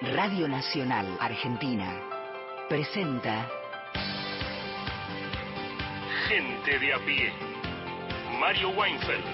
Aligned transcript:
Radio 0.00 0.46
Nacional 0.46 1.18
Argentina 1.18 2.00
presenta 2.68 3.50
Gente 6.28 6.78
de 6.78 6.94
a 6.94 6.98
pie. 7.04 7.32
Mario 8.38 8.68
Weinfeld. 8.70 9.24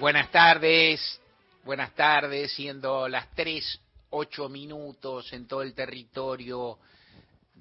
Buenas 0.00 0.30
tardes, 0.30 1.20
buenas 1.62 1.94
tardes, 1.94 2.52
siendo 2.52 3.06
las 3.06 3.28
3, 3.34 3.80
8 4.08 4.48
minutos 4.48 5.30
en 5.34 5.46
todo 5.46 5.60
el 5.60 5.74
territorio 5.74 6.78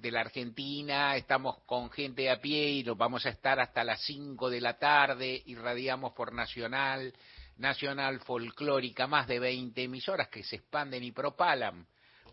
de 0.01 0.11
la 0.11 0.21
Argentina, 0.21 1.15
estamos 1.15 1.59
con 1.65 1.91
gente 1.91 2.29
a 2.29 2.41
pie 2.41 2.71
y 2.71 2.83
nos 2.83 2.97
vamos 2.97 3.25
a 3.25 3.29
estar 3.29 3.59
hasta 3.59 3.83
las 3.83 4.01
5 4.01 4.49
de 4.49 4.59
la 4.59 4.79
tarde, 4.79 5.43
irradiamos 5.45 6.13
por 6.13 6.33
Nacional, 6.33 7.13
Nacional 7.57 8.19
Folclórica, 8.21 9.05
más 9.05 9.27
de 9.27 9.39
20 9.39 9.83
emisoras 9.83 10.27
que 10.29 10.43
se 10.43 10.55
expanden 10.55 11.03
y 11.03 11.11
propalan 11.11 11.85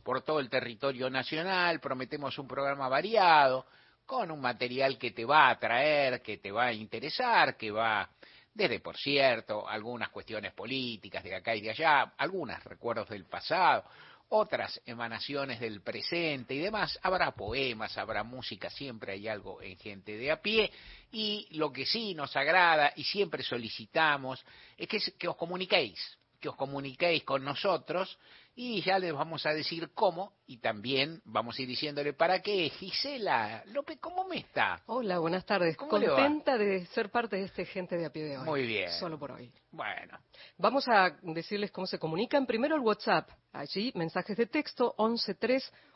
por 0.03 0.23
todo 0.23 0.41
el 0.41 0.49
territorio 0.49 1.11
nacional, 1.11 1.81
prometemos 1.81 2.39
un 2.39 2.49
programa 2.49 2.89
variado, 2.89 3.67
con 4.07 4.31
un 4.31 4.41
material 4.41 4.97
que 4.97 5.11
te 5.11 5.27
va 5.27 5.49
a 5.49 5.51
atraer, 5.51 6.23
que 6.23 6.39
te 6.39 6.51
va 6.51 6.67
a 6.67 6.73
interesar, 6.73 7.59
que 7.59 7.71
va 7.71 8.09
desde, 8.55 8.81
por 8.81 8.97
cierto, 8.97 9.69
algunas 9.69 10.09
cuestiones 10.09 10.55
políticas 10.55 11.23
de 11.23 11.35
acá 11.35 11.55
y 11.55 11.61
de 11.61 11.71
allá, 11.71 12.15
algunos 12.17 12.65
recuerdos 12.65 13.11
del 13.11 13.27
pasado, 13.27 13.85
otras 14.31 14.81
emanaciones 14.85 15.61
del 15.61 15.81
presente 15.83 16.55
y 16.55 16.59
demás. 16.59 16.99
Habrá 17.03 17.33
poemas, 17.33 17.97
habrá 17.97 18.23
música, 18.23 18.71
siempre 18.71 19.13
hay 19.13 19.29
algo 19.29 19.63
en 19.63 19.77
gente 19.77 20.17
de 20.17 20.31
a 20.31 20.41
pie. 20.41 20.71
Y 21.13 21.49
lo 21.53 21.73
que 21.73 21.87
sí 21.87 22.15
nos 22.15 22.37
agrada 22.37 22.93
y 22.97 23.05
siempre 23.05 23.43
solicitamos 23.43 24.45
es 24.77 24.89
que, 25.19 25.29
os 25.29 25.37
comuniquéis, 25.37 26.19
que 26.41 26.49
os 26.49 26.57
comuniquéis 26.57 27.25
con 27.25 27.45
nosotros 27.45 28.19
y 28.61 28.83
ya 28.83 28.99
les 28.99 29.13
vamos 29.13 29.47
a 29.47 29.51
decir 29.51 29.91
cómo 29.95 30.33
y 30.45 30.57
también 30.57 31.23
vamos 31.25 31.57
a 31.57 31.63
ir 31.63 31.69
diciéndole 31.69 32.13
para 32.13 32.43
qué. 32.43 32.69
Gisela 32.71 33.63
López, 33.67 33.99
¿cómo 34.01 34.25
me 34.25 34.39
está? 34.39 34.83
Hola, 34.87 35.21
buenas 35.21 35.47
tardes. 35.47 35.77
Contenta 35.77 36.59
de 36.59 36.85
ser 36.87 37.09
parte 37.09 37.37
de 37.37 37.45
este 37.45 37.65
Gente 37.65 37.97
de 37.97 38.07
a 38.07 38.11
pie 38.11 38.25
de 38.25 38.37
hoy. 38.37 38.45
Muy 38.45 38.67
bien. 38.67 38.91
Solo 38.99 39.17
por 39.17 39.31
hoy. 39.31 39.53
Bueno. 39.71 40.19
Vamos 40.57 40.89
a 40.89 41.17
decirles 41.23 41.71
cómo 41.71 41.87
se 41.87 42.01
comunican. 42.01 42.47
Primero 42.47 42.75
el 42.75 42.81
WhatsApp. 42.81 43.31
Allí, 43.53 43.93
mensajes 43.95 44.37
de 44.37 44.47
texto 44.47 44.93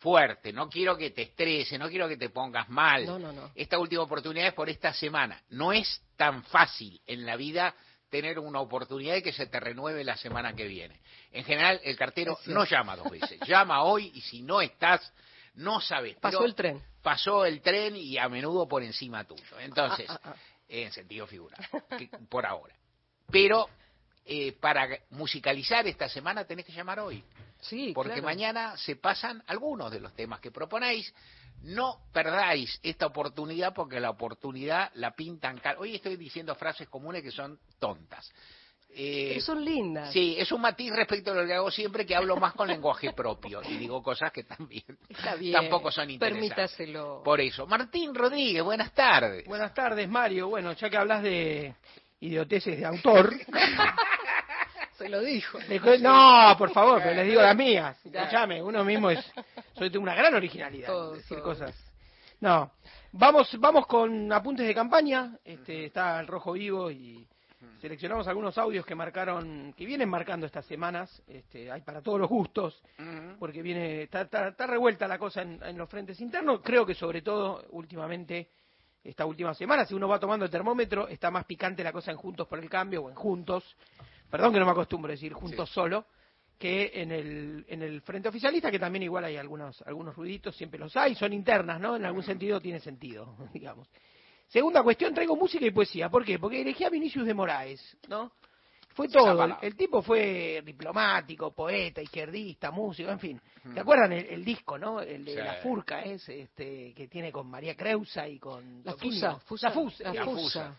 fuerte. 0.00 0.52
No 0.52 0.68
quiero 0.68 0.98
que 0.98 1.12
te 1.12 1.22
estrese, 1.22 1.78
no 1.78 1.88
quiero 1.88 2.08
que 2.08 2.18
te 2.18 2.28
pongas 2.28 2.68
mal. 2.68 3.06
No, 3.06 3.18
no, 3.18 3.32
no. 3.32 3.52
Esta 3.54 3.78
última 3.78 4.02
oportunidad 4.02 4.48
es 4.48 4.54
por 4.54 4.68
esta 4.68 4.92
semana. 4.92 5.42
No 5.48 5.72
es 5.72 6.02
tan 6.16 6.42
fácil 6.44 7.00
en 7.06 7.24
la 7.24 7.36
vida 7.36 7.74
tener 8.12 8.38
una 8.38 8.60
oportunidad 8.60 9.14
de 9.14 9.22
que 9.22 9.32
se 9.32 9.46
te 9.46 9.58
renueve 9.58 10.04
la 10.04 10.18
semana 10.18 10.52
que 10.52 10.66
viene. 10.66 11.00
En 11.32 11.44
general, 11.44 11.80
el 11.82 11.96
cartero 11.96 12.38
no 12.44 12.66
llama 12.66 12.94
dos 12.94 13.10
veces, 13.10 13.40
llama 13.48 13.84
hoy 13.84 14.12
y 14.14 14.20
si 14.20 14.42
no 14.42 14.60
estás, 14.60 15.00
no 15.54 15.80
sabes. 15.80 16.16
Pasó 16.16 16.44
el 16.44 16.54
tren. 16.54 16.82
Pasó 17.00 17.46
el 17.46 17.62
tren 17.62 17.96
y 17.96 18.18
a 18.18 18.28
menudo 18.28 18.68
por 18.68 18.82
encima 18.82 19.24
tuyo. 19.24 19.58
Entonces, 19.60 20.04
ah, 20.10 20.20
ah, 20.24 20.34
ah. 20.34 20.36
en 20.68 20.92
sentido 20.92 21.26
figurado, 21.26 21.64
por 22.28 22.44
ahora. 22.44 22.74
Pero 23.30 23.66
eh, 24.26 24.52
para 24.60 24.86
musicalizar 25.08 25.86
esta 25.86 26.06
semana 26.10 26.44
tenés 26.44 26.66
que 26.66 26.72
llamar 26.72 27.00
hoy. 27.00 27.24
Sí, 27.62 27.92
porque 27.94 28.20
mañana 28.20 28.76
se 28.76 28.96
pasan 28.96 29.42
algunos 29.46 29.90
de 29.90 30.00
los 30.00 30.14
temas 30.14 30.38
que 30.40 30.50
proponéis 30.50 31.14
no 31.62 31.98
perdáis 32.12 32.78
esta 32.82 33.06
oportunidad 33.06 33.72
porque 33.74 34.00
la 34.00 34.10
oportunidad 34.10 34.90
la 34.94 35.14
pintan. 35.14 35.60
Hoy 35.78 35.96
estoy 35.96 36.16
diciendo 36.16 36.54
frases 36.54 36.88
comunes 36.88 37.22
que 37.22 37.30
son 37.30 37.58
tontas. 37.78 38.32
Eh, 38.94 39.40
son 39.40 39.64
lindas. 39.64 40.12
Sí, 40.12 40.36
es 40.38 40.52
un 40.52 40.60
matiz 40.60 40.92
respecto 40.92 41.32
a 41.32 41.34
lo 41.34 41.46
que 41.46 41.54
hago 41.54 41.70
siempre, 41.70 42.04
que 42.04 42.14
hablo 42.14 42.36
más 42.36 42.52
con 42.52 42.68
lenguaje 42.68 43.12
propio 43.12 43.62
y 43.66 43.78
digo 43.78 44.02
cosas 44.02 44.30
que 44.32 44.44
también 44.44 44.84
tampoco 45.52 45.90
son 45.90 46.10
interesantes. 46.10 46.50
Permítaselo. 46.50 47.22
Por 47.24 47.40
eso. 47.40 47.66
Martín 47.66 48.14
Rodríguez, 48.14 48.62
buenas 48.62 48.92
tardes. 48.92 49.46
Buenas 49.46 49.72
tardes, 49.72 50.08
Mario. 50.08 50.48
Bueno, 50.48 50.72
ya 50.72 50.90
que 50.90 50.96
hablas 50.96 51.22
de 51.22 51.74
idioteces 52.20 52.78
de 52.78 52.84
autor, 52.84 53.34
Se 55.02 55.08
lo 55.08 55.20
dijo. 55.20 55.58
No, 56.00 56.54
por 56.56 56.70
favor, 56.70 57.00
pero 57.02 57.16
les 57.16 57.26
digo 57.26 57.42
las 57.42 57.56
mías. 57.56 57.98
Escúchame, 58.06 58.62
uno 58.62 58.84
mismo 58.84 59.10
es. 59.10 59.32
Soy 59.76 59.88
de 59.88 59.98
una 59.98 60.14
gran 60.14 60.32
originalidad. 60.32 61.12
decir 61.12 61.40
cosas. 61.40 61.74
No. 62.40 62.70
Vamos, 63.10 63.50
vamos 63.58 63.88
con 63.88 64.32
apuntes 64.32 64.64
de 64.64 64.72
campaña. 64.72 65.36
Este, 65.44 65.86
está 65.86 66.20
el 66.20 66.28
rojo 66.28 66.52
vivo 66.52 66.88
y 66.88 67.26
seleccionamos 67.80 68.28
algunos 68.28 68.56
audios 68.58 68.86
que 68.86 68.94
marcaron, 68.94 69.72
que 69.72 69.84
vienen 69.84 70.08
marcando 70.08 70.46
estas 70.46 70.66
semanas. 70.66 71.20
Este, 71.26 71.68
hay 71.68 71.80
para 71.80 72.00
todos 72.00 72.20
los 72.20 72.28
gustos, 72.28 72.80
porque 73.40 73.60
viene, 73.60 74.02
está, 74.02 74.20
está, 74.20 74.66
revuelta 74.68 75.08
la 75.08 75.18
cosa 75.18 75.42
en, 75.42 75.60
en, 75.64 75.76
los 75.76 75.88
frentes 75.90 76.20
internos. 76.20 76.60
Creo 76.62 76.86
que 76.86 76.94
sobre 76.94 77.22
todo 77.22 77.64
últimamente, 77.70 78.50
esta 79.02 79.26
última 79.26 79.52
semana, 79.52 79.84
si 79.84 79.94
uno 79.94 80.06
va 80.06 80.20
tomando 80.20 80.44
el 80.44 80.50
termómetro, 80.50 81.08
está 81.08 81.28
más 81.28 81.44
picante 81.44 81.82
la 81.82 81.90
cosa 81.90 82.12
en 82.12 82.18
Juntos 82.18 82.46
por 82.46 82.60
el 82.60 82.70
Cambio 82.70 83.02
o 83.02 83.10
en 83.10 83.16
Juntos 83.16 83.76
perdón 84.32 84.54
que 84.54 84.58
no 84.58 84.64
me 84.64 84.72
acostumbro 84.72 85.10
a 85.10 85.12
decir 85.12 85.34
juntos 85.34 85.68
solo, 85.68 86.06
que 86.58 86.90
en 86.94 87.12
el, 87.12 87.66
en 87.68 87.82
el 87.82 88.00
frente 88.00 88.30
oficialista, 88.30 88.70
que 88.70 88.78
también 88.78 89.02
igual 89.02 89.26
hay 89.26 89.36
algunos, 89.36 89.82
algunos 89.82 90.16
ruiditos, 90.16 90.56
siempre 90.56 90.80
los 90.80 90.96
hay, 90.96 91.14
son 91.14 91.34
internas, 91.34 91.78
¿no? 91.78 91.96
En 91.96 92.06
algún 92.06 92.22
sentido 92.22 92.58
tiene 92.58 92.80
sentido, 92.80 93.36
digamos. 93.52 93.90
Segunda 94.48 94.82
cuestión, 94.82 95.12
traigo 95.12 95.36
música 95.36 95.66
y 95.66 95.70
poesía. 95.70 96.08
¿Por 96.08 96.24
qué? 96.24 96.38
Porque 96.38 96.62
elegí 96.62 96.82
a 96.82 96.88
Vinicius 96.88 97.26
de 97.26 97.34
Moraes, 97.34 97.98
¿no? 98.08 98.32
Fue 98.94 99.08
todo. 99.08 99.58
El, 99.60 99.76
tipo 99.76 100.02
fue 100.02 100.62
diplomático, 100.64 101.52
poeta, 101.52 102.02
izquierdista, 102.02 102.70
músico, 102.70 103.10
en 103.10 103.18
fin. 103.18 103.40
¿Te 103.72 103.80
acuerdan 103.80 104.12
el, 104.12 104.44
disco, 104.44 104.78
no? 104.78 105.00
El 105.00 105.24
de 105.24 105.36
La 105.36 105.54
Furca, 105.54 106.02
es, 106.02 106.28
este, 106.28 106.92
que 106.94 107.08
tiene 107.08 107.32
con 107.32 107.48
María 107.48 107.74
Creusa 107.74 108.28
y 108.28 108.38
con... 108.38 108.82
La 108.84 108.94
Fusa. 108.94 109.38
La 109.60 109.70
Fusa. 109.70 110.12
La 110.12 110.24
Fusa. 110.24 110.76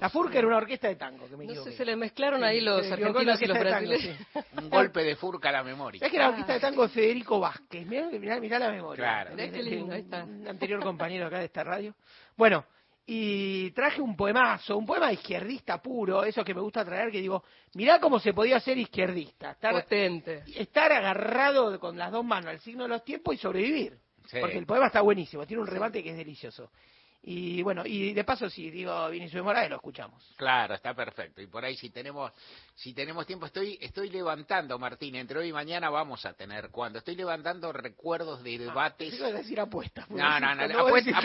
La 0.00 0.10
Furca 0.10 0.38
era 0.38 0.46
una 0.46 0.58
orquesta 0.58 0.88
de 0.88 0.96
tango. 0.96 1.28
Que 1.28 1.36
me 1.36 1.46
no 1.46 1.64
sé, 1.64 1.72
se 1.72 1.84
le 1.84 1.96
mezclaron 1.96 2.44
ahí 2.44 2.60
los 2.60 2.90
argentinos 2.90 3.40
y 3.40 3.46
los 3.46 3.58
brasileños. 3.58 4.18
Un 4.58 4.70
golpe 4.70 5.02
de 5.02 5.16
Furca 5.16 5.48
a 5.48 5.52
la 5.52 5.64
memoria. 5.64 6.00
Es 6.04 6.10
que 6.10 6.16
era 6.16 6.26
la 6.26 6.30
orquesta 6.30 6.54
de 6.54 6.60
tango 6.60 6.82
de 6.82 6.88
Federico 6.90 7.40
Vázquez. 7.40 7.86
Mirá, 7.86 8.38
mirá, 8.40 8.58
la 8.58 8.70
memoria. 8.70 9.04
Claro. 9.04 9.34
Un 9.34 10.46
anterior 10.46 10.82
compañero 10.82 11.26
acá 11.26 11.38
de 11.38 11.46
esta 11.46 11.64
radio. 11.64 11.94
Bueno, 12.36 12.64
y 13.08 13.70
traje 13.70 14.00
un 14.00 14.16
poemazo, 14.16 14.76
un 14.76 14.84
poema 14.84 15.12
izquierdista 15.12 15.80
puro, 15.80 16.24
eso 16.24 16.44
que 16.44 16.52
me 16.52 16.60
gusta 16.60 16.84
traer, 16.84 17.12
que 17.12 17.20
digo, 17.20 17.44
mirá 17.74 18.00
cómo 18.00 18.18
se 18.18 18.34
podía 18.34 18.58
ser 18.58 18.76
izquierdista. 18.78 19.52
Estar, 19.52 19.72
Potente. 19.72 20.42
Estar 20.56 20.90
agarrado 20.90 21.78
con 21.78 21.96
las 21.96 22.10
dos 22.10 22.24
manos 22.24 22.50
al 22.50 22.60
signo 22.60 22.82
de 22.82 22.88
los 22.88 23.04
tiempos 23.04 23.36
y 23.36 23.38
sobrevivir. 23.38 23.96
Porque 24.40 24.58
el 24.58 24.66
poema 24.66 24.86
está 24.86 25.02
buenísimo, 25.02 25.46
tiene 25.46 25.62
un 25.62 25.68
remate 25.68 26.02
que 26.02 26.10
es 26.10 26.16
delicioso. 26.16 26.72
Y 27.28 27.60
bueno, 27.62 27.82
y 27.84 28.12
de 28.12 28.22
paso, 28.22 28.48
si 28.48 28.70
digo 28.70 29.08
Vinicio 29.10 29.40
de 29.40 29.42
Morales, 29.42 29.68
lo 29.68 29.76
escuchamos. 29.76 30.22
Claro, 30.36 30.76
está 30.76 30.94
perfecto. 30.94 31.42
Y 31.42 31.48
por 31.48 31.64
ahí, 31.64 31.76
si 31.76 31.90
tenemos 31.90 32.30
si 32.76 32.94
tenemos 32.94 33.26
tiempo, 33.26 33.46
estoy 33.46 33.76
estoy 33.80 34.10
levantando, 34.10 34.78
Martín, 34.78 35.16
entre 35.16 35.40
hoy 35.40 35.48
y 35.48 35.52
mañana 35.52 35.90
vamos 35.90 36.24
a 36.24 36.34
tener, 36.34 36.70
cuando 36.70 37.00
estoy 37.00 37.16
levantando 37.16 37.72
recuerdos 37.72 38.44
de 38.44 38.54
ah, 38.54 38.58
debates. 38.58 39.20
Ah, 39.20 39.32
decir 39.32 39.58
apuestas. 39.58 40.08
No, 40.08 40.38
no, 40.38 40.54
no, 40.54 40.78
apuestas, 40.86 41.20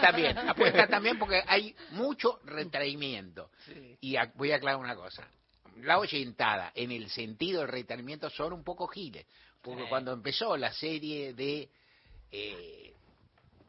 también, 0.00 0.38
apuestas 0.48 0.88
también 0.88 1.18
porque 1.18 1.42
hay 1.48 1.74
mucho 1.90 2.38
retraimiento. 2.44 3.50
Y 4.00 4.14
voy 4.36 4.52
a 4.52 4.56
aclarar 4.56 4.78
una 4.78 4.94
cosa. 4.94 5.26
La 5.78 5.98
oyentada, 5.98 6.70
en 6.76 6.92
el 6.92 7.10
sentido 7.10 7.62
del 7.62 7.70
retraimiento, 7.70 8.30
son 8.30 8.52
un 8.52 8.62
poco 8.62 8.86
giles. 8.86 9.26
Porque 9.60 9.88
cuando 9.88 10.12
empezó 10.12 10.56
la 10.56 10.72
serie 10.72 11.34
de... 11.34 11.68
Eh, 12.30 12.81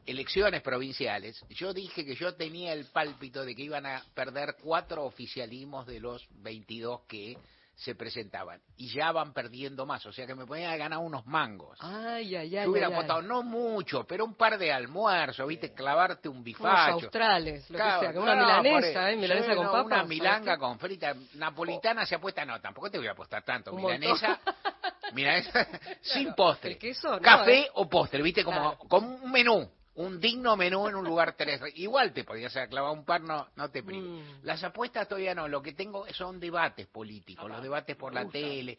elecciones 0.05 0.61
provinciales, 0.61 1.43
yo 1.49 1.73
dije 1.73 2.05
que 2.05 2.15
yo 2.15 2.35
tenía 2.35 2.73
el 2.73 2.85
pálpito 2.85 3.45
de 3.45 3.55
que 3.55 3.63
iban 3.63 3.85
a 3.85 4.03
perder 4.13 4.55
cuatro 4.61 5.03
oficialismos 5.05 5.85
de 5.87 5.99
los 5.99 6.25
22 6.41 7.01
que 7.07 7.37
se 7.75 7.95
presentaban 7.95 8.61
y 8.77 8.89
ya 8.89 9.11
van 9.11 9.33
perdiendo 9.33 9.87
más, 9.87 10.05
o 10.05 10.13
sea 10.13 10.27
que 10.27 10.35
me 10.35 10.45
podían 10.45 10.77
ganar 10.77 10.99
unos 10.99 11.25
mangos. 11.25 11.75
Ay, 11.81 12.35
ay, 12.35 12.55
ay. 12.55 12.65
Yo 12.65 12.71
hubiera 12.71 12.87
ay, 12.87 12.93
apostado, 12.93 13.23
no 13.23 13.41
mucho, 13.41 14.03
pero 14.05 14.25
un 14.25 14.35
par 14.35 14.59
de 14.59 14.71
almuerzos, 14.71 15.47
viste, 15.47 15.73
clavarte 15.73 16.29
un 16.29 16.43
bifacho. 16.43 16.91
Unos 16.97 17.03
australes, 17.05 17.67
lo 17.71 17.77
Claro, 17.77 17.99
que 18.01 18.11
sea, 18.13 18.21
una 18.21 18.35
no, 18.35 18.41
milanesa. 18.61 19.11
¿eh? 19.11 19.15
Milanesa 19.15 19.49
Sí, 19.49 19.55
con 19.55 19.65
no, 19.65 19.71
papa. 19.71 19.85
Una 19.85 19.95
¿sabes 19.95 20.09
milanga 20.09 20.57
con 20.57 20.77
frita 20.79 21.15
napolitana 21.33 22.05
se 22.05 22.13
apuesta, 22.15 22.45
no, 22.45 22.61
tampoco 22.61 22.91
te 22.91 22.99
voy 22.99 23.07
a 23.07 23.11
apostar 23.11 23.43
tanto. 23.43 23.73
Un 23.73 23.81
milanesa, 23.81 24.39
milanesa 25.13 25.67
sin 26.01 26.33
postre. 26.35 26.73
el 26.73 26.77
queso, 26.77 27.09
no, 27.15 27.21
Café 27.21 27.61
¿eh? 27.61 27.69
o 27.73 27.89
postre, 27.89 28.21
viste, 28.21 28.43
como, 28.43 28.59
Claro. 28.75 28.77
como 28.87 29.15
un 29.15 29.31
menú. 29.31 29.67
Un 29.95 30.19
digno 30.19 30.55
menú 30.55 30.87
en 30.87 30.95
un 30.95 31.05
lugar 31.05 31.35
tres. 31.37 31.61
Igual 31.75 32.13
te 32.13 32.23
podías 32.23 32.55
haber 32.55 32.69
clavado 32.69 32.93
un 32.93 33.05
par, 33.05 33.21
no, 33.21 33.47
no 33.55 33.69
te 33.69 33.83
prives. 33.83 34.09
Mm. 34.09 34.45
Las 34.45 34.63
apuestas 34.63 35.07
todavía 35.07 35.35
no. 35.35 35.47
Lo 35.47 35.61
que 35.61 35.73
tengo 35.73 36.05
son 36.13 36.39
debates 36.39 36.87
políticos, 36.87 37.47
los 37.49 37.61
debates 37.61 37.95
por 37.95 38.13
la 38.13 38.27
tele. 38.27 38.77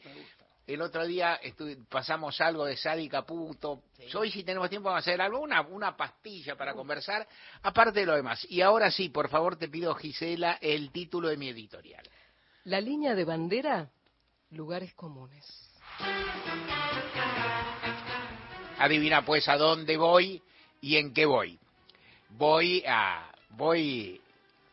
El 0.66 0.81
otro 0.81 1.06
día 1.06 1.38
pasamos 1.90 2.40
algo 2.40 2.64
de 2.64 2.76
Sadi 2.76 3.08
Caputo. 3.08 3.82
Hoy 4.14 4.31
si 4.31 4.43
tenemos 4.43 4.70
tiempo 4.70 4.88
vamos 4.88 5.06
a 5.06 5.11
hacer 5.11 5.20
algo, 5.20 5.40
una, 5.40 5.61
una 5.61 5.94
pastilla 5.94 6.56
para 6.56 6.72
conversar, 6.72 7.28
aparte 7.62 8.00
de 8.00 8.06
lo 8.06 8.16
demás. 8.16 8.46
Y 8.49 8.62
ahora 8.62 8.90
sí, 8.90 9.11
por 9.11 9.28
favor 9.28 9.56
te 9.56 9.69
pido, 9.69 9.94
Gisela, 9.94 10.58
el 10.62 10.90
título 10.90 11.28
de 11.28 11.37
mi 11.37 11.50
editorial. 11.50 12.08
La 12.64 12.81
línea 12.81 13.14
de 13.14 13.25
bandera, 13.25 13.90
lugares 14.50 14.94
comunes. 14.94 15.44
Adivina 18.78 19.25
pues 19.25 19.46
a 19.49 19.58
dónde 19.58 19.99
voy 19.99 20.43
y 20.84 20.98
en 20.98 21.14
qué 21.14 21.25
voy. 21.25 21.58
Voy 22.36 22.84
a 22.86 23.31
voy 23.50 24.20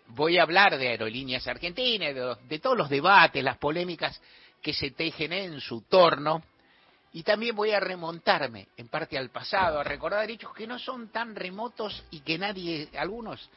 voy 0.07 0.37
a 0.37 0.43
hablar 0.43 0.77
de 0.77 0.89
aerolíneas 0.89 1.47
argentinas, 1.47 2.13
de, 2.49 2.59
todos 2.59 2.77
los 2.77 2.89
debates, 2.89 3.41
las 3.41 3.57
polémicas 3.57 4.21
que 4.61 4.73
se 4.73 4.91
tejen 4.91 5.31
en 5.31 5.61
su 5.61 5.83
torno 5.83 6.43
y 7.13 7.23
también 7.23 7.55
voy 7.55 7.71
a 7.71 7.79
remontarme 7.79 8.67
en 8.75 8.89
parte 8.89 9.17
al 9.17 9.29
pasado, 9.29 9.79
a 9.79 9.85
recordar 9.85 10.29
hechos 10.29 10.53
que 10.53 10.67
no 10.67 10.77
son 10.79 11.07
tan 11.13 11.33
remotos 11.33 12.03
y 12.11 12.19
que 12.19 12.37
nadie 12.37 12.89
algunos 12.97 13.49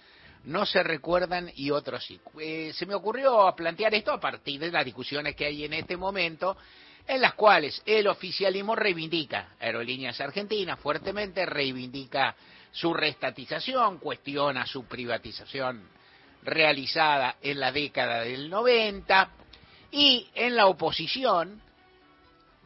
no 0.45 0.65
se 0.65 0.85
recuerdan 0.85 1.51
y 1.57 1.73
otros 1.73 2.05
sí. 2.05 2.21
Eh, 2.39 2.73
se 2.73 2.87
me 2.87 2.95
ocurrió 2.95 3.53
plantear 3.57 3.95
esto 3.95 4.13
a 4.13 4.21
partir 4.21 4.61
de 4.61 4.71
las 4.71 4.85
discusiones 4.85 5.35
que 5.35 5.47
hay 5.47 5.65
en 5.65 5.73
este 5.73 5.97
momento 5.97 6.57
en 7.07 7.21
las 7.21 7.35
cuales 7.35 7.83
el 7.85 8.07
oficialismo 8.07 8.75
reivindica 8.75 9.55
Aerolíneas 9.61 10.21
Argentinas 10.21 10.79
fuertemente, 10.81 11.45
reivindica 11.47 12.35
su 12.73 12.93
restatización, 12.95 13.99
cuestiona 13.99 14.67
su 14.67 14.85
privatización 14.87 15.89
realizada 16.43 17.37
en 17.43 17.61
la 17.61 17.73
década 17.73 18.21
del 18.23 18.51
90 18.51 19.31
y 19.93 20.29
en 20.35 20.57
la 20.57 20.67
oposición 20.67 21.61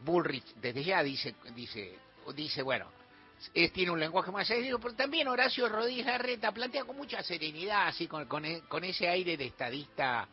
Bullrich 0.03 0.45
desde 0.55 0.83
ya 0.83 1.03
dice 1.03 1.35
dice 1.55 1.97
dice 2.35 2.61
bueno 2.61 2.87
es- 3.53 3.71
tiene 3.71 3.91
un 3.91 3.99
lenguaje 3.99 4.31
más 4.31 4.47
serio, 4.47 4.79
pero 4.79 4.95
también 4.95 5.27
Horacio 5.27 5.69
Rodríguez 5.69 6.05
Larreta 6.05 6.51
plantea 6.51 6.83
con 6.85 6.97
mucha 6.97 7.21
serenidad, 7.23 7.87
así 7.87 8.05
con, 8.07 8.25
con, 8.25 8.43
con 8.67 8.83
ese 8.83 9.07
aire 9.07 9.37
de 9.37 9.45
estadista, 9.45 10.27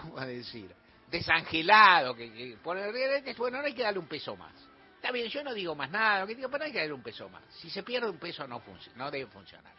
¿cómo 0.00 0.18
a 0.18 0.24
decir? 0.26 0.70
Desangelado, 1.12 2.14
que, 2.16 2.32
que 2.32 2.56
pone 2.62 2.90
bueno, 3.36 3.58
no 3.58 3.64
hay 3.64 3.74
que 3.74 3.82
darle 3.82 3.98
un 4.00 4.08
peso 4.08 4.34
más. 4.34 4.54
Está 4.96 5.12
bien, 5.12 5.28
yo 5.28 5.44
no 5.44 5.52
digo 5.52 5.74
más 5.74 5.90
nada, 5.90 6.26
que 6.26 6.34
digo, 6.34 6.48
pero 6.48 6.60
no 6.60 6.64
hay 6.64 6.72
que 6.72 6.78
darle 6.78 6.94
un 6.94 7.02
peso 7.02 7.28
más. 7.28 7.42
Si 7.60 7.68
se 7.70 7.82
pierde 7.82 8.08
un 8.08 8.18
peso 8.18 8.46
no, 8.48 8.62
no 8.96 9.10
debe 9.10 9.26
funcionar. 9.30 9.74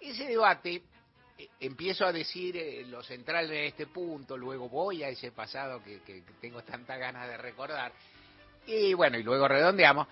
Ese 0.00 0.24
debate, 0.26 0.82
eh, 1.36 1.48
empiezo 1.60 2.06
a 2.06 2.12
decir 2.12 2.56
eh, 2.56 2.86
lo 2.86 3.02
central 3.02 3.48
de 3.48 3.66
este 3.66 3.86
punto, 3.86 4.36
luego 4.38 4.68
voy 4.68 5.02
a 5.02 5.08
ese 5.10 5.30
pasado 5.32 5.82
que, 5.84 6.00
que- 6.02 6.22
tengo 6.40 6.62
tanta 6.62 6.96
ganas 6.96 7.28
de 7.28 7.36
recordar, 7.36 7.92
y 8.66 8.94
bueno, 8.94 9.18
y 9.18 9.22
luego 9.22 9.46
redondeamos. 9.46 10.06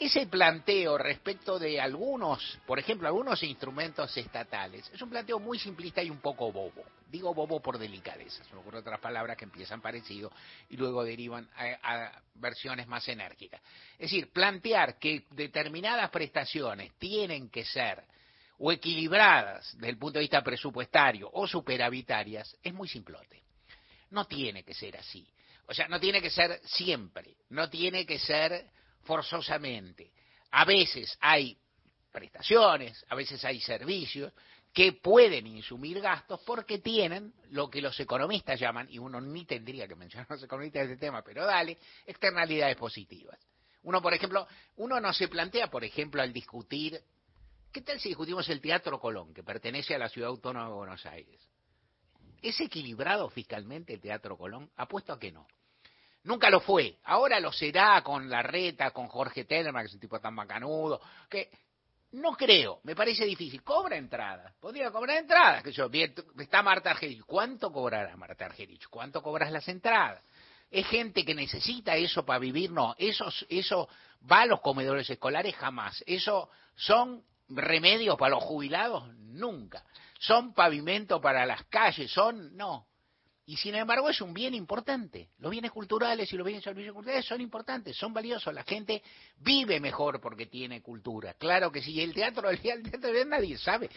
Ese 0.00 0.26
planteo 0.28 0.96
respecto 0.96 1.58
de 1.58 1.78
algunos, 1.78 2.58
por 2.66 2.78
ejemplo, 2.78 3.06
algunos 3.06 3.42
instrumentos 3.42 4.16
estatales, 4.16 4.90
es 4.94 5.02
un 5.02 5.10
planteo 5.10 5.38
muy 5.38 5.58
simplista 5.58 6.02
y 6.02 6.08
un 6.08 6.22
poco 6.22 6.50
bobo. 6.50 6.82
Digo 7.10 7.34
bobo 7.34 7.60
por 7.60 7.76
delicadeza, 7.76 8.42
se 8.42 8.54
me 8.54 8.60
ocurren 8.60 8.80
otras 8.80 8.98
palabras 8.98 9.36
que 9.36 9.44
empiezan 9.44 9.82
parecido 9.82 10.32
y 10.70 10.78
luego 10.78 11.04
derivan 11.04 11.46
a, 11.54 12.06
a 12.06 12.22
versiones 12.36 12.86
más 12.86 13.06
enérgicas. 13.08 13.60
Es 13.92 14.10
decir, 14.10 14.32
plantear 14.32 14.98
que 14.98 15.26
determinadas 15.32 16.08
prestaciones 16.08 16.94
tienen 16.98 17.50
que 17.50 17.66
ser 17.66 18.02
o 18.58 18.72
equilibradas 18.72 19.74
desde 19.74 19.90
el 19.90 19.98
punto 19.98 20.18
de 20.18 20.22
vista 20.22 20.42
presupuestario 20.42 21.28
o 21.30 21.46
superavitarias 21.46 22.56
es 22.62 22.72
muy 22.72 22.88
simplote. 22.88 23.42
No 24.12 24.24
tiene 24.24 24.62
que 24.62 24.72
ser 24.72 24.96
así. 24.96 25.28
O 25.66 25.74
sea, 25.74 25.88
no 25.88 26.00
tiene 26.00 26.22
que 26.22 26.30
ser 26.30 26.58
siempre, 26.64 27.36
no 27.50 27.68
tiene 27.68 28.06
que 28.06 28.18
ser 28.18 28.64
forzosamente. 29.04 30.12
A 30.50 30.64
veces 30.64 31.16
hay 31.20 31.56
prestaciones, 32.10 33.04
a 33.08 33.14
veces 33.14 33.44
hay 33.44 33.60
servicios 33.60 34.32
que 34.72 34.92
pueden 34.92 35.46
insumir 35.46 36.00
gastos 36.00 36.40
porque 36.46 36.78
tienen 36.78 37.32
lo 37.50 37.68
que 37.68 37.82
los 37.82 37.98
economistas 37.98 38.60
llaman, 38.60 38.86
y 38.90 38.98
uno 38.98 39.20
ni 39.20 39.44
tendría 39.44 39.88
que 39.88 39.96
mencionar 39.96 40.26
a 40.30 40.34
los 40.34 40.42
economistas 40.44 40.86
de 40.86 40.94
este 40.94 41.06
tema, 41.06 41.22
pero 41.22 41.44
dale, 41.44 41.78
externalidades 42.06 42.76
positivas. 42.76 43.38
Uno, 43.82 44.00
por 44.00 44.14
ejemplo, 44.14 44.46
uno 44.76 45.00
no 45.00 45.12
se 45.12 45.28
plantea, 45.28 45.68
por 45.68 45.84
ejemplo, 45.84 46.22
al 46.22 46.32
discutir, 46.32 47.00
¿qué 47.72 47.80
tal 47.80 47.98
si 47.98 48.10
discutimos 48.10 48.48
el 48.48 48.60
Teatro 48.60 49.00
Colón, 49.00 49.34
que 49.34 49.42
pertenece 49.42 49.94
a 49.94 49.98
la 49.98 50.08
Ciudad 50.08 50.30
Autónoma 50.30 50.68
de 50.68 50.74
Buenos 50.74 51.06
Aires? 51.06 51.40
¿Es 52.42 52.60
equilibrado 52.60 53.28
fiscalmente 53.28 53.94
el 53.94 54.00
Teatro 54.00 54.36
Colón? 54.36 54.70
Apuesto 54.76 55.12
a 55.12 55.18
que 55.18 55.32
no. 55.32 55.46
Nunca 56.24 56.50
lo 56.50 56.60
fue. 56.60 56.98
Ahora 57.04 57.40
lo 57.40 57.52
será 57.52 58.02
con 58.02 58.28
la 58.28 58.42
reta, 58.42 58.90
con 58.90 59.08
Jorge 59.08 59.44
Tellerman, 59.44 59.84
que 59.84 59.88
es 59.88 59.94
un 59.94 60.00
tipo 60.00 60.20
tan 60.20 60.36
bacanudo, 60.36 61.00
que 61.28 61.50
no 62.12 62.32
creo, 62.32 62.80
me 62.82 62.96
parece 62.96 63.24
difícil. 63.24 63.62
Cobra 63.62 63.96
entrada, 63.96 64.52
podría 64.60 64.90
cobrar 64.90 65.18
entradas. 65.18 65.62
Que 65.62 65.72
yo, 65.72 65.88
está 66.38 66.62
Marta 66.62 66.90
Argerich. 66.90 67.22
¿Cuánto 67.24 67.72
cobrará 67.72 68.16
Marta 68.16 68.46
Argerich? 68.46 68.88
¿Cuánto 68.88 69.22
cobras 69.22 69.52
las 69.52 69.66
entradas? 69.68 70.22
¿Es 70.70 70.86
gente 70.86 71.24
que 71.24 71.34
necesita 71.34 71.96
eso 71.96 72.24
para 72.24 72.38
vivir? 72.38 72.70
No, 72.70 72.94
eso, 72.98 73.28
eso 73.48 73.88
va 74.30 74.42
a 74.42 74.46
los 74.46 74.60
comedores 74.60 75.08
escolares 75.08 75.54
jamás. 75.56 76.02
Eso 76.06 76.50
son 76.76 77.24
remedios 77.48 78.16
para 78.16 78.34
los 78.34 78.44
jubilados 78.44 79.12
nunca. 79.16 79.84
Son 80.18 80.52
pavimento 80.52 81.20
para 81.20 81.46
las 81.46 81.64
calles, 81.64 82.10
son 82.10 82.56
no. 82.56 82.86
Y 83.46 83.56
sin 83.56 83.74
embargo 83.74 84.08
es 84.08 84.20
un 84.20 84.32
bien 84.32 84.54
importante. 84.54 85.30
Los 85.38 85.50
bienes 85.50 85.72
culturales 85.72 86.32
y 86.32 86.36
los 86.36 86.44
bienes 86.46 86.62
de 86.62 86.70
servicios 86.70 86.94
culturales 86.94 87.24
son 87.24 87.40
importantes, 87.40 87.96
son 87.96 88.12
valiosos. 88.12 88.54
La 88.54 88.62
gente 88.62 89.02
vive 89.38 89.80
mejor 89.80 90.20
porque 90.20 90.46
tiene 90.46 90.82
cultura. 90.82 91.34
Claro 91.34 91.72
que 91.72 91.82
sí. 91.82 92.00
El 92.00 92.14
teatro, 92.14 92.48
el 92.48 92.60
teatro 92.60 93.24
nadie 93.26 93.58
sabe, 93.58 93.90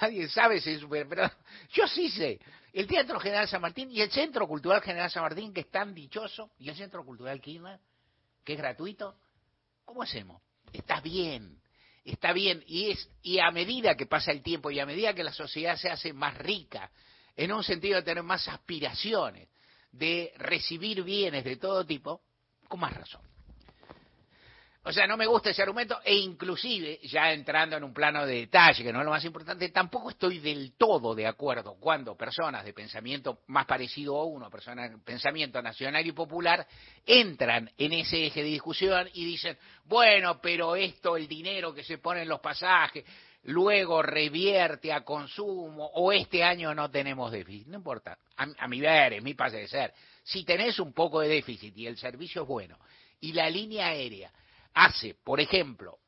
nadie 0.00 0.28
sabe 0.28 0.60
si 0.60 0.70
es 0.70 0.80
super, 0.80 1.08
pero 1.08 1.28
yo 1.72 1.88
sí 1.88 2.08
sé. 2.10 2.38
El 2.72 2.86
Teatro 2.86 3.18
General 3.18 3.48
San 3.48 3.62
Martín 3.62 3.90
y 3.90 4.00
el 4.00 4.10
Centro 4.10 4.46
Cultural 4.46 4.80
General 4.80 5.10
San 5.10 5.24
Martín, 5.24 5.52
que 5.52 5.62
es 5.62 5.70
tan 5.70 5.92
dichoso, 5.92 6.52
y 6.58 6.68
el 6.68 6.76
Centro 6.76 7.04
Cultural 7.04 7.40
Kirchner, 7.40 7.80
que 8.44 8.52
es 8.52 8.58
gratuito, 8.58 9.16
¿cómo 9.84 10.02
hacemos? 10.02 10.40
Está 10.72 11.00
bien, 11.00 11.60
está 12.04 12.32
bien. 12.32 12.62
Y, 12.66 12.90
es, 12.90 13.10
y 13.22 13.40
a 13.40 13.50
medida 13.50 13.96
que 13.96 14.06
pasa 14.06 14.30
el 14.30 14.42
tiempo 14.42 14.70
y 14.70 14.78
a 14.78 14.86
medida 14.86 15.14
que 15.14 15.24
la 15.24 15.32
sociedad 15.32 15.76
se 15.76 15.90
hace 15.90 16.12
más 16.12 16.38
rica, 16.38 16.92
en 17.36 17.52
un 17.52 17.62
sentido 17.62 17.96
de 17.96 18.02
tener 18.02 18.22
más 18.22 18.46
aspiraciones, 18.48 19.48
de 19.92 20.32
recibir 20.36 21.02
bienes 21.02 21.44
de 21.44 21.56
todo 21.56 21.84
tipo, 21.84 22.22
con 22.68 22.80
más 22.80 22.94
razón. 22.94 23.30
O 24.82 24.92
sea, 24.92 25.06
no 25.06 25.18
me 25.18 25.26
gusta 25.26 25.50
ese 25.50 25.60
argumento 25.60 26.00
e 26.02 26.14
inclusive, 26.14 27.00
ya 27.02 27.32
entrando 27.32 27.76
en 27.76 27.84
un 27.84 27.92
plano 27.92 28.24
de 28.24 28.36
detalle, 28.36 28.82
que 28.82 28.92
no 28.92 29.00
es 29.00 29.04
lo 29.04 29.10
más 29.10 29.24
importante, 29.26 29.68
tampoco 29.68 30.08
estoy 30.08 30.38
del 30.38 30.72
todo 30.78 31.14
de 31.14 31.26
acuerdo 31.26 31.74
cuando 31.78 32.16
personas 32.16 32.64
de 32.64 32.72
pensamiento 32.72 33.40
más 33.48 33.66
parecido 33.66 34.16
a 34.16 34.24
uno, 34.24 34.48
personas 34.48 34.90
de 34.90 34.96
pensamiento 34.96 35.60
nacional 35.60 36.06
y 36.06 36.12
popular, 36.12 36.66
entran 37.04 37.70
en 37.76 37.92
ese 37.92 38.24
eje 38.24 38.42
de 38.42 38.48
discusión 38.48 39.06
y 39.12 39.26
dicen, 39.26 39.58
bueno, 39.84 40.40
pero 40.40 40.74
esto, 40.74 41.14
el 41.14 41.28
dinero 41.28 41.74
que 41.74 41.84
se 41.84 41.98
pone 41.98 42.22
en 42.22 42.28
los 42.30 42.40
pasajes, 42.40 43.04
luego 43.44 44.02
revierte 44.02 44.92
a 44.92 45.04
consumo 45.04 45.86
o 45.94 46.12
este 46.12 46.42
año 46.42 46.74
no 46.74 46.90
tenemos 46.90 47.32
déficit. 47.32 47.68
No 47.68 47.78
importa, 47.78 48.18
a, 48.36 48.46
a 48.58 48.68
mi 48.68 48.80
ver, 48.80 49.14
es 49.14 49.22
mi 49.22 49.34
pase 49.34 49.58
de 49.58 49.68
ser. 49.68 49.94
Si 50.22 50.44
tenés 50.44 50.78
un 50.78 50.92
poco 50.92 51.20
de 51.20 51.28
déficit 51.28 51.76
y 51.76 51.86
el 51.86 51.96
servicio 51.96 52.42
es 52.42 52.48
bueno 52.48 52.78
y 53.20 53.32
la 53.32 53.48
línea 53.48 53.88
aérea 53.88 54.32
hace, 54.74 55.14
por 55.24 55.40
ejemplo, 55.40 55.98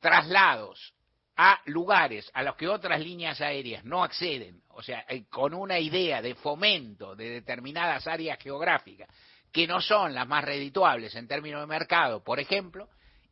traslados 0.00 0.94
a 1.36 1.60
lugares 1.66 2.28
a 2.34 2.42
los 2.42 2.56
que 2.56 2.66
otras 2.66 3.00
líneas 3.00 3.40
aéreas 3.40 3.84
no 3.84 4.02
acceden, 4.02 4.60
o 4.70 4.82
sea, 4.82 5.04
eh, 5.08 5.26
con 5.28 5.54
una 5.54 5.78
idea 5.78 6.20
de 6.20 6.34
fomento 6.34 7.14
de 7.14 7.30
determinadas 7.30 8.08
áreas 8.08 8.38
geográficas 8.42 9.08
que 9.52 9.66
no 9.66 9.80
son 9.80 10.14
las 10.14 10.26
más 10.26 10.44
redituables 10.44 11.14
en 11.14 11.28
términos 11.28 11.60
de 11.60 11.66
mercado, 11.68 12.22
por 12.22 12.40
ejemplo, 12.40 12.88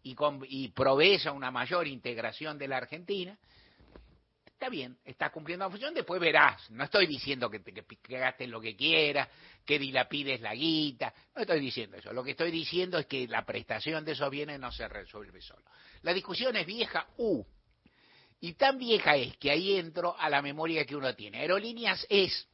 y, 0.07 0.15
con, 0.15 0.41
y 0.49 0.73
una 1.35 1.51
mayor 1.51 1.89
integración 1.89 2.57
de 2.59 2.69
la 2.69 2.77
Argentina, 2.77 3.37
está 4.47 4.69
bien, 4.69 4.97
estás 5.05 5.33
cumpliendo 5.33 5.65
la 5.65 5.71
función, 5.71 5.93
después 5.95 6.21
verás. 6.21 6.71
No 6.71 6.85
estoy 6.85 7.09
diciendo 7.09 7.51
que, 7.51 7.59
te, 7.59 7.73
que, 7.73 8.19
gastes 8.19 8.49
lo 8.49 8.61
que 8.61 8.77
quieras, 8.77 9.29
que 9.65 9.81
dilapides 9.81 10.41
la 10.41 10.55
guita, 10.55 11.13
no 11.35 11.43
estoy 11.43 11.59
diciendo 11.59 11.97
eso. 11.97 12.13
Lo 12.13 12.23
que 12.23 12.31
estoy 12.31 12.53
diciendo 12.53 12.99
es 12.99 13.07
que 13.07 13.27
la 13.27 13.45
prestación 13.45 14.05
de 14.05 14.13
esos 14.13 14.31
bienes 14.31 14.61
no 14.61 14.71
se 14.71 14.87
resuelve 14.87 15.43
solo. 15.43 15.65
La 16.03 16.15
discusión 16.15 16.55
es 16.55 16.67
vieja, 16.67 17.09
U. 17.17 17.45
y 18.41 18.53
tan 18.53 18.79
vieja 18.79 19.17
es 19.17 19.37
que 19.39 19.51
ahí 19.51 19.77
entro 19.77 20.17
a 20.17 20.31
la 20.31 20.41
memoria 20.41 20.85
que 20.87 20.95
uno 20.95 21.17
tiene. 21.17 21.41
Aerolíneas 21.41 22.07
es, 22.09 22.47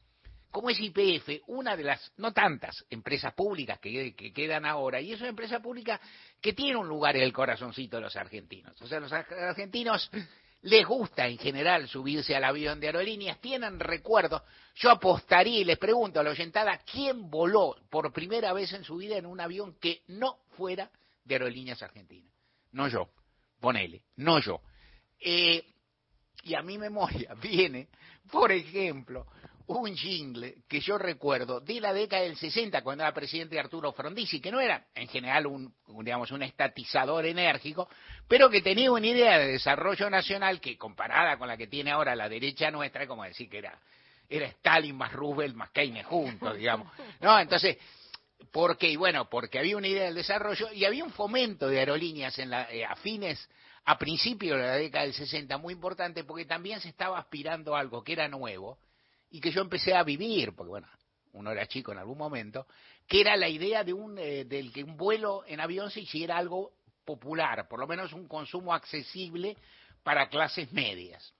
como 0.53 0.69
es 0.69 0.79
IPF, 0.79 1.41
una 1.47 1.75
de 1.75 1.83
las, 1.83 2.13
no 2.17 2.31
tantas, 2.31 2.85
empresas 2.91 3.33
públicas 3.33 3.79
que, 3.79 4.13
que 4.13 4.31
quedan 4.31 4.65
ahora, 4.65 5.01
y 5.01 5.11
es 5.11 5.19
una 5.19 5.29
empresa 5.29 5.59
pública 5.59 5.99
que 6.39 6.53
tiene 6.53 6.77
un 6.77 6.87
lugar 6.87 7.15
en 7.17 7.23
el 7.23 7.33
corazoncito 7.33 7.97
de 7.97 8.03
los 8.03 8.15
argentinos. 8.15 8.79
O 8.79 8.85
sea, 8.85 8.99
los 8.99 9.11
argentinos 9.11 10.11
les 10.61 10.85
gusta 10.85 11.25
en 11.25 11.39
general 11.39 11.87
subirse 11.87 12.35
al 12.35 12.43
avión 12.43 12.79
de 12.79 12.85
aerolíneas, 12.85 13.41
tienen 13.41 13.79
recuerdos. 13.79 14.43
Yo 14.75 14.91
apostaría 14.91 15.59
y 15.59 15.63
les 15.63 15.79
pregunto 15.79 16.19
a 16.19 16.23
la 16.23 16.29
oyentada, 16.29 16.79
¿quién 16.85 17.31
voló 17.31 17.75
por 17.89 18.13
primera 18.13 18.53
vez 18.53 18.73
en 18.73 18.83
su 18.83 18.97
vida 18.97 19.17
en 19.17 19.25
un 19.25 19.41
avión 19.41 19.79
que 19.81 20.03
no 20.09 20.37
fuera 20.55 20.91
de 21.25 21.33
aerolíneas 21.33 21.81
argentinas? 21.81 22.31
No 22.73 22.87
yo, 22.89 23.09
ponele, 23.59 24.03
no 24.17 24.39
yo. 24.39 24.61
Eh, 25.19 25.65
y 26.43 26.53
a 26.53 26.61
mi 26.61 26.77
memoria 26.77 27.33
viene, 27.41 27.87
por 28.31 28.51
ejemplo, 28.51 29.25
un 29.67 29.95
jingle 29.95 30.55
que 30.67 30.81
yo 30.81 30.97
recuerdo 30.97 31.61
de 31.61 31.79
la 31.79 31.93
década 31.93 32.23
del 32.23 32.35
60 32.35 32.81
cuando 32.81 33.03
era 33.03 33.13
presidente 33.13 33.59
Arturo 33.59 33.93
Frondizi, 33.93 34.41
que 34.41 34.51
no 34.51 34.59
era 34.59 34.85
en 34.93 35.07
general 35.07 35.47
un, 35.47 35.73
digamos, 36.03 36.31
un 36.31 36.43
estatizador 36.43 37.25
enérgico, 37.25 37.87
pero 38.27 38.49
que 38.49 38.61
tenía 38.61 38.91
una 38.91 39.07
idea 39.07 39.37
de 39.37 39.53
desarrollo 39.53 40.09
nacional 40.09 40.59
que 40.59 40.77
comparada 40.77 41.37
con 41.37 41.47
la 41.47 41.55
que 41.55 41.67
tiene 41.67 41.91
ahora 41.91 42.15
la 42.15 42.27
derecha 42.27 42.71
nuestra, 42.71 43.03
es 43.03 43.07
como 43.07 43.23
decir 43.23 43.49
que 43.49 43.59
era, 43.59 43.79
era 44.29 44.47
Stalin 44.47 44.95
más 44.95 45.13
Roosevelt 45.13 45.55
más 45.55 45.69
Keynes 45.69 46.05
juntos, 46.05 46.57
digamos. 46.57 46.91
No, 47.21 47.39
entonces, 47.39 47.77
¿por 48.51 48.77
qué? 48.77 48.97
Bueno, 48.97 49.29
porque 49.29 49.59
había 49.59 49.77
una 49.77 49.87
idea 49.87 50.05
del 50.05 50.15
desarrollo 50.15 50.71
y 50.73 50.83
había 50.83 51.05
un 51.05 51.11
fomento 51.11 51.69
de 51.69 51.79
aerolíneas 51.79 52.37
en 52.37 52.49
la, 52.49 52.69
eh, 52.69 52.83
a 52.83 52.95
fines, 52.97 53.49
a 53.85 53.97
principios 53.97 54.57
de 54.57 54.65
la 54.65 54.75
década 54.75 55.05
del 55.05 55.13
60 55.13 55.57
muy 55.57 55.73
importante 55.73 56.25
porque 56.25 56.45
también 56.45 56.81
se 56.81 56.89
estaba 56.89 57.17
aspirando 57.17 57.75
a 57.75 57.79
algo 57.79 58.03
que 58.03 58.13
era 58.13 58.27
nuevo, 58.27 58.77
y 59.33 59.41
que 59.41 59.51
yo 59.51 59.61
empecé 59.61 59.95
a 59.95 60.03
vivir, 60.03 60.53
porque 60.55 60.69
bueno, 60.69 60.87
uno 61.31 61.51
era 61.51 61.65
chico 61.65 61.91
en 61.91 61.97
algún 61.97 62.19
momento, 62.19 62.67
que 63.07 63.21
era 63.21 63.35
la 63.35 63.49
idea 63.49 63.83
de 63.83 63.91
un, 63.91 64.15
eh, 64.19 64.45
del 64.45 64.71
que 64.71 64.83
un 64.83 64.95
vuelo 64.95 65.43
en 65.47 65.59
avión 65.59 65.89
se 65.89 66.01
hiciera 66.01 66.37
algo 66.37 66.73
popular, 67.03 67.67
por 67.67 67.79
lo 67.79 67.87
menos 67.87 68.13
un 68.13 68.27
consumo 68.27 68.75
accesible 68.75 69.57
para 70.03 70.29
clases 70.29 70.71
medias. 70.71 71.33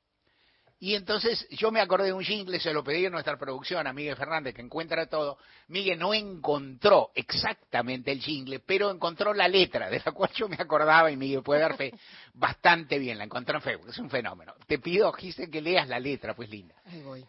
Y 0.79 0.95
entonces 0.95 1.47
yo 1.51 1.71
me 1.71 1.81
acordé 1.81 2.07
de 2.07 2.13
un 2.13 2.23
jingle, 2.23 2.59
se 2.59 2.73
lo 2.73 2.83
pedí 2.83 3.05
a 3.05 3.11
nuestra 3.11 3.37
producción, 3.37 3.85
a 3.85 3.93
Miguel 3.93 4.17
Fernández, 4.17 4.55
que 4.55 4.63
encuentra 4.63 5.05
todo. 5.05 5.37
Miguel 5.67 5.99
no 5.99 6.15
encontró 6.15 7.11
exactamente 7.13 8.11
el 8.11 8.21
jingle, 8.21 8.59
pero 8.59 8.89
encontró 8.89 9.35
la 9.35 9.47
letra, 9.47 9.91
de 9.91 10.01
la 10.03 10.11
cual 10.13 10.31
yo 10.33 10.49
me 10.49 10.57
acordaba, 10.57 11.11
y 11.11 11.15
Miguel 11.15 11.43
puede 11.43 11.61
dar 11.61 11.77
fe, 11.77 11.93
bastante 12.33 12.97
bien, 12.97 13.19
la 13.19 13.25
encontró 13.25 13.57
en 13.57 13.61
Facebook, 13.61 13.89
es 13.89 13.99
un 13.99 14.09
fenómeno. 14.09 14.55
Te 14.65 14.79
pido, 14.79 15.13
Gise, 15.13 15.49
que 15.51 15.61
leas 15.61 15.87
la 15.87 15.99
letra, 15.99 16.33
pues 16.33 16.49
linda. 16.49 16.75
Ahí 16.85 17.03
voy. 17.03 17.23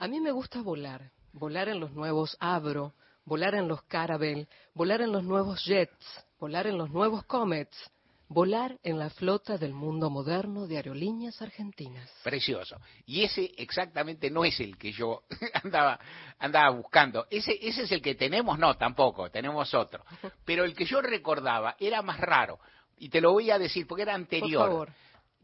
A 0.00 0.06
mí 0.06 0.20
me 0.20 0.30
gusta 0.30 0.62
volar, 0.62 1.10
volar 1.32 1.68
en 1.68 1.80
los 1.80 1.90
nuevos 1.90 2.36
Abro, 2.38 2.94
volar 3.24 3.56
en 3.56 3.66
los 3.66 3.82
Caravelle, 3.82 4.46
volar 4.72 5.00
en 5.00 5.10
los 5.10 5.24
nuevos 5.24 5.64
Jets, 5.64 6.24
volar 6.38 6.68
en 6.68 6.78
los 6.78 6.90
nuevos 6.90 7.24
Comets, 7.24 7.76
volar 8.28 8.78
en 8.84 9.00
la 9.00 9.10
flota 9.10 9.58
del 9.58 9.72
mundo 9.72 10.08
moderno 10.08 10.68
de 10.68 10.76
aerolíneas 10.76 11.42
argentinas. 11.42 12.08
Precioso. 12.22 12.80
Y 13.06 13.24
ese 13.24 13.50
exactamente 13.56 14.30
no 14.30 14.44
es 14.44 14.60
el 14.60 14.78
que 14.78 14.92
yo 14.92 15.24
andaba, 15.64 15.98
andaba 16.38 16.70
buscando. 16.70 17.26
Ese, 17.28 17.58
ese 17.60 17.82
es 17.82 17.90
el 17.90 18.00
que 18.00 18.14
tenemos, 18.14 18.56
no, 18.56 18.76
tampoco, 18.76 19.32
tenemos 19.32 19.74
otro. 19.74 20.04
Pero 20.44 20.64
el 20.64 20.76
que 20.76 20.84
yo 20.84 21.02
recordaba 21.02 21.74
era 21.80 22.02
más 22.02 22.20
raro. 22.20 22.60
Y 22.98 23.08
te 23.08 23.20
lo 23.20 23.32
voy 23.32 23.50
a 23.50 23.58
decir 23.58 23.84
porque 23.88 24.02
era 24.02 24.14
anterior. 24.14 24.62
Por 24.62 24.70
favor. 24.70 24.92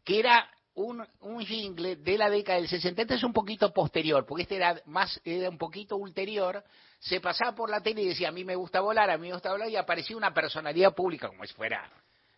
Que 0.04 0.20
era 0.20 0.48
un, 0.74 1.06
un 1.20 1.44
jingle 1.44 1.96
de 1.96 2.18
la 2.18 2.28
década 2.28 2.58
del 2.58 2.68
60, 2.68 3.02
este 3.02 3.14
es 3.14 3.24
un 3.24 3.32
poquito 3.32 3.72
posterior, 3.72 4.26
porque 4.26 4.42
este 4.42 4.56
era 4.56 4.80
más, 4.86 5.20
era 5.24 5.48
un 5.48 5.58
poquito 5.58 5.96
ulterior, 5.96 6.62
se 6.98 7.20
pasaba 7.20 7.54
por 7.54 7.70
la 7.70 7.80
tele 7.80 8.02
y 8.02 8.08
decía, 8.08 8.28
a 8.28 8.32
mí 8.32 8.44
me 8.44 8.56
gusta 8.56 8.80
volar, 8.80 9.10
a 9.10 9.18
mí 9.18 9.28
me 9.28 9.34
gusta 9.34 9.50
volar, 9.50 9.68
y 9.68 9.76
aparecía 9.76 10.16
una 10.16 10.34
personalidad 10.34 10.94
pública, 10.94 11.28
como 11.28 11.44
si 11.44 11.54
fuera, 11.54 11.90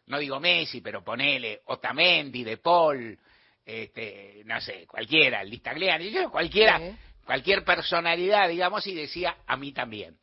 no 0.07 0.19
digo 0.19 0.38
Messi, 0.38 0.81
pero 0.81 1.02
ponele 1.02 1.62
Otamendi, 1.66 2.45
De 2.45 2.59
Paul, 2.59 3.19
este, 3.64 4.43
no 4.45 4.61
sé, 4.61 4.87
cualquiera, 4.87 5.43
el 5.43 5.50
Listagliani, 5.50 6.12
cualquiera, 6.31 6.81
cualquier 7.25 7.64
personalidad, 7.64 8.49
digamos, 8.49 8.87
y 8.87 8.95
decía, 8.95 9.38
a 9.47 9.57
mí 9.57 9.73
también. 9.73 10.16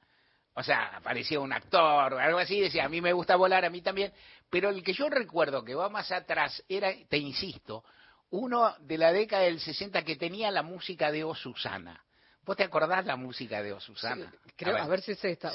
O 0.56 0.62
sea, 0.62 0.98
aparecía 0.98 1.40
un 1.40 1.52
actor 1.52 2.14
o 2.14 2.20
algo 2.20 2.38
así, 2.38 2.60
decía, 2.60 2.86
a 2.86 2.90
mí 2.90 3.02
me 3.02 3.12
gusta 3.12 3.36
volar, 3.36 3.66
a 3.66 3.70
mí 3.70 3.82
también. 3.82 4.14
Pero 4.50 4.70
el 4.70 4.84
que 4.84 4.94
yo 4.94 5.10
recuerdo 5.10 5.64
que 5.64 5.74
va 5.74 5.90
más 5.90 6.12
atrás 6.12 6.64
era, 6.70 6.94
te 7.10 7.18
insisto, 7.18 7.84
uno 8.34 8.74
de 8.80 8.98
la 8.98 9.14
década 9.14 9.44
del 9.44 9.60
60 9.60 10.04
que 10.04 10.16
tenía 10.16 10.50
la 10.50 10.64
música 10.64 11.12
de 11.12 11.24
O 11.24 11.36
Susana. 11.36 12.04
¿Vos 12.44 12.58
te 12.58 12.64
acordás 12.64 13.06
la 13.06 13.16
música 13.16 13.62
de 13.62 13.74
O 13.74 13.80
Susana? 13.80 14.34
creo, 14.56 14.76
a, 14.76 14.88
ver. 14.88 15.02
si 15.02 15.12
es 15.12 15.24
esta. 15.24 15.52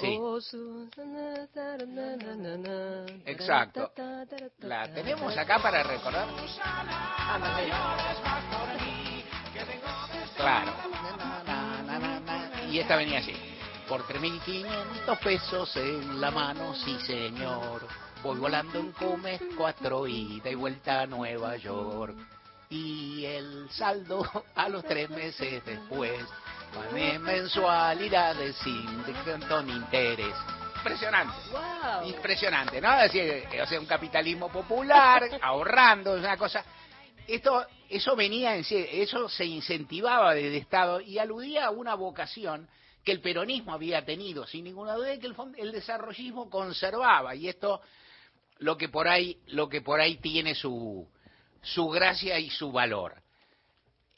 Exacto. 3.26 3.92
La 4.61 4.94
tenemos 4.94 5.37
acá 5.37 5.58
para 5.58 5.82
recordar. 5.82 6.28
Claro. 10.37 10.73
Y 12.70 12.78
esta 12.78 12.94
venía 12.94 13.18
así. 13.18 13.35
Por 13.88 14.04
3.500 14.04 15.18
pesos 15.18 15.76
en 15.76 16.20
la 16.20 16.30
mano, 16.30 16.76
sí 16.76 16.97
señor. 17.00 17.88
Voy 18.23 18.38
volando 18.38 18.78
en 18.78 18.92
Comes 18.92 19.40
4 19.56 20.06
ida 20.06 20.50
y 20.50 20.54
vuelta 20.54 21.02
a 21.02 21.06
Nueva 21.06 21.56
York 21.56 22.16
y 22.71 23.25
el 23.25 23.69
saldo 23.71 24.29
a 24.55 24.69
los 24.69 24.85
tres 24.85 25.09
meses 25.11 25.65
después 25.65 26.21
de 26.93 27.19
mensualidades 27.19 28.57
sin 28.57 29.05
de 29.05 29.73
interés. 29.73 30.35
Impresionante. 30.77 31.35
Impresionante, 32.05 32.81
¿no? 32.81 32.95
Es 33.01 33.13
decir, 33.13 33.61
o 33.61 33.67
sea, 33.67 33.81
un 33.81 33.87
capitalismo 33.87 34.49
popular, 34.51 35.23
ahorrando, 35.43 36.17
es 36.17 36.21
una 36.23 36.37
cosa. 36.37 36.65
Esto, 37.27 37.67
eso 37.89 38.15
venía 38.17 38.55
en 38.57 38.65
eso 38.71 39.29
se 39.29 39.45
incentivaba 39.45 40.35
desde 40.35 40.57
Estado 40.57 41.01
y 41.01 41.19
aludía 41.19 41.67
a 41.67 41.71
una 41.71 41.95
vocación 41.95 42.69
que 43.05 43.13
el 43.13 43.21
peronismo 43.21 43.73
había 43.73 44.05
tenido, 44.05 44.47
sin 44.47 44.65
ninguna 44.65 44.95
duda, 44.95 45.15
y 45.15 45.19
que 45.19 45.27
el, 45.27 45.37
el 45.57 45.73
desarrollismo 45.73 46.49
conservaba. 46.49 47.35
Y 47.35 47.49
esto, 47.49 47.81
lo 48.59 48.77
que 48.77 48.89
por 48.89 49.09
ahí, 49.09 49.39
lo 49.49 49.69
que 49.69 49.81
por 49.81 50.01
ahí 50.01 50.17
tiene 50.19 50.55
su, 50.55 51.09
su 51.62 51.88
gracia 51.88 52.38
y 52.38 52.50
su 52.50 52.71
valor. 52.73 53.21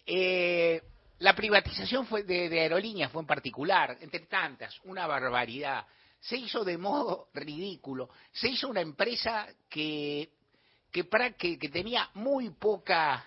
Eh, 0.06 0.82
la 1.20 1.34
privatización 1.34 2.06
fue 2.06 2.22
de, 2.22 2.60
aerolíneas 2.60 3.12
fue 3.12 3.22
en 3.22 3.26
particular, 3.26 3.96
entre 4.00 4.20
tantas, 4.20 4.78
una 4.84 5.06
barbaridad. 5.06 5.86
Se 6.18 6.36
hizo 6.36 6.64
de 6.64 6.78
modo 6.78 7.28
ridículo. 7.34 8.10
Se 8.32 8.48
hizo 8.48 8.68
una 8.68 8.80
empresa 8.80 9.46
que, 9.68 10.30
que, 10.90 11.06
que, 11.58 11.68
tenía 11.68 12.08
muy 12.14 12.50
poca 12.50 13.26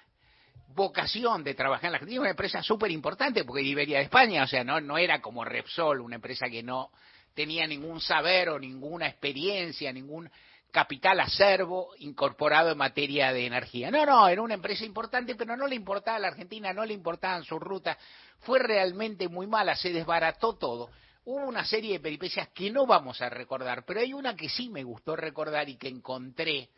vocación 0.70 1.44
de 1.44 1.54
trabajar 1.54 1.86
en 1.86 1.92
la 1.92 1.98
Argentina, 1.98 2.22
una 2.22 2.30
empresa 2.32 2.64
súper 2.64 2.90
importante, 2.92 3.44
porque 3.46 3.62
Iberia 3.62 4.00
de 4.00 4.06
España, 4.06 4.44
o 4.44 4.48
sea, 4.48 4.64
no, 4.64 4.82
no 4.82 4.98
era 4.98 5.22
como 5.22 5.46
Repsol, 5.46 6.02
una 6.02 6.16
empresa 6.16 6.50
que 6.50 6.64
no 6.64 6.92
tenía 7.34 7.68
ningún 7.68 8.02
saber 8.02 8.50
o 8.50 8.60
ninguna 8.60 9.08
experiencia, 9.08 9.94
ningún 9.94 10.30
capital 10.74 11.20
acervo 11.20 11.92
incorporado 12.00 12.72
en 12.72 12.78
materia 12.80 13.32
de 13.32 13.46
energía. 13.46 13.92
No, 13.92 14.06
no, 14.08 14.28
era 14.28 14.42
una 14.42 14.56
empresa 14.56 14.84
importante, 14.84 15.36
pero 15.36 15.56
no 15.56 15.68
le 15.68 15.76
importaba 15.76 16.18
a 16.18 16.20
la 16.20 16.30
Argentina, 16.30 16.74
no 16.74 16.84
le 16.84 16.96
importaban 16.96 17.44
sus 17.44 17.60
rutas. 17.60 17.96
Fue 18.40 18.58
realmente 18.58 19.30
muy 19.30 19.46
mala, 19.46 19.76
se 19.76 19.94
desbarató 19.94 20.56
todo. 20.56 20.90
Hubo 21.26 21.46
una 21.46 21.64
serie 21.64 21.94
de 21.94 22.00
peripecias 22.00 22.50
que 22.50 22.72
no 22.72 22.88
vamos 22.88 23.22
a 23.22 23.30
recordar, 23.30 23.86
pero 23.86 24.00
hay 24.00 24.14
una 24.14 24.36
que 24.36 24.50
sí 24.50 24.70
me 24.70 24.84
gustó 24.84 25.16
recordar 25.16 25.70
y 25.70 25.78
que 25.78 25.88
encontré, 25.88 26.70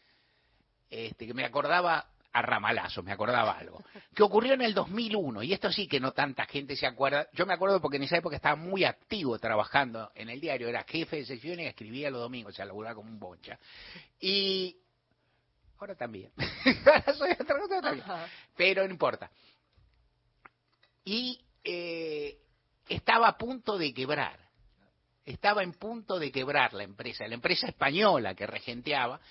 este, 0.89 1.25
que 1.25 1.33
me 1.33 1.45
acordaba 1.45 2.05
a 2.35 2.41
ramalazo, 2.41 3.01
me 3.01 3.13
acordaba 3.13 3.57
algo, 3.57 3.81
que 4.13 4.21
ocurrió 4.21 4.55
en 4.55 4.61
el 4.61 4.73
2001, 4.73 5.41
y 5.43 5.53
esto 5.53 5.71
sí 5.71 5.87
que 5.87 6.01
no 6.01 6.11
tanta 6.11 6.45
gente 6.45 6.75
se 6.75 6.85
acuerda, 6.85 7.29
yo 7.31 7.45
me 7.45 7.53
acuerdo 7.53 7.79
porque 7.79 7.95
en 7.95 8.03
esa 8.03 8.17
época 8.17 8.35
estaba 8.35 8.57
muy 8.57 8.83
activo 8.83 9.39
trabajando 9.39 10.11
en 10.15 10.29
el 10.29 10.41
diario, 10.41 10.67
era 10.67 10.83
jefe 10.83 11.15
de 11.15 11.25
sección 11.25 11.61
y 11.61 11.65
escribía 11.65 12.09
los 12.09 12.19
domingos, 12.19 12.51
o 12.51 12.55
sea, 12.57 12.65
laburaba 12.65 12.95
como 12.95 13.09
un 13.09 13.19
boncha. 13.19 13.57
Y 14.19 14.75
ahora 15.79 15.95
también, 15.95 16.29
ahora 16.85 17.13
soy 17.13 17.31
otra 17.31 17.57
cosa 17.57 17.81
también, 17.81 18.05
pero 18.57 18.83
no 18.83 18.91
importa. 18.91 19.31
Y 21.05 21.39
eh, 21.63 22.37
estaba 22.89 23.29
a 23.29 23.37
punto 23.37 23.77
de 23.77 23.93
quebrar, 23.93 24.37
estaba 25.25 25.63
en 25.63 25.71
punto 25.71 26.19
de 26.19 26.33
quebrar 26.33 26.73
la 26.73 26.83
empresa, 26.83 27.25
la 27.29 27.35
empresa 27.35 27.67
española 27.67 28.35
que 28.35 28.45
regenteaba, 28.45 29.21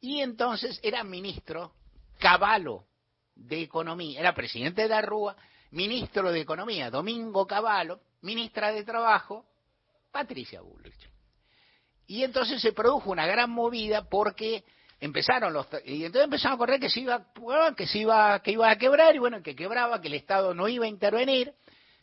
y 0.00 0.22
entonces 0.22 0.80
era 0.82 1.04
ministro 1.04 1.72
Caballo 2.18 2.84
de 3.34 3.62
Economía, 3.62 4.20
era 4.20 4.34
presidente 4.34 4.82
de 4.82 4.88
la 4.88 5.02
ministro 5.70 6.32
de 6.32 6.40
Economía, 6.40 6.90
Domingo 6.90 7.46
Cavallo, 7.46 8.00
ministra 8.22 8.72
de 8.72 8.84
Trabajo, 8.84 9.44
Patricia 10.10 10.60
Bullrich. 10.60 11.08
Y 12.06 12.24
entonces 12.24 12.60
se 12.60 12.72
produjo 12.72 13.10
una 13.10 13.26
gran 13.26 13.50
movida 13.50 14.08
porque 14.08 14.64
empezaron 15.00 15.52
los 15.52 15.66
y 15.84 16.04
entonces 16.04 16.24
empezaron 16.24 16.56
a 16.56 16.58
correr 16.58 16.80
que 16.80 16.90
se 16.90 17.00
iba 17.00 17.26
que 17.76 17.86
se 17.86 17.98
iba 17.98 18.40
que 18.40 18.52
iba 18.52 18.70
a 18.70 18.76
quebrar 18.76 19.14
y 19.14 19.18
bueno 19.18 19.42
que 19.42 19.54
quebraba 19.54 20.00
que 20.00 20.08
el 20.08 20.14
Estado 20.14 20.54
no 20.54 20.68
iba 20.68 20.86
a 20.86 20.88
intervenir 20.88 21.54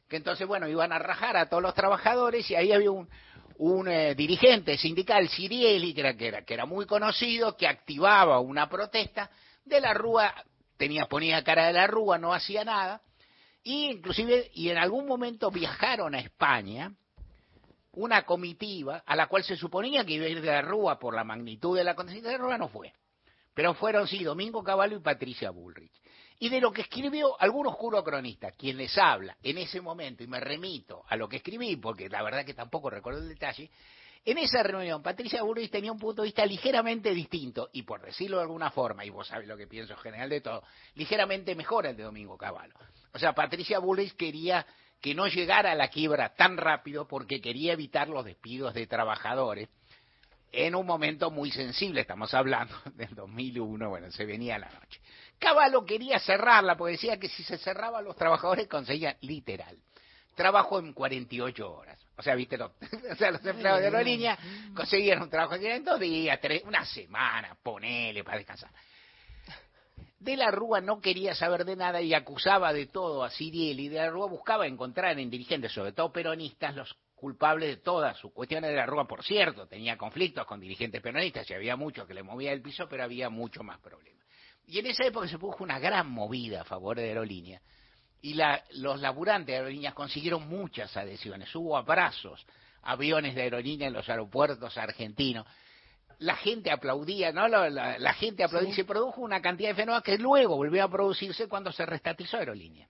que 0.08 0.16
entonces 0.16 0.48
bueno 0.48 0.70
iban 0.70 0.94
a 0.94 1.00
rajar 1.00 1.36
a 1.36 1.50
todos 1.50 1.62
los 1.62 1.74
trabajadores 1.74 2.50
y 2.50 2.56
ahí 2.56 2.72
había 2.72 2.92
un 2.92 3.10
un 3.58 3.90
eh, 3.90 4.16
dirigente 4.16 4.78
sindical 4.78 5.28
Sirieli 5.28 5.94
que 5.94 6.16
que 6.16 6.28
era 6.28 6.46
que 6.46 6.54
era 6.54 6.66
muy 6.66 6.86
conocido 6.86 7.58
que 7.58 7.68
activaba 7.68 8.40
una 8.40 8.70
protesta 8.70 9.30
de 9.66 9.82
la 9.82 9.94
Rúa 9.94 10.34
tenía 10.78 11.08
ponía 11.08 11.44
cara 11.44 11.68
de 11.68 11.74
la 11.74 11.88
Rúa 11.88 12.18
no 12.18 12.34
hacía 12.34 12.64
nada 12.64 13.02
y 13.64 13.92
inclusive 13.92 14.52
y 14.54 14.70
en 14.70 14.78
algún 14.78 15.08
momento 15.08 15.52
viajaron 15.52 16.16
a 16.16 16.20
España 16.20 16.94
una 17.96 18.24
comitiva 18.24 19.04
a 19.06 19.16
la 19.16 19.28
cual 19.28 19.44
se 19.44 19.56
suponía 19.56 20.06
que 20.06 20.14
iba 20.14 20.26
a 20.26 20.30
ir 20.30 20.42
de 20.42 20.48
la 20.48 20.62
Rúa 20.62 21.00
por 21.00 21.16
la 21.16 21.24
magnitud 21.24 21.78
de 21.78 21.84
la 21.84 21.92
acontecimiento 21.92 22.30
de 22.30 22.38
la 22.38 22.44
Rúa, 22.44 22.58
no 22.58 22.68
fue. 22.68 22.94
Pero 23.54 23.74
fueron, 23.74 24.08
sí, 24.08 24.24
Domingo 24.24 24.64
Caballo 24.64 24.98
y 24.98 25.02
Patricia 25.02 25.50
Bullrich. 25.50 25.94
Y 26.40 26.50
de 26.50 26.60
lo 26.60 26.74
que 26.74 26.82
escribió 26.82 27.40
algún 27.40 27.68
oscuro 27.68 28.04
cronista, 28.04 28.52
quien 28.52 28.76
les 28.76 28.98
habla 28.98 29.38
en 29.42 29.58
ese 29.58 29.80
momento, 29.80 30.24
y 30.24 30.28
me 30.28 30.42
remito 30.42 31.04
a 31.08 31.16
lo 31.16 31.30
que 31.30 31.38
escribí, 31.38 31.78
porque 31.78 32.10
la 32.10 32.22
verdad 32.22 32.46
que 32.46 32.54
tampoco 32.54 32.90
recuerdo 32.90 33.22
el 33.22 33.30
detalle, 33.30 33.72
en 34.25 34.39
esa 34.39 34.63
reunión 34.63 35.03
Patricia 35.03 35.44
Bullrich 35.44 35.72
tenía 35.72 35.91
un 35.91 36.00
punto 36.00 36.22
de 36.22 36.27
vista 36.27 36.46
ligeramente 36.46 37.13
distinto, 37.13 37.70
y 37.74 37.84
por 37.84 38.01
decirlo 38.01 38.38
de 38.38 38.44
alguna 38.44 38.72
forma, 38.72 39.05
y 39.05 39.10
vos 39.10 39.27
sabés 39.27 39.48
lo 39.48 39.55
que 39.55 39.67
pienso 39.67 39.94
en 39.94 40.00
general 40.00 40.29
de 40.29 40.41
todo, 40.41 40.63
ligeramente 40.96 41.55
mejor 41.55 41.86
el 41.86 41.96
de 41.96 42.03
Domingo 42.03 42.38
Caballo. 42.38 42.74
O 43.13 43.20
sea, 43.20 43.34
Patricia 43.34 43.79
Bullrich 43.79 44.15
quería 44.15 44.65
que 45.01 45.13
no 45.13 45.27
llegara 45.27 45.72
a 45.72 45.75
la 45.75 45.89
quiebra 45.89 46.34
tan 46.36 46.58
rápido 46.58 47.08
porque 47.08 47.39
quería 47.39 47.74
evitar 47.74 48.10
los 48.10 48.25
despidos 48.25 48.74
de 48.74 48.88
trabajadores 48.88 49.70
en 50.51 50.74
un 50.74 50.86
momento 50.86 51.32
muy 51.32 51.51
sensible, 51.51 52.01
estamos 52.01 52.34
hablando 52.34 52.75
del 52.96 53.13
2001, 53.13 53.89
bueno, 53.89 54.10
se 54.12 54.25
venía 54.25 54.58
la 54.58 54.70
noche. 54.70 55.01
Caballo 55.38 55.86
quería 55.86 56.20
cerrarla 56.20 56.75
porque 56.75 56.94
decía 56.94 57.20
que 57.20 57.27
si 57.27 57.44
se 57.44 57.58
cerraba 57.58 58.01
los 58.01 58.15
trabajadores 58.15 58.67
conseguían 58.67 59.17
literal 59.22 59.77
trabajo 60.36 60.79
en 60.79 60.94
48 60.94 61.74
horas. 61.74 62.05
O 62.18 62.22
sea, 62.22 62.36
viste, 62.36 62.58
los, 62.58 62.72
o 63.12 63.16
sea, 63.16 63.32
los 63.32 63.46
empleados 63.46 63.82
de 63.82 63.88
aerolínea 63.88 64.38
conseguían 64.74 65.22
un 65.22 65.30
trabajo 65.30 65.56
en 65.56 65.84
dos 65.84 66.00
días, 66.00 66.40
tres, 66.42 66.64
una 66.66 66.86
semana, 66.86 67.58
ponele 67.62 68.24
para 68.24 68.38
descansar. 68.38 68.72
De 70.20 70.38
la 70.38 70.50
Rúa 70.50 70.82
no 70.82 71.02
quería 71.02 71.36
saber 71.36 71.66
de 71.66 71.76
nada 71.76 72.02
y 72.02 72.14
acusaba 72.14 72.74
de 72.74 72.88
todo 72.88 73.24
a 73.24 73.30
Siriel 73.30 73.80
y 73.80 73.90
de 73.90 73.98
la 73.98 74.10
Rúa 74.10 74.28
buscaba 74.28 74.66
encontrar 74.66 75.20
en 75.20 75.30
dirigentes, 75.30 75.72
sobre 75.72 75.92
todo 75.92 76.12
peronistas, 76.12 76.76
los 76.76 76.96
culpables 77.16 77.70
de 77.70 77.78
todas 77.78 78.18
sus 78.18 78.32
cuestiones 78.32 78.72
de 78.72 78.76
la 78.76 78.86
Rúa, 78.86 79.08
por 79.08 79.24
cierto, 79.24 79.68
tenía 79.68 79.98
conflictos 79.98 80.46
con 80.46 80.60
dirigentes 80.60 81.02
peronistas 81.02 81.50
y 81.50 81.54
había 81.54 81.76
muchos 81.76 82.08
que 82.08 82.14
le 82.14 82.24
movía 82.24 82.52
el 82.54 82.62
piso, 82.62 82.88
pero 82.90 83.04
había 83.04 83.30
mucho 83.30 83.62
más 83.62 83.80
problemas. 83.80 84.26
Y 84.68 84.80
en 84.80 84.88
esa 84.88 85.06
época 85.06 85.28
se 85.28 85.38
produjo 85.38 85.64
una 85.64 85.80
gran 85.80 86.10
movida 86.10 86.62
a 86.62 86.64
favor 86.64 86.98
de 86.98 87.04
aerolínea 87.04 87.62
y 88.25 88.34
la, 88.34 88.63
los 88.72 89.00
laburantes 89.00 89.48
de 89.48 89.58
aerolíneas 89.58 89.94
consiguieron 89.94 90.48
muchas 90.48 90.98
adhesiones, 90.98 91.53
hubo 91.53 91.77
abrazos, 91.77 92.44
aviones 92.82 93.36
de 93.36 93.44
aerolínea 93.44 93.88
en 93.88 93.94
los 93.94 94.10
aeropuertos 94.10 94.75
argentinos 94.79 95.46
la 96.20 96.36
gente 96.36 96.72
aplaudía, 96.72 97.34
¿no? 97.34 97.48
La, 97.48 98.13
gente 98.13 98.44
aplaudía 98.44 98.70
y 98.70 98.74
se 98.74 98.86
produjo 98.86 99.20
una 99.22 99.41
cantidad 99.41 99.70
de 99.70 99.75
fenómenos 99.75 100.01
que 100.01 100.17
luego 100.17 100.55
volvió 100.55 100.82
a 100.84 100.89
producirse 100.89 101.50
cuando 101.50 101.74
se 101.74 101.86
restatizó 101.86 102.38
Aerolínea. 102.38 102.88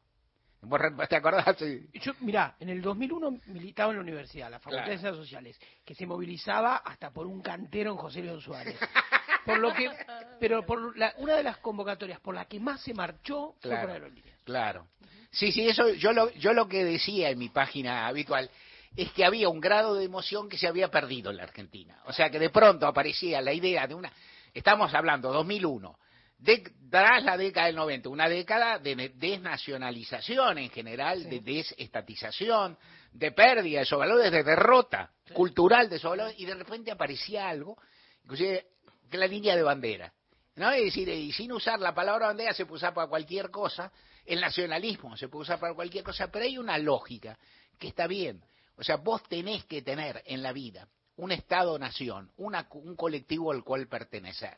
¿Vos 0.62 0.80
te 1.10 1.16
acordás? 1.16 1.58
Yo, 1.94 2.14
mirá, 2.20 2.56
en 2.60 2.70
el 2.70 2.84
2001 2.84 3.40
militaba 3.48 3.92
en 3.92 3.98
la 3.98 4.04
universidad, 4.04 4.52
la 4.52 4.60
Facultad 4.60 4.86
de 4.86 4.98
Ciencias 5.00 5.16
Sociales, 5.16 5.60
que 5.84 5.96
se 5.96 6.06
movilizaba 6.06 6.78
hasta 6.78 7.12
por 7.12 7.26
un 7.26 7.42
cantero 7.42 7.92
en 7.92 7.98
José 7.98 8.22
León 8.22 8.42
Suárez. 8.42 8.78
Por 9.46 9.60
lo 9.60 9.74
que, 9.74 9.90
pero 10.40 10.66
por 10.66 10.98
la, 10.98 11.14
una 11.18 11.36
de 11.36 11.44
las 11.44 11.58
convocatorias 11.58 12.20
por 12.20 12.36
la 12.36 12.46
que 12.46 12.60
más 12.60 12.82
se 12.82 12.94
marchó 12.94 13.56
fue 13.62 13.78
por 13.78 13.90
Aerolínea. 13.90 14.34
Claro. 14.44 14.88
Sí, 15.32 15.52
sí, 15.52 15.68
eso 15.68 15.90
yo 15.90 16.14
lo, 16.14 16.32
yo 16.32 16.54
lo 16.54 16.68
que 16.68 16.84
decía 16.86 17.30
en 17.30 17.38
mi 17.38 17.50
página 17.50 18.08
habitual 18.08 18.50
es 18.96 19.12
que 19.12 19.26
había 19.26 19.50
un 19.50 19.60
grado 19.60 19.96
de 19.96 20.06
emoción 20.06 20.48
que 20.48 20.58
se 20.58 20.68
había 20.68 20.90
perdido 20.90 21.32
en 21.32 21.38
la 21.38 21.44
Argentina. 21.44 22.00
O 22.06 22.14
sea 22.14 22.30
que 22.30 22.40
de 22.40 22.50
pronto 22.50 22.88
aparecía 22.88 23.42
la 23.42 23.54
idea 23.54 23.86
de 23.88 23.94
una, 23.94 24.12
estamos 24.54 24.94
hablando 24.94 25.34
2001, 25.34 26.00
de, 26.38 26.64
tras 26.90 27.24
la 27.24 27.38
década 27.38 27.68
del 27.68 27.76
90, 27.76 28.10
una 28.10 28.30
década 28.30 28.80
de 28.80 29.12
desnacionalización 29.16 30.58
en 30.58 30.70
general, 30.70 31.30
de 31.30 31.42
desestatización, 31.42 32.78
de 33.12 33.32
pérdida 33.32 33.80
de 33.80 33.84
esos 33.84 34.00
valores, 34.00 34.32
de 34.32 34.44
derrota 34.44 35.12
cultural 35.34 35.90
de 35.90 35.98
esos 35.98 36.12
valores, 36.12 36.36
y 36.38 36.46
de 36.46 36.56
repente 36.56 36.92
aparecía 36.92 37.50
algo, 37.50 37.78
inclusive 38.24 38.68
la 39.12 39.28
línea 39.28 39.56
de 39.56 39.64
bandera. 39.64 40.14
¿no? 40.56 40.72
Es 40.72 40.86
decir, 40.86 41.10
y 41.10 41.32
sin 41.32 41.52
usar 41.52 41.80
la 41.80 41.94
palabra 41.94 42.28
bandera 42.28 42.54
se 42.54 42.66
puede 42.66 42.78
usar 42.78 42.94
para 42.94 43.08
cualquier 43.08 43.50
cosa, 43.50 43.92
el 44.26 44.42
nacionalismo 44.42 45.16
se 45.18 45.28
puede 45.28 45.44
usar 45.44 45.60
para 45.60 45.74
cualquier 45.74 46.04
cosa, 46.04 46.28
pero 46.32 46.46
hay 46.46 46.58
una 46.58 46.78
lógica 46.78 47.38
que 47.78 47.88
está 47.88 48.08
bien. 48.08 48.42
O 48.78 48.84
sea, 48.84 48.98
vos 48.98 49.24
tenés 49.24 49.66
que 49.66 49.82
tener 49.82 50.24
en 50.26 50.42
la 50.42 50.52
vida 50.52 50.88
un 51.18 51.32
Estado-nación, 51.32 52.32
un 52.38 52.96
colectivo 52.96 53.52
al 53.52 53.64
cual 53.64 53.88
pertenecer. 53.88 54.58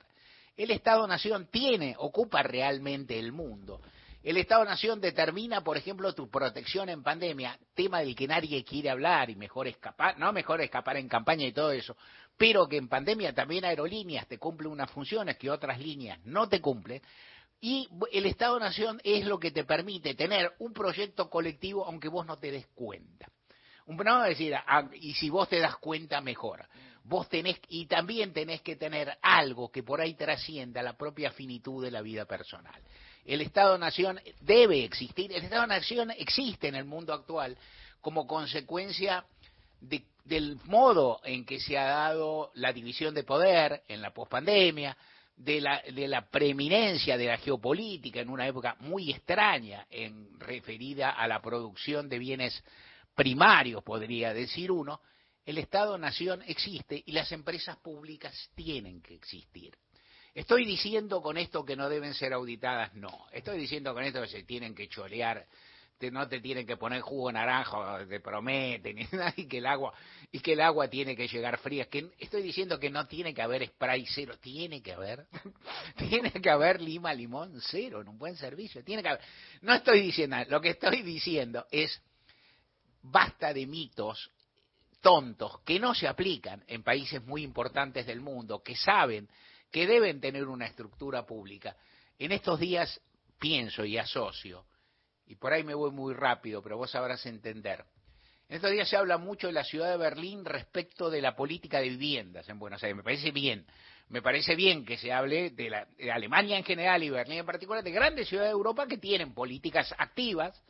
El 0.56 0.72
Estado-nación 0.72 1.50
tiene, 1.52 1.96
ocupa 2.00 2.42
realmente 2.42 3.20
el 3.20 3.32
mundo. 3.32 3.82
El 4.24 4.38
Estado-nación 4.38 5.00
determina, 5.00 5.64
por 5.64 5.78
ejemplo, 5.78 6.14
tu 6.14 6.30
protección 6.30 6.90
en 6.90 7.04
pandemia, 7.04 7.60
tema 7.76 8.00
del 8.00 8.16
que 8.16 8.28
nadie 8.28 8.64
quiere 8.64 8.90
hablar 8.90 9.30
y 9.30 9.36
mejor 9.36 9.68
escapar, 9.68 10.18
no 10.18 10.34
mejor 10.34 10.62
escapar 10.62 10.98
en 10.98 11.08
campaña 11.08 11.46
y 11.46 11.54
todo 11.54 11.72
eso, 11.72 11.96
pero 12.38 12.68
que 12.68 12.78
en 12.78 12.88
pandemia 12.88 13.34
también 13.34 13.66
aerolíneas 13.66 14.28
te 14.28 14.38
cumplen 14.38 14.72
unas 14.72 14.92
funciones 14.92 15.38
que 15.38 15.50
otras 15.50 15.80
líneas 15.80 16.20
no 16.24 16.48
te 16.48 16.62
cumplen. 16.62 17.02
Y 17.60 17.90
el 18.12 18.28
Estado-nación 18.28 19.02
es 19.04 19.26
lo 19.26 19.40
que 19.40 19.50
te 19.50 19.64
permite 19.64 20.14
tener 20.14 20.54
un 20.60 20.74
proyecto 20.74 21.30
colectivo 21.30 21.86
aunque 21.86 22.08
vos 22.08 22.26
no 22.26 22.38
te 22.38 22.52
des 22.52 22.68
cuenta. 22.68 23.28
No, 23.88 24.24
decir, 24.24 24.54
ah, 24.54 24.88
y 24.94 25.14
si 25.14 25.30
vos 25.30 25.50
te 25.50 25.60
das 25.60 25.78
cuenta, 25.78 26.22
mejor. 26.22 26.68
Vos 27.04 27.30
tenés, 27.30 27.58
y 27.70 27.86
también 27.86 28.34
tenés 28.34 28.62
que 28.62 28.76
tener 28.76 29.18
algo 29.22 29.72
que 29.72 29.82
por 29.82 30.02
ahí 30.02 30.14
trascienda 30.14 30.84
la 30.84 30.98
propia 30.98 31.32
finitud 31.32 31.84
de 31.84 31.90
la 31.90 32.02
vida 32.02 32.26
personal. 32.26 32.80
El 33.26 33.42
Estado-Nación 33.42 34.20
debe 34.42 34.84
existir, 34.84 35.32
el 35.32 35.44
Estado-Nación 35.44 36.12
existe 36.12 36.68
en 36.68 36.76
el 36.76 36.86
mundo 36.86 37.14
actual 37.14 37.58
como 38.02 38.28
consecuencia 38.28 39.26
del 40.28 40.58
modo 40.66 41.22
en 41.24 41.46
que 41.46 41.60
se 41.60 41.78
ha 41.78 41.86
dado 41.86 42.52
la 42.56 42.74
división 42.74 43.14
de 43.14 43.24
poder 43.24 43.84
en 43.88 44.02
la 44.02 44.14
pospandemia, 44.14 44.98
de 45.38 45.62
la, 45.62 45.82
de 45.82 46.08
la 46.08 46.30
preeminencia 46.30 47.18
de 47.18 47.28
la 47.28 47.38
geopolítica 47.38 48.20
en 48.20 48.30
una 48.30 48.48
época 48.48 48.76
muy 48.80 49.12
extraña 49.12 49.86
en 49.90 50.40
referida 50.40 51.12
a 51.12 51.28
la 51.28 51.42
producción 51.42 52.10
de 52.10 52.18
bienes 52.18 52.64
primarios, 53.16 53.84
podría 53.84 54.34
decir 54.34 54.72
uno, 54.72 55.00
el 55.46 55.60
Estado-Nación 55.60 56.44
existe 56.48 57.02
y 57.06 57.14
las 57.14 57.32
empresas 57.32 57.78
públicas 57.78 58.52
tienen 58.56 59.02
que 59.02 59.16
existir. 59.16 59.76
Estoy 60.34 60.66
diciendo 60.66 61.22
con 61.22 61.38
esto 61.38 61.64
que 61.64 61.76
no 61.76 61.88
deben 61.90 62.14
ser 62.14 62.34
auditadas, 62.34 62.94
no. 62.94 63.26
Estoy 63.32 63.58
diciendo 63.58 63.94
con 63.94 64.04
esto 64.04 64.22
que 64.22 64.28
se 64.28 64.44
tienen 64.44 64.76
que 64.76 64.84
no 66.12 66.28
te 66.28 66.40
tienen 66.40 66.66
que 66.66 66.78
poner 66.78 67.02
jugo 67.02 67.32
naranja, 67.32 68.06
te 68.08 68.20
prometen, 68.20 68.98
y 69.36 69.48
que 69.48 69.58
el 69.58 69.66
agua, 69.66 69.94
y 70.32 70.40
que 70.40 70.54
el 70.54 70.62
agua 70.62 70.88
tiene 70.88 71.16
que 71.16 71.28
llegar 71.28 71.58
fría. 71.58 71.86
Que 71.86 72.12
estoy 72.20 72.42
diciendo 72.44 72.80
que 72.80 72.90
no 72.90 73.08
tiene 73.08 73.34
que 73.34 73.42
haber 73.42 73.68
spray 73.68 74.06
cero, 74.08 74.36
tiene 74.40 74.82
que 74.82 74.94
haber, 74.94 75.26
tiene 75.98 76.32
que 76.32 76.50
haber 76.50 76.82
lima 76.82 77.14
limón 77.14 77.60
cero 77.62 78.02
en 78.02 78.08
un 78.08 78.18
buen 78.18 78.36
servicio, 78.36 78.84
tiene 78.84 79.02
que 79.02 79.10
haber. 79.10 79.22
No 79.62 79.74
estoy 79.74 80.02
diciendo, 80.02 80.38
lo 80.50 80.62
que 80.62 80.70
estoy 80.70 81.02
diciendo 81.02 81.66
es 81.72 82.02
basta 83.02 83.54
de 83.54 83.66
mitos 83.66 84.32
tontos 85.02 85.62
que 85.62 85.80
no 85.80 85.96
se 85.96 86.08
aplican 86.08 86.64
en 86.68 86.84
países 86.84 87.24
muy 87.24 87.44
importantes 87.44 88.06
del 88.06 88.22
mundo, 88.22 88.62
que 88.62 88.76
saben 88.76 89.28
que 89.72 89.88
deben 89.88 90.20
tener 90.20 90.48
una 90.48 90.66
estructura 90.66 91.26
pública. 91.26 91.76
En 92.20 92.32
estos 92.32 92.60
días 92.60 93.00
pienso 93.40 93.86
y 93.86 93.98
asocio, 93.98 94.66
y 95.28 95.36
por 95.36 95.54
ahí 95.54 95.64
me 95.64 95.74
voy 95.74 95.92
muy 95.92 96.14
rápido, 96.14 96.62
pero 96.62 96.78
vos 96.78 96.92
sabrás 96.92 97.26
entender. 97.26 97.84
En 98.50 98.56
estos 98.56 98.72
días 98.72 98.88
se 98.88 98.96
habla 98.96 99.18
mucho 99.18 99.48
de 99.48 99.54
la 99.54 99.64
ciudad 99.64 99.92
de 99.92 99.98
Berlín 99.98 100.46
respecto 100.46 101.10
de 101.10 101.22
la 101.22 101.36
política 101.36 101.80
de 101.80 101.90
viviendas 101.90 102.48
en 102.48 102.60
Buenos 102.60 102.82
Aires. 102.82 102.96
Me 102.96 103.04
parece 103.04 103.32
bien, 103.32 103.66
me 104.10 104.22
parece 104.22 104.56
bien 104.56 104.86
que 104.86 104.98
se 104.98 105.12
hable 105.12 105.50
de, 105.50 105.70
la, 105.70 105.86
de 105.98 106.12
Alemania 106.12 106.58
en 106.58 106.64
general 106.64 107.04
y 107.04 107.10
Berlín 107.10 107.40
en 107.40 107.46
particular, 107.46 107.84
de 107.84 107.92
grandes 107.92 108.30
ciudades 108.30 108.50
de 108.50 108.54
Europa 108.54 108.88
que 108.88 108.98
tienen 108.98 109.34
políticas 109.34 109.94
activas 109.98 110.64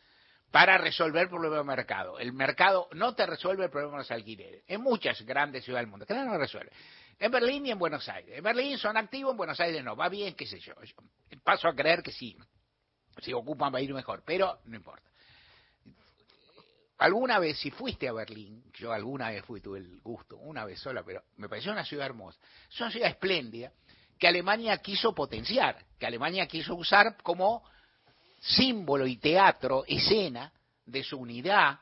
para 0.50 0.78
resolver 0.80 1.24
el 1.24 1.30
problema 1.30 1.58
del 1.58 1.66
mercado. 1.66 2.18
El 2.18 2.34
mercado 2.34 2.88
no 2.94 3.14
te 3.14 3.28
resuelve 3.28 3.66
el 3.66 3.70
problema 3.70 3.94
de 3.94 4.00
los 4.00 4.12
alquileres. 4.12 4.64
En 4.68 4.82
muchas 4.82 5.22
grandes 5.22 5.64
ciudades 5.64 5.86
del 5.86 5.92
mundo, 5.92 6.06
que 6.06 6.16
no 6.16 6.26
lo 6.26 6.38
resuelve. 6.38 6.72
En 7.20 7.32
Berlín 7.32 7.66
y 7.66 7.72
en 7.72 7.78
Buenos 7.78 8.08
Aires. 8.10 8.38
En 8.38 8.44
Berlín 8.44 8.78
son 8.78 8.98
activos, 8.98 9.32
en 9.32 9.38
Buenos 9.38 9.60
Aires 9.60 9.84
no. 9.84 9.96
Va 9.96 10.10
bien, 10.10 10.34
qué 10.34 10.48
sé 10.48 10.60
yo. 10.60 10.74
Paso 11.44 11.68
a 11.68 11.76
creer 11.76 12.02
que 12.02 12.12
sí. 12.12 12.36
Se 13.22 13.34
ocupan 13.34 13.74
va 13.74 13.80
a 13.80 13.82
ir 13.82 13.94
mejor, 13.94 14.24
pero 14.26 14.60
no 14.66 14.76
importa. 14.76 15.04
Alguna 17.00 17.38
vez, 17.38 17.60
si 17.60 17.70
fuiste 17.70 18.08
a 18.08 18.14
Berlín, 18.14 18.64
yo 18.74 18.92
alguna 18.92 19.30
vez 19.30 19.46
fui, 19.46 19.62
tuve 19.62 19.80
el 19.80 20.02
gusto, 20.02 20.38
una 20.38 20.66
vez 20.66 20.80
sola, 20.80 21.04
pero 21.04 21.22
me 21.38 21.48
pareció 21.48 21.72
una 21.72 21.86
ciudad 21.86 22.08
hermosa. 22.08 22.40
Es 22.72 22.82
una 22.82 22.92
ciudad 22.92 23.10
espléndida 23.10 23.72
que 24.18 24.28
Alemania 24.28 24.78
quiso 24.78 25.14
potenciar, 25.14 25.78
que 26.00 26.08
Alemania 26.08 26.48
quiso 26.48 26.74
usar 26.74 27.18
como 27.22 27.64
símbolo 28.40 29.06
y 29.06 29.18
teatro, 29.18 29.84
escena 29.88 30.52
de 30.86 31.04
su 31.04 31.20
unidad, 31.20 31.80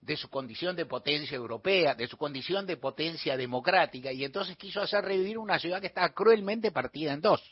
de 0.00 0.16
su 0.16 0.28
condición 0.28 0.76
de 0.76 0.84
potencia 0.84 1.36
europea, 1.36 1.94
de 1.94 2.06
su 2.06 2.18
condición 2.18 2.66
de 2.66 2.76
potencia 2.76 3.36
democrática, 3.38 4.12
y 4.12 4.24
entonces 4.24 4.56
quiso 4.56 4.82
hacer 4.82 5.04
revivir 5.04 5.38
una 5.38 5.58
ciudad 5.58 5.80
que 5.80 5.86
estaba 5.86 6.10
cruelmente 6.10 6.70
partida 6.70 7.12
en 7.12 7.22
dos. 7.22 7.42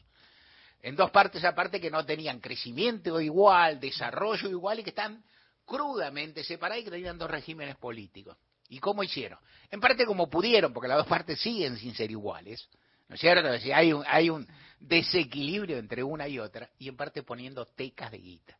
En 0.82 0.96
dos 0.96 1.10
partes 1.10 1.44
aparte 1.44 1.80
que 1.80 1.90
no 1.90 2.04
tenían 2.04 2.40
crecimiento 2.40 3.20
igual, 3.20 3.80
desarrollo 3.80 4.48
igual 4.48 4.80
y 4.80 4.84
que 4.84 4.90
están 4.90 5.24
crudamente 5.64 6.44
separadas 6.44 6.82
y 6.82 6.84
que 6.84 6.90
tenían 6.90 7.18
dos 7.18 7.30
regímenes 7.30 7.76
políticos. 7.76 8.36
¿Y 8.68 8.78
cómo 8.78 9.02
hicieron? 9.02 9.38
En 9.70 9.80
parte 9.80 10.06
como 10.06 10.28
pudieron, 10.28 10.72
porque 10.72 10.88
las 10.88 10.98
dos 10.98 11.06
partes 11.06 11.40
siguen 11.40 11.76
sin 11.78 11.94
ser 11.94 12.10
iguales, 12.10 12.68
¿no 13.08 13.14
es 13.14 13.20
cierto? 13.20 13.48
hay, 13.74 13.92
un, 13.92 14.04
hay 14.06 14.30
un 14.30 14.46
desequilibrio 14.78 15.78
entre 15.78 16.02
una 16.02 16.28
y 16.28 16.38
otra, 16.38 16.70
y 16.78 16.88
en 16.88 16.96
parte 16.96 17.22
poniendo 17.22 17.66
tecas 17.66 18.10
de 18.10 18.18
guita. 18.18 18.56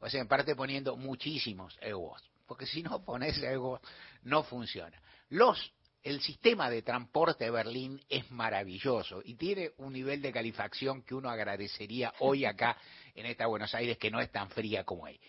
O 0.00 0.08
sea, 0.08 0.20
en 0.20 0.28
parte 0.28 0.54
poniendo 0.54 0.96
muchísimos 0.96 1.76
egos 1.80 2.22
porque 2.48 2.66
si 2.66 2.82
no 2.82 3.04
pones 3.04 3.40
algo 3.44 3.80
no 4.22 4.42
funciona. 4.42 5.00
Los 5.28 5.70
el 6.02 6.20
sistema 6.20 6.70
de 6.70 6.82
transporte 6.82 7.44
de 7.44 7.50
Berlín 7.50 8.00
es 8.08 8.30
maravilloso 8.30 9.20
y 9.24 9.34
tiene 9.34 9.72
un 9.78 9.92
nivel 9.92 10.22
de 10.22 10.32
calefacción 10.32 11.02
que 11.02 11.14
uno 11.14 11.28
agradecería 11.28 12.12
hoy 12.20 12.44
acá 12.44 12.76
en 13.14 13.26
esta 13.26 13.46
Buenos 13.46 13.74
Aires 13.74 13.98
que 13.98 14.10
no 14.10 14.20
es 14.20 14.30
tan 14.30 14.50
fría 14.50 14.84
como 14.84 15.06
ahí. 15.06 15.20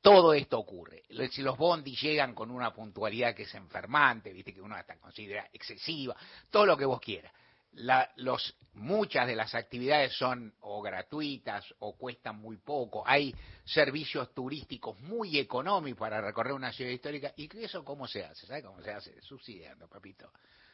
Todo 0.00 0.34
esto 0.34 0.58
ocurre. 0.58 1.02
Si 1.32 1.42
los 1.42 1.58
bondis 1.58 2.00
llegan 2.00 2.32
con 2.32 2.50
una 2.52 2.72
puntualidad 2.72 3.34
que 3.34 3.42
es 3.42 3.54
enfermante, 3.54 4.32
viste 4.32 4.54
que 4.54 4.60
uno 4.60 4.76
hasta 4.76 4.96
considera 4.98 5.48
excesiva, 5.52 6.16
todo 6.48 6.64
lo 6.64 6.76
que 6.76 6.84
vos 6.84 7.00
quieras 7.00 7.32
la, 7.76 8.10
los, 8.16 8.54
muchas 8.74 9.26
de 9.26 9.36
las 9.36 9.54
actividades 9.54 10.12
son 10.16 10.54
o 10.60 10.82
gratuitas 10.82 11.64
o 11.78 11.96
cuestan 11.96 12.36
muy 12.36 12.56
poco. 12.58 13.02
Hay 13.06 13.34
servicios 13.64 14.34
turísticos 14.34 14.98
muy 15.00 15.38
económicos 15.38 16.00
para 16.00 16.20
recorrer 16.20 16.52
una 16.52 16.72
ciudad 16.72 16.90
histórica. 16.90 17.32
¿Y 17.36 17.48
eso 17.58 17.84
cómo 17.84 18.06
se 18.06 18.24
hace? 18.24 18.46
¿Sabe 18.46 18.62
cómo 18.62 18.82
se 18.82 18.90
hace? 18.90 19.20
Subsidiando, 19.22 19.88
papito 19.88 20.30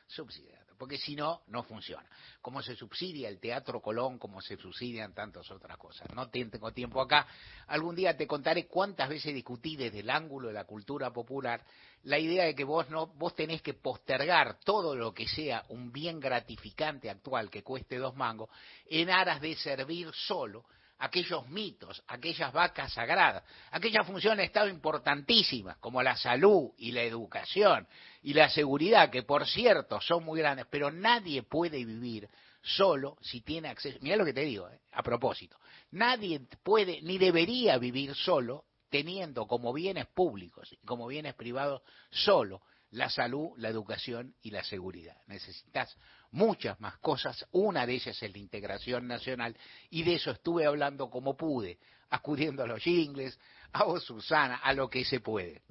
subsidiando, 0.07 0.75
porque 0.77 0.99
si 0.99 1.15
no, 1.17 1.43
no 1.49 1.63
funciona. 1.63 2.09
Como 2.41 2.63
se 2.63 2.77
subsidia 2.77 3.29
el 3.29 3.41
Teatro 3.41 3.81
Colón, 3.81 4.19
como 4.19 4.41
se 4.41 4.57
subsidian 4.57 5.15
tantas 5.15 5.51
otras 5.51 5.77
cosas. 5.79 6.09
No 6.15 6.29
tengo 6.29 6.73
tiempo 6.73 7.01
acá. 7.01 7.27
Algún 7.69 7.95
día 7.95 8.17
te 8.17 8.27
contaré 8.27 8.67
cuántas 8.67 9.09
veces 9.09 9.35
discutí 9.35 9.77
desde 9.77 10.01
el 10.01 10.11
ángulo 10.11 10.49
de 10.49 10.55
la 10.55 10.65
cultura 10.65 11.13
popular 11.13 11.65
la 12.05 12.19
idea 12.19 12.45
de 12.45 12.55
que 12.55 12.65
vos 12.65 12.89
no, 12.91 13.07
vos 13.07 13.35
tenés 13.35 13.63
que 13.63 13.75
postergar 13.75 14.59
todo 14.65 14.97
lo 14.97 15.15
que 15.15 15.29
sea 15.29 15.65
un 15.69 15.93
bien 15.93 16.19
gratificante 16.19 17.09
actual 17.09 17.49
que 17.49 17.63
cueste 17.63 17.99
dos 17.99 18.17
mangos 18.17 18.51
en 18.87 19.11
aras 19.11 19.41
de 19.41 19.55
servir 19.55 20.11
solo 20.13 20.65
aquellos 21.03 21.49
mitos, 21.49 22.01
aquellas 22.07 22.53
vacas 22.53 22.93
sagradas, 22.93 23.43
aquellas 23.73 24.07
funciones 24.07 24.39
de 24.39 24.45
Estado 24.45 24.69
importantísimas 24.69 25.77
como 25.79 26.01
la 26.01 26.17
salud 26.17 26.71
y 26.79 26.93
la 26.93 27.03
educación 27.03 27.89
y 28.23 28.35
la 28.35 28.49
seguridad, 28.49 29.11
que 29.11 29.25
por 29.25 29.45
cierto 29.49 30.01
son 30.01 30.25
muy 30.25 30.39
grandes, 30.39 30.67
pero 30.71 30.93
nadie 30.93 31.43
puede 31.43 31.85
vivir 31.85 32.29
solo 32.63 33.17
si 33.21 33.41
tiene 33.41 33.69
acceso. 33.69 33.99
Mira 34.01 34.15
lo 34.15 34.25
que 34.25 34.33
te 34.33 34.43
digo, 34.43 34.69
eh, 34.69 34.79
a 34.93 35.03
propósito. 35.03 35.59
Nadie 35.91 36.41
puede 36.63 37.03
ni 37.03 37.19
debería 37.19 37.79
vivir 37.79 38.15
solo 38.15 38.67
teniendo 38.89 39.49
como 39.49 39.73
bienes 39.73 40.07
públicos 40.07 40.73
y 40.73 40.87
como 40.87 41.09
bienes 41.09 41.35
privados 41.35 41.83
solo 42.11 42.63
la 42.93 43.11
salud, 43.11 43.51
la 43.57 43.71
educación 43.71 44.37
y 44.43 44.53
la 44.53 44.63
seguridad. 44.63 45.17
Necesitas 45.27 45.97
muchas 46.33 46.81
más 46.81 46.99
cosas. 46.99 47.47
Una 47.53 47.87
de 47.87 47.95
ellas 47.95 48.21
es 48.23 48.33
la 48.33 48.39
integración 48.39 49.07
nacional 49.07 49.57
y 49.91 50.03
de 50.03 50.15
eso 50.15 50.31
estuve 50.31 50.67
hablando 50.67 51.09
como 51.09 51.37
pude, 51.37 51.79
acudiendo 52.11 52.63
a 52.63 52.67
los 52.67 52.83
jingles, 52.83 53.39
a 53.73 53.85
vos, 53.85 54.05
Susana, 54.05 54.57
a 54.57 54.73
lo 54.73 54.89
que 54.91 55.05
se 55.05 55.21
puede. 55.21 55.63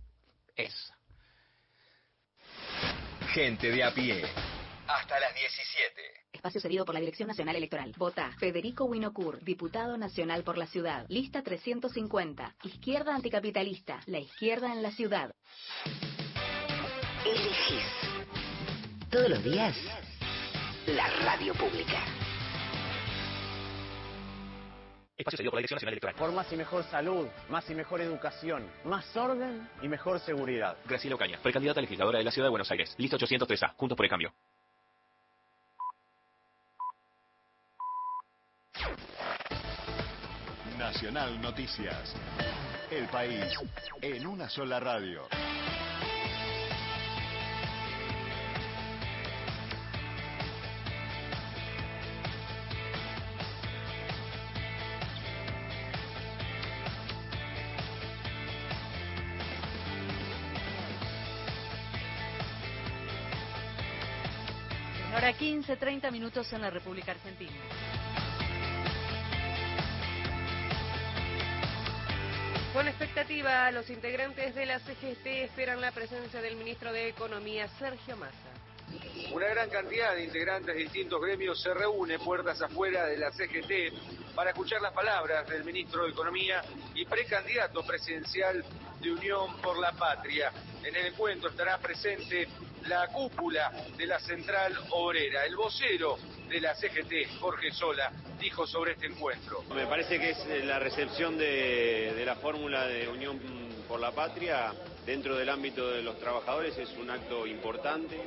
Esa. 0.56 0.98
Gente 3.34 3.72
de 3.72 3.84
a 3.84 3.94
pie. 3.94 4.24
Hasta 4.88 5.20
las 5.20 5.34
17. 5.34 6.22
Espacio 6.34 6.60
cedido 6.60 6.86
por 6.86 6.96
la 6.96 7.00
Dirección 7.00 7.28
Nacional 7.28 7.56
Electoral. 7.56 7.94
Vota 7.98 8.32
Federico 8.40 8.86
Winocur, 8.86 9.42
diputado 9.44 9.98
nacional 9.98 10.44
por 10.44 10.58
la 10.58 10.68
ciudad. 10.68 11.06
Lista 11.08 11.44
350. 11.44 12.56
Izquierda 12.64 13.16
anticapitalista. 13.16 14.02
La 14.08 14.20
izquierda 14.20 14.74
en 14.74 14.82
la 14.82 14.92
ciudad. 14.92 15.34
Elegís. 17.26 17.84
Todos 19.10 19.30
los 19.30 19.44
días. 19.44 19.78
La 20.88 21.08
radio 21.24 21.54
pública. 21.54 22.04
Espacio 25.16 25.38
cedido 25.38 25.52
por 25.52 25.58
la 25.58 25.60
Dirección 25.60 25.76
Nacional 25.76 25.94
Electoral. 25.94 26.16
Por 26.16 26.32
más 26.32 26.52
y 26.52 26.56
mejor 26.56 26.84
salud, 26.86 27.28
más 27.50 27.70
y 27.70 27.76
mejor 27.76 28.02
educación, 28.02 28.68
más 28.86 29.16
orden 29.16 29.70
y 29.84 29.88
mejor 29.88 30.20
seguridad. 30.20 30.76
Graciela 30.88 31.16
Ocaña, 31.16 31.38
precandidata 31.44 31.80
a 31.80 31.84
legisladora 31.84 32.18
de 32.18 32.24
la 32.24 32.32
Ciudad 32.32 32.48
de 32.48 32.50
Buenos 32.50 32.72
Aires. 32.72 32.96
Lista 32.98 33.18
803A. 33.18 33.76
Juntos 33.76 33.96
por 33.96 34.06
el 34.06 34.10
cambio. 34.10 34.34
Nacional 40.80 41.40
Noticias. 41.40 42.16
El 42.90 43.06
país 43.10 43.54
en 44.02 44.26
una 44.26 44.50
sola 44.50 44.80
radio. 44.80 45.28
Hora 65.62 65.68
15, 65.68 65.78
30 65.78 66.12
minutos 66.12 66.54
en 66.54 66.62
la 66.62 66.72
República 66.72 67.12
Argentina. 67.12 67.52
Con 72.74 72.88
expectativa, 72.88 73.70
los 73.70 73.88
integrantes 73.92 74.56
de 74.56 74.66
la 74.66 74.80
CGT 74.80 75.28
esperan 75.44 75.80
la 75.80 75.92
presencia 75.92 76.42
del 76.42 76.56
ministro 76.56 76.92
de 76.92 77.10
Economía, 77.10 77.68
Sergio 77.78 78.18
Massa. 78.18 78.36
Una 79.32 79.48
gran 79.50 79.70
cantidad 79.70 80.16
de 80.16 80.24
integrantes 80.24 80.74
de 80.74 80.82
distintos 80.82 81.22
gremios 81.22 81.62
se 81.62 81.74
reúne 81.76 82.18
puertas 82.18 82.60
afuera 82.62 83.06
de 83.06 83.18
la 83.18 83.32
CGT 83.32 84.34
para 84.34 84.50
escuchar 84.50 84.82
las 84.82 84.94
palabras 84.94 85.48
del 85.48 85.64
ministro 85.64 86.06
de 86.06 86.10
Economía 86.10 86.64
y 86.96 87.06
precandidato 87.06 87.86
presidencial 87.86 88.66
de 89.00 89.12
Unión 89.12 89.62
por 89.62 89.78
la 89.78 89.92
Patria. 89.92 90.52
En 90.84 90.96
el 90.96 91.06
encuentro 91.06 91.50
estará 91.50 91.78
presente 91.78 92.48
la 92.88 93.08
cúpula 93.08 93.72
de 93.98 94.06
la 94.06 94.20
Central 94.20 94.78
Obrera. 94.92 95.46
El 95.46 95.56
vocero 95.56 96.18
de 96.50 96.60
la 96.60 96.76
CGT, 96.76 97.40
Jorge 97.40 97.72
Sola, 97.72 98.12
dijo 98.40 98.66
sobre 98.66 98.94
este 98.94 99.08
encuentro. 99.08 99.64
Me 99.74 99.86
parece 99.86 100.20
que 100.20 100.32
es 100.32 100.40
eh, 100.48 100.64
la 100.64 100.80
recepción 100.80 101.38
de, 101.38 102.22
la 102.26 102.36
fórmula 102.36 102.88
de 102.88 103.08
Unión 103.08 103.40
por 103.88 104.00
la 104.00 104.12
Patria 104.12 104.74
dentro 105.06 105.36
del 105.36 105.50
ámbito 105.50 105.90
de 105.90 106.02
los 106.02 106.20
trabajadores 106.20 106.78
es 106.78 106.90
un 106.98 107.10
acto 107.10 107.46
importante, 107.46 108.20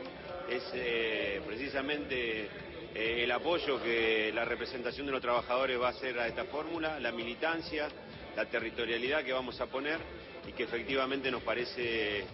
es 0.49 0.63
eh, 0.75 1.41
precisamente 1.47 2.49
eh, 2.95 3.25
el 3.25 3.33
apoyo 3.33 3.83
que 3.83 4.31
la 4.35 4.45
representación 4.45 5.07
de 5.07 5.13
los 5.13 5.23
trabajadores 5.23 5.81
va 5.81 5.89
a 5.89 5.91
hacer 5.91 6.19
a 6.19 6.27
esta 6.27 6.45
fórmula, 6.45 7.01
la 7.01 7.13
militancia, 7.13 7.89
la 8.37 8.45
territorialidad 8.47 9.25
que 9.25 9.33
vamos 9.33 9.61
a 9.61 9.67
poner 9.67 9.99
y 10.47 10.53
que 10.53 10.65
efectivamente 10.65 11.31
nos 11.31 11.43
parece 11.43 12.25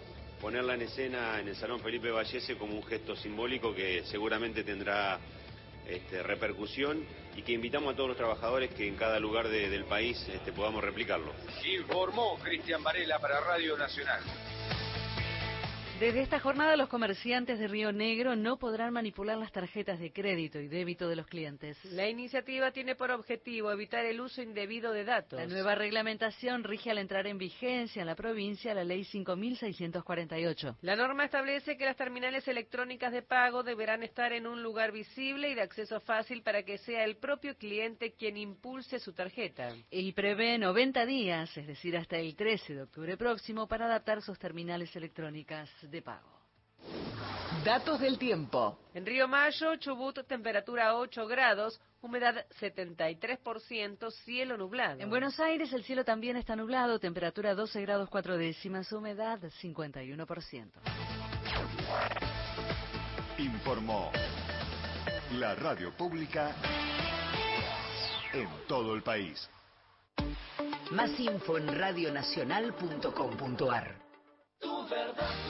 ponerla 0.41 0.75
en 0.75 0.83
escena 0.83 1.39
en 1.39 1.49
el 1.49 1.57
Salón 1.57 1.81
Felipe 1.81 2.11
Vallese 2.11 2.57
como 2.57 2.75
un 2.75 2.83
gesto 2.83 3.15
simbólico 3.15 3.75
que 3.75 4.03
seguramente 4.05 4.65
tendrá 4.65 5.19
este, 5.87 6.23
repercusión 6.23 7.05
y 7.37 7.43
que 7.43 7.53
invitamos 7.53 7.93
a 7.93 7.97
todos 7.97 8.11
los 8.11 8.17
trabajadores 8.17 8.71
que 8.71 8.89
en 8.89 8.97
cada 8.97 9.21
lugar 9.21 9.49
del 9.49 9.85
país 9.85 10.19
este, 10.33 10.53
podamos 10.53 10.83
replicarlo. 10.83 11.33
Informó 11.65 12.39
Cristian 12.39 12.83
Varela 12.83 13.19
para 13.19 13.41
Radio 13.41 13.77
Nacional. 13.77 14.23
Desde 16.01 16.23
esta 16.23 16.41
jornada 16.41 16.79
los 16.79 16.89
comerciantes 16.89 17.59
de 17.59 17.69
Río 17.69 17.93
Negro 17.93 18.35
no 18.35 18.59
podrán 18.59 18.91
manipular 18.91 19.37
las 19.37 19.53
tarjetas 19.53 20.01
de 20.01 20.11
crédito 20.11 20.59
y 20.59 20.67
débito 20.67 21.11
de 21.11 21.15
los 21.15 21.27
clientes. 21.27 21.77
La 21.93 22.09
iniciativa 22.09 22.71
tiene 22.71 22.95
por 22.95 23.11
objetivo 23.11 23.71
evitar 23.71 24.07
el 24.07 24.19
uso 24.19 24.41
indebido 24.41 24.93
de 24.93 25.05
datos. 25.05 25.39
La 25.39 25.47
nueva 25.47 25.75
reglamentación 25.75 26.65
rige 26.65 26.91
al 26.91 26.97
entrar 26.97 27.27
en 27.27 27.37
vigencia 27.37 28.01
en 28.01 28.07
la 28.07 28.15
provincia 28.15 28.73
la 28.73 28.83
ley 28.83 29.05
5648. 29.05 30.79
La 30.81 30.97
norma 30.97 31.27
establece 31.27 31.77
que 31.77 31.85
las 31.85 31.99
terminales 31.99 32.49
electrónicas 32.49 33.13
de 33.13 33.21
pago 33.21 33.63
deberán 33.63 34.03
estar 34.03 34.33
en 34.33 34.47
un 34.47 34.63
lugar 34.63 34.93
visible 34.93 35.51
y 35.51 35.55
de 35.55 35.61
acceso 35.61 36.01
fácil 36.01 36.43
para 36.43 36.63
que 36.63 36.79
sea 36.79 37.05
el 37.05 37.19
propio 37.19 37.59
cliente 37.59 38.13
quien 38.13 38.39
impulse 38.39 39.01
su 39.01 39.13
tarjeta. 39.13 39.75
Y 39.91 40.13
prevé 40.13 40.57
90 40.57 41.05
días, 41.05 41.55
es 41.59 41.67
decir, 41.67 41.95
hasta 41.99 42.17
el 42.17 42.37
13 42.37 42.75
de 42.75 42.83
octubre 42.85 43.19
próximo, 43.19 43.69
para 43.69 43.85
adaptar 43.85 44.23
sus 44.23 44.39
terminales 44.39 44.97
electrónicas 44.97 45.69
de 45.91 46.03
pago. 46.03 46.31
Datos 47.65 48.01
del 48.01 48.19
tiempo. 48.19 48.79
En 48.95 49.05
Río 49.05 49.29
Mayo, 49.29 49.77
Chubut, 49.77 50.27
temperatura 50.27 50.95
8 50.95 51.27
grados, 51.27 51.79
humedad 52.01 52.47
73%, 52.61 54.11
cielo 54.25 54.57
nublado. 54.57 55.01
En 55.01 55.11
Buenos 55.11 55.39
Aires 55.41 55.73
el 55.73 55.85
cielo 55.85 56.05
también 56.05 56.37
está 56.37 56.57
nublado, 56.57 56.99
temperatura 56.99 57.55
12 57.55 57.83
grados 57.83 58.09
4 58.09 58.39
décimas, 58.39 58.91
humedad 58.93 59.39
51%. 59.63 60.71
Informó 63.39 64.11
la 65.33 65.55
radio 65.55 65.95
pública 65.97 66.55
en 68.33 68.49
todo 68.67 68.95
el 68.95 69.03
país. 69.03 69.49
Más 70.93 71.11
info 71.21 71.59
en 71.59 71.79
radionacional.com.ar. 71.79 73.97
Tu 74.61 74.89
verdad, 74.89 75.50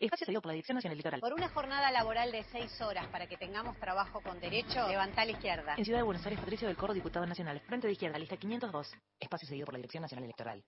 Espacio 0.00 0.26
cedido 0.26 0.42
por 0.42 0.48
la 0.48 0.54
Dirección 0.54 0.74
Nacional 0.74 0.94
Electoral. 0.94 1.20
Por 1.20 1.32
una 1.34 1.48
jornada 1.48 1.90
laboral 1.92 2.32
de 2.32 2.42
seis 2.44 2.80
horas 2.80 3.06
para 3.08 3.28
que 3.28 3.36
tengamos 3.36 3.78
trabajo 3.78 4.20
con 4.20 4.40
derecho, 4.40 4.88
levanta 4.88 5.22
a 5.22 5.24
la 5.24 5.30
izquierda. 5.30 5.74
En 5.76 5.84
Ciudad 5.84 6.00
de 6.00 6.02
Buenos 6.02 6.24
Aires, 6.26 6.40
Patricio 6.40 6.66
del 6.66 6.76
Corro, 6.76 6.92
diputado 6.94 7.24
nacional. 7.26 7.60
Frente 7.60 7.86
de 7.86 7.92
izquierda, 7.92 8.18
lista 8.18 8.36
502. 8.36 8.92
Espacio 9.20 9.48
cedido 9.48 9.66
por 9.66 9.74
la 9.74 9.78
Dirección 9.78 10.02
Nacional 10.02 10.24
Electoral. 10.24 10.64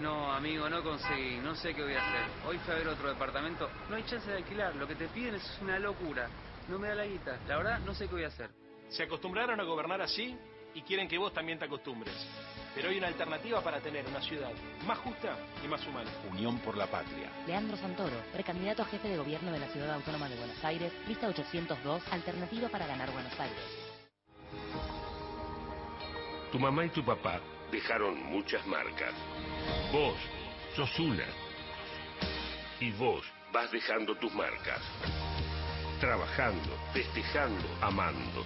No, 0.00 0.32
amigo, 0.32 0.68
no 0.68 0.82
conseguí. 0.82 1.36
No 1.36 1.54
sé 1.54 1.74
qué 1.74 1.82
voy 1.82 1.94
a 1.94 2.00
hacer. 2.00 2.48
Hoy 2.48 2.58
fui 2.58 2.72
a 2.72 2.78
ver 2.78 2.88
otro 2.88 3.08
departamento. 3.08 3.70
No 3.90 3.96
hay 3.96 4.02
chance 4.04 4.28
de 4.30 4.38
alquilar. 4.38 4.74
Lo 4.76 4.88
que 4.88 4.94
te 4.94 5.06
piden 5.08 5.34
es 5.34 5.58
una 5.60 5.78
locura. 5.78 6.28
No 6.68 6.78
me 6.78 6.88
da 6.88 6.94
la 6.94 7.04
guita. 7.04 7.38
La 7.46 7.58
verdad, 7.58 7.78
no 7.80 7.94
sé 7.94 8.06
qué 8.06 8.14
voy 8.14 8.24
a 8.24 8.28
hacer. 8.28 8.50
Se 8.88 9.02
acostumbraron 9.02 9.60
a 9.60 9.64
gobernar 9.64 10.00
así 10.00 10.36
y 10.74 10.82
quieren 10.82 11.08
que 11.08 11.18
vos 11.18 11.32
también 11.32 11.58
te 11.58 11.64
acostumbres. 11.64 12.14
Pero 12.74 12.88
hay 12.88 12.98
una 12.98 13.06
alternativa 13.06 13.60
para 13.62 13.80
tener 13.80 14.04
una 14.06 14.20
ciudad 14.20 14.50
más 14.86 14.98
justa 14.98 15.36
y 15.64 15.68
más 15.68 15.86
humana. 15.86 16.10
Unión 16.30 16.58
por 16.58 16.76
la 16.76 16.86
Patria. 16.86 17.30
Leandro 17.46 17.76
Santoro, 17.76 18.16
precandidato 18.32 18.82
a 18.82 18.86
jefe 18.86 19.08
de 19.08 19.16
gobierno 19.16 19.52
de 19.52 19.60
la 19.60 19.68
Ciudad 19.68 19.92
Autónoma 19.94 20.28
de 20.28 20.36
Buenos 20.36 20.62
Aires, 20.64 20.92
lista 21.06 21.28
802, 21.28 22.02
alternativa 22.12 22.68
para 22.68 22.86
ganar 22.86 23.10
Buenos 23.12 23.38
Aires. 23.38 23.84
Tu 26.50 26.58
mamá 26.58 26.84
y 26.84 26.90
tu 26.90 27.04
papá 27.04 27.40
dejaron 27.70 28.22
muchas 28.24 28.66
marcas. 28.66 29.12
Vos 29.92 30.16
sos 30.76 30.98
una. 30.98 31.26
Y 32.80 32.90
vos 32.92 33.24
vas 33.52 33.70
dejando 33.70 34.16
tus 34.16 34.32
marcas. 34.34 34.80
Trabajando, 36.00 36.76
festejando, 36.92 37.64
amando. 37.80 38.44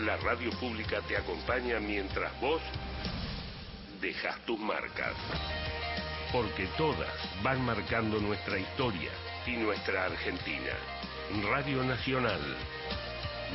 La 0.00 0.16
radio 0.18 0.50
pública 0.60 1.00
te 1.08 1.16
acompaña 1.16 1.80
mientras 1.80 2.40
vos 2.40 2.62
dejas 4.00 4.38
tus 4.46 4.58
marcas. 4.58 5.14
Porque 6.32 6.68
todas 6.76 7.12
van 7.42 7.64
marcando 7.64 8.20
nuestra 8.20 8.58
historia 8.58 9.10
y 9.44 9.56
nuestra 9.56 10.04
Argentina. 10.04 10.72
Radio 11.50 11.82
Nacional. 11.82 12.40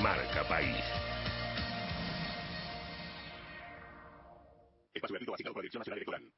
Marca 0.01 0.43
País. 0.49 0.83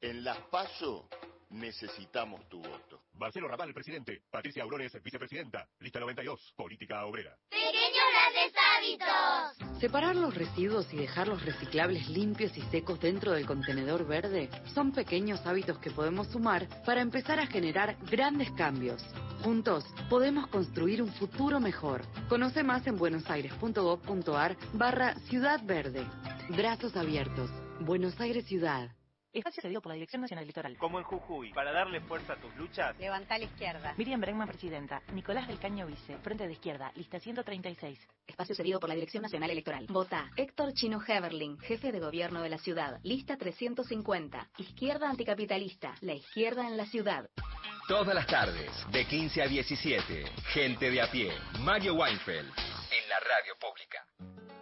En 0.00 0.24
las 0.24 0.38
PASO 0.52 1.08
necesitamos 1.50 2.48
tu 2.48 2.58
voto. 2.58 3.02
Marcelo 3.14 3.48
Raval, 3.48 3.72
presidente. 3.72 4.22
Patricia 4.30 4.62
Aurones, 4.62 4.92
vicepresidenta. 5.02 5.68
Lista 5.80 6.00
92, 6.00 6.54
política 6.56 7.04
obrera. 7.06 7.36
Pequeños 7.50 8.04
grandes 8.12 8.52
hábitos. 8.76 9.80
Separar 9.80 10.16
los 10.16 10.34
residuos 10.34 10.92
y 10.92 10.96
dejar 10.96 11.28
los 11.28 11.44
reciclables 11.44 12.08
limpios 12.08 12.56
y 12.56 12.62
secos 12.62 13.00
dentro 13.00 13.32
del 13.32 13.46
contenedor 13.46 14.06
verde 14.06 14.50
son 14.74 14.92
pequeños 14.92 15.44
hábitos 15.46 15.78
que 15.78 15.90
podemos 15.90 16.28
sumar 16.28 16.66
para 16.84 17.00
empezar 17.00 17.40
a 17.40 17.46
generar 17.46 17.96
grandes 18.10 18.50
cambios. 18.52 19.02
Juntos 19.42 19.84
podemos 20.08 20.46
construir 20.48 21.02
un 21.02 21.12
futuro 21.12 21.60
mejor. 21.60 22.02
Conoce 22.28 22.62
más 22.62 22.86
en 22.86 22.96
buenosaires.gov.ar 22.96 24.56
barra 24.72 25.14
Ciudad 25.28 25.60
Verde. 25.64 26.06
Brazos 26.48 26.96
abiertos. 26.96 27.50
Buenos 27.80 28.18
Aires 28.20 28.46
Ciudad. 28.46 28.95
Espacio 29.36 29.60
cedido 29.60 29.82
por 29.82 29.90
la 29.90 29.96
Dirección 29.96 30.22
Nacional 30.22 30.44
Electoral. 30.44 30.78
Como 30.78 30.98
en 30.98 31.04
Jujuy, 31.04 31.52
para 31.52 31.70
darle 31.70 32.00
fuerza 32.00 32.32
a 32.32 32.36
tus 32.36 32.56
luchas. 32.56 32.98
Levanta 32.98 33.34
a 33.34 33.38
la 33.38 33.44
izquierda. 33.44 33.94
Miriam 33.98 34.18
Bregman, 34.18 34.48
presidenta. 34.48 35.02
Nicolás 35.12 35.46
del 35.46 35.58
Caño, 35.58 35.86
vice. 35.86 36.16
Frente 36.22 36.46
de 36.46 36.54
izquierda, 36.54 36.90
lista 36.94 37.20
136. 37.20 37.98
Espacio 38.26 38.54
cedido 38.54 38.80
por 38.80 38.88
la 38.88 38.94
Dirección 38.94 39.22
Nacional 39.22 39.50
Electoral. 39.50 39.86
Vota 39.90 40.30
Héctor 40.36 40.72
Chino 40.72 41.02
Heberling, 41.06 41.58
jefe 41.58 41.92
de 41.92 42.00
gobierno 42.00 42.40
de 42.40 42.48
la 42.48 42.56
ciudad. 42.56 42.98
Lista 43.02 43.36
350. 43.36 44.48
Izquierda 44.56 45.10
anticapitalista. 45.10 45.94
La 46.00 46.14
izquierda 46.14 46.66
en 46.66 46.78
la 46.78 46.86
ciudad. 46.86 47.28
Todas 47.88 48.14
las 48.14 48.26
tardes, 48.26 48.70
de 48.90 49.04
15 49.04 49.42
a 49.42 49.46
17. 49.46 50.24
Gente 50.54 50.90
de 50.90 51.02
a 51.02 51.10
pie. 51.10 51.30
Mario 51.60 51.94
Weinfeld. 51.94 52.48
En 52.48 53.08
la 53.10 53.20
radio 53.20 53.52
pública. 53.60 54.55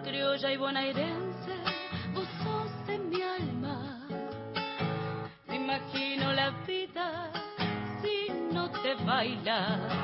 Criolla 0.00 0.52
y 0.52 0.56
bonaerense, 0.56 1.54
vos 2.14 2.26
sos 2.42 2.86
de 2.86 2.98
mi 2.98 3.22
alma. 3.22 4.06
Me 5.48 5.56
imagino 5.56 6.32
la 6.32 6.50
vida 6.66 7.30
si 8.00 8.32
no 8.52 8.70
te 8.70 8.94
baila. 9.04 10.01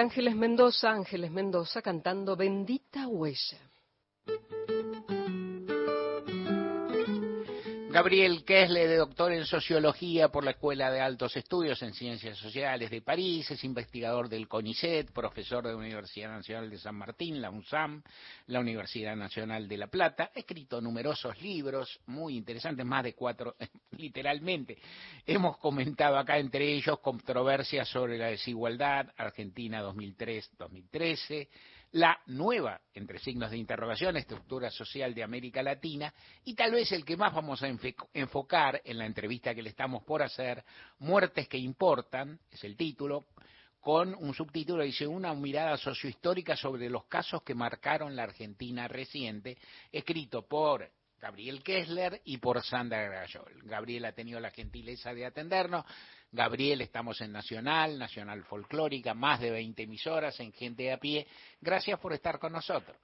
Ángeles 0.00 0.34
Mendoza, 0.34 0.92
Ángeles 0.92 1.30
Mendoza 1.30 1.82
cantando 1.82 2.34
Bendita 2.34 3.06
Huella. 3.06 3.58
Gabriel 7.90 8.44
Kessler, 8.44 8.96
doctor 8.96 9.32
en 9.32 9.44
Sociología 9.44 10.28
por 10.28 10.44
la 10.44 10.52
Escuela 10.52 10.90
de 10.90 11.00
Altos 11.00 11.36
Estudios 11.36 11.82
en 11.82 11.92
Ciencias 11.92 12.38
Sociales 12.38 12.88
de 12.88 13.02
París, 13.02 13.50
es 13.50 13.62
investigador 13.62 14.28
del 14.28 14.48
CONICET, 14.48 15.12
profesor 15.12 15.64
de 15.64 15.72
la 15.72 15.76
Universidad 15.76 16.30
Nacional 16.30 16.70
de 16.70 16.78
San 16.78 16.94
Martín, 16.94 17.42
la 17.42 17.50
UNSAM, 17.50 18.02
la 18.46 18.60
Universidad 18.60 19.16
Nacional 19.16 19.68
de 19.68 19.76
La 19.76 19.88
Plata, 19.88 20.30
ha 20.34 20.38
escrito 20.38 20.80
numerosos 20.80 21.42
libros 21.42 22.00
muy 22.06 22.36
interesantes, 22.36 22.86
más 22.86 23.04
de 23.04 23.12
cuatro, 23.12 23.56
literalmente. 24.00 24.78
Hemos 25.26 25.58
comentado 25.58 26.18
acá 26.18 26.38
entre 26.38 26.72
ellos 26.72 26.98
controversias 27.00 27.88
sobre 27.88 28.18
la 28.18 28.26
desigualdad, 28.26 29.12
Argentina 29.16 29.82
2003-2013, 29.82 31.48
la 31.92 32.18
nueva, 32.26 32.80
entre 32.94 33.18
signos 33.18 33.50
de 33.50 33.58
interrogación, 33.58 34.16
estructura 34.16 34.70
social 34.70 35.12
de 35.14 35.24
América 35.24 35.62
Latina 35.62 36.12
y 36.44 36.54
tal 36.54 36.72
vez 36.72 36.92
el 36.92 37.04
que 37.04 37.16
más 37.16 37.34
vamos 37.34 37.62
a 37.62 37.68
enfocar 38.14 38.80
en 38.84 38.98
la 38.98 39.06
entrevista 39.06 39.54
que 39.54 39.62
le 39.62 39.70
estamos 39.70 40.04
por 40.04 40.22
hacer, 40.22 40.64
Muertes 41.00 41.48
que 41.48 41.58
importan, 41.58 42.38
es 42.50 42.62
el 42.64 42.76
título, 42.76 43.26
con 43.80 44.14
un 44.14 44.34
subtítulo, 44.34 44.84
dice, 44.84 45.06
una 45.06 45.32
mirada 45.34 45.76
sociohistórica 45.78 46.54
sobre 46.54 46.88
los 46.90 47.06
casos 47.06 47.42
que 47.42 47.54
marcaron 47.54 48.14
la 48.14 48.24
Argentina 48.24 48.86
reciente, 48.86 49.56
escrito 49.90 50.46
por 50.46 50.88
Gabriel 51.20 51.62
Kessler 51.62 52.20
y 52.24 52.38
por 52.38 52.62
Sandra 52.62 53.02
Grayol. 53.02 53.62
Gabriel 53.64 54.06
ha 54.06 54.12
tenido 54.12 54.40
la 54.40 54.50
gentileza 54.50 55.12
de 55.12 55.26
atendernos. 55.26 55.84
Gabriel, 56.32 56.80
estamos 56.80 57.20
en 57.20 57.32
Nacional, 57.32 57.98
Nacional 57.98 58.44
Folclórica, 58.44 59.14
más 59.14 59.40
de 59.40 59.50
20 59.50 59.82
emisoras 59.82 60.38
en 60.40 60.52
Gente 60.52 60.92
a 60.92 60.98
pie. 60.98 61.26
Gracias 61.60 61.98
por 61.98 62.12
estar 62.12 62.38
con 62.38 62.52
nosotros. 62.52 62.96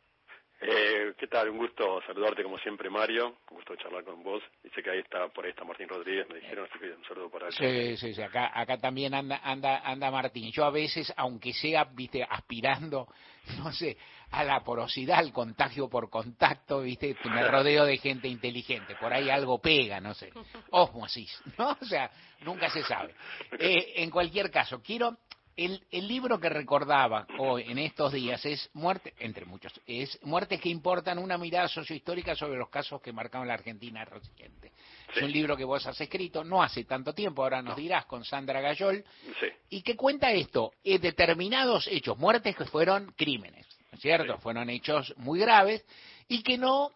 Eh, 0.60 1.12
¿Qué 1.18 1.26
tal? 1.26 1.50
Un 1.50 1.58
gusto 1.58 2.00
saludarte 2.06 2.42
como 2.42 2.58
siempre, 2.58 2.88
Mario. 2.88 3.26
Un 3.50 3.56
gusto 3.56 3.76
charlar 3.76 4.04
con 4.04 4.22
vos. 4.22 4.42
Dice 4.62 4.82
que 4.82 4.90
ahí 4.90 5.00
está, 5.00 5.28
por 5.28 5.44
ahí 5.44 5.50
está 5.50 5.64
Martín 5.64 5.88
Rodríguez, 5.88 6.26
me 6.30 6.36
dijeron, 6.36 6.66
así 6.68 6.78
que 6.78 6.92
un 6.92 7.04
saludo 7.04 7.30
para 7.30 7.48
él. 7.48 7.52
Sí, 7.52 7.96
sí, 7.98 8.14
sí, 8.14 8.22
acá, 8.22 8.50
acá 8.58 8.78
también 8.78 9.12
anda, 9.12 9.40
anda, 9.44 9.80
anda 9.84 10.10
Martín. 10.10 10.50
Yo 10.52 10.64
a 10.64 10.70
veces, 10.70 11.12
aunque 11.16 11.52
sea, 11.52 11.84
viste, 11.84 12.22
aspirando, 12.22 13.06
no 13.58 13.70
sé, 13.70 13.98
a 14.30 14.44
la 14.44 14.64
porosidad, 14.64 15.18
al 15.18 15.32
contagio 15.32 15.90
por 15.90 16.08
contacto, 16.08 16.80
viste, 16.80 17.14
me 17.24 17.46
rodeo 17.46 17.84
de 17.84 17.98
gente 17.98 18.26
inteligente. 18.26 18.96
Por 18.96 19.12
ahí 19.12 19.28
algo 19.28 19.60
pega, 19.60 20.00
no 20.00 20.14
sé. 20.14 20.32
Osmosis, 20.70 21.38
¿no? 21.58 21.76
O 21.80 21.84
sea, 21.84 22.10
nunca 22.40 22.70
se 22.70 22.82
sabe. 22.82 23.14
Eh, 23.58 24.02
en 24.02 24.10
cualquier 24.10 24.50
caso, 24.50 24.82
quiero 24.82 25.16
el, 25.56 25.82
el 25.90 26.06
libro 26.06 26.38
que 26.38 26.50
recordaba 26.50 27.26
hoy 27.38 27.64
en 27.66 27.78
estos 27.78 28.12
días 28.12 28.44
es 28.44 28.68
Muerte, 28.74 29.14
entre 29.20 29.46
muchos, 29.46 29.72
es 29.86 30.18
Muertes 30.22 30.60
que 30.60 30.68
importan, 30.68 31.18
una 31.18 31.38
mirada 31.38 31.66
sociohistórica 31.68 32.34
sobre 32.36 32.58
los 32.58 32.68
casos 32.68 33.00
que 33.00 33.12
marcaron 33.12 33.48
la 33.48 33.54
Argentina 33.54 34.04
reciente. 34.04 34.72
Es 35.14 35.22
un 35.22 35.32
libro 35.32 35.56
que 35.56 35.64
vos 35.64 35.86
has 35.86 35.98
escrito 36.00 36.44
no 36.44 36.62
hace 36.62 36.84
tanto 36.84 37.14
tiempo, 37.14 37.42
ahora 37.42 37.62
nos 37.62 37.76
dirás, 37.76 38.04
con 38.04 38.24
Sandra 38.24 38.60
Gayol, 38.60 39.02
Sí. 39.40 39.46
y 39.70 39.82
que 39.82 39.96
cuenta 39.96 40.30
esto, 40.30 40.72
eh, 40.84 40.98
determinados 40.98 41.86
hechos, 41.88 42.18
muertes 42.18 42.54
que 42.54 42.66
fueron 42.66 43.12
crímenes, 43.16 43.66
¿no 43.90 43.96
es 43.96 44.02
cierto? 44.02 44.38
Fueron 44.38 44.68
hechos 44.68 45.14
muy 45.16 45.40
graves 45.40 45.84
y 46.28 46.42
que 46.42 46.58
no, 46.58 46.90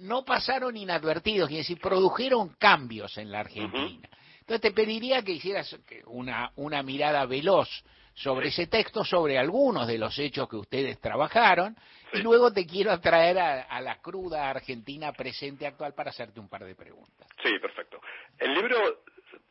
no 0.00 0.24
pasaron 0.24 0.76
inadvertidos, 0.76 1.48
es 1.50 1.58
decir, 1.58 1.78
produjeron 1.80 2.56
cambios 2.58 3.16
en 3.18 3.30
la 3.30 3.40
Argentina. 3.40 4.08
Entonces 4.40 4.62
te 4.62 4.72
pediría 4.72 5.22
que 5.22 5.30
hicieras 5.32 5.76
una, 6.06 6.50
una 6.56 6.82
mirada 6.82 7.24
veloz 7.24 7.68
sobre 8.14 8.48
ese 8.48 8.66
texto, 8.66 9.04
sobre 9.04 9.38
algunos 9.38 9.86
de 9.86 9.98
los 9.98 10.18
hechos 10.18 10.48
que 10.48 10.56
ustedes 10.56 11.00
trabajaron, 11.00 11.76
y 12.12 12.18
luego 12.18 12.52
te 12.52 12.66
quiero 12.66 12.90
atraer 12.90 13.38
a, 13.38 13.62
a 13.62 13.80
la 13.80 14.00
cruda 14.00 14.50
Argentina 14.50 15.12
presente 15.12 15.66
actual 15.66 15.94
para 15.94 16.10
hacerte 16.10 16.40
un 16.40 16.48
par 16.48 16.64
de 16.64 16.74
preguntas. 16.74 17.28
Sí, 17.42 17.58
perfecto. 17.58 18.00
El 18.38 18.52
libro, 18.54 19.02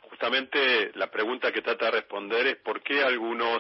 justamente, 0.10 0.92
la 0.96 1.10
pregunta 1.10 1.52
que 1.52 1.62
trata 1.62 1.86
de 1.86 1.92
responder 1.92 2.48
es 2.48 2.58
por 2.58 2.84
qué 2.84 3.04
algunos, 3.04 3.60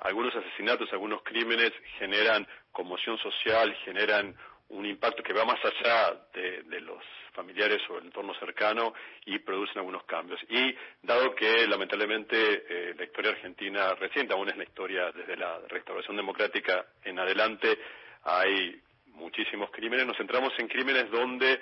algunos 0.00 0.34
asesinatos, 0.34 0.92
algunos 0.92 1.22
crímenes 1.22 1.72
generan 1.98 2.46
conmoción 2.72 3.16
social, 3.18 3.74
generan 3.84 4.34
un 4.72 4.86
impacto 4.86 5.22
que 5.22 5.32
va 5.32 5.44
más 5.44 5.58
allá 5.64 6.16
de, 6.32 6.80
los 6.80 7.02
familiares 7.32 7.80
o 7.88 7.98
el 7.98 8.06
entorno 8.06 8.34
cercano 8.34 8.92
y 9.26 9.38
producen 9.38 9.78
algunos 9.78 10.04
cambios. 10.04 10.40
Y 10.48 10.74
dado 11.02 11.34
que 11.34 11.66
lamentablemente 11.66 12.36
eh, 12.68 12.94
la 12.96 13.04
historia 13.04 13.30
argentina 13.30 13.94
reciente, 13.94 14.34
aún 14.34 14.48
es 14.48 14.56
la 14.56 14.64
historia 14.64 15.10
desde 15.12 15.36
la 15.36 15.60
restauración 15.68 16.16
democrática 16.16 16.86
en 17.04 17.18
adelante, 17.18 17.78
hay 18.24 18.80
muchísimos 19.06 19.70
crímenes, 19.70 20.06
nos 20.06 20.16
centramos 20.16 20.52
en 20.58 20.68
crímenes 20.68 21.10
donde 21.10 21.60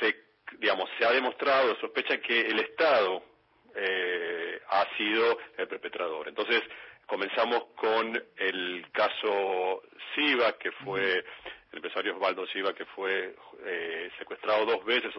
se, 0.00 0.16
digamos, 0.58 0.88
se 0.98 1.04
ha 1.04 1.12
demostrado, 1.12 1.76
sospecha 1.80 2.18
que 2.18 2.40
el 2.40 2.58
Estado 2.58 3.22
eh, 3.74 4.60
ha 4.68 4.86
sido 4.96 5.38
el 5.56 5.68
perpetrador. 5.68 6.28
Entonces, 6.28 6.62
comenzamos 7.06 7.64
con 7.76 8.22
el 8.36 8.86
caso 8.92 9.82
Siva, 10.14 10.58
que 10.58 10.72
fue 10.72 11.24
el 11.72 11.78
empresario 11.78 12.14
Osvaldo 12.14 12.46
Siva, 12.48 12.74
que 12.74 12.84
fue 12.84 13.34
eh, 13.64 14.10
secuestrado 14.18 14.66
dos 14.66 14.84
veces, 14.84 15.14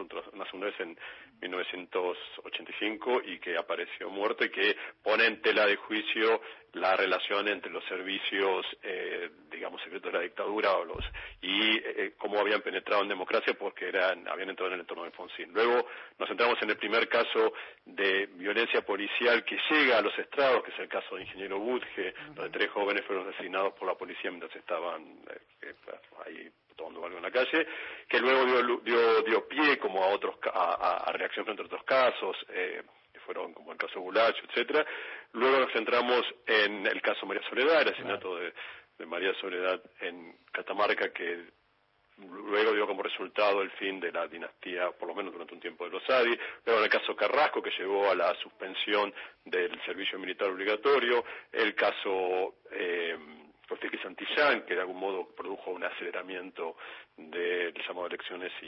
una 0.52 0.66
vez 0.66 0.80
en 0.80 0.96
1985 1.42 3.22
y 3.24 3.38
que 3.40 3.56
apareció 3.56 4.08
muerto 4.08 4.44
y 4.44 4.50
que 4.50 4.76
pone 5.02 5.26
en 5.26 5.42
tela 5.42 5.66
de 5.66 5.76
juicio 5.76 6.40
la 6.74 6.96
relación 6.96 7.48
entre 7.48 7.70
los 7.72 7.84
servicios, 7.84 8.66
eh, 8.82 9.30
digamos, 9.50 9.80
secretos 9.82 10.12
de 10.12 10.18
la 10.18 10.24
dictadura 10.24 10.72
o 10.72 10.84
los, 10.84 11.04
y 11.40 11.78
eh, 11.78 12.14
cómo 12.18 12.38
habían 12.38 12.62
penetrado 12.62 13.02
en 13.02 13.08
democracia 13.08 13.54
porque 13.58 13.88
eran, 13.88 14.26
habían 14.28 14.50
entrado 14.50 14.68
en 14.68 14.74
el 14.74 14.80
entorno 14.80 15.02
de 15.04 15.08
Alfonsín. 15.10 15.52
Luego 15.52 15.86
nos 16.18 16.28
centramos 16.28 16.60
en 16.62 16.70
el 16.70 16.76
primer 16.76 17.08
caso 17.08 17.52
de 17.84 18.26
violencia 18.34 18.82
policial 18.82 19.44
que 19.44 19.56
llega 19.70 19.98
a 19.98 20.02
los 20.02 20.18
estrados, 20.18 20.62
que 20.64 20.70
es 20.72 20.78
el 20.80 20.88
caso 20.88 21.16
de 21.16 21.22
Ingeniero 21.22 21.58
Budge, 21.58 22.14
donde 22.34 22.50
tres 22.50 22.70
jóvenes 22.70 23.04
fueron 23.06 23.28
asesinados 23.28 23.72
por 23.74 23.86
la 23.88 23.94
policía 23.94 24.30
mientras 24.30 24.54
estaban 24.56 25.02
eh, 25.30 25.38
eh, 25.62 25.74
ahí 26.26 26.50
tomando 26.76 27.04
algo 27.04 27.18
en 27.18 27.22
la 27.22 27.30
calle, 27.30 27.66
que 28.08 28.18
luego 28.18 28.44
dio, 28.46 28.78
dio, 28.78 29.22
dio 29.22 29.46
pie 29.48 29.78
como 29.78 30.02
a 30.02 30.08
otros 30.08 30.34
a, 30.52 30.74
a- 30.74 30.96
a 31.08 31.12
reacción 31.12 31.44
frente 31.44 31.62
a 31.62 31.66
otros 31.66 31.84
casos, 31.84 32.36
eh, 32.48 32.82
fueron 33.24 33.52
como 33.52 33.72
el 33.72 33.78
caso 33.78 34.00
Bulacho, 34.00 34.42
etcétera. 34.48 34.86
Luego 35.32 35.58
nos 35.58 35.72
centramos 35.72 36.22
en 36.46 36.86
el 36.86 37.00
caso 37.02 37.26
María 37.26 37.42
Soledad, 37.48 37.82
el 37.82 37.88
asesinato 37.88 38.36
de, 38.36 38.52
de 38.98 39.06
María 39.06 39.34
Soledad 39.40 39.80
en 40.00 40.36
Catamarca, 40.52 41.12
que 41.12 41.44
luego 42.18 42.72
dio 42.72 42.86
como 42.86 43.02
resultado 43.02 43.62
el 43.62 43.70
fin 43.72 43.98
de 43.98 44.12
la 44.12 44.28
dinastía, 44.28 44.90
por 44.92 45.08
lo 45.08 45.14
menos 45.14 45.32
durante 45.32 45.54
un 45.54 45.60
tiempo, 45.60 45.84
de 45.84 45.90
los 45.90 46.08
Adi. 46.08 46.36
Luego 46.64 46.80
en 46.80 46.84
el 46.84 46.90
caso 46.90 47.16
Carrasco, 47.16 47.62
que 47.62 47.70
llevó 47.70 48.10
a 48.10 48.14
la 48.14 48.34
suspensión 48.36 49.12
del 49.44 49.80
servicio 49.84 50.18
militar 50.18 50.48
obligatorio. 50.48 51.24
El 51.52 51.74
caso 51.74 52.56
eh, 52.70 53.16
Cortés 53.68 53.90
Santillán, 54.02 54.64
que 54.66 54.74
de 54.74 54.80
algún 54.80 54.98
modo 54.98 55.28
produjo 55.34 55.70
un 55.70 55.84
aceleramiento 55.84 56.76
del 57.16 57.72
llamado 57.86 58.08
de 58.08 58.14
elecciones 58.16 58.52
y, 58.62 58.66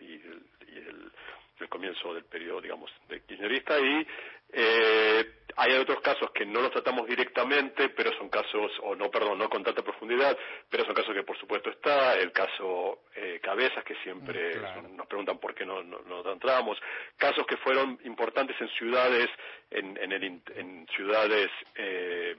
y 0.00 0.14
el, 0.14 0.42
y 0.68 0.76
el- 0.78 1.12
el 1.60 1.68
comienzo 1.68 2.12
del 2.12 2.24
periodo, 2.24 2.60
digamos, 2.60 2.90
de 3.08 3.20
kirchnerista. 3.22 3.78
Y 3.78 4.04
eh, 4.52 5.24
hay 5.56 5.72
otros 5.74 6.00
casos 6.00 6.30
que 6.32 6.44
no 6.44 6.60
los 6.60 6.72
tratamos 6.72 7.06
directamente, 7.06 7.90
pero 7.90 8.12
son 8.18 8.28
casos, 8.28 8.72
o 8.82 8.96
no, 8.96 9.08
perdón, 9.08 9.38
no 9.38 9.48
con 9.48 9.62
tanta 9.62 9.82
profundidad 9.82 10.36
pero 10.68 10.82
es 10.82 10.88
un 10.88 10.94
caso 10.96 11.14
que 11.14 11.22
por 11.22 11.38
supuesto 11.38 11.70
está, 11.70 12.16
el 12.16 12.32
caso 12.32 13.04
eh, 13.14 13.38
Cabezas, 13.40 13.84
que 13.84 13.94
siempre 14.02 14.56
Mm, 14.56 14.96
nos 14.96 15.06
preguntan 15.06 15.38
por 15.38 15.54
qué 15.54 15.64
no, 15.64 15.82
no, 15.84 16.00
no 16.02 16.32
entramos, 16.32 16.76
casos 17.16 17.46
que 17.46 17.56
fueron 17.58 18.00
importantes 18.04 18.60
en 18.60 18.68
ciudades, 18.70 19.28
en, 19.70 19.96
en, 19.96 20.10
el, 20.12 20.24
en 20.56 20.86
ciudades 20.96 21.50
eh, 21.76 22.34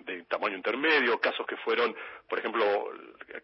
de 0.00 0.22
tamaño 0.24 0.56
intermedio, 0.56 1.20
casos 1.20 1.46
que 1.46 1.56
fueron, 1.58 1.94
por 2.28 2.38
ejemplo, 2.38 2.64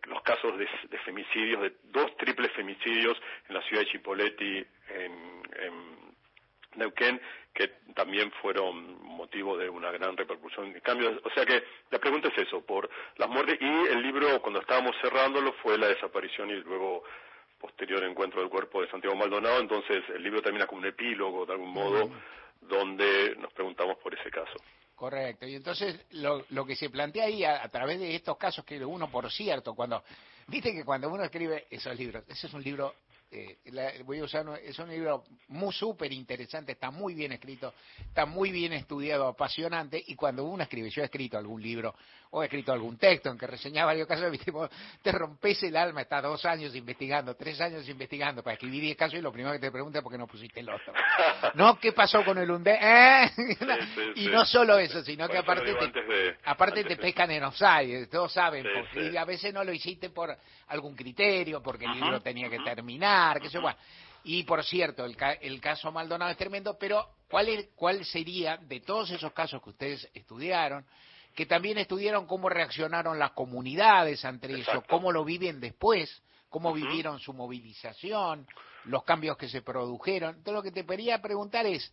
los 0.06 0.22
casos 0.22 0.58
de, 0.58 0.68
de 0.88 0.98
femicidios, 0.98 1.62
de 1.62 1.72
dos 1.84 2.16
triples 2.16 2.52
femicidios 2.52 3.16
en 3.48 3.54
la 3.54 3.62
ciudad 3.62 3.82
de 3.82 3.88
Chipoleti, 3.88 4.66
en, 4.88 5.42
en 5.60 5.98
Neuquén, 6.76 7.20
que 7.52 7.68
también 7.94 8.30
fueron 8.42 9.02
motivo 9.02 9.56
de 9.56 9.68
una 9.68 9.90
gran 9.90 10.16
repercusión 10.16 10.72
de 10.72 10.80
cambios. 10.80 11.20
O 11.24 11.30
sea 11.30 11.44
que 11.44 11.64
la 11.90 11.98
pregunta 11.98 12.28
es 12.28 12.38
eso, 12.38 12.64
por 12.64 12.88
las 13.16 13.28
muertes, 13.28 13.58
y 13.60 13.64
el 13.64 14.02
libro, 14.02 14.40
cuando 14.40 14.60
estábamos 14.60 14.96
cerrándolo, 15.02 15.52
fue 15.54 15.76
la 15.78 15.88
desaparición 15.88 16.50
y 16.50 16.56
luego 16.60 17.02
posterior 17.58 18.04
encuentro 18.04 18.40
del 18.40 18.48
cuerpo 18.50 18.80
de 18.80 18.90
Santiago 18.90 19.16
Maldonado, 19.16 19.60
entonces 19.60 20.04
el 20.14 20.22
libro 20.22 20.40
termina 20.40 20.66
como 20.66 20.80
un 20.80 20.86
epílogo, 20.86 21.44
de 21.44 21.52
algún 21.52 21.72
modo, 21.72 22.10
donde 22.60 23.34
nos 23.36 23.52
preguntamos 23.52 23.98
por 23.98 24.14
ese 24.14 24.30
caso. 24.30 24.54
Correcto. 25.28 25.46
Y 25.46 25.56
entonces 25.56 26.00
lo, 26.12 26.44
lo 26.50 26.64
que 26.64 26.74
se 26.74 26.88
plantea 26.88 27.24
ahí 27.24 27.44
a, 27.44 27.68
través 27.68 28.00
de 28.00 28.14
estos 28.14 28.36
casos 28.38 28.64
que 28.64 28.82
uno, 28.82 29.10
por 29.10 29.30
cierto, 29.30 29.74
cuando 29.74 30.02
viste 30.46 30.72
que 30.72 30.84
cuando 30.84 31.10
uno 31.10 31.22
escribe 31.24 31.66
esos 31.70 31.94
libros, 31.98 32.24
ese 32.28 32.46
es 32.46 32.54
un 32.54 32.62
libro, 32.62 32.94
eh, 33.30 33.58
la- 33.66 33.92
voy 34.04 34.20
a 34.20 34.24
usar, 34.24 34.46
es 34.62 34.78
un 34.78 34.88
libro 34.88 35.24
muy 35.48 35.72
súper 35.72 36.12
interesante, 36.12 36.72
está 36.72 36.90
muy 36.90 37.14
bien 37.14 37.32
escrito, 37.32 37.72
está 38.00 38.26
muy 38.26 38.50
bien 38.50 38.72
estudiado, 38.74 39.26
apasionante. 39.28 40.02
Y 40.06 40.14
cuando 40.14 40.44
uno 40.44 40.62
escribe, 40.62 40.90
yo 40.90 41.02
he 41.02 41.06
escrito 41.06 41.38
algún 41.38 41.62
libro 41.62 41.94
o 42.30 42.42
he 42.42 42.46
escrito 42.46 42.72
algún 42.72 42.98
texto 42.98 43.30
en 43.30 43.38
que 43.38 43.46
reseñaba 43.46 43.86
varios 43.92 44.06
casos, 44.06 44.30
te 45.02 45.12
rompes 45.12 45.62
el 45.62 45.76
alma, 45.76 46.02
estás 46.02 46.22
dos 46.22 46.44
años 46.44 46.74
investigando, 46.74 47.34
tres 47.34 47.58
años 47.60 47.88
investigando 47.88 48.42
para 48.42 48.54
escribir 48.54 48.82
diez 48.82 48.96
casos 48.96 49.18
y 49.18 49.22
lo 49.22 49.32
primero 49.32 49.52
que 49.54 49.58
te 49.60 49.70
pregunta 49.70 49.98
es 50.00 50.02
por 50.02 50.12
qué 50.12 50.18
no 50.18 50.26
pusiste 50.26 50.60
el 50.60 50.68
otro. 50.68 50.92
¿No? 51.54 51.78
¿Qué 51.78 51.92
pasó 51.92 52.22
con 52.24 52.36
el 52.36 52.50
UNDE? 52.50 52.78
¿Eh? 52.80 53.30
y 54.16 54.24
sí. 54.24 54.28
no 54.30 54.44
solo 54.44 54.78
eso, 54.78 55.02
sino 55.02 55.26
que 55.28 55.38
aparte 55.38 55.70
eso 55.70 55.90
te, 55.90 56.02
de- 56.02 56.36
aparte 56.44 56.82
te 56.82 56.90
de- 56.90 56.96
pescan 56.96 57.30
en 57.30 57.44
offside, 57.44 58.06
todos 58.10 58.32
saben, 58.32 58.64
Sí, 58.64 58.68
porque 58.74 59.10
y 59.10 59.16
a 59.16 59.24
veces 59.24 59.54
no 59.54 59.64
lo 59.64 59.72
hiciste 59.72 60.10
por 60.10 60.36
algún 60.68 60.94
criterio, 60.94 61.62
porque 61.62 61.86
el 61.86 61.92
libro 61.92 62.20
tenía 62.20 62.50
que 62.50 62.58
terminar, 62.58 63.40
sé 63.42 63.48
yo, 63.48 63.62
bueno. 63.62 63.78
Y 64.24 64.42
por 64.44 64.64
cierto, 64.64 65.04
el, 65.04 65.16
ca- 65.16 65.32
el 65.34 65.60
caso 65.60 65.90
Maldonado 65.92 66.30
es 66.30 66.36
tremendo, 66.36 66.76
pero 66.78 67.08
¿cuál, 67.30 67.48
es- 67.48 67.68
¿cuál 67.74 68.04
sería, 68.04 68.56
de 68.58 68.80
todos 68.80 69.10
esos 69.10 69.32
casos 69.32 69.62
que 69.62 69.70
ustedes 69.70 70.08
estudiaron, 70.14 70.84
que 71.34 71.46
también 71.46 71.78
estudiaron 71.78 72.26
cómo 72.26 72.48
reaccionaron 72.48 73.18
las 73.18 73.30
comunidades 73.32 74.24
ante 74.24 74.48
eso, 74.60 74.82
cómo 74.88 75.12
lo 75.12 75.24
viven 75.24 75.60
después, 75.60 76.22
cómo 76.48 76.72
vivieron 76.72 77.20
su 77.20 77.32
movilización, 77.32 78.46
los 78.84 79.04
cambios 79.04 79.36
que 79.36 79.48
se 79.48 79.62
produjeron? 79.62 80.30
Entonces 80.30 80.54
lo 80.54 80.62
que 80.62 80.72
te 80.72 80.84
quería 80.84 81.20
preguntar 81.22 81.64
es, 81.66 81.92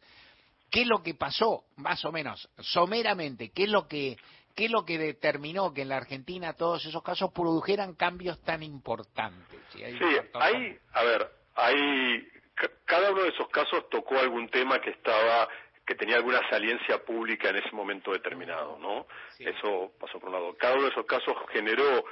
¿qué 0.72 0.82
es 0.82 0.88
lo 0.88 1.04
que 1.04 1.14
pasó, 1.14 1.66
más 1.76 2.04
o 2.06 2.12
menos, 2.12 2.50
someramente? 2.60 3.52
¿Qué 3.52 3.64
es 3.66 3.70
lo 3.70 3.88
que, 3.88 4.18
qué 4.56 4.66
es 4.66 4.72
lo 4.72 4.84
que 4.84 4.98
determinó 4.98 5.74
que 5.74 5.84
en 5.84 5.90
la 5.90 5.98
Argentina 5.98 6.54
todos 6.54 6.84
esos 6.86 7.04
casos 7.04 7.32
produjeran 7.32 7.94
cambios 7.94 8.42
tan 8.42 8.64
importantes? 8.64 9.60
Si 9.74 9.84
hay 9.84 9.94
Sí, 9.94 10.06
hay, 10.34 10.78
a 10.94 11.04
ver, 11.04 11.30
hay, 11.56 12.28
ca- 12.54 12.72
cada 12.86 13.12
uno 13.12 13.24
de 13.24 13.30
esos 13.30 13.48
casos 13.50 13.90
tocó 13.90 14.18
algún 14.20 14.50
tema 14.50 14.80
que 14.80 14.92
estaba, 14.92 15.48
que 15.86 15.96
tenía 15.96 16.18
alguna 16.18 16.42
saliencia 16.50 17.04
pública 17.04 17.50
en 17.50 17.58
ese 17.58 17.72
momento 17.72 18.12
determinado, 18.12 18.78
¿no? 18.80 19.08
Eso 19.40 19.94
pasó 20.00 20.20
por 20.20 20.30
un 20.30 20.36
lado. 20.36 20.56
Cada 20.58 20.74
uno 20.76 20.84
de 20.84 20.90
esos 20.90 21.06
casos 21.06 21.36
generó 21.52 22.06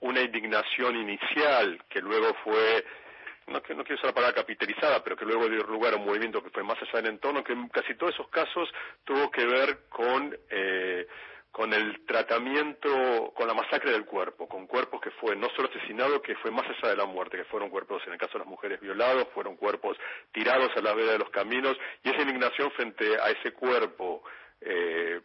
una 0.00 0.20
indignación 0.20 0.96
inicial 0.96 1.82
que 1.88 2.00
luego 2.00 2.34
fue 2.44 2.84
no, 3.46 3.54
no 3.60 3.62
quiero 3.62 3.94
usar 3.94 4.06
la 4.06 4.14
palabra 4.14 4.34
capitalizada, 4.34 5.02
pero 5.02 5.16
que 5.16 5.24
luego 5.24 5.48
dio 5.48 5.62
lugar 5.64 5.94
a 5.94 5.96
un 5.96 6.04
movimiento 6.04 6.42
que 6.42 6.50
fue 6.50 6.62
más 6.62 6.76
allá 6.82 7.00
del 7.00 7.12
entorno, 7.14 7.42
que 7.42 7.54
en 7.54 7.68
casi 7.68 7.94
todos 7.94 8.12
esos 8.12 8.28
casos 8.28 8.68
tuvo 9.04 9.30
que 9.30 9.46
ver 9.46 9.88
con, 9.88 10.36
eh, 10.50 11.06
con 11.50 11.72
el 11.72 12.04
tratamiento, 12.06 13.32
con 13.34 13.48
la 13.48 13.54
masacre 13.54 13.92
del 13.92 14.04
cuerpo, 14.04 14.46
con 14.48 14.66
cuerpos 14.66 15.00
que 15.00 15.10
fue 15.12 15.34
no 15.34 15.48
solo 15.56 15.68
asesinado, 15.68 16.22
que 16.22 16.36
fue 16.36 16.50
más 16.50 16.66
allá 16.66 16.90
de 16.90 16.96
la 16.96 17.06
muerte, 17.06 17.38
que 17.38 17.44
fueron 17.44 17.70
cuerpos, 17.70 18.02
en 18.06 18.12
el 18.12 18.18
caso 18.18 18.34
de 18.34 18.40
las 18.40 18.48
mujeres 18.48 18.80
violados, 18.80 19.28
fueron 19.34 19.56
cuerpos 19.56 19.96
tirados 20.32 20.70
a 20.76 20.80
la 20.80 20.94
vera 20.94 21.12
de 21.12 21.18
los 21.18 21.30
caminos, 21.30 21.76
y 22.04 22.10
esa 22.10 22.22
indignación 22.22 22.70
frente 22.72 23.18
a 23.20 23.30
ese 23.30 23.52
cuerpo, 23.52 24.22
eh, 24.60 25.20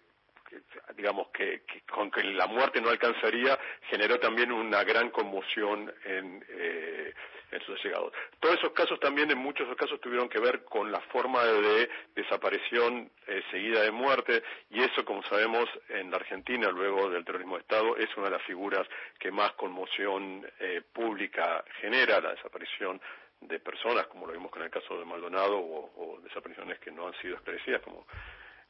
digamos 0.95 1.27
que, 1.29 1.63
que 1.63 1.81
con 1.81 2.11
que 2.11 2.23
la 2.23 2.47
muerte 2.47 2.81
no 2.81 2.89
alcanzaría 2.89 3.57
generó 3.89 4.19
también 4.19 4.51
una 4.51 4.83
gran 4.83 5.09
conmoción 5.09 5.93
en, 6.05 6.45
eh, 6.49 7.13
en 7.53 7.61
sus 7.61 7.79
allegados. 7.79 8.13
Todos 8.39 8.55
esos 8.57 8.71
casos 8.73 8.99
también 8.99 9.29
en 9.31 9.37
muchos 9.37 9.73
casos 9.75 9.99
tuvieron 10.01 10.27
que 10.29 10.39
ver 10.39 10.63
con 10.65 10.91
la 10.91 10.99
forma 11.01 11.43
de 11.43 11.89
desaparición 12.15 13.09
eh, 13.27 13.41
seguida 13.51 13.81
de 13.81 13.91
muerte 13.91 14.43
y 14.71 14.81
eso 14.81 15.05
como 15.05 15.23
sabemos 15.23 15.69
en 15.89 16.09
la 16.09 16.17
Argentina 16.17 16.69
luego 16.69 17.09
del 17.09 17.23
terrorismo 17.23 17.55
de 17.55 17.61
Estado 17.61 17.97
es 17.97 18.09
una 18.17 18.25
de 18.25 18.37
las 18.37 18.43
figuras 18.43 18.87
que 19.19 19.31
más 19.31 19.53
conmoción 19.53 20.45
eh, 20.59 20.81
pública 20.93 21.63
genera 21.79 22.19
la 22.19 22.31
desaparición 22.31 22.99
de 23.41 23.59
personas 23.59 24.07
como 24.07 24.25
lo 24.25 24.33
vimos 24.33 24.51
con 24.51 24.63
el 24.63 24.69
caso 24.69 24.97
de 24.97 25.05
Maldonado 25.05 25.57
o, 25.57 25.91
o 25.95 26.19
desapariciones 26.21 26.79
que 26.79 26.91
no 26.91 27.07
han 27.07 27.13
sido 27.21 27.35
esclarecidas 27.35 27.81
como 27.81 28.05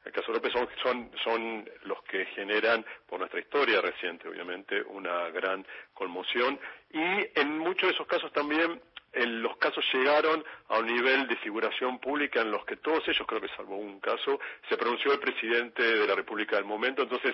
el 0.06 0.12
caso 0.12 0.32
López 0.32 0.52
son, 0.52 0.68
son, 0.82 1.12
son 1.24 1.70
los 1.84 2.04
que 2.04 2.26
generan, 2.28 2.86
por 3.08 3.20
nuestra 3.20 3.40
historia 3.40 3.82
reciente, 3.82 4.28
obviamente, 4.28 4.82
una 4.82 5.30
gran 5.30 5.66
conmoción. 5.94 6.60
Y 6.92 7.00
en 7.40 7.58
muchos 7.60 7.90
de 7.90 7.96
esos 7.96 8.08
casos 8.08 8.32
también, 8.34 8.82
en 9.14 9.42
los 9.42 9.56
casos 9.58 9.86
llegaron 9.94 10.44
a 10.70 10.80
un 10.80 10.88
nivel 10.88 11.28
de 11.28 11.36
figuración 11.38 12.00
pública 12.00 12.42
en 12.42 12.52
los 12.52 12.66
que 12.66 12.78
todos 12.78 13.08
ellos, 13.08 13.26
creo 13.28 13.42
que 13.42 13.48
salvo 13.50 13.78
un 13.78 14.00
caso, 14.00 14.40
se 14.68 14.76
pronunció 14.76 15.14
el 15.14 15.20
presidente 15.20 15.84
de 15.84 16.08
la 16.08 16.16
República 16.16 16.56
del 16.56 16.66
momento, 16.66 17.04
entonces 17.04 17.34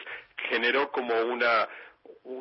generó 0.49 0.91
como 0.91 1.13
una, 1.21 1.67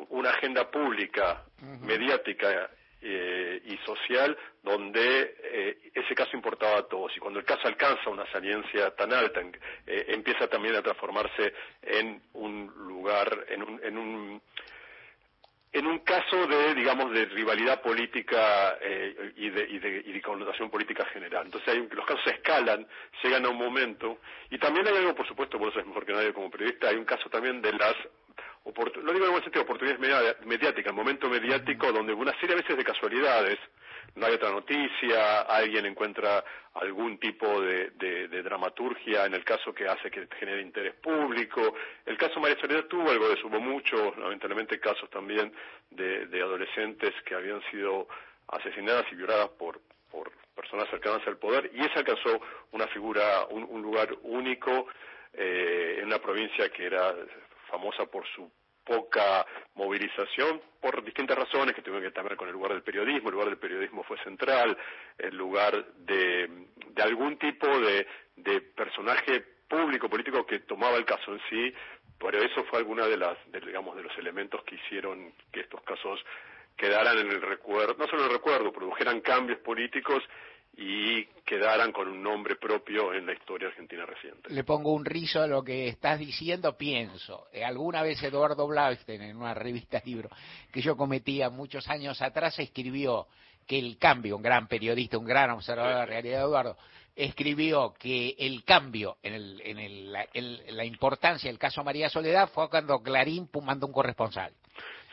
una 0.09 0.29
agenda 0.29 0.69
pública, 0.69 1.45
mediática 1.81 2.69
eh, 3.01 3.61
y 3.65 3.77
social 3.85 4.37
donde 4.61 5.35
eh, 5.41 5.91
ese 5.93 6.13
caso 6.13 6.35
importaba 6.35 6.79
a 6.79 6.87
todos. 6.87 7.15
Y 7.15 7.19
cuando 7.19 7.39
el 7.39 7.45
caso 7.45 7.67
alcanza 7.67 8.09
una 8.09 8.29
saliencia 8.31 8.91
tan 8.91 9.13
alta 9.13 9.41
eh, 9.87 10.05
empieza 10.09 10.47
también 10.47 10.75
a 10.75 10.81
transformarse 10.81 11.53
en 11.81 12.21
un 12.33 12.67
lugar 12.87 13.45
en 13.49 13.63
un, 13.63 13.81
en 13.83 13.97
un 13.97 14.41
en 15.71 15.85
un 15.85 15.99
caso 15.99 16.47
de 16.47 16.73
digamos 16.73 17.11
de 17.11 17.25
rivalidad 17.25 17.81
política 17.81 18.77
eh, 18.81 19.33
y, 19.37 19.49
de, 19.49 19.67
y, 19.69 19.79
de, 19.79 20.03
y 20.05 20.11
de 20.11 20.21
connotación 20.21 20.69
política 20.69 21.05
general. 21.05 21.45
Entonces 21.45 21.69
hay, 21.69 21.87
los 21.91 22.05
casos 22.05 22.25
escalan 22.27 22.87
llegan 23.23 23.45
a 23.45 23.49
un 23.49 23.57
momento 23.57 24.19
y 24.49 24.57
también 24.57 24.87
hay 24.87 24.97
algo 24.97 25.15
por 25.15 25.27
supuesto 25.27 25.57
por 25.57 25.69
eso 25.69 25.79
es 25.79 25.85
mejor 25.85 26.05
que 26.05 26.13
nadie 26.13 26.33
como 26.33 26.49
periodista 26.49 26.89
hay 26.89 26.95
un 26.95 27.05
caso 27.05 27.29
también 27.29 27.61
de 27.61 27.73
las 27.73 27.95
no 29.03 29.13
digo 29.13 29.25
en 29.25 29.31
buen 29.31 29.43
sentido, 29.43 29.63
oportunidades 29.63 30.45
mediáticas, 30.45 30.91
el 30.91 30.95
momento 30.97 31.29
mediático 31.29 31.91
donde 31.91 32.13
una 32.13 32.31
serie 32.39 32.53
a 32.55 32.57
veces 32.61 32.77
de 32.77 32.83
casualidades, 32.83 33.57
no 34.15 34.25
hay 34.25 34.33
otra 34.33 34.49
noticia, 34.51 35.41
alguien 35.41 35.85
encuentra 35.85 36.43
algún 36.73 37.19
tipo 37.19 37.61
de, 37.61 37.91
de- 37.91 38.27
de 38.27 38.41
dramaturgia 38.43 39.25
en 39.25 39.33
el 39.35 39.43
caso 39.43 39.73
que 39.73 39.87
hace 39.87 40.09
que 40.09 40.27
genere 40.39 40.61
interés 40.61 40.95
público. 40.95 41.75
El 42.05 42.17
caso 42.17 42.39
María 42.39 42.59
Soledad 42.59 42.85
tuvo 42.85 43.09
algo 43.11 43.27
de 43.27 43.35
eso, 43.35 43.47
hubo 43.47 43.59
muchos, 43.59 44.17
lamentablemente, 44.17 44.79
casos 44.79 45.09
también 45.09 45.53
de, 45.91 46.25
de 46.27 46.41
adolescentes 46.41 47.13
que 47.25 47.35
habían 47.35 47.61
sido 47.69 48.07
asesinadas 48.47 49.05
y 49.11 49.15
violadas 49.15 49.49
por, 49.49 49.79
por 50.11 50.31
personas 50.55 50.89
cercanas 50.89 51.21
al 51.27 51.37
poder 51.37 51.69
y 51.73 51.79
esa 51.81 51.99
alcanzó 51.99 52.41
una 52.71 52.87
figura, 52.87 53.45
un, 53.51 53.63
un 53.69 53.81
lugar 53.81 54.09
único 54.23 54.87
eh, 55.33 55.97
en 55.99 56.07
una 56.07 56.17
provincia 56.19 56.67
que 56.69 56.85
era 56.85 57.13
famosa 57.69 58.05
por 58.07 58.25
su 58.27 58.51
poca 58.89 59.45
movilización 59.75 60.59
por 60.81 61.03
distintas 61.03 61.37
razones 61.37 61.75
que 61.75 61.83
tuvieron 61.83 62.11
que 62.11 62.21
ver 62.23 62.35
con 62.35 62.47
el 62.47 62.53
lugar 62.53 62.73
del 62.73 62.81
periodismo, 62.81 63.29
el 63.29 63.33
lugar 63.33 63.49
del 63.49 63.59
periodismo 63.59 64.03
fue 64.03 64.17
central, 64.23 64.75
el 65.19 65.37
lugar 65.37 65.93
de, 65.97 66.49
de 66.87 67.03
algún 67.03 67.37
tipo 67.37 67.67
de, 67.67 68.07
de 68.35 68.61
personaje 68.61 69.45
público, 69.67 70.09
político 70.09 70.43
que 70.43 70.61
tomaba 70.61 70.97
el 70.97 71.05
caso 71.05 71.33
en 71.33 71.39
sí, 71.49 71.73
pero 72.17 72.39
eso 72.39 72.63
fue 72.65 72.79
alguna 72.79 73.05
de 73.05 73.17
de 73.95 74.03
los 74.03 74.17
elementos 74.17 74.63
que 74.63 74.75
hicieron 74.75 75.33
que 75.51 75.59
estos 75.61 75.81
casos 75.83 76.19
quedaran 76.75 77.19
en 77.19 77.27
el 77.27 77.41
recuerdo, 77.41 77.95
no 77.99 78.07
solo 78.07 78.23
en 78.23 78.29
el 78.29 78.35
recuerdo, 78.37 78.71
produjeran 78.71 79.21
cambios 79.21 79.59
políticos 79.59 80.23
y 80.81 81.25
quedaran 81.45 81.91
con 81.91 82.07
un 82.07 82.23
nombre 82.23 82.55
propio 82.55 83.13
en 83.13 83.25
la 83.25 83.33
historia 83.33 83.67
argentina 83.67 84.05
reciente. 84.05 84.49
le 84.53 84.63
pongo 84.63 84.93
un 84.93 85.03
rizo 85.03 85.41
a 85.41 85.47
lo 85.47 85.61
que 85.61 85.89
estás 85.89 86.17
diciendo, 86.19 86.77
pienso. 86.77 87.47
Eh, 87.51 87.65
alguna 87.65 88.01
vez 88.01 88.21
Eduardo 88.23 88.65
Blaustein, 88.65 89.21
en 89.23 89.35
una 89.35 89.53
revista 89.53 90.01
libro 90.05 90.29
que 90.71 90.81
yo 90.81 90.95
cometía 90.95 91.49
muchos 91.49 91.87
años 91.89 92.21
atrás, 92.21 92.57
escribió 92.59 93.27
que 93.67 93.77
el 93.77 93.97
cambio, 93.97 94.37
un 94.37 94.41
gran 94.41 94.67
periodista, 94.67 95.17
un 95.17 95.25
gran 95.25 95.49
observador 95.49 95.91
de 95.91 95.99
la 95.99 96.05
realidad, 96.05 96.41
Eduardo, 96.43 96.77
escribió 97.15 97.93
que 97.99 98.35
el 98.39 98.63
cambio 98.63 99.17
en, 99.21 99.33
el, 99.33 99.61
en 99.65 99.79
el- 99.79 100.11
la, 100.13 100.27
el- 100.33 100.63
la 100.77 100.85
importancia 100.85 101.49
del 101.49 101.59
caso 101.59 101.83
María 101.83 102.07
Soledad 102.09 102.49
fue 102.53 102.69
cuando 102.69 103.01
Clarín 103.03 103.49
mandó 103.63 103.85
un 103.87 103.93
corresponsal. 103.93 104.53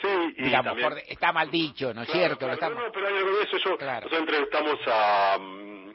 Sí, 0.01 0.09
y 0.37 0.43
digamos, 0.45 0.67
también- 0.73 0.89
por- 0.91 0.99
está 0.99 1.33
mal 1.33 1.51
dicho, 1.51 1.95
¿no 1.95 2.03
es 2.03 2.09
Claro, 2.09 2.21
cierto? 2.21 2.39
claro, 2.39 2.55
estamos- 2.55 2.79
no, 2.79 2.87
no, 2.87 2.93
pero 2.93 3.07
hay 3.09 3.17
algo 3.17 3.37
de 3.37 3.43
eso. 3.45 3.57
Yo, 3.59 3.71
Nosotros 3.79 4.21
entrevistamos 4.21 4.79
a, 4.87 5.39
mm, 5.41 5.91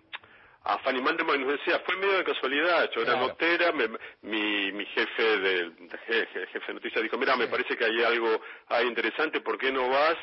a 0.63 0.77
Fanny 0.79 1.01
Mandelman 1.01 1.41
y 1.41 1.43
nos 1.45 1.53
decía, 1.59 1.79
fue 1.85 1.95
medio 1.97 2.17
de 2.17 2.23
casualidad, 2.23 2.89
yo 2.95 3.01
era 3.01 3.15
notera, 3.15 3.71
me- 3.71 3.89
mi, 4.23 4.71
mi 4.71 4.85
jefe 4.87 5.23
de, 5.39 5.71
jefe, 6.07 6.47
jefe 6.47 6.67
de 6.67 6.73
noticias 6.73 7.03
dijo, 7.03 7.17
mira, 7.17 7.35
me 7.35 7.47
parece 7.47 7.75
que 7.77 7.85
hay 7.85 8.03
algo 8.03 8.41
ahí 8.69 8.87
interesante, 8.87 9.41
¿por 9.41 9.57
qué 9.57 9.71
no 9.71 9.87
vas? 9.89 10.17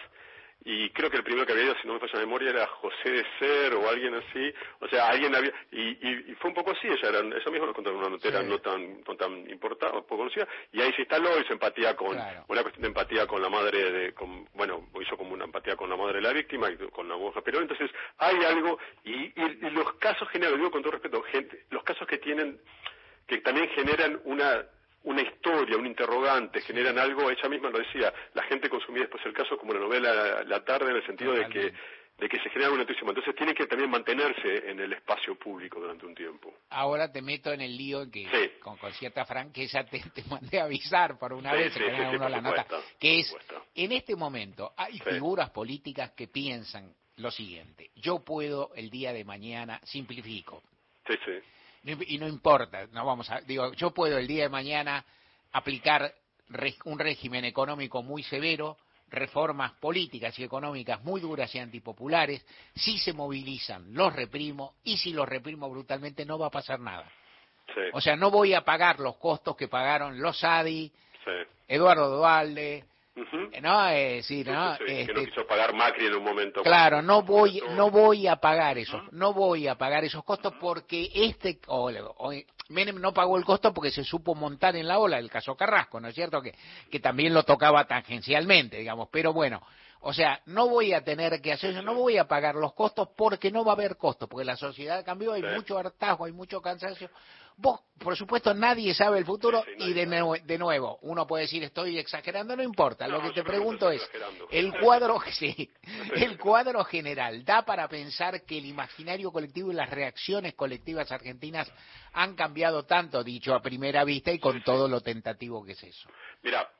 Y 0.65 0.91
creo 0.91 1.09
que 1.09 1.17
el 1.17 1.23
primero 1.25 1.47
que 1.47 1.53
había 1.53 1.65
ido, 1.67 1.77
si 1.81 1.87
no 1.87 1.95
me 1.95 2.01
falla 2.01 2.15
la 2.15 2.21
memoria, 2.21 2.51
era 2.51 2.67
José 2.67 3.11
de 3.11 3.27
Ser 3.39 3.75
o 3.75 3.89
alguien 3.89 4.15
así. 4.15 4.53
O 4.81 4.89
sea, 4.89 5.09
alguien 5.09 5.35
había... 5.35 5.53
Y, 5.71 5.81
y, 5.81 6.25
y 6.29 6.35
fue 6.35 6.51
un 6.51 6.55
poco 6.55 6.73
así, 6.73 6.87
ella, 6.89 7.09
era, 7.09 7.21
ella 7.21 7.51
misma 7.51 7.67
nos 7.67 7.75
contó 7.75 7.97
una 7.97 8.11
notera 8.11 8.43
no 8.43 8.59
tan 8.59 9.01
no 9.03 9.17
tan 9.17 9.49
importada, 9.49 9.93
poco 10.03 10.19
conocida, 10.19 10.47
y 10.73 10.81
ahí 10.83 10.93
se 10.93 11.03
instaló, 11.03 11.41
hizo 11.41 11.53
empatía 11.53 11.97
con... 11.97 12.09
Una 12.49 12.63
cuestión 12.63 12.83
de 12.83 12.89
empatía 12.89 13.27
con 13.27 13.41
la 13.41 13.49
madre 13.49 13.91
de... 13.93 14.13
Con, 14.15 14.47
bueno, 14.55 14.89
hizo 15.01 15.17
como 15.17 15.33
una 15.33 15.45
empatía 15.45 15.77
con 15.77 15.89
la 15.89 15.97
madre 15.97 16.17
de 16.17 16.23
la 16.23 16.33
víctima 16.33 16.69
y 16.71 16.77
con 16.91 17.09
la 17.09 17.17
monja 17.17 17.41
Perón. 17.41 17.63
Entonces, 17.63 17.91
hay 18.19 18.37
algo... 18.45 18.79
Y, 19.05 19.15
y, 19.15 19.59
y 19.63 19.71
los 19.71 19.95
casos 19.95 20.29
generales, 20.29 20.59
digo 20.59 20.71
con 20.71 20.83
todo 20.83 20.93
respeto, 20.93 21.23
gente, 21.23 21.65
los 21.71 21.83
casos 21.85 22.07
que 22.07 22.19
tienen... 22.19 22.61
que 23.27 23.39
también 23.39 23.69
generan 23.71 24.21
una 24.25 24.67
una 25.09 25.23
historia, 25.23 25.77
un 25.77 25.87
interrogante, 25.87 26.61
generan 26.61 26.99
algo, 26.99 27.31
ella 27.31 27.49
misma 27.49 27.71
lo 27.71 27.79
decía, 27.79 28.13
la 28.35 28.43
gente 28.43 28.69
consumía 28.69 29.03
después 29.03 29.25
el 29.25 29.33
caso 29.33 29.57
como 29.57 29.73
la 29.73 29.81
novela 29.81 30.43
La, 30.45 30.63
tarde 30.65 30.91
en 30.91 30.97
el 30.97 31.07
sentido 31.07 31.33
de 31.33 31.49
que 31.49 31.73
de 32.19 32.29
que 32.29 32.37
se 32.41 32.51
genera 32.51 32.71
una 32.71 32.81
noticia, 32.83 33.03
entonces 33.07 33.33
tiene 33.37 33.55
que 33.55 33.67
también 33.67 33.89
mantenerse 33.89 34.69
en 34.69 34.81
el 34.81 34.93
espacio 34.93 35.37
público 35.37 35.79
durante 35.79 36.05
un 36.05 36.17
tiempo. 36.17 36.53
Ahora 36.71 37.13
te 37.13 37.23
meto 37.23 37.53
en 37.53 37.61
el 37.61 37.77
lío 37.77 38.11
que 38.11 38.59
con, 38.59 38.77
con 38.77 38.93
cierta 38.93 39.25
franqueza 39.25 39.85
te, 39.85 40.01
te 40.13 40.25
mandé 40.29 40.61
a 40.61 40.65
avisar 40.65 41.17
por 41.17 41.33
una 41.33 41.53
Sí, 41.53 41.57
vez, 41.59 41.73
sí, 41.75 41.79
sí, 41.79 42.17
uno 42.17 42.29
la 42.29 42.41
nota, 42.41 42.67
que 42.99 43.21
es, 43.21 43.37
en 43.77 43.93
este 43.93 44.17
momento 44.17 44.73
hay 44.77 44.99
figuras 44.99 45.51
políticas 45.51 46.11
que 46.11 46.27
piensan 46.27 46.93
lo 47.19 47.31
siguiente, 47.31 47.91
yo 47.95 48.25
puedo 48.25 48.73
el 48.75 48.91
día 48.91 49.13
de 49.13 49.25
mañana, 49.25 49.81
simplifico, 49.85 50.63
Sí, 51.07 51.15
sí. 51.25 51.33
no- 51.33 51.58
y 51.85 52.19
no 52.19 52.29
importa, 52.29 52.87
no 52.93 53.05
vamos 53.05 53.31
a, 53.31 53.41
digo, 53.41 53.73
yo 53.75 53.93
puedo 53.93 54.19
el 54.19 54.27
día 54.27 54.45
de 54.45 54.49
mañana 54.49 55.05
aplicar 55.53 56.13
un 56.85 56.99
régimen 56.99 57.45
económico 57.45 58.03
muy 58.03 58.23
severo, 58.23 58.77
reformas 59.11 59.73
políticas 59.75 60.39
y 60.39 60.45
económicas 60.45 61.03
muy 61.03 61.21
duras 61.21 61.55
y 61.55 61.59
antipopulares, 61.59 62.45
si 62.75 62.99
se 62.99 63.13
movilizan 63.13 63.95
los 63.95 64.15
reprimo 64.15 64.75
y 64.85 64.97
si 64.97 65.13
los 65.13 65.29
reprimo 65.29 65.69
brutalmente 65.71 66.25
no 66.25 66.39
va 66.39 66.47
a 66.47 66.51
pasar 66.51 66.81
nada. 66.81 67.11
Sí, 67.75 67.81
O 67.93 68.01
sea, 68.01 68.17
no 68.17 68.31
voy 68.31 68.55
a 68.55 68.63
pagar 68.63 68.99
los 68.99 69.17
costos 69.17 69.57
que 69.57 69.69
pagaron 69.69 70.21
los 70.21 70.43
ADI, 70.43 70.91
sí. 71.25 71.33
Eduardo 71.69 72.17
Dualde, 72.17 72.85
No, 73.61 73.89
eh, 73.89 74.23
sí, 74.23 74.45
Sí, 74.45 74.51
no, 74.51 74.73
sí, 74.77 74.79
sí, 74.79 74.85
que 74.87 75.01
este, 75.01 75.15
no 75.15 75.25
quiso 75.25 75.47
pagar 75.47 75.75
Macri 75.75 76.07
en 76.07 76.15
un 76.15 76.25
momento. 76.25 76.63
Claro, 76.63 77.03
no 77.03 77.23
voy, 77.23 77.63
no 77.77 77.91
voy 77.91 78.27
a 78.27 78.37
pagar 78.37 78.79
eso, 78.79 79.03
no 79.13 79.33
voy 79.33 79.67
a 79.69 79.77
pagar 79.77 80.05
esos 80.05 80.25
costos 80.25 80.55
porque 80.61 81.11
este, 81.15 81.59
o, 81.67 81.91
o- 81.91 82.33
Menem 82.71 83.01
no 83.01 83.15
pagó 83.15 83.39
el 83.39 83.45
costo 83.47 83.73
porque 83.73 83.91
se 83.91 84.05
supo 84.05 84.35
montar 84.35 84.77
en 84.77 84.87
la 84.87 84.99
ola 84.99 85.19
el 85.19 85.31
caso 85.31 85.57
Carrasco, 85.57 86.01
¿no 86.01 86.09
es 86.09 86.15
cierto? 86.15 86.43
Que, 86.43 86.55
que 86.91 87.01
también 87.01 87.33
lo 87.33 87.43
tocaba 87.43 87.87
tangencialmente, 87.87 88.77
digamos, 88.77 89.09
pero 89.11 89.33
bueno, 89.33 89.63
o 90.01 90.13
sea, 90.13 90.41
no 90.47 90.69
voy 90.69 90.93
a 90.93 91.03
tener 91.03 91.41
que 91.41 91.53
hacer 91.53 91.71
eso, 91.71 91.83
no 91.83 91.95
voy 91.95 92.19
a 92.19 92.29
pagar 92.29 92.55
los 92.55 92.75
costos 92.75 93.09
porque 93.17 93.51
no 93.51 93.65
va 93.65 93.73
a 93.73 93.75
haber 93.75 93.97
costos, 93.97 94.29
porque 94.29 94.45
la 94.45 94.57
sociedad 94.57 95.05
cambió, 95.05 95.33
hay 95.33 95.43
Sí. 95.43 95.49
mucho 95.55 95.79
hartazgo, 95.79 96.27
hay 96.27 96.33
mucho 96.33 96.61
cansancio. 96.61 97.09
Vos, 97.61 97.81
por 97.99 98.17
supuesto, 98.17 98.55
nadie 98.55 98.95
sabe 98.95 99.19
el 99.19 99.25
futuro 99.25 99.65
y 99.79 99.93
de, 99.93 100.07
nue- 100.07 100.41
de 100.45 100.57
nuevo, 100.59 101.01
uno 101.03 101.27
puede 101.27 101.43
decir 101.43 101.65
estoy 101.65 101.99
exagerando, 101.99 102.55
no 102.55 102.63
importa, 102.63 103.09
lo 103.09 103.21
que 103.21 103.31
te 103.31 103.43
pregunto 103.43 103.91
es, 103.91 104.01
el 104.53 104.73
cuadro, 104.79 105.21
sí, 105.33 105.69
el 106.15 106.39
cuadro 106.39 106.85
general 106.85 107.45
da 107.45 107.63
para 107.65 107.89
pensar 107.89 108.43
que 108.45 108.59
el 108.59 108.67
imaginario 108.67 109.33
colectivo 109.33 109.73
y 109.73 109.75
las 109.75 109.91
reacciones 109.91 110.55
colectivas 110.55 111.11
argentinas 111.11 111.69
han 112.13 112.37
cambiado 112.37 112.85
tanto, 112.85 113.25
dicho 113.25 113.53
a 113.55 113.61
primera 113.61 114.05
vista 114.05 114.31
y 114.31 114.39
con 114.39 114.63
todo 114.63 114.87
lo 114.87 115.01
tentativo 115.01 115.65
que 115.65 115.73
es 115.73 115.83
eso. 115.83 116.09
Mira, 116.45 116.71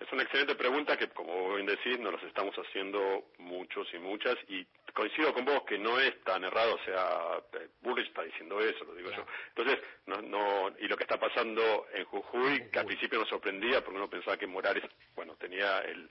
es 0.00 0.12
una 0.12 0.22
excelente 0.22 0.54
pregunta 0.54 0.96
que, 0.96 1.08
como 1.08 1.54
bien 1.54 1.66
decís, 1.66 1.98
nos 1.98 2.12
las 2.14 2.22
estamos 2.24 2.54
haciendo 2.56 3.30
muchos 3.38 3.86
y 3.94 3.98
muchas, 3.98 4.36
y 4.48 4.66
coincido 4.92 5.32
con 5.32 5.44
vos 5.44 5.62
que 5.64 5.78
no 5.78 5.98
es 5.98 6.22
tan 6.24 6.44
errado, 6.44 6.74
o 6.74 6.84
sea, 6.84 7.42
eh, 7.60 7.68
Bullrich 7.80 8.08
está 8.08 8.22
diciendo 8.22 8.60
eso, 8.60 8.84
lo 8.84 8.94
digo 8.94 9.10
yo. 9.10 9.24
Entonces, 9.48 9.78
no, 10.06 10.20
no, 10.22 10.74
y 10.78 10.86
lo 10.86 10.96
que 10.96 11.04
está 11.04 11.18
pasando 11.18 11.86
en 11.92 12.04
Jujuy, 12.04 12.70
que 12.70 12.78
al 12.78 12.86
principio 12.86 13.18
nos 13.18 13.28
sorprendía, 13.28 13.82
porque 13.82 13.98
uno 13.98 14.10
pensaba 14.10 14.36
que 14.36 14.46
Morales, 14.46 14.84
bueno, 15.14 15.36
tenía 15.36 15.80
el, 15.80 16.08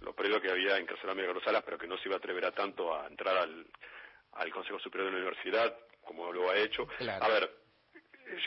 lo 0.00 0.14
previo 0.14 0.40
que 0.40 0.50
había 0.50 0.78
encarcelado 0.78 1.12
a 1.12 1.14
Miguel 1.14 1.34
Rosales, 1.34 1.62
pero 1.64 1.78
que 1.78 1.86
no 1.86 1.98
se 1.98 2.08
iba 2.08 2.16
a 2.16 2.18
atrever 2.18 2.44
a 2.46 2.52
tanto 2.52 2.94
a 2.94 3.06
entrar 3.06 3.36
al, 3.36 3.66
al 4.32 4.52
Consejo 4.52 4.78
Superior 4.78 5.10
de 5.10 5.18
la 5.18 5.26
Universidad, 5.26 5.76
como 6.02 6.32
lo 6.32 6.50
ha 6.50 6.56
hecho. 6.56 6.86
Claro. 6.98 7.24
A 7.24 7.28
ver, 7.28 7.50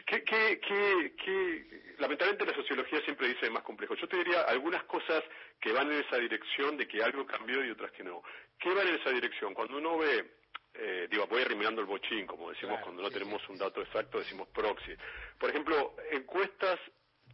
que, 0.06 0.24
que, 0.24 0.60
que, 0.60 1.16
que 1.16 1.83
lamentablemente 1.98 2.46
la 2.46 2.56
sociología 2.56 3.02
siempre 3.02 3.28
dice 3.28 3.50
más 3.50 3.64
complejo. 3.64 3.96
Yo 3.96 4.08
te 4.08 4.18
diría 4.18 4.42
algunas 4.44 4.84
cosas 4.84 5.24
que 5.60 5.72
van 5.72 5.92
en 5.92 6.00
esa 6.00 6.18
dirección 6.18 6.78
de 6.78 6.88
que 6.88 7.04
algo 7.04 7.26
cambió 7.26 7.64
y 7.64 7.72
otras 7.72 7.92
que 7.92 8.04
no. 8.04 8.24
¿Qué 8.60 8.74
van 8.74 8.88
en 8.88 8.96
esa 8.96 9.12
dirección? 9.12 9.54
Cuando 9.54 9.78
uno 9.78 9.98
ve, 9.98 10.36
eh, 10.74 11.08
digo, 11.10 11.28
voy 11.28 11.42
eliminando 11.42 11.82
el 11.82 11.88
bochín, 11.88 12.26
como 12.26 12.50
decimos 12.50 12.80
cuando 12.82 13.02
no 13.02 13.10
tenemos 13.10 13.48
un 13.50 13.58
dato 13.58 13.82
exacto, 13.82 14.20
decimos 14.20 14.48
proxy. 14.50 14.94
Por 15.40 15.50
ejemplo, 15.50 15.96
encuestas 16.12 16.80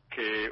que, 0.09 0.51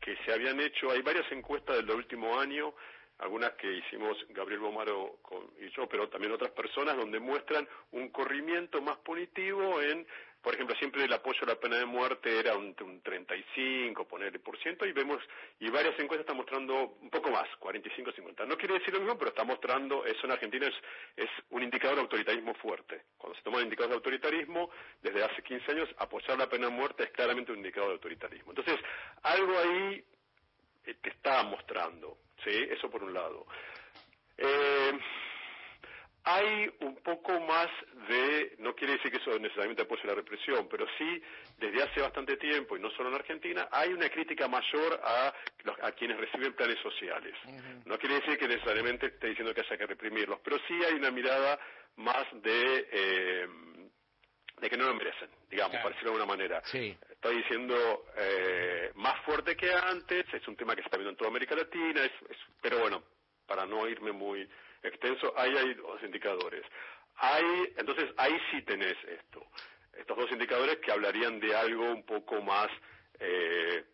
que 0.00 0.16
se 0.24 0.32
habían 0.32 0.60
hecho, 0.60 0.90
hay 0.90 1.02
varias 1.02 1.30
encuestas 1.32 1.76
del 1.76 1.90
último 1.90 2.38
año, 2.38 2.74
algunas 3.18 3.52
que 3.52 3.72
hicimos 3.72 4.16
Gabriel 4.30 4.60
Bomaro 4.60 5.18
y 5.58 5.70
yo, 5.70 5.88
pero 5.88 6.08
también 6.08 6.32
otras 6.32 6.50
personas, 6.50 6.96
donde 6.96 7.18
muestran 7.18 7.66
un 7.92 8.10
corrimiento 8.10 8.82
más 8.82 8.98
punitivo 8.98 9.80
en, 9.80 10.06
por 10.46 10.54
ejemplo, 10.54 10.76
siempre 10.76 11.02
el 11.02 11.12
apoyo 11.12 11.40
a 11.42 11.46
la 11.46 11.56
pena 11.56 11.76
de 11.76 11.86
muerte 11.86 12.38
era 12.38 12.56
un, 12.56 12.72
un 12.80 13.00
35, 13.02 14.06
ponerle 14.06 14.38
por 14.38 14.56
ciento, 14.58 14.86
y 14.86 14.92
vemos, 14.92 15.20
y 15.58 15.68
varias 15.70 15.98
encuestas 15.98 16.20
están 16.20 16.36
mostrando 16.36 16.96
un 17.00 17.10
poco 17.10 17.32
más, 17.32 17.48
45, 17.58 18.12
50. 18.12 18.46
No 18.46 18.56
quiere 18.56 18.74
decir 18.74 18.94
lo 18.94 19.00
mismo, 19.00 19.18
pero 19.18 19.30
está 19.30 19.42
mostrando, 19.42 20.04
eso 20.06 20.24
en 20.24 20.30
Argentina 20.30 20.68
es, 20.68 20.74
es 21.16 21.28
un 21.50 21.64
indicador 21.64 21.96
de 21.96 22.02
autoritarismo 22.02 22.54
fuerte. 22.54 23.02
Cuando 23.18 23.36
se 23.36 23.42
toma 23.42 23.58
el 23.58 23.64
indicador 23.64 23.90
de 23.90 23.96
autoritarismo, 23.96 24.70
desde 25.02 25.24
hace 25.24 25.42
15 25.42 25.72
años, 25.72 25.88
apoyar 25.98 26.38
la 26.38 26.48
pena 26.48 26.68
de 26.68 26.72
muerte 26.76 27.02
es 27.02 27.10
claramente 27.10 27.50
un 27.50 27.58
indicador 27.58 27.88
de 27.88 27.94
autoritarismo. 27.94 28.52
Entonces, 28.52 28.78
algo 29.24 29.52
ahí 29.58 30.04
eh, 30.84 30.94
te 31.02 31.08
está 31.08 31.42
mostrando, 31.42 32.18
¿sí? 32.44 32.68
Eso 32.70 32.88
por 32.88 33.02
un 33.02 33.12
lado. 33.12 33.48
Eh, 34.38 34.96
hay 36.28 36.68
un 36.80 36.96
poco 36.96 37.38
más 37.40 37.68
de, 38.08 38.56
no 38.58 38.74
quiere 38.74 38.94
decir 38.94 39.12
que 39.12 39.18
eso 39.18 39.38
necesariamente 39.38 39.82
apoye 39.82 40.02
la 40.04 40.14
represión, 40.14 40.66
pero 40.68 40.84
sí, 40.98 41.22
desde 41.56 41.84
hace 41.84 42.00
bastante 42.00 42.36
tiempo, 42.36 42.76
y 42.76 42.80
no 42.80 42.90
solo 42.90 43.10
en 43.10 43.14
Argentina, 43.14 43.68
hay 43.70 43.92
una 43.92 44.08
crítica 44.10 44.48
mayor 44.48 45.00
a, 45.04 45.32
los- 45.62 45.78
a 45.82 45.92
quienes 45.92 46.18
reciben 46.18 46.52
planes 46.54 46.78
sociales. 46.80 47.32
No 47.84 47.96
quiere 47.96 48.16
decir 48.16 48.36
que 48.38 48.48
necesariamente 48.48 49.06
esté 49.06 49.28
diciendo 49.28 49.54
que 49.54 49.60
haya 49.60 49.76
que 49.76 49.86
reprimirlos, 49.86 50.40
pero 50.42 50.58
sí 50.66 50.74
hay 50.84 50.94
una 50.94 51.12
mirada 51.12 51.60
más 51.94 52.26
de, 52.42 52.88
eh, 52.90 53.48
de 54.60 54.68
que 54.70 54.76
no 54.76 54.86
lo 54.86 54.94
merecen, 54.94 55.30
digamos, 55.48 55.76
para 55.76 55.90
decirlo 55.90 56.10
de 56.10 56.16
alguna 56.18 56.36
manera. 56.36 56.60
Sí. 56.64 56.96
Estoy 57.08 57.36
diciendo 57.36 58.04
eh, 58.18 58.90
más 58.96 59.14
fuerte 59.24 59.56
que 59.56 59.72
antes, 59.72 60.26
es 60.34 60.48
un 60.48 60.56
tema 60.56 60.74
que 60.74 60.82
se 60.82 60.86
está 60.86 60.96
viendo 60.96 61.10
en 61.10 61.16
toda 61.16 61.30
América 61.30 61.54
Latina, 61.54 62.02
es, 62.04 62.12
es- 62.30 62.38
pero 62.60 62.80
bueno, 62.80 63.04
para 63.46 63.64
no 63.64 63.86
irme 63.88 64.10
muy 64.10 64.48
extenso, 64.86 65.32
ahí 65.36 65.56
hay 65.56 65.74
dos 65.74 66.02
indicadores. 66.02 66.62
Hay, 67.16 67.72
entonces 67.76 68.10
ahí 68.16 68.36
sí 68.50 68.62
tenés 68.62 68.96
esto, 69.08 69.46
estos 69.96 70.16
dos 70.16 70.30
indicadores 70.30 70.78
que 70.78 70.92
hablarían 70.92 71.40
de 71.40 71.54
algo 71.54 71.84
un 71.84 72.04
poco 72.04 72.42
más 72.42 72.68
eh, 73.18 73.84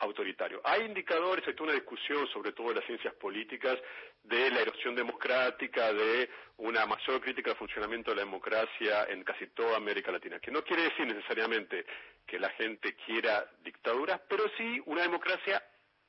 autoritario. 0.00 0.60
Hay 0.64 0.82
indicadores, 0.82 1.46
hay 1.46 1.54
toda 1.54 1.70
una 1.70 1.78
discusión, 1.78 2.26
sobre 2.28 2.52
todo 2.52 2.70
en 2.70 2.76
las 2.76 2.86
ciencias 2.86 3.14
políticas, 3.14 3.78
de 4.22 4.50
la 4.50 4.60
erosión 4.60 4.94
democrática, 4.94 5.92
de 5.92 6.28
una 6.58 6.86
mayor 6.86 7.20
crítica 7.20 7.50
al 7.50 7.56
funcionamiento 7.56 8.10
de 8.10 8.16
la 8.16 8.24
democracia 8.24 9.06
en 9.08 9.24
casi 9.24 9.46
toda 9.48 9.76
América 9.76 10.12
Latina, 10.12 10.38
que 10.38 10.50
no 10.50 10.62
quiere 10.62 10.84
decir 10.84 11.06
necesariamente 11.06 11.84
que 12.26 12.38
la 12.38 12.50
gente 12.50 12.94
quiera 13.06 13.46
dictaduras, 13.62 14.20
pero 14.28 14.44
sí 14.56 14.80
una 14.86 15.02
democracia 15.02 15.62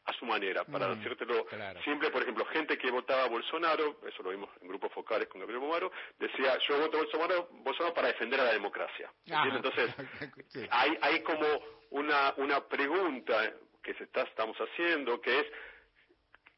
a 0.06 0.14
su 0.14 0.26
manera, 0.26 0.64
para 0.66 0.88
Mm, 0.88 1.00
decírtelo 1.00 1.46
simple, 1.84 2.10
por 2.10 2.24
ejemplo, 2.24 2.46
gente 2.46 2.78
que 2.78 2.90
votaba 2.90 3.24
a 3.24 3.28
Bolsonaro, 3.28 4.00
eso 4.08 4.24
lo 4.24 4.32
vimos 4.32 4.50
en 4.62 4.68
grupos 4.68 4.92
focales 4.94 5.28
con 5.28 5.40
Gabriel 5.42 5.60
Bomaro, 5.60 5.92
decía, 6.18 6.58
yo 6.68 6.80
voto 6.80 6.98
a 6.98 7.02
Bolsonaro, 7.02 7.50
Bolsonaro 7.52 7.94
para 7.94 8.08
defender 8.08 8.40
a 8.40 8.46
la 8.46 8.54
democracia. 8.54 9.12
¿Entiendes? 9.26 9.64
Entonces, 9.64 10.68
hay, 10.72 10.98
hay 11.02 11.22
como 11.22 11.48
una, 11.92 12.34
una 12.38 12.68
pregunta 12.68 13.54
que 13.84 13.94
se 13.94 14.06
está, 14.06 14.24
estamos 14.24 14.58
haciendo, 14.58 15.22
que 15.22 15.40
es, 15.40 15.46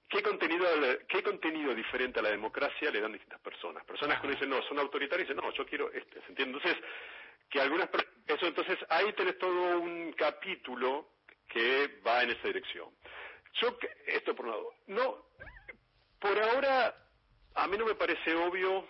¿qué 0.09 0.21
contenido, 0.21 0.65
¿qué 1.07 1.21
contenido 1.21 1.73
diferente 1.75 2.19
a 2.19 2.23
la 2.23 2.31
democracia 2.31 2.91
le 2.91 3.01
dan 3.01 3.11
distintas 3.11 3.41
personas? 3.41 3.83
Personas 3.85 4.19
que 4.19 4.27
uno 4.27 4.35
dice, 4.35 4.47
no, 4.47 4.61
son 4.63 4.79
autoritarias, 4.79 5.27
dicen, 5.27 5.43
no, 5.43 5.51
yo 5.53 5.65
quiero 5.65 5.91
este, 5.91 6.21
¿se 6.21 6.29
entiende? 6.29 6.57
Entonces, 6.57 6.81
que 7.49 7.59
algunas, 7.59 7.89
eso, 8.27 8.45
entonces, 8.47 8.77
ahí 8.89 9.11
tenés 9.13 9.37
todo 9.37 9.79
un 9.79 10.13
capítulo 10.13 11.09
que 11.47 11.99
va 12.05 12.23
en 12.23 12.31
esa 12.31 12.47
dirección. 12.47 12.89
Yo, 13.62 13.78
esto 14.08 14.36
por 14.36 14.45
un 14.45 14.51
lado, 14.51 14.74
no, 14.88 15.26
ahora 16.54 16.95
a 17.56 17.68
mí 17.68 17.78
no 17.78 17.86
me 17.86 17.95
parece 17.95 18.34
obvio, 18.34 18.86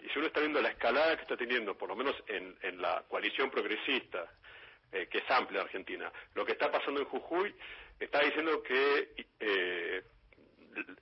y 0.00 0.08
si 0.08 0.18
uno 0.18 0.28
está 0.28 0.40
viendo 0.40 0.62
la 0.62 0.70
escalada 0.70 1.16
que 1.16 1.22
está 1.22 1.36
teniendo, 1.36 1.76
por 1.76 1.88
lo 1.88 1.96
menos 1.96 2.14
en, 2.26 2.56
en 2.62 2.80
la 2.80 3.04
coalición 3.08 3.50
progresista, 3.50 4.30
eh, 4.92 5.08
que 5.10 5.18
es 5.18 5.30
amplia 5.30 5.62
Argentina, 5.62 6.10
lo 6.34 6.44
que 6.44 6.52
está 6.52 6.70
pasando 6.70 7.00
en 7.00 7.06
Jujuy 7.06 7.54
está 7.98 8.20
diciendo 8.20 8.62
que, 8.62 9.26
eh, 9.40 10.02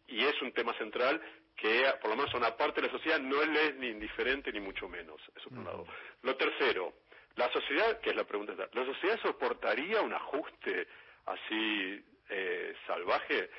y 0.09 0.25
es 0.25 0.41
un 0.43 0.53
tema 0.53 0.77
central, 0.79 1.21
que 1.55 1.85
por 2.01 2.11
lo 2.11 2.17
menos 2.17 2.35
a 2.35 2.39
una 2.39 2.57
parte 2.57 2.81
de 2.81 2.89
la 2.89 2.93
sociedad 2.93 3.19
no 3.19 3.43
le 3.45 3.67
es 3.67 3.77
ni 3.77 3.89
indiferente 3.89 4.53
ni 4.53 4.61
mucho 4.61 4.89
menos. 4.89 5.21
Eso 5.35 5.49
por 5.49 5.59
un 5.59 5.65
lado. 5.65 5.87
Lo 6.23 6.37
tercero, 6.37 6.95
la 7.37 7.51
sociedad, 7.53 8.01
que 8.01 8.11
es 8.11 8.17
la 8.17 8.25
pregunta, 8.25 8.55
¿la 8.73 8.85
sociedad 8.85 9.19
soportaría 9.23 10.01
un 10.03 10.13
ajuste 10.13 10.87
así 11.27 12.05
eh, 12.29 12.75
salvaje? 12.87 13.51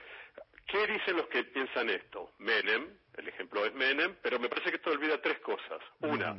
¿Qué 0.68 0.86
dicen 0.86 1.18
los 1.18 1.28
que 1.28 1.44
piensan 1.46 1.90
esto? 1.90 2.34
Menem, 2.40 2.98
el 3.16 3.28
ejemplo 3.28 3.66
es 3.66 3.74
Menem, 3.74 4.16
pero 4.22 4.40
me 4.40 4.50
parece 4.50 4.70
que 4.70 4.76
esto 4.78 4.92
olvida 4.92 5.22
tres 5.22 5.40
cosas. 5.40 5.80
Una, 6.02 6.36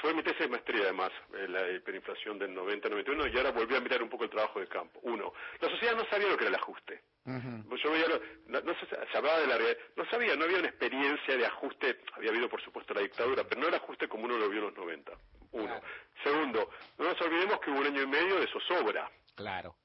fue 0.00 0.12
mi 0.12 0.22
tesis 0.22 0.40
de 0.40 0.48
maestría 0.48 0.82
además, 0.82 1.10
la 1.48 1.70
hiperinflación 1.70 2.38
del 2.38 2.54
90-91, 2.54 3.32
y 3.32 3.38
ahora 3.38 3.52
volví 3.52 3.74
a 3.74 3.80
mirar 3.80 4.02
un 4.02 4.08
poco 4.08 4.24
el 4.24 4.30
trabajo 4.30 4.60
de 4.60 4.66
campo. 4.66 5.00
Uno, 5.02 5.32
la 5.60 5.70
sociedad 5.70 5.96
no 5.96 6.04
sabía 6.10 6.28
lo 6.28 6.36
que 6.36 6.44
era 6.44 6.50
el 6.50 6.60
ajuste. 6.60 7.02
Yo 7.24 7.90
veía, 7.90 8.06
no, 8.48 8.60
no 8.60 8.74
se, 8.78 8.86
se 8.86 9.16
hablaba 9.18 9.40
de 9.40 9.46
la 9.46 9.56
realidad, 9.56 9.78
no 9.96 10.04
sabía, 10.10 10.36
no 10.36 10.44
había 10.44 10.58
una 10.58 10.68
experiencia 10.68 11.36
de 11.36 11.46
ajuste, 11.46 12.00
había 12.12 12.30
habido 12.30 12.48
por 12.48 12.62
supuesto 12.62 12.92
la 12.92 13.00
dictadura, 13.00 13.44
pero 13.44 13.60
no 13.62 13.68
el 13.68 13.74
ajuste 13.74 14.08
como 14.08 14.24
uno 14.24 14.36
lo 14.36 14.48
vio 14.48 14.58
en 14.58 14.66
los 14.66 14.76
90. 14.76 15.12
Uno. 15.52 15.80
Segundo, 16.22 16.70
no 16.98 17.04
nos 17.06 17.20
olvidemos 17.22 17.60
que 17.60 17.70
hubo 17.70 17.80
un 17.80 17.86
año 17.86 18.02
y 18.02 18.06
medio 18.06 18.40
de 18.40 18.46
zozobra. 18.48 19.10
Claro. 19.34 19.76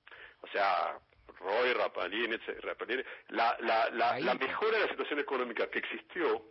O 0.42 0.48
sea, 0.48 1.00
Roy, 1.40 1.74
Rapalini, 1.74 2.36
etc. 2.36 2.60
Rapalini, 2.62 3.04
la, 3.30 3.58
la, 3.62 3.90
la, 3.92 4.20
la 4.20 4.36
mejora 4.36 4.78
de 4.78 4.86
la 4.86 4.90
situación 4.92 5.20
económica 5.20 5.68
que 5.70 5.80
existió 5.80 6.44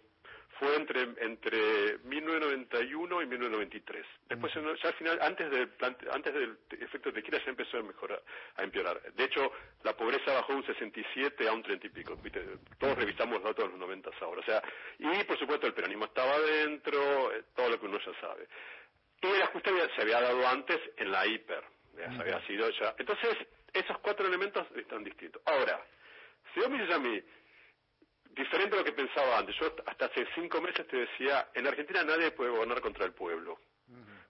fue 0.59 0.75
entre 0.75 1.03
entre 1.21 1.99
1991 2.05 3.23
y 3.23 3.27
1993. 3.27 4.07
Después, 4.29 4.53
ya 4.55 4.89
al 4.89 4.95
final, 4.95 5.19
antes 5.23 5.51
del 5.51 5.71
antes 6.11 6.35
del 6.35 6.59
efecto 6.81 7.11
de 7.11 7.21
tequila, 7.21 7.39
ya 7.45 7.51
empezó 7.51 7.79
a 7.79 7.83
mejorar, 7.83 8.21
a 8.57 8.65
empeorar. 8.65 9.01
De 9.13 9.25
hecho, 9.25 9.53
la 9.85 9.97
pobreza 9.97 10.33
bajó 10.33 10.53
de 10.53 10.59
un 10.59 10.67
67 10.67 11.49
a 11.49 11.53
un 11.53 11.63
30 11.63 11.87
y 11.87 11.91
pico. 11.91 12.17
¿viste? 12.17 12.45
Todos 12.79 12.97
revisamos 12.99 13.43
datos 13.43 13.65
de 13.65 13.71
los 13.71 13.79
90 13.79 14.11
ahora. 14.21 14.41
O 14.41 14.45
sea, 14.45 14.63
y 14.99 15.25
por 15.25 15.39
supuesto 15.39 15.67
el 15.67 15.75
peronismo 15.75 16.07
estaba 16.07 16.35
adentro, 16.35 17.33
eh, 17.33 17.45
todo 17.55 17.71
lo 17.71 17.79
que 17.79 17.87
uno 17.87 17.99
ya 17.99 18.21
sabe. 18.21 18.49
Y 19.23 19.27
el 19.27 19.43
ajuste 19.43 19.71
se 19.95 20.03
había 20.03 20.21
dado 20.21 20.47
antes 20.47 20.79
en 20.97 21.11
la 21.13 21.27
hiper. 21.27 21.63
Ya 21.97 22.13
se 22.13 22.21
había 22.21 22.47
sido 22.47 22.71
ya. 22.71 22.95
Entonces, 22.99 23.37
esos 23.73 23.99
cuatro 23.99 24.27
elementos 24.27 24.67
están 24.77 25.05
distintos. 25.05 25.43
Ahora, 25.45 25.81
si 26.53 26.61
vos 26.61 26.71
me 26.71 26.79
dices 26.79 26.95
a 26.95 26.99
mí, 26.99 27.23
diferente 28.39 28.77
a 28.77 28.79
lo 28.79 28.85
que 28.85 28.93
pensaba 28.93 29.39
antes. 29.39 29.57
Yo 29.57 29.75
hasta 29.87 30.07
hace 30.07 30.27
cinco 30.35 30.61
meses 30.61 30.87
te 30.87 30.97
decía, 30.97 31.49
en 31.55 31.67
Argentina 31.67 32.05
nadie 32.05 32.31
puede 32.31 32.51
gobernar 32.51 32.81
contra 32.81 33.05
el 33.05 33.13
pueblo, 33.13 33.59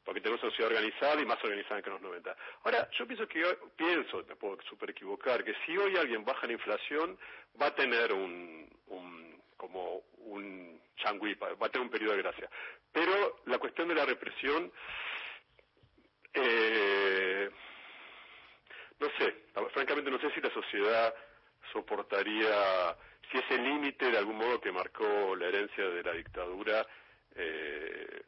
porque 0.04 0.20
tenemos 0.20 0.42
una 0.42 0.50
sociedad 0.50 0.72
organizada 0.72 1.20
y 1.20 1.26
más 1.26 1.42
organizada 1.44 1.82
que 1.82 1.88
en 1.88 1.94
los 1.94 2.02
90. 2.02 2.36
Ahora, 2.64 2.88
yo 2.92 3.06
pienso 3.06 3.28
que 3.28 3.44
hoy, 3.44 3.56
pienso, 3.76 4.24
me 4.26 4.36
puedo 4.36 4.58
super 4.62 4.90
equivocar, 4.90 5.44
que 5.44 5.54
si 5.66 5.76
hoy 5.76 5.96
alguien 5.96 6.24
baja 6.24 6.46
la 6.46 6.54
inflación, 6.54 7.18
va 7.60 7.66
a 7.66 7.74
tener 7.74 8.12
un, 8.12 8.68
un 8.86 9.42
como 9.56 10.02
un 10.18 10.80
changüí, 10.96 11.34
va 11.34 11.48
a 11.60 11.68
tener 11.68 11.84
un 11.84 11.90
periodo 11.90 12.12
de 12.14 12.22
gracia. 12.22 12.48
Pero 12.92 13.40
la 13.46 13.58
cuestión 13.58 13.88
de 13.88 13.94
la 13.94 14.06
represión, 14.06 14.72
eh, 16.32 16.97
no 19.00 19.08
sé, 19.18 19.34
francamente 19.72 20.10
no 20.10 20.20
sé 20.20 20.30
si 20.30 20.40
la 20.40 20.50
sociedad 20.52 21.14
soportaría, 21.72 22.96
si 23.30 23.38
ese 23.38 23.58
límite 23.58 24.10
de 24.10 24.18
algún 24.18 24.36
modo 24.36 24.60
que 24.60 24.72
marcó 24.72 25.36
la 25.36 25.46
herencia 25.46 25.84
de 25.84 26.02
la 26.02 26.12
dictadura 26.12 26.86
eh, 27.34 28.22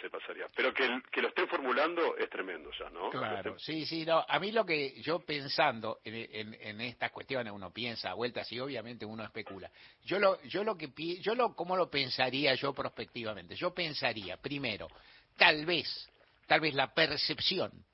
se 0.00 0.10
pasaría. 0.10 0.46
Pero 0.54 0.72
que, 0.72 1.02
que 1.10 1.22
lo 1.22 1.28
estén 1.28 1.48
formulando 1.48 2.16
es 2.16 2.28
tremendo 2.30 2.70
ya, 2.78 2.88
¿no? 2.90 3.10
Claro, 3.10 3.58
sí, 3.58 3.84
sí, 3.86 4.04
no. 4.04 4.24
A 4.26 4.38
mí 4.38 4.52
lo 4.52 4.64
que 4.64 5.00
yo 5.02 5.20
pensando 5.20 6.00
en, 6.04 6.14
en, 6.14 6.54
en 6.60 6.80
estas 6.80 7.10
cuestiones, 7.10 7.52
uno 7.52 7.72
piensa 7.72 8.10
a 8.10 8.14
vueltas 8.14 8.50
y 8.52 8.60
obviamente 8.60 9.04
uno 9.04 9.24
especula. 9.24 9.70
Yo 10.04 10.18
lo, 10.18 10.40
yo 10.42 10.64
lo 10.64 10.76
que, 10.76 10.90
yo 11.20 11.34
lo, 11.34 11.54
¿cómo 11.54 11.76
lo 11.76 11.90
pensaría 11.90 12.54
yo 12.54 12.72
prospectivamente? 12.72 13.54
Yo 13.56 13.74
pensaría, 13.74 14.36
primero, 14.36 14.88
tal 15.36 15.66
vez, 15.66 16.08
tal 16.46 16.60
vez 16.60 16.74
la 16.74 16.94
percepción 16.94 17.84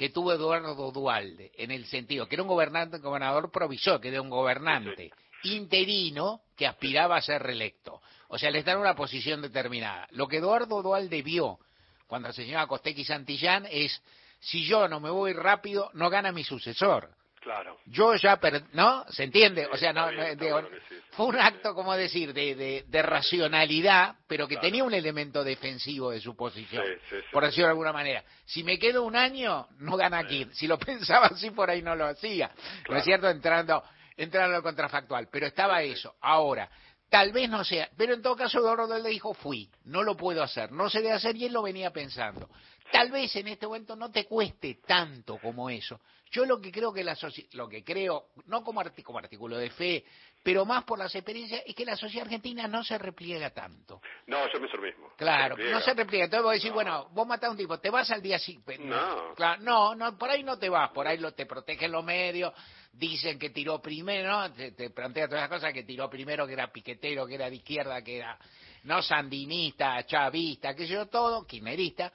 que 0.00 0.08
tuvo 0.08 0.32
Eduardo 0.32 0.90
Dualde, 0.92 1.52
en 1.58 1.70
el 1.70 1.84
sentido 1.84 2.26
que 2.26 2.34
era 2.34 2.42
un 2.42 2.48
gobernante, 2.48 2.96
gobernador 3.00 3.52
provisor, 3.52 4.00
que 4.00 4.08
era 4.08 4.22
un 4.22 4.30
gobernante 4.30 5.10
interino 5.42 6.40
que 6.56 6.66
aspiraba 6.66 7.18
a 7.18 7.20
ser 7.20 7.42
reelecto. 7.42 8.00
O 8.28 8.38
sea, 8.38 8.50
le 8.50 8.60
está 8.60 8.72
en 8.72 8.78
una 8.78 8.94
posición 8.94 9.42
determinada. 9.42 10.08
Lo 10.12 10.26
que 10.26 10.38
Eduardo 10.38 10.80
Dualde 10.80 11.20
vio 11.20 11.58
cuando 12.06 12.30
asesinó 12.30 12.60
a 12.60 12.66
Costequi 12.66 13.04
Santillán 13.04 13.66
es, 13.70 14.02
si 14.38 14.64
yo 14.64 14.88
no 14.88 15.00
me 15.00 15.10
voy 15.10 15.34
rápido, 15.34 15.90
no 15.92 16.08
gana 16.08 16.32
mi 16.32 16.44
sucesor. 16.44 17.10
Claro. 17.40 17.78
Yo 17.86 18.14
ya, 18.16 18.36
per- 18.38 18.64
¿no? 18.74 19.04
¿Se 19.08 19.24
entiende? 19.24 19.66
o 19.66 19.76
sea, 19.78 19.92
no, 19.94 20.08
bien, 20.08 20.16
no, 20.20 20.22
está 20.26 20.44
digo, 20.44 20.60
bueno 20.60 20.68
que 20.70 20.94
sí. 20.94 21.00
fue 21.12 21.26
un 21.26 21.38
acto, 21.38 21.74
como 21.74 21.94
decir, 21.96 22.34
de, 22.34 22.54
de, 22.54 22.84
de 22.86 23.02
racionalidad, 23.02 24.16
pero 24.26 24.46
que 24.46 24.58
tenía 24.58 24.84
un 24.84 24.92
elemento 24.92 25.42
defensivo 25.42 26.10
de 26.10 26.20
su 26.20 26.36
posición, 26.36 26.84
Sí, 27.08 27.16
por 27.32 27.44
decirlo 27.44 27.66
de 27.66 27.70
alguna 27.70 27.92
manera. 27.94 28.22
Si 28.44 28.62
me 28.62 28.78
quedo 28.78 29.04
un 29.04 29.16
año, 29.16 29.66
no 29.78 29.96
gana 29.96 30.18
aquí. 30.18 30.46
Si 30.52 30.66
lo 30.66 30.78
pensaba 30.78 31.28
así, 31.28 31.50
por 31.50 31.70
ahí 31.70 31.80
no 31.82 31.96
lo 31.96 32.06
hacía. 32.06 32.50
¿No 32.88 32.96
es 32.96 33.04
cierto? 33.04 33.28
Entrando, 33.30 33.82
entrando 34.18 34.56
al 34.56 34.62
contrafactual. 34.62 35.28
Pero 35.32 35.46
estaba 35.46 35.82
eso. 35.82 36.14
Ahora, 36.20 36.68
tal 37.08 37.32
vez 37.32 37.48
no 37.48 37.64
sea, 37.64 37.88
pero 37.96 38.12
en 38.14 38.20
todo 38.22 38.36
caso 38.36 38.58
Eduardo 38.58 38.98
le 38.98 39.08
dijo, 39.08 39.32
fui, 39.32 39.70
no 39.84 40.02
lo 40.02 40.14
puedo 40.16 40.42
hacer, 40.42 40.70
no 40.72 40.90
se 40.90 40.98
debe 41.00 41.12
hacer 41.14 41.36
y 41.36 41.46
él 41.46 41.52
lo 41.54 41.62
venía 41.62 41.90
pensando. 41.90 42.50
Tal 42.92 43.10
vez 43.10 43.34
en 43.36 43.48
este 43.48 43.66
momento 43.66 43.96
no 43.96 44.10
te 44.10 44.26
cueste 44.26 44.78
tanto 44.86 45.38
como 45.38 45.70
eso. 45.70 46.00
Yo 46.30 46.44
lo 46.46 46.60
que 46.60 46.70
creo 46.70 46.92
que 46.92 47.02
la 47.02 47.16
lo 47.52 47.68
que 47.68 47.82
creo, 47.82 48.26
no 48.46 48.62
como, 48.62 48.80
arti- 48.80 49.02
como 49.02 49.18
artículo 49.18 49.56
de 49.58 49.70
fe, 49.70 50.04
pero 50.42 50.64
más 50.64 50.84
por 50.84 50.98
las 50.98 51.14
experiencias, 51.14 51.62
es 51.66 51.74
que 51.74 51.84
la 51.84 51.96
sociedad 51.96 52.24
argentina 52.26 52.68
no 52.68 52.84
se 52.84 52.96
repliega 52.98 53.50
tanto. 53.50 54.00
No, 54.26 54.44
yo 54.52 54.58
pienso 54.58 54.76
lo 54.76 54.82
mismo. 54.84 55.12
Claro, 55.16 55.56
no 55.56 55.80
se 55.80 55.92
repliega. 55.92 56.26
Entonces 56.26 56.44
vos 56.44 56.54
decís, 56.54 56.72
bueno, 56.72 57.08
vos 57.10 57.26
matás 57.26 57.48
a 57.48 57.50
un 57.50 57.56
tipo, 57.56 57.78
te 57.80 57.90
vas 57.90 58.10
al 58.10 58.22
día 58.22 58.38
siguiente. 58.38 58.78
No. 58.78 59.34
Claro, 59.34 59.60
no, 59.62 59.94
no, 59.94 60.16
por 60.16 60.30
ahí 60.30 60.42
no 60.42 60.58
te 60.58 60.68
vas, 60.68 60.90
por 60.92 61.06
ahí 61.06 61.18
lo, 61.18 61.32
te 61.32 61.46
protegen 61.46 61.90
los 61.92 62.04
medios, 62.04 62.54
dicen 62.92 63.38
que 63.38 63.50
tiró 63.50 63.82
primero, 63.82 64.30
¿no? 64.30 64.52
te, 64.52 64.72
te 64.72 64.90
plantea 64.90 65.26
todas 65.26 65.42
las 65.42 65.50
cosas, 65.50 65.72
que 65.72 65.82
tiró 65.82 66.08
primero, 66.08 66.46
que 66.46 66.52
era 66.52 66.72
piquetero, 66.72 67.26
que 67.26 67.34
era 67.34 67.50
de 67.50 67.56
izquierda, 67.56 68.02
que 68.02 68.18
era 68.18 68.38
no 68.84 69.02
sandinista, 69.02 70.04
chavista, 70.06 70.74
qué 70.74 70.86
sé 70.86 70.94
yo, 70.94 71.06
todo, 71.06 71.46
quimerista, 71.46 72.12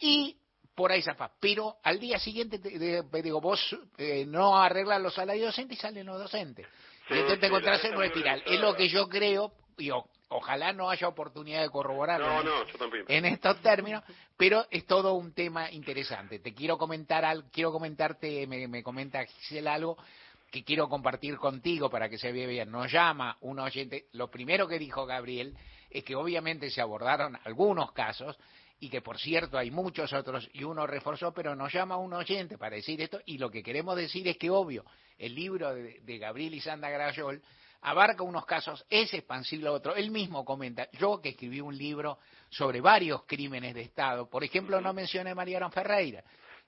y 0.00 0.36
por 0.78 0.92
ahí 0.92 1.02
zafa. 1.02 1.32
Pero 1.40 1.76
al 1.82 1.98
día 1.98 2.20
siguiente, 2.20 2.60
te, 2.60 2.70
te- 2.78 3.22
digo, 3.22 3.40
vos 3.40 3.76
eh, 3.98 4.24
no 4.26 4.56
arreglas 4.56 5.02
los 5.02 5.12
salarios 5.12 5.46
docentes 5.46 5.76
y 5.76 5.80
salen 5.80 6.06
los 6.06 6.20
docentes. 6.20 6.66
Sí, 7.08 7.14
y 7.14 7.18
entonces 7.18 7.40
te 7.40 7.46
encontrás 7.48 7.84
en 7.84 7.96
una 7.96 8.06
espiral. 8.06 8.42
Es 8.46 8.60
lo 8.60 8.76
que 8.76 8.88
yo 8.88 9.08
creo, 9.08 9.52
y 9.76 9.90
o- 9.90 10.06
ojalá 10.28 10.72
no 10.72 10.88
haya 10.88 11.08
oportunidad 11.08 11.62
de 11.62 11.68
corroborarlo. 11.70 12.28
No, 12.28 12.42
no, 12.44 12.64
yo 12.64 12.78
también. 12.78 13.04
en 13.08 13.24
estos 13.24 13.60
términos, 13.60 14.04
pero 14.36 14.66
es 14.70 14.86
todo 14.86 15.14
un 15.14 15.32
tema 15.34 15.68
interesante. 15.72 16.38
Te 16.38 16.54
quiero 16.54 16.78
comentar 16.78 17.24
algo, 17.24 17.48
quiero 17.52 17.72
comentarte, 17.72 18.46
me, 18.46 18.68
me 18.68 18.84
comenta 18.84 19.24
Gisela 19.24 19.74
algo 19.74 19.98
que 20.52 20.62
quiero 20.62 20.88
compartir 20.88 21.36
contigo 21.38 21.90
para 21.90 22.08
que 22.08 22.18
se 22.18 22.30
vea 22.30 22.46
bien. 22.46 22.70
Nos 22.70 22.90
llama 22.92 23.36
un 23.40 23.58
oyente, 23.58 24.06
lo 24.12 24.30
primero 24.30 24.68
que 24.68 24.78
dijo 24.78 25.04
Gabriel 25.06 25.56
es 25.90 26.04
que 26.04 26.14
obviamente 26.14 26.70
se 26.70 26.80
abordaron 26.80 27.36
algunos 27.44 27.90
casos 27.92 28.38
y 28.80 28.88
que 28.88 29.00
por 29.02 29.18
cierto 29.18 29.58
hay 29.58 29.70
muchos 29.70 30.12
otros 30.12 30.48
y 30.52 30.64
uno 30.64 30.86
reforzó, 30.86 31.32
pero 31.32 31.54
nos 31.54 31.72
llama 31.72 31.96
un 31.96 32.12
oyente 32.12 32.58
para 32.58 32.76
decir 32.76 33.00
esto 33.00 33.20
y 33.26 33.38
lo 33.38 33.50
que 33.50 33.62
queremos 33.62 33.96
decir 33.96 34.26
es 34.28 34.36
que 34.36 34.50
obvio, 34.50 34.84
el 35.18 35.34
libro 35.34 35.74
de, 35.74 36.00
de 36.00 36.18
Gabriel 36.18 36.54
y 36.54 36.60
Sandra 36.60 36.90
Grayol 36.90 37.42
abarca 37.80 38.22
unos 38.22 38.44
casos, 38.44 38.84
es 38.90 39.12
expansible 39.14 39.68
a 39.68 39.72
otro. 39.72 39.94
Él 39.94 40.10
mismo 40.10 40.44
comenta, 40.44 40.88
yo 40.92 41.20
que 41.20 41.30
escribí 41.30 41.60
un 41.60 41.76
libro 41.76 42.18
sobre 42.50 42.80
varios 42.80 43.24
crímenes 43.24 43.74
de 43.74 43.82
Estado, 43.82 44.28
por 44.28 44.42
ejemplo, 44.44 44.80
no 44.80 44.92
mencioné 44.92 45.30
a 45.30 45.34
Mariano 45.34 45.70
Ferreira. 45.70 46.24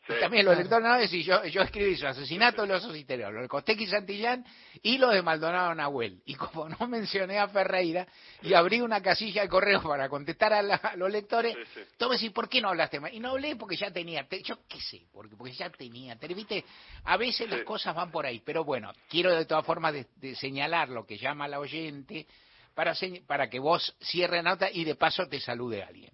Y 0.08 0.18
también 0.20 0.44
los 0.46 0.56
lectores 0.56 0.88
no 0.88 0.98
decís, 0.98 1.24
yo, 1.24 1.44
yo 1.44 1.62
escribí 1.62 1.94
su 1.96 2.06
asesinato 2.06 2.62
de 2.62 2.68
los 2.68 2.96
interiores, 2.96 3.34
lo 3.34 3.42
de 3.42 3.48
Costequi 3.48 3.86
Santillán 3.86 4.44
y 4.82 4.98
lo 4.98 5.10
de 5.10 5.22
Maldonado 5.22 5.72
Nahuel. 5.74 6.20
Y 6.24 6.34
como 6.34 6.68
no 6.68 6.88
mencioné 6.88 7.38
a 7.38 7.46
Ferreira 7.48 8.06
y 8.42 8.54
abrí 8.54 8.80
una 8.80 9.00
casilla 9.02 9.42
de 9.42 9.48
correo 9.48 9.82
para 9.82 10.08
contestar 10.08 10.52
a, 10.52 10.62
la- 10.62 10.76
a 10.76 10.96
los 10.96 11.10
lectores, 11.12 11.54
tú 11.96 12.08
me 12.08 12.16
decís, 12.16 12.32
¿por 12.32 12.48
qué 12.48 12.60
no 12.60 12.70
hablaste 12.70 12.98
más? 12.98 13.12
Y 13.12 13.20
no 13.20 13.30
hablé 13.30 13.54
porque 13.56 13.76
ya 13.76 13.90
tenía, 13.92 14.26
te- 14.26 14.42
yo 14.42 14.58
qué 14.66 14.80
sé, 14.80 15.02
porque, 15.12 15.36
porque 15.36 15.52
ya 15.52 15.70
tenía, 15.70 16.16
te- 16.16 16.26
viste, 16.28 16.64
a 17.04 17.16
veces 17.16 17.48
las 17.48 17.62
cosas 17.62 17.94
van 17.94 18.10
por 18.10 18.26
ahí, 18.26 18.40
pero 18.44 18.64
bueno, 18.64 18.92
quiero 19.08 19.34
de 19.36 19.44
todas 19.44 19.64
formas 19.64 19.92
de, 19.92 20.06
de 20.16 20.34
señalar 20.34 20.88
lo 20.88 21.06
que 21.06 21.18
llama 21.18 21.46
la 21.46 21.60
oyente 21.60 22.26
para, 22.74 22.94
para 23.26 23.48
que 23.50 23.58
vos 23.58 23.94
cierre 24.00 24.42
nota 24.42 24.70
y 24.70 24.84
de 24.84 24.94
paso 24.94 25.26
te 25.28 25.38
salude 25.40 25.82
alguien. 25.82 26.10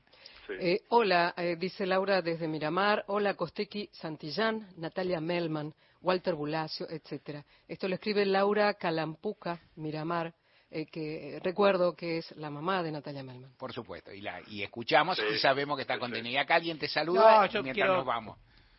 Eh, 0.49 0.83
hola, 0.91 1.35
eh, 1.37 1.57
dice 1.59 1.87
Laura 1.87 2.23
desde 2.23 2.47
Miramar. 2.49 3.05
Hola, 3.09 3.35
Costequi 3.35 3.89
Santillán, 3.93 4.69
Natalia 4.77 5.21
Melman, 5.21 5.75
Walter 6.03 6.35
Bulacio, 6.35 6.87
etcétera. 6.89 7.45
Esto 7.67 7.89
lo 7.89 7.95
escribe 7.95 8.25
Laura 8.25 8.75
Calampuca, 8.75 9.61
Miramar. 9.77 10.33
eh, 10.69 10.85
que 10.87 11.39
recuerdo 11.45 11.95
que 11.95 12.19
es 12.19 12.33
la 12.37 12.51
mamá 12.51 12.83
de 12.83 12.91
Natalia 12.91 13.23
Melman. 13.23 13.53
Por 13.57 13.73
supuesto, 13.73 14.13
y, 14.13 14.21
la, 14.21 14.41
y 14.49 14.63
escuchamos 14.65 15.17
y 15.33 15.39
sabemos 15.39 15.77
que 15.77 15.83
está 15.83 15.97
contenida. 15.99 16.33
Y 16.33 16.37
acá 16.39 16.57
alguien 16.57 16.77
te 16.79 16.89
saluda 16.89 17.43
mientras 17.53 17.73
quiero- 17.73 17.97
nos 17.99 18.05
vamos. 18.07 18.37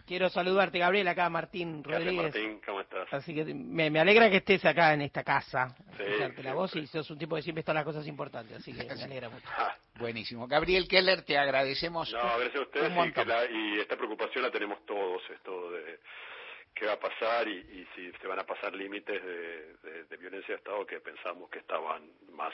Quiero 0.07 0.29
saludarte, 0.29 0.79
Gabriel, 0.79 1.07
acá 1.09 1.29
Martín 1.29 1.81
Gracias, 1.83 2.05
Rodríguez. 2.05 2.33
Martín, 2.35 2.61
¿cómo 2.65 2.79
estás? 2.81 3.13
Así 3.13 3.35
que 3.35 3.43
me, 3.53 3.89
me 3.89 3.99
alegra 3.99 4.29
que 4.29 4.37
estés 4.37 4.63
acá 4.63 4.93
en 4.93 5.01
esta 5.01 5.21
casa, 5.23 5.75
Sí, 5.97 6.03
escucharte 6.03 6.43
la 6.43 6.53
voz 6.53 6.73
y 6.77 6.87
sos 6.87 7.09
un 7.11 7.17
tipo 7.19 7.35
que 7.35 7.41
siempre 7.41 7.59
está 7.59 7.73
en 7.73 7.75
las 7.77 7.83
cosas 7.85 8.07
importantes, 8.07 8.57
así 8.57 8.71
que 8.73 8.85
me 8.85 9.03
alegra 9.03 9.29
mucho. 9.29 9.45
Buenísimo. 9.99 10.47
Gabriel 10.47 10.87
Keller, 10.87 11.23
te 11.23 11.37
agradecemos. 11.37 12.11
No, 12.13 12.19
gracias 12.37 12.55
a 12.55 12.61
ustedes 12.61 12.87
un 12.87 12.93
y, 12.93 12.95
montón. 12.95 13.23
que 13.25 13.29
la- 13.29 13.45
y 13.51 13.79
esta 13.79 13.97
preocupación 13.97 14.43
la 14.43 14.51
tenemos 14.51 14.85
todos, 14.85 15.21
esto 15.29 15.71
de 15.71 15.99
qué 16.73 16.85
va 16.85 16.93
a 16.93 16.99
pasar 16.99 17.47
y, 17.47 17.57
y 17.57 17.87
si 17.95 18.11
se 18.21 18.27
van 18.27 18.39
a 18.39 18.43
pasar 18.45 18.73
límites 18.73 19.21
de, 19.21 19.73
de- 19.83 20.03
de 20.05 20.17
violencia 20.17 20.53
de 20.53 20.59
Estado 20.59 20.85
que 20.85 20.99
pensamos 21.01 21.49
que 21.49 21.59
estaban 21.59 22.03
más 22.31 22.53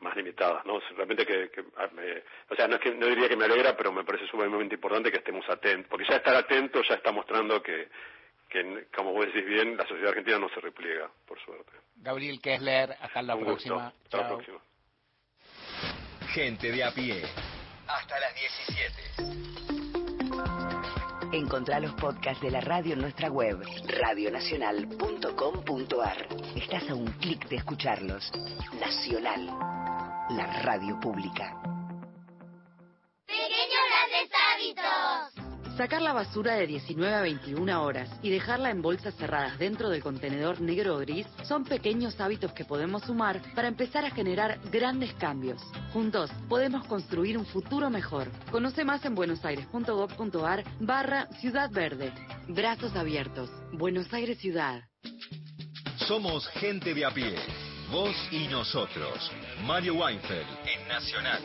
más 0.00 0.16
limitadas, 0.16 0.64
¿no? 0.66 0.80
Realmente 0.96 1.24
que, 1.26 1.50
que, 1.50 1.64
ah, 1.76 1.88
me- 1.92 2.22
o 2.50 2.54
sea, 2.56 2.68
no 2.68 2.76
es 2.76 2.80
que 2.82 2.90
no 2.94 3.06
diría 3.06 3.28
que 3.28 3.36
me 3.36 3.44
alegra, 3.46 3.76
pero 3.76 3.92
me 3.92 4.04
parece 4.04 4.26
sumamente 4.26 4.74
importante 4.74 5.10
que 5.10 5.18
estemos 5.18 5.48
atentos, 5.48 5.88
porque 5.88 6.04
ya 6.08 6.16
estar 6.16 6.34
atentos 6.36 6.86
ya 6.88 6.94
está 6.96 7.10
mostrando 7.12 7.62
que, 7.62 7.88
que 8.48 8.86
como 8.94 9.12
vos 9.12 9.26
decís 9.26 9.44
bien, 9.46 9.76
la 9.76 9.86
sociedad 9.86 10.10
argentina 10.10 10.38
no 10.38 10.48
se 10.50 10.60
repliega, 10.60 11.10
por 11.26 11.40
suerte. 11.44 11.72
Gabriel 11.96 12.40
Kessler, 12.40 12.96
hasta 13.00 13.22
la 13.22 13.34
Un 13.34 13.44
gusto. 13.44 13.52
próxima. 13.54 13.86
Hasta 14.04 14.16
la 14.18 14.22
Chao. 14.28 14.34
próxima. 14.36 14.58
Gente 16.34 16.70
de 16.72 16.84
a 16.84 16.90
pie. 16.92 17.22
Hasta 17.86 18.20
las 18.20 18.34
17. 18.34 19.63
Encontrá 21.34 21.80
los 21.80 21.92
podcasts 21.94 22.40
de 22.40 22.52
la 22.52 22.60
radio 22.60 22.92
en 22.92 23.00
nuestra 23.00 23.28
web, 23.28 23.60
radionacional.com.ar. 23.88 26.28
Estás 26.54 26.88
a 26.88 26.94
un 26.94 27.08
clic 27.14 27.48
de 27.48 27.56
escucharlos. 27.56 28.30
Nacional, 28.78 29.44
la 30.30 30.62
radio 30.62 31.00
pública. 31.00 31.60
Pequeños 33.26 33.82
grandes 33.90 34.30
hábitos. 34.54 35.33
Sacar 35.76 36.02
la 36.02 36.12
basura 36.12 36.54
de 36.54 36.68
19 36.68 37.12
a 37.12 37.22
21 37.22 37.82
horas 37.82 38.08
y 38.22 38.30
dejarla 38.30 38.70
en 38.70 38.80
bolsas 38.80 39.12
cerradas 39.16 39.58
dentro 39.58 39.90
del 39.90 40.04
contenedor 40.04 40.60
negro 40.60 40.94
o 40.94 40.98
gris 40.98 41.26
son 41.42 41.64
pequeños 41.64 42.20
hábitos 42.20 42.52
que 42.52 42.64
podemos 42.64 43.02
sumar 43.02 43.42
para 43.56 43.66
empezar 43.66 44.04
a 44.04 44.10
generar 44.10 44.60
grandes 44.70 45.12
cambios. 45.14 45.60
Juntos 45.92 46.30
podemos 46.48 46.86
construir 46.86 47.36
un 47.36 47.44
futuro 47.44 47.90
mejor. 47.90 48.30
Conoce 48.52 48.84
más 48.84 49.04
en 49.04 49.16
buenosaires.gov.ar 49.16 50.62
barra 50.78 51.26
Ciudad 51.40 51.68
Verde. 51.72 52.12
Brazos 52.46 52.94
abiertos. 52.94 53.50
Buenos 53.72 54.12
Aires 54.14 54.38
Ciudad. 54.38 54.84
Somos 56.06 56.46
gente 56.50 56.94
de 56.94 57.04
a 57.04 57.10
pie. 57.10 57.34
Vos 57.90 58.14
y 58.30 58.46
nosotros. 58.46 59.32
Mario 59.64 59.94
Weinfeld 59.94 60.46
en 60.66 60.88
Nacional. 60.88 61.42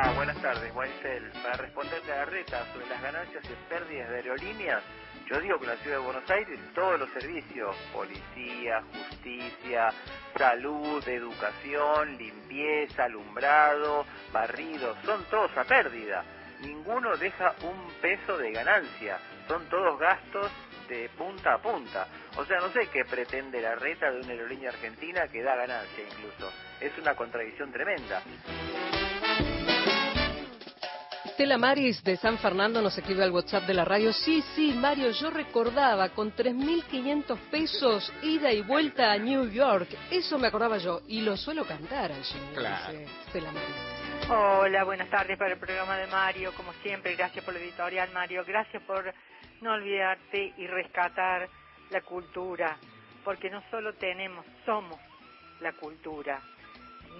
Ah, 0.00 0.12
buenas 0.14 0.40
tardes, 0.40 0.72
Weinfeld. 0.76 1.42
Para 1.42 1.56
responderle 1.56 2.12
a 2.12 2.16
la 2.18 2.24
reta 2.26 2.64
sobre 2.72 2.86
las 2.86 3.02
ganancias 3.02 3.42
y 3.50 3.68
pérdidas 3.68 4.08
de 4.08 4.14
aerolíneas, 4.14 4.80
yo 5.28 5.40
digo 5.40 5.58
que 5.58 5.66
la 5.66 5.76
ciudad 5.78 5.96
de 5.96 6.04
Buenos 6.04 6.30
Aires 6.30 6.60
todos 6.72 7.00
los 7.00 7.10
servicios, 7.10 7.74
policía, 7.92 8.80
justicia, 8.92 9.92
salud, 10.36 11.02
educación, 11.08 12.16
limpieza, 12.16 13.06
alumbrado, 13.06 14.06
barrido, 14.32 14.94
son 15.04 15.24
todos 15.24 15.50
a 15.56 15.64
pérdida. 15.64 16.22
Ninguno 16.60 17.16
deja 17.16 17.56
un 17.62 17.92
peso 18.00 18.38
de 18.38 18.52
ganancia, 18.52 19.18
son 19.48 19.68
todos 19.68 19.98
gastos 19.98 20.48
de 20.88 21.08
punta 21.18 21.54
a 21.54 21.58
punta. 21.58 22.06
O 22.36 22.44
sea, 22.44 22.60
no 22.60 22.68
sé 22.68 22.86
qué 22.92 23.04
pretende 23.04 23.60
la 23.60 23.74
reta 23.74 24.12
de 24.12 24.20
una 24.20 24.30
aerolínea 24.30 24.70
argentina 24.70 25.26
que 25.26 25.42
da 25.42 25.56
ganancia 25.56 26.04
incluso. 26.04 26.52
Es 26.80 26.96
una 26.98 27.16
contradicción 27.16 27.72
tremenda. 27.72 28.22
Estela 31.38 31.56
Maris 31.56 32.02
de 32.02 32.16
San 32.16 32.36
Fernando 32.38 32.82
nos 32.82 32.98
escribe 32.98 33.22
al 33.22 33.30
WhatsApp 33.30 33.62
de 33.62 33.72
la 33.72 33.84
radio. 33.84 34.12
Sí, 34.12 34.42
sí, 34.56 34.74
Mario, 34.74 35.12
yo 35.12 35.30
recordaba 35.30 36.08
con 36.08 36.34
3.500 36.34 37.38
pesos 37.48 38.12
ida 38.22 38.52
y 38.52 38.60
vuelta 38.62 39.12
a 39.12 39.18
New 39.18 39.48
York. 39.48 39.86
Eso 40.10 40.36
me 40.36 40.48
acordaba 40.48 40.78
yo. 40.78 41.02
Y 41.06 41.20
lo 41.20 41.36
suelo 41.36 41.64
cantar 41.64 42.10
allí, 42.10 42.40
Claro. 42.56 42.90
dice 42.90 43.04
Estela 43.24 43.52
Maris. 43.52 44.28
Hola, 44.28 44.82
buenas 44.82 45.08
tardes 45.10 45.38
para 45.38 45.52
el 45.52 45.60
programa 45.60 45.96
de 45.96 46.08
Mario. 46.08 46.52
Como 46.56 46.72
siempre, 46.82 47.14
gracias 47.14 47.44
por 47.44 47.54
la 47.54 47.60
editorial, 47.60 48.10
Mario. 48.12 48.42
Gracias 48.44 48.82
por 48.82 49.14
no 49.60 49.74
olvidarte 49.74 50.54
y 50.56 50.66
rescatar 50.66 51.48
la 51.90 52.00
cultura, 52.00 52.76
porque 53.24 53.48
no 53.48 53.62
solo 53.70 53.94
tenemos, 53.94 54.44
somos 54.66 54.98
la 55.60 55.72
cultura. 55.74 56.42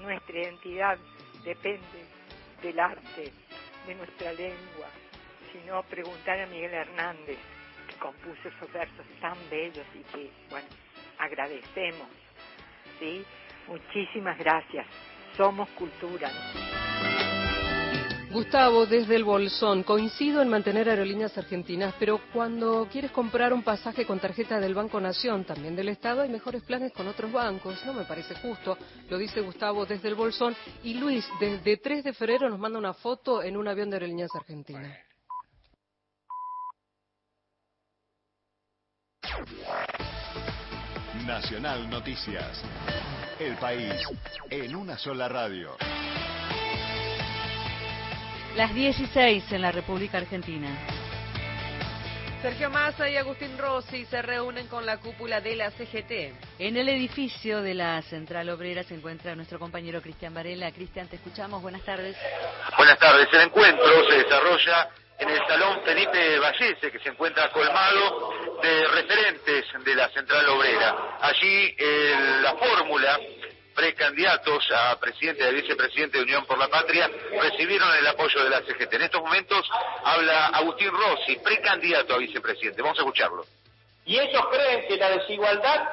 Nuestra 0.03 0.41
identidad 0.41 0.99
depende 1.45 2.05
del 2.65 2.81
arte, 2.81 3.33
de 3.87 3.95
nuestra 3.95 4.33
lengua. 4.33 4.89
Si 5.53 5.59
no, 5.67 5.83
preguntar 5.85 6.41
a 6.41 6.47
Miguel 6.47 6.75
Hernández, 6.75 7.39
que 7.89 7.95
compuso 7.97 8.49
esos 8.49 8.73
versos 8.73 9.07
tan 9.21 9.37
bellos 9.51 9.87
y 9.95 10.03
que, 10.13 10.31
bueno, 10.51 10.69
agradecemos. 11.19 12.09
¿Sí? 12.99 13.25
Muchísimas 13.67 14.39
gracias. 14.39 14.87
Somos 15.37 15.69
cultura. 15.71 16.31
Gustavo, 18.31 18.85
desde 18.85 19.17
el 19.17 19.25
Bolsón, 19.25 19.83
coincido 19.83 20.43
en 20.43 20.49
mantener 20.49 20.91
aerolíneas 20.91 21.37
argentinas, 21.39 21.95
pero 21.99 22.21
cuando 22.33 22.87
quieres 22.93 23.11
comprar 23.11 23.55
un 23.55 23.63
pasaje 23.63 24.05
con 24.05 24.21
tarjeta 24.21 24.61
del 24.61 24.75
Banco 24.75 25.01
Nación, 25.01 25.45
también 25.45 25.75
del 25.75 25.89
Estado, 25.89 26.21
hay 26.21 26.29
mejores 26.29 26.63
planes 26.63 26.93
con 26.93 27.09
otros 27.09 27.33
bancos. 27.33 27.83
No 27.87 27.95
me 27.95 28.05
parece 28.05 28.35
justo, 28.35 28.77
lo 29.09 29.17
dice 29.17 29.41
Gustavo 29.41 29.87
desde 29.87 30.09
el 30.09 30.15
Bolsón. 30.15 30.55
Y 30.83 30.95
Luis, 30.95 31.27
desde 31.41 31.79
3 31.79 32.05
de 32.05 32.13
febrero, 32.13 32.51
nos 32.51 32.59
manda 32.59 32.79
una 32.79 32.93
foto 32.93 33.43
en 33.43 33.57
un 33.57 33.67
avión 33.67 33.89
de 33.89 33.97
aerolíneas 33.97 34.35
argentinas. 34.35 34.99
Nacional 41.27 41.89
Noticias. 41.89 42.63
El 43.41 43.57
país 43.57 43.95
en 44.51 44.77
una 44.77 44.99
sola 44.99 45.29
radio. 45.29 45.77
Las 48.59 48.75
16 48.75 49.53
en 49.53 49.63
la 49.63 49.71
República 49.71 50.19
Argentina. 50.19 50.67
Sergio 52.43 52.69
Massa 52.71 53.09
y 53.09 53.17
Agustín 53.17 53.57
Rossi 53.57 54.05
se 54.07 54.21
reúnen 54.21 54.67
con 54.67 54.85
la 54.85 54.97
cúpula 54.97 55.41
de 55.41 55.55
la 55.55 55.71
CGT. 55.71 56.35
En 56.59 56.77
el 56.77 56.89
edificio 56.89 57.63
de 57.63 57.75
la 57.75 58.03
Central 58.03 58.49
Obrera 58.51 58.83
se 58.83 58.97
encuentra 58.97 59.37
nuestro 59.37 59.61
compañero 59.61 60.03
Cristian 60.03 60.35
Varela. 60.35 60.73
Cristian, 60.73 61.07
te 61.07 61.15
escuchamos. 61.15 61.63
Buenas 61.63 61.83
tardes. 61.83 62.17
Buenas 62.77 62.99
tardes. 62.99 63.29
El 63.33 63.43
encuentro 63.43 64.11
se 64.11 64.25
desarrolla 64.25 64.89
en 65.21 65.31
el 65.31 65.39
Salón 65.47 65.81
Felipe 65.85 66.41
Vallese, 66.41 66.91
que 66.91 66.99
se 66.99 67.11
encuentra 67.11 67.53
colmado 67.53 68.33
de 68.61 68.89
referentes 68.89 69.67
de 69.85 69.95
la 69.95 70.09
Central 70.09 70.49
Obrera. 70.49 71.17
Allí 71.21 71.77
eh, 71.79 72.41
la 72.43 72.57
fórmula 72.57 73.21
precandidatos 73.79 74.69
a 74.73 74.99
presidente 74.99 75.49
y 75.49 75.55
vicepresidente 75.55 76.19
de 76.19 76.25
Unión 76.25 76.45
por 76.47 76.59
la 76.59 76.67
Patria 76.67 77.09
recibieron 77.41 77.89
el 77.95 78.09
apoyo 78.09 78.43
de 78.43 78.51
la 78.51 78.61
CGT. 78.63 78.93
En 78.95 79.03
estos 79.03 79.23
momentos 79.23 79.71
habla 80.03 80.47
Agustín 80.47 80.91
Rossi, 80.91 81.37
precandidato 81.37 82.13
a 82.15 82.19
vicepresidente. 82.19 82.83
Vamos 82.83 82.99
a 82.99 83.03
escucharlo. 83.03 83.47
Y 84.05 84.19
ellos 84.19 84.43
creen 84.51 84.89
que 84.89 84.97
la 84.97 85.11
desigualdad 85.11 85.89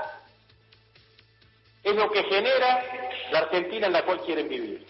es 1.84 1.96
lo 1.96 2.12
que 2.12 2.24
genera 2.24 2.84
la 3.32 3.40
Argentina 3.40 3.86
en 3.86 3.94
la 3.94 4.04
cual 4.04 4.20
quieren 4.22 4.50
vivir. 4.50 4.84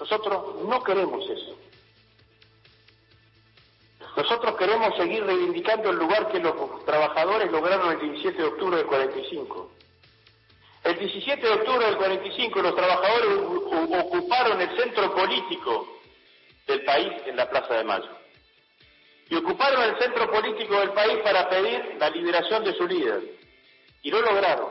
Nosotros 0.00 0.62
no 0.66 0.82
queremos 0.82 1.22
eso. 1.28 1.58
Nosotros 4.16 4.56
queremos 4.56 4.96
seguir 4.96 5.22
reivindicando 5.22 5.90
el 5.90 5.96
lugar 5.96 6.32
que 6.32 6.38
los 6.38 6.82
trabajadores 6.86 7.52
lograron 7.52 7.92
el 7.92 8.00
17 8.00 8.38
de 8.38 8.48
octubre 8.48 8.78
del 8.78 8.86
45. 8.86 9.75
El 10.86 10.96
17 11.00 11.44
de 11.44 11.52
octubre 11.52 11.84
del 11.84 11.96
45 11.96 12.62
los 12.62 12.76
trabajadores 12.76 13.28
ocuparon 14.04 14.60
el 14.60 14.76
centro 14.78 15.12
político 15.16 15.98
del 16.64 16.84
país 16.84 17.12
en 17.26 17.34
la 17.34 17.50
Plaza 17.50 17.74
de 17.74 17.82
Mayo. 17.82 18.08
Y 19.28 19.34
ocuparon 19.34 19.82
el 19.82 19.98
centro 19.98 20.30
político 20.30 20.78
del 20.78 20.92
país 20.92 21.18
para 21.24 21.48
pedir 21.48 21.96
la 21.98 22.08
liberación 22.10 22.62
de 22.62 22.72
su 22.74 22.86
líder. 22.86 23.20
Y 24.02 24.12
lo 24.12 24.20
lograron. 24.20 24.68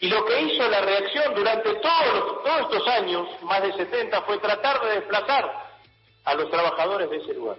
Y 0.00 0.08
lo 0.08 0.24
que 0.24 0.40
hizo 0.40 0.66
la 0.66 0.80
reacción 0.80 1.34
durante 1.34 1.74
todos 1.74 2.60
estos 2.62 2.88
años, 2.88 3.28
más 3.42 3.62
de 3.64 3.74
70, 3.74 4.22
fue 4.22 4.38
tratar 4.38 4.82
de 4.82 4.94
desplazar 4.94 5.78
a 6.24 6.34
los 6.36 6.50
trabajadores 6.50 7.10
de 7.10 7.18
ese 7.18 7.34
lugar. 7.34 7.58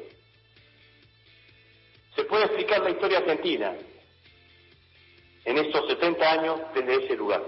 Se 2.15 2.23
puede 2.23 2.45
explicar 2.45 2.81
la 2.81 2.89
historia 2.89 3.19
argentina 3.19 3.75
en 5.43 5.57
estos 5.59 5.87
70 5.87 6.31
años 6.31 6.61
desde 6.73 7.05
ese 7.05 7.15
lugar. 7.15 7.43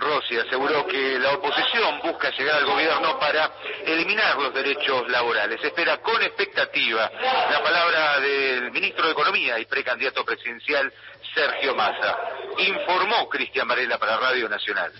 Rossi 0.00 0.36
aseguró 0.38 0.86
que 0.86 1.18
la 1.18 1.34
oposición 1.34 2.00
busca 2.02 2.30
llegar 2.30 2.56
al 2.56 2.66
gobierno 2.66 3.18
para 3.18 3.52
eliminar 3.84 4.36
los 4.36 4.54
derechos 4.54 5.08
laborales. 5.08 5.62
Espera 5.62 5.98
con 5.98 6.20
expectativa 6.22 7.10
la 7.50 7.62
palabra 7.62 8.20
del 8.20 8.72
ministro 8.72 9.06
de 9.06 9.12
Economía 9.12 9.58
y 9.58 9.66
precandidato 9.66 10.24
presidencial 10.24 10.92
Sergio 11.34 11.74
Massa. 11.74 12.16
Informó 12.58 13.28
Cristian 13.28 13.68
Varela 13.68 13.98
para 13.98 14.16
Radio 14.16 14.48
Nacional. 14.48 14.92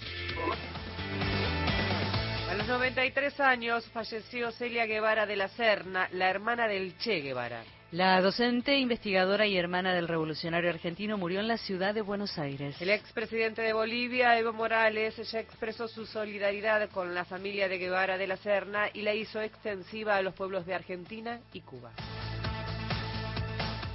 A 2.50 2.54
los 2.54 2.66
93 2.66 3.40
años 3.40 3.88
falleció 3.92 4.50
Celia 4.52 4.86
Guevara 4.86 5.24
de 5.26 5.36
la 5.36 5.48
Serna, 5.48 6.08
la 6.12 6.28
hermana 6.28 6.68
del 6.68 6.98
Che 6.98 7.20
Guevara. 7.20 7.62
La 7.92 8.20
docente, 8.20 8.78
investigadora 8.78 9.48
y 9.48 9.56
hermana 9.56 9.92
del 9.92 10.06
revolucionario 10.06 10.70
argentino 10.70 11.18
murió 11.18 11.40
en 11.40 11.48
la 11.48 11.58
ciudad 11.58 11.92
de 11.92 12.02
Buenos 12.02 12.38
Aires. 12.38 12.80
El 12.80 12.90
expresidente 12.90 13.62
de 13.62 13.72
Bolivia, 13.72 14.38
Evo 14.38 14.52
Morales, 14.52 15.16
ya 15.16 15.40
expresó 15.40 15.88
su 15.88 16.06
solidaridad 16.06 16.88
con 16.90 17.16
la 17.16 17.24
familia 17.24 17.68
de 17.68 17.78
Guevara 17.78 18.16
de 18.16 18.28
la 18.28 18.36
Serna 18.36 18.88
y 18.94 19.02
la 19.02 19.12
hizo 19.12 19.40
extensiva 19.40 20.14
a 20.14 20.22
los 20.22 20.34
pueblos 20.34 20.66
de 20.66 20.74
Argentina 20.74 21.40
y 21.52 21.62
Cuba. 21.62 21.90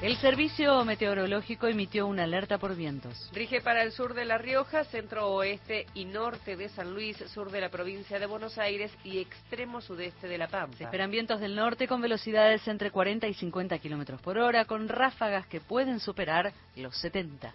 El 0.01 0.17
servicio 0.17 0.83
meteorológico 0.83 1.67
emitió 1.67 2.05
una 2.05 2.25
alerta 2.25 2.57
por 2.57 2.75
vientos. 2.75 3.29
Rige 3.33 3.61
para 3.61 3.81
el 3.81 3.93
sur 3.93 4.13
de 4.13 4.25
La 4.25 4.37
Rioja, 4.37 4.83
centro 4.83 5.29
oeste 5.29 5.87
y 5.93 6.03
norte 6.03 6.57
de 6.57 6.67
San 6.67 6.93
Luis, 6.93 7.17
sur 7.33 7.49
de 7.49 7.61
la 7.61 7.69
provincia 7.69 8.19
de 8.19 8.25
Buenos 8.25 8.57
Aires 8.57 8.91
y 9.05 9.19
extremo 9.19 9.79
sudeste 9.79 10.27
de 10.27 10.37
La 10.37 10.49
Pampa. 10.49 10.75
Se 10.77 10.83
esperan 10.83 11.11
vientos 11.11 11.39
del 11.39 11.55
norte 11.55 11.87
con 11.87 12.01
velocidades 12.01 12.67
entre 12.67 12.91
40 12.91 13.25
y 13.27 13.33
50 13.35 13.79
kilómetros 13.79 14.21
por 14.21 14.37
hora, 14.37 14.65
con 14.65 14.89
ráfagas 14.89 15.47
que 15.47 15.61
pueden 15.61 16.01
superar 16.01 16.51
los 16.75 16.95
70. 16.97 17.53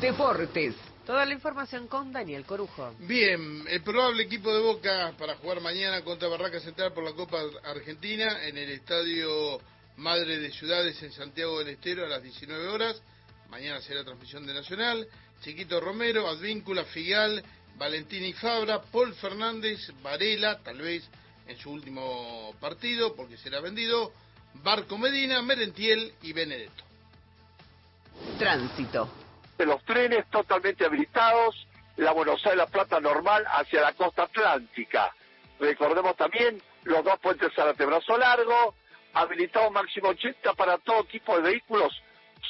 Deportes. 0.00 0.74
Toda 1.04 1.26
la 1.26 1.34
información 1.34 1.86
con 1.86 2.12
Daniel 2.12 2.44
Corujo. 2.46 2.94
Bien, 3.00 3.64
el 3.68 3.82
probable 3.82 4.22
equipo 4.22 4.52
de 4.54 4.62
Boca 4.62 5.12
para 5.18 5.36
jugar 5.36 5.60
mañana 5.60 6.02
contra 6.02 6.28
Barraca 6.28 6.60
Central 6.60 6.94
por 6.94 7.04
la 7.04 7.12
Copa 7.12 7.38
Argentina 7.64 8.46
en 8.46 8.56
el 8.56 8.70
estadio 8.70 9.60
Madre 9.96 10.38
de 10.38 10.50
Ciudades 10.50 11.02
en 11.02 11.12
Santiago 11.12 11.58
del 11.58 11.68
Estero 11.68 12.04
a 12.04 12.08
las 12.08 12.22
19 12.22 12.68
horas. 12.68 13.02
Mañana 13.50 13.80
será 13.80 14.04
transmisión 14.04 14.46
de 14.46 14.54
Nacional. 14.54 15.06
Chiquito 15.42 15.80
Romero, 15.80 16.28
Advíncula, 16.28 16.84
Figal, 16.84 17.42
Valentín 17.76 18.24
y 18.24 18.32
Fabra, 18.32 18.80
Paul 18.80 19.14
Fernández, 19.14 19.78
Varela, 20.02 20.58
tal 20.62 20.80
vez 20.80 21.08
en 21.46 21.58
su 21.58 21.70
último 21.70 22.54
partido 22.60 23.14
porque 23.14 23.36
será 23.36 23.60
vendido, 23.60 24.12
Barco 24.54 24.98
Medina, 24.98 25.42
Merentiel 25.42 26.14
y 26.22 26.32
Benedetto. 26.32 26.84
Tránsito. 28.38 29.10
De 29.58 29.66
los 29.66 29.84
trenes 29.84 30.28
totalmente 30.30 30.84
habilitados, 30.84 31.66
la 31.96 32.12
Buenos 32.12 32.44
Aires 32.46 32.58
La 32.58 32.66
Plata 32.66 33.00
normal 33.00 33.44
hacia 33.46 33.82
la 33.82 33.92
costa 33.92 34.24
atlántica. 34.24 35.14
Recordemos 35.60 36.16
también 36.16 36.60
los 36.84 37.04
dos 37.04 37.18
puentes 37.20 37.56
al 37.58 37.70
antebrazo 37.70 38.16
largo, 38.16 38.74
habilitado 39.14 39.70
máximo 39.70 40.08
80 40.08 40.54
para 40.54 40.78
todo 40.78 41.04
tipo 41.04 41.36
de 41.36 41.42
vehículos 41.42 41.92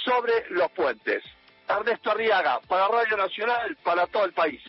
sobre 0.05 0.33
los 0.51 0.71
puentes. 0.73 1.23
Ernesto 1.69 2.11
Arriaga, 2.11 2.61
para 2.69 2.89
Radio 2.89 3.17
Nacional, 3.17 3.77
para 3.83 4.07
todo 4.07 4.25
el 4.25 4.33
país. 4.33 4.61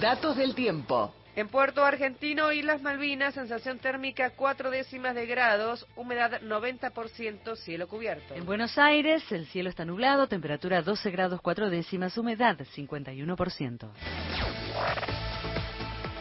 Datos 0.00 0.36
del 0.36 0.54
tiempo. 0.54 1.14
En 1.36 1.48
Puerto 1.48 1.84
Argentino, 1.84 2.52
Islas 2.52 2.82
Malvinas, 2.82 3.34
sensación 3.34 3.78
térmica 3.78 4.30
4 4.30 4.70
décimas 4.70 5.14
de 5.14 5.26
grados, 5.26 5.86
humedad 5.94 6.40
90%, 6.42 7.56
cielo 7.56 7.86
cubierto. 7.86 8.34
En 8.34 8.44
Buenos 8.44 8.76
Aires, 8.78 9.22
el 9.30 9.46
cielo 9.46 9.70
está 9.70 9.84
nublado, 9.84 10.26
temperatura 10.26 10.82
12 10.82 11.10
grados 11.10 11.40
4 11.40 11.70
décimas, 11.70 12.18
humedad 12.18 12.58
51%. 12.58 13.90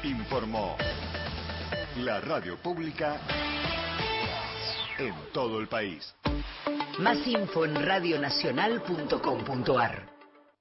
Informó 0.03 0.77
la 1.97 2.21
radio 2.21 2.55
pública 2.57 3.19
en 4.99 5.15
todo 5.33 5.59
el 5.59 5.67
país. 5.67 6.15
Más 6.99 7.25
info 7.25 7.65
en 7.65 7.73
radionacional.com.ar. 7.75 10.07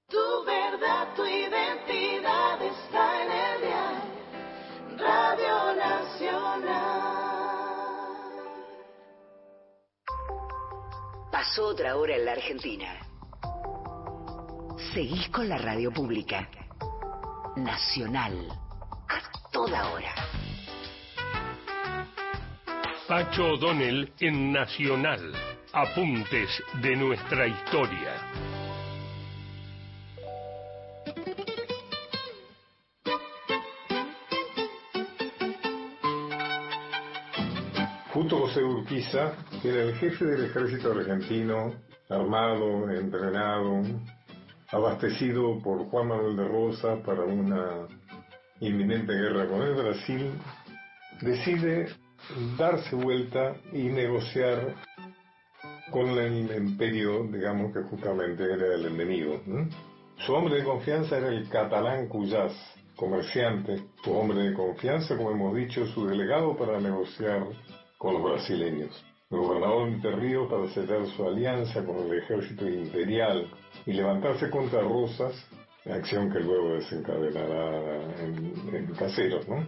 Tu 0.09 0.45
verdad, 0.45 1.09
tu 1.15 1.27
identidad 1.27 2.63
está 2.63 3.23
en 3.23 3.31
el 3.31 3.61
diario 3.61 4.01
Radio 4.97 5.75
Nacional. 5.77 7.19
Pasó 11.31 11.67
otra 11.67 11.97
hora 11.97 12.17
en 12.17 12.25
la 12.25 12.33
Argentina. 12.33 12.97
Seguís 14.95 15.29
con 15.29 15.47
la 15.49 15.59
radio 15.59 15.93
pública. 15.93 16.49
Nacional. 17.57 18.49
A 19.09 19.21
toda 19.51 19.91
hora. 19.91 20.15
Pacho 23.09 23.55
O'Donnell 23.55 24.13
en 24.21 24.53
Nacional. 24.53 25.33
Apuntes 25.73 26.51
de 26.83 26.95
nuestra 26.95 27.47
historia. 27.47 28.13
Justo 38.13 38.41
José 38.41 38.63
Urquiza, 38.63 39.33
era 39.65 39.85
el 39.85 39.95
jefe 39.95 40.27
del 40.27 40.45
ejército 40.45 40.93
argentino, 40.93 41.77
armado, 42.11 42.91
entrenado, 42.91 43.85
abastecido 44.71 45.59
por 45.63 45.87
Juan 45.87 46.09
Manuel 46.09 46.37
de 46.37 46.47
Rosa 46.47 47.03
para 47.07 47.25
una 47.25 47.89
inminente 48.61 49.15
guerra 49.15 49.47
con 49.47 49.63
el 49.63 49.75
Brasil, 49.77 50.31
decide 51.23 51.89
darse 52.57 52.95
vuelta 52.97 53.57
y 53.73 53.85
negociar 53.85 54.75
con 55.91 56.11
el 56.19 56.51
imperio, 56.55 57.25
digamos 57.25 57.73
que 57.73 57.83
justamente 57.83 58.45
era 58.45 58.75
el 58.75 58.87
enemigo. 58.87 59.41
Su 60.19 60.35
hombre 60.35 60.57
de 60.57 60.65
confianza 60.65 61.19
era 61.19 61.29
el 61.29 61.49
catalán 61.49 62.09
Cuyás, 62.09 62.53
comerciante, 62.97 63.83
su 64.03 64.13
hombre 64.13 64.39
de 64.49 64.55
confianza, 64.55 65.17
como 65.17 65.31
hemos 65.31 65.55
dicho, 65.55 65.87
su 65.87 66.07
delegado 66.07 66.57
para 66.57 66.81
negociar 66.81 67.47
con 67.97 68.15
los 68.15 68.23
brasileños. 68.23 69.05
El 69.31 69.39
gobernador 69.39 70.21
Ríos 70.21 70.51
para 70.51 70.69
sellar 70.71 71.07
su 71.09 71.27
alianza 71.27 71.85
con 71.85 71.99
el 71.99 72.19
ejército 72.19 72.67
imperial 72.67 73.51
y 73.87 73.93
levantarse 73.93 74.51
contra 74.51 74.81
Rosas, 74.81 75.35
acción 75.85 76.31
que 76.31 76.41
luego 76.41 76.75
desencadenará 76.75 78.23
en, 78.23 78.75
en 78.75 78.87
caseros, 78.95 79.47
¿no? 79.49 79.67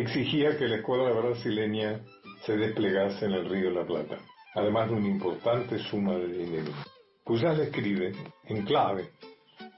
Exigía 0.00 0.56
que 0.56 0.68
la 0.68 0.76
escuadra 0.76 1.10
brasileña 1.10 2.00
se 2.46 2.56
desplegase 2.56 3.26
en 3.26 3.32
el 3.32 3.48
río 3.48 3.70
La 3.70 3.84
Plata, 3.84 4.18
además 4.54 4.88
de 4.88 4.94
una 4.94 5.08
importante 5.08 5.78
suma 5.78 6.14
de 6.14 6.28
dinero. 6.28 6.72
Cuyas 7.24 7.58
le 7.58 7.64
escribe, 7.64 8.12
en 8.44 8.64
clave, 8.64 9.10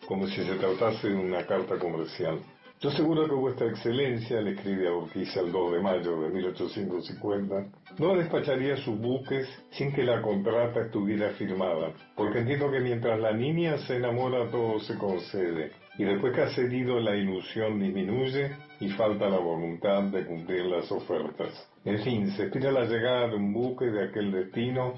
como 0.06 0.26
si 0.26 0.44
se 0.44 0.54
tratase 0.56 1.08
de 1.08 1.16
una 1.16 1.46
carta 1.46 1.78
comercial. 1.78 2.38
Yo 2.80 2.90
seguro 2.90 3.28
que 3.28 3.34
vuestra 3.34 3.68
excelencia, 3.68 4.40
le 4.40 4.52
escribe 4.52 4.88
a 4.88 4.92
Urquiza 4.92 5.40
el 5.40 5.52
2 5.52 5.72
de 5.72 5.80
mayo 5.80 6.20
de 6.20 6.30
1850, 6.30 7.66
no 7.98 8.16
despacharía 8.16 8.76
sus 8.76 8.98
buques 8.98 9.48
sin 9.70 9.92
que 9.92 10.04
la 10.04 10.22
contrata 10.22 10.82
estuviera 10.82 11.30
firmada, 11.30 11.92
porque 12.14 12.40
entiendo 12.40 12.70
que 12.70 12.80
mientras 12.80 13.18
la 13.20 13.32
niña 13.32 13.78
se 13.78 13.96
enamora 13.96 14.50
todo 14.50 14.80
se 14.80 14.96
concede, 14.96 15.72
y 15.98 16.04
después 16.04 16.34
que 16.34 16.42
ha 16.42 16.50
cedido 16.50 17.00
la 17.00 17.16
ilusión 17.16 17.80
disminuye 17.80 18.50
y 18.80 18.88
falta 18.90 19.28
la 19.28 19.38
voluntad 19.38 20.04
de 20.04 20.24
cumplir 20.26 20.64
las 20.64 20.90
ofertas. 20.90 21.70
En 21.84 21.98
fin, 22.02 22.30
se 22.32 22.44
espera 22.44 22.72
la 22.72 22.84
llegada 22.84 23.28
de 23.28 23.36
un 23.36 23.52
buque 23.52 23.86
de 23.86 24.04
aquel 24.04 24.32
destino 24.32 24.94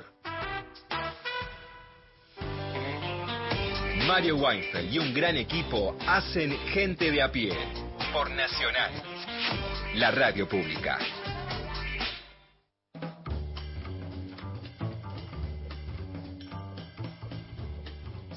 Mario 4.06 4.36
Weinfeld 4.36 4.92
y 4.92 4.98
un 4.98 5.14
gran 5.14 5.36
equipo 5.36 5.96
hacen 6.06 6.50
Gente 6.68 7.10
de 7.10 7.22
a 7.22 7.32
pie 7.32 7.56
por 8.12 8.30
Nacional, 8.30 8.92
la 9.94 10.10
radio 10.10 10.46
pública. 10.46 10.98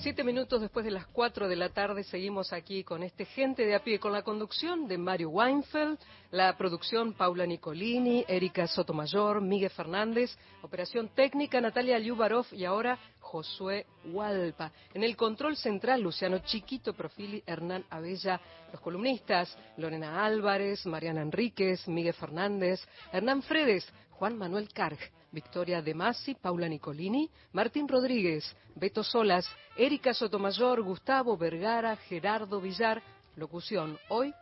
Siete 0.05 0.23
minutos 0.23 0.61
después 0.61 0.85
de 0.85 0.91
las 0.91 1.07
cuatro 1.07 1.47
de 1.47 1.55
la 1.55 1.69
tarde 1.69 2.03
seguimos 2.03 2.53
aquí 2.53 2.83
con 2.83 3.01
este 3.01 3.25
gente 3.25 3.65
de 3.65 3.73
a 3.73 3.83
pie, 3.83 3.99
con 3.99 4.11
la 4.11 4.21
conducción 4.21 4.87
de 4.87 4.99
Mario 4.99 5.31
Weinfeld, 5.31 5.97
la 6.29 6.55
producción 6.55 7.13
Paula 7.13 7.47
Nicolini, 7.47 8.23
Erika 8.27 8.67
Sotomayor, 8.67 9.41
Miguel 9.41 9.71
Fernández, 9.71 10.37
operación 10.61 11.09
técnica 11.15 11.59
Natalia 11.59 11.97
Liubarov 11.97 12.45
y 12.51 12.65
ahora 12.65 12.99
Josué 13.19 13.87
Hualpa. 14.05 14.71
En 14.93 15.03
el 15.03 15.15
control 15.15 15.57
central 15.57 16.01
Luciano 16.01 16.37
Chiquito 16.37 16.93
Profili, 16.93 17.41
Hernán 17.43 17.83
Abella, 17.89 18.39
los 18.71 18.79
columnistas 18.81 19.57
Lorena 19.77 20.23
Álvarez, 20.23 20.85
Mariana 20.85 21.23
Enríquez, 21.23 21.87
Miguel 21.87 22.13
Fernández, 22.13 22.79
Hernán 23.11 23.41
Fredes, 23.41 23.91
Juan 24.17 24.37
Manuel 24.37 24.69
Carg. 24.73 24.97
Victoria 25.31 25.81
De 25.81 25.93
Masi, 25.93 26.33
Paula 26.35 26.69
Nicolini, 26.69 27.29
Martín 27.51 27.89
Rodríguez, 27.89 28.55
Beto 28.75 29.03
Solas, 29.03 29.45
Erika 29.75 30.13
Sotomayor, 30.13 30.81
Gustavo 30.81 31.35
Vergara, 31.35 31.97
Gerardo 31.97 32.61
Villar. 32.61 33.03
Locución 33.35 33.99
hoy, 34.07 34.33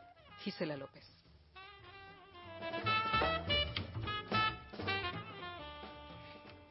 Gisela 0.44 0.78
López. 0.78 1.04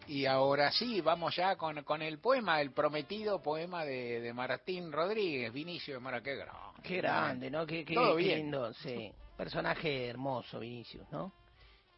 Y 0.08 0.26
ahora 0.26 0.70
sí, 0.72 1.00
vamos 1.00 1.34
ya 1.36 1.56
con, 1.56 1.82
con 1.84 2.02
el 2.02 2.18
poema, 2.18 2.60
el 2.60 2.72
prometido 2.72 3.40
poema 3.40 3.84
de, 3.84 4.20
de 4.20 4.32
Martín 4.34 4.92
Rodríguez, 4.92 5.52
Vinicio 5.52 5.94
de 5.94 6.00
Mara, 6.00 6.20
qué 6.22 6.34
grande. 6.36 6.60
Qué 6.82 6.96
grande, 6.98 7.50
¿no? 7.50 7.64
Qué, 7.66 7.84
qué- 7.84 7.94
Todo 7.94 8.16
qué 8.16 8.22
bien. 8.24 8.38
lindo, 8.40 8.72
sí. 8.74 9.10
Personaje 9.36 10.08
hermoso, 10.08 10.58
Vinicius, 10.58 11.10
¿no? 11.10 11.32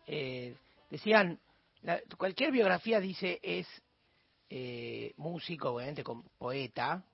Eh, 0.07 0.55
decían, 0.91 1.41
la- 1.83 2.01
cualquier 2.17 2.53
biografía 2.53 3.01
dice 3.01 3.41
es 3.43 3.67
eh, 4.51 5.13
músico, 5.17 5.71
obviamente, 5.71 6.05
con 6.05 6.23
poeta, 6.39 7.05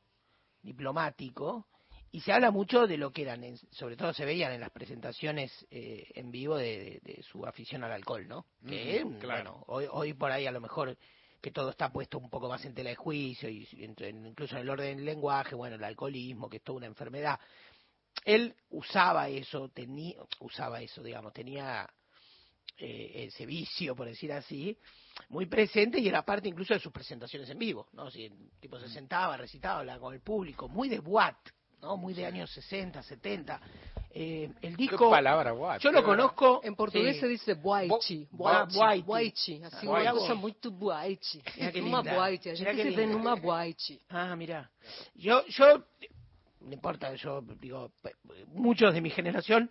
diplomático, 0.63 1.67
y 2.13 2.21
se 2.21 2.33
habla 2.33 2.51
mucho 2.51 2.87
de 2.87 2.97
lo 2.97 3.13
que 3.13 3.23
eran, 3.23 3.45
en- 3.45 3.57
sobre 3.71 3.97
todo 3.97 4.13
se 4.13 4.25
veían 4.25 4.53
en 4.53 4.61
las 4.61 4.71
presentaciones 4.71 5.67
eh, 5.71 6.11
en 6.15 6.31
vivo 6.31 6.57
de, 6.57 7.01
de- 7.05 7.15
de 7.15 7.23
su 7.23 7.47
afición 7.47 7.85
al 7.85 7.93
alcohol, 7.93 8.27
¿no? 8.29 8.47
Que, 8.67 9.05
claro. 9.21 9.43
bueno, 9.53 9.65
hoy, 9.69 9.87
hoy 9.91 10.15
por 10.15 10.31
ahí 10.33 10.47
a 10.47 10.51
lo 10.53 10.61
mejor 10.61 10.97
que 11.41 11.51
todo 11.53 11.71
está 11.71 11.91
puesto 11.91 12.19
un 12.19 12.29
poco 12.29 12.49
más 12.49 12.65
en 12.65 12.75
tela 12.75 12.91
de 12.91 12.97
juicio, 12.97 13.49
y 13.49 13.67
incluso 13.81 14.57
en 14.57 14.63
el 14.63 14.71
orden 14.71 14.97
del 14.97 15.07
lenguaje, 15.07 15.55
bueno, 15.55 15.77
el 15.77 15.85
alcoholismo, 15.85 16.51
que 16.51 16.59
es 16.59 16.63
toda 16.65 16.79
una 16.79 16.87
enfermedad. 16.87 17.39
Él 18.25 18.55
usaba 18.71 19.29
eso, 19.29 19.69
tenía, 19.71 20.17
usaba 20.41 20.83
eso, 20.83 21.03
digamos, 21.03 21.33
tenía 21.33 21.89
eh, 22.83 23.27
ese 23.27 23.45
vicio, 23.47 23.95
por 23.95 24.07
decir 24.07 24.33
así, 24.33 24.77
muy 25.29 25.47
presente 25.47 25.99
y 26.01 26.09
era 26.09 26.23
parte 26.25 26.49
incluso 26.49 26.73
de 26.75 26.81
sus 26.81 26.91
presentaciones 26.93 27.49
en 27.51 27.59
vivo, 27.59 27.89
¿no? 27.93 28.11
Si 28.11 28.25
el 28.25 28.33
tipo 28.59 28.77
Mm. 28.79 28.81
se 28.81 28.89
sentaba, 28.89 29.37
recitaba, 29.37 29.81
hablaba 29.81 30.01
con 30.01 30.15
el 30.15 30.21
público, 30.21 30.67
muy 30.69 30.89
de 30.89 30.99
Watt, 30.99 31.37
¿no? 31.83 31.97
Muy 31.97 32.15
de 32.15 32.25
años 32.27 32.51
60, 32.51 33.03
70. 33.03 33.61
Eh, 34.13 34.51
el 34.63 34.77
disco... 34.77 35.09
palabra, 35.11 35.53
Watt, 35.53 35.81
Yo 35.83 35.91
qué 35.91 35.97
lo 35.97 36.05
conozco... 36.05 36.61
En 36.65 36.75
portugués 36.75 37.15
sí. 37.17 37.21
se 37.21 37.29
dice 37.29 37.55
boichi. 37.55 38.27
boichi, 38.33 39.63
así 39.63 39.87
Ah, 39.87 39.91
uma 39.91 39.99
boichi. 39.99 40.19
coisa 40.19 40.35
muito 40.35 40.71
boichi. 40.71 41.43
Mira 41.57 41.73
qué 41.73 41.81
Numa 41.81 41.99
linda. 42.03 42.15
boichi, 42.17 42.49
a 42.51 42.57
gente 42.57 42.75
qué 42.77 42.83
se 42.83 42.91
ve 42.91 43.07
linda. 43.07 43.13
numa 43.19 43.35
boichi. 43.37 44.01
Ah, 44.09 44.35
mira. 44.37 44.71
Yo, 45.15 45.45
yo, 45.47 45.85
no 46.61 46.73
importa, 46.73 47.15
yo 47.15 47.41
digo, 47.61 47.93
pe- 48.03 48.15
muchos 48.49 48.93
de 48.95 49.01
mi 49.01 49.11
generación 49.11 49.71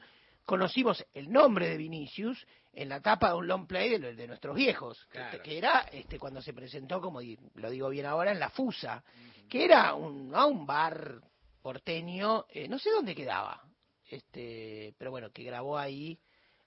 conocimos 0.49 1.05
el 1.13 1.31
nombre 1.31 1.69
de 1.69 1.77
Vinicius 1.77 2.45
en 2.73 2.89
la 2.89 2.99
tapa 3.01 3.29
de 3.29 3.35
un 3.35 3.47
long 3.47 3.67
play 3.67 3.89
de, 3.89 3.99
lo- 3.99 4.15
de 4.15 4.27
nuestros 4.27 4.55
viejos, 4.55 5.05
que- 5.11 5.17
Claro. 5.19 5.43
que, 5.43 5.57
era 5.57 5.79
este 5.91 6.17
cuando 6.17 6.41
se 6.41 6.53
presentó, 6.53 6.99
como 6.99 7.19
di- 7.19 7.37
lo 7.55 7.69
digo 7.69 7.89
bien 7.89 8.05
ahora, 8.07 8.31
en 8.31 8.39
la 8.39 8.49
Fusa, 8.49 9.03
que 9.47 9.63
era 9.65 9.93
un, 9.93 10.29
¿no? 10.29 10.47
un 10.47 10.65
bar 10.65 11.21
porteño, 11.61 12.45
eh, 12.49 12.67
no 12.67 12.79
sé 12.79 12.89
dónde 12.89 13.13
quedaba, 13.15 13.61
este, 14.09 14.93
pero 14.97 15.11
bueno, 15.11 15.29
que 15.31 15.43
grabó 15.43 15.77
ahí 15.77 16.17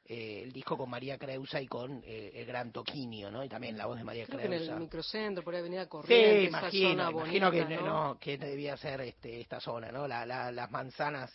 eh, 0.04 0.42
el 0.42 0.52
disco 0.52 0.76
con 0.76 0.90
María 0.90 1.16
Creusa 1.16 1.60
y 1.60 1.66
con 1.66 2.02
eh, 2.04 2.32
el 2.34 2.44
gran 2.44 2.72
Toquinio, 2.72 3.30
¿no? 3.30 3.42
Y 3.44 3.48
también 3.48 3.78
la 3.78 3.86
voz 3.86 3.96
de 3.98 4.04
María 4.04 4.26
Creo 4.26 4.38
que 4.38 4.44
en 4.46 4.50
Creusa. 4.50 4.74
el 4.74 4.80
microcentro, 4.80 5.44
por 5.44 5.54
ahí 5.54 5.60
Avenida 5.60 5.84
Sí, 5.84 5.88
Corrientes, 5.88 6.48
esa 6.48 6.58
imagino, 6.58 6.88
zona 6.90 7.10
imagino 7.10 7.50
bonita, 7.50 7.68
que 7.68 7.74
¿no? 7.76 7.86
no, 8.12 8.18
que 8.18 8.36
debía 8.38 8.76
ser 8.76 9.00
este, 9.02 9.40
esta 9.40 9.60
zona, 9.60 9.90
¿no? 9.92 10.06
La, 10.08 10.26
la- 10.26 10.50
las 10.52 10.70
manzanas, 10.70 11.32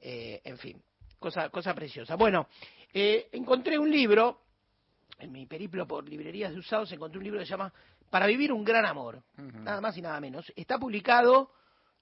eh, 0.00 0.40
en 0.44 0.58
fin, 0.58 0.82
cosa, 1.20 1.48
cosa 1.50 1.72
preciosa. 1.74 2.16
Bueno, 2.16 2.48
eh, 2.92 3.28
encontré 3.30 3.78
un 3.78 3.90
libro, 3.90 4.40
en 5.18 5.30
mi 5.30 5.46
periplo 5.46 5.86
por 5.86 6.08
librerías 6.08 6.52
de 6.52 6.58
usados, 6.58 6.90
encontré 6.90 7.18
un 7.18 7.24
libro 7.24 7.38
que 7.38 7.46
se 7.46 7.50
llama 7.50 7.72
Para 8.10 8.26
vivir 8.26 8.52
un 8.52 8.64
gran 8.64 8.84
amor, 8.86 9.22
nada 9.36 9.80
más 9.80 9.96
y 9.96 10.02
nada 10.02 10.18
menos. 10.18 10.52
Está 10.56 10.78
publicado 10.78 11.52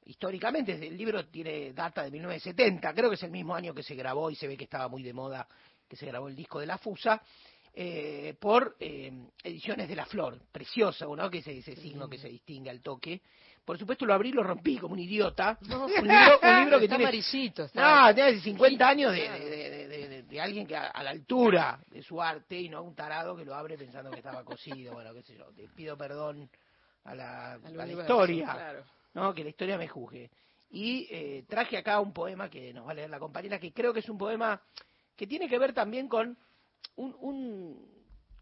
históricamente, 0.07 0.73
el 0.73 0.97
libro 0.97 1.27
tiene 1.27 1.75
data 1.75 2.03
de 2.03 2.11
1970, 2.11 2.95
creo 2.95 3.11
que 3.11 3.17
es 3.17 3.23
el 3.25 3.31
mismo 3.31 3.55
año 3.55 3.75
que 3.75 3.83
se 3.83 3.95
grabó 3.95 4.31
y 4.31 4.37
se 4.37 4.49
ve 4.49 4.57
que 4.57 4.65
estaba 4.65 4.89
muy 4.89 5.03
de 5.03 5.13
moda 5.13 5.47
que 5.87 5.97
se 5.97 6.07
grabó 6.07 6.29
el 6.29 6.37
disco 6.37 6.61
de 6.61 6.67
La 6.67 6.79
Fusa, 6.79 7.21
eh, 7.75 8.35
por 8.39 8.77
eh, 8.81 9.13
Ediciones 9.43 9.89
de 9.89 9.97
la 9.97 10.07
Flor, 10.07 10.41
preciosa, 10.51 11.07
¿no? 11.07 11.31
que 11.31 11.39
es 11.39 11.47
ese 11.47 11.77
signo 11.77 12.09
que 12.09 12.19
se 12.19 12.29
distingue 12.29 12.71
al 12.71 12.81
toque. 12.81 13.23
Por 13.69 13.79
supuesto 13.79 14.07
lo 14.07 14.15
abrí 14.15 14.31
y 14.31 14.33
lo 14.33 14.43
rompí 14.43 14.79
como 14.79 14.95
un 14.95 14.99
idiota. 14.99 15.59
No, 15.69 15.85
un, 15.85 15.91
libro, 15.93 16.41
un 16.43 16.61
libro 16.61 16.79
que 16.79 16.85
está 16.87 16.97
tiene... 16.97 17.05
amarillito, 17.05 17.65
está- 17.65 18.07
No, 18.07 18.15
tiene 18.15 18.41
50 18.41 18.89
años 18.89 19.13
de, 19.13 19.29
de- 19.29 20.23
de- 20.23 20.41
alguien 20.41 20.67
que 20.67 20.75
a, 20.75 20.87
a 20.87 21.03
la 21.03 21.11
altura 21.11 21.79
de 21.91 22.03
su 22.03 22.23
arte 22.23 22.59
y 22.59 22.71
no 22.71 22.83
un 22.83 22.95
tarado 22.95 23.37
que 23.37 23.45
lo 23.45 23.55
abre 23.55 23.77
pensando 23.77 24.11
que 24.11 24.17
estaba 24.21 24.43
cosido. 24.43 24.95
Bueno, 24.95 25.13
qué 25.13 25.21
sé 25.23 25.37
yo, 25.37 25.45
te 25.55 25.69
pido 25.69 25.99
perdón 25.99 26.49
a 27.05 27.15
la, 27.15 27.53
a 27.55 27.59
la 27.71 27.87
historia, 27.87 28.45
claro. 28.55 28.85
¿no? 29.13 29.35
que 29.35 29.43
la 29.45 29.51
historia 29.51 29.77
me 29.77 29.87
juzgue. 29.87 30.31
Y 30.71 31.07
eh, 31.11 31.45
traje 31.47 31.77
acá 31.77 32.01
un 32.01 32.15
poema 32.15 32.49
que 32.49 32.73
nos 32.73 32.87
va 32.87 32.93
a 32.93 32.95
leer 32.95 33.11
la 33.11 33.19
compañera, 33.19 33.59
que 33.59 33.75
creo 33.75 33.93
que 33.93 34.01
es 34.01 34.09
un 34.09 34.17
poema 34.17 34.59
que 35.15 35.27
tiene 35.27 35.47
que 35.47 35.59
ver 35.59 35.75
también 35.75 36.09
con 36.09 36.39
un, 36.97 37.15
un 37.21 37.98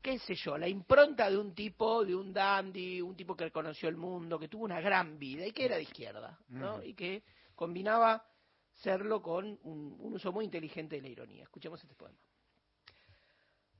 qué 0.07 0.21
sé 0.21 0.37
yo, 0.37 0.57
la 0.57 0.69
impronta 0.69 1.29
de 1.29 1.37
un 1.37 1.53
tipo, 1.53 2.05
de 2.05 2.15
un 2.15 2.33
dandy, 2.33 3.03
un 3.03 3.17
tipo 3.17 3.35
que 3.35 3.51
conoció 3.51 3.89
el 3.89 3.97
mundo, 3.97 4.39
que 4.39 4.47
tuvo 4.47 4.65
una 4.65 4.81
gran 4.81 5.19
vida 5.19 5.45
y 5.45 5.51
que 5.51 5.65
era 5.65 5.75
de 5.75 5.83
izquierda, 5.83 6.39
¿no? 6.49 6.81
Y 6.81 6.95
que 6.95 7.25
combinaba 7.57 8.25
serlo 8.75 9.21
con 9.21 9.59
un, 9.65 9.97
un 9.99 10.15
uso 10.15 10.31
muy 10.31 10.45
inteligente 10.45 10.95
de 10.95 11.03
la 11.03 11.09
ironía. 11.09 11.43
Escuchemos 11.43 11.83
este 11.83 11.97
poema. 11.97 12.17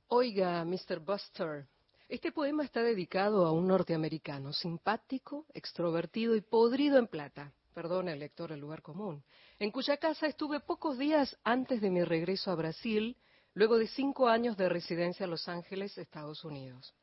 Oiga, 0.09 0.65
Mr. 0.65 0.99
Buster, 0.99 1.65
este 2.09 2.33
poema 2.33 2.65
está 2.65 2.83
dedicado 2.83 3.45
a 3.45 3.53
un 3.53 3.65
norteamericano 3.65 4.51
simpático, 4.51 5.45
extrovertido 5.53 6.35
y 6.35 6.41
podrido 6.41 6.99
en 6.99 7.07
plata. 7.07 7.53
Perdona 7.73 8.11
el 8.11 8.19
lector 8.19 8.51
el 8.51 8.59
lugar 8.59 8.81
común. 8.81 9.23
En 9.59 9.71
cuya 9.71 9.95
casa 9.95 10.27
estuve 10.27 10.59
pocos 10.59 10.97
días 10.97 11.37
antes 11.45 11.79
de 11.79 11.89
mi 11.89 12.03
regreso 12.03 12.51
a 12.51 12.55
Brasil, 12.55 13.15
luego 13.57 13.79
de 13.79 13.87
cinco 13.87 14.27
años 14.27 14.55
de 14.55 14.69
residencia 14.69 15.23
en 15.23 15.31
Los 15.31 15.47
Ángeles, 15.47 15.97
Estados 15.97 16.45
Unidos. 16.45 16.93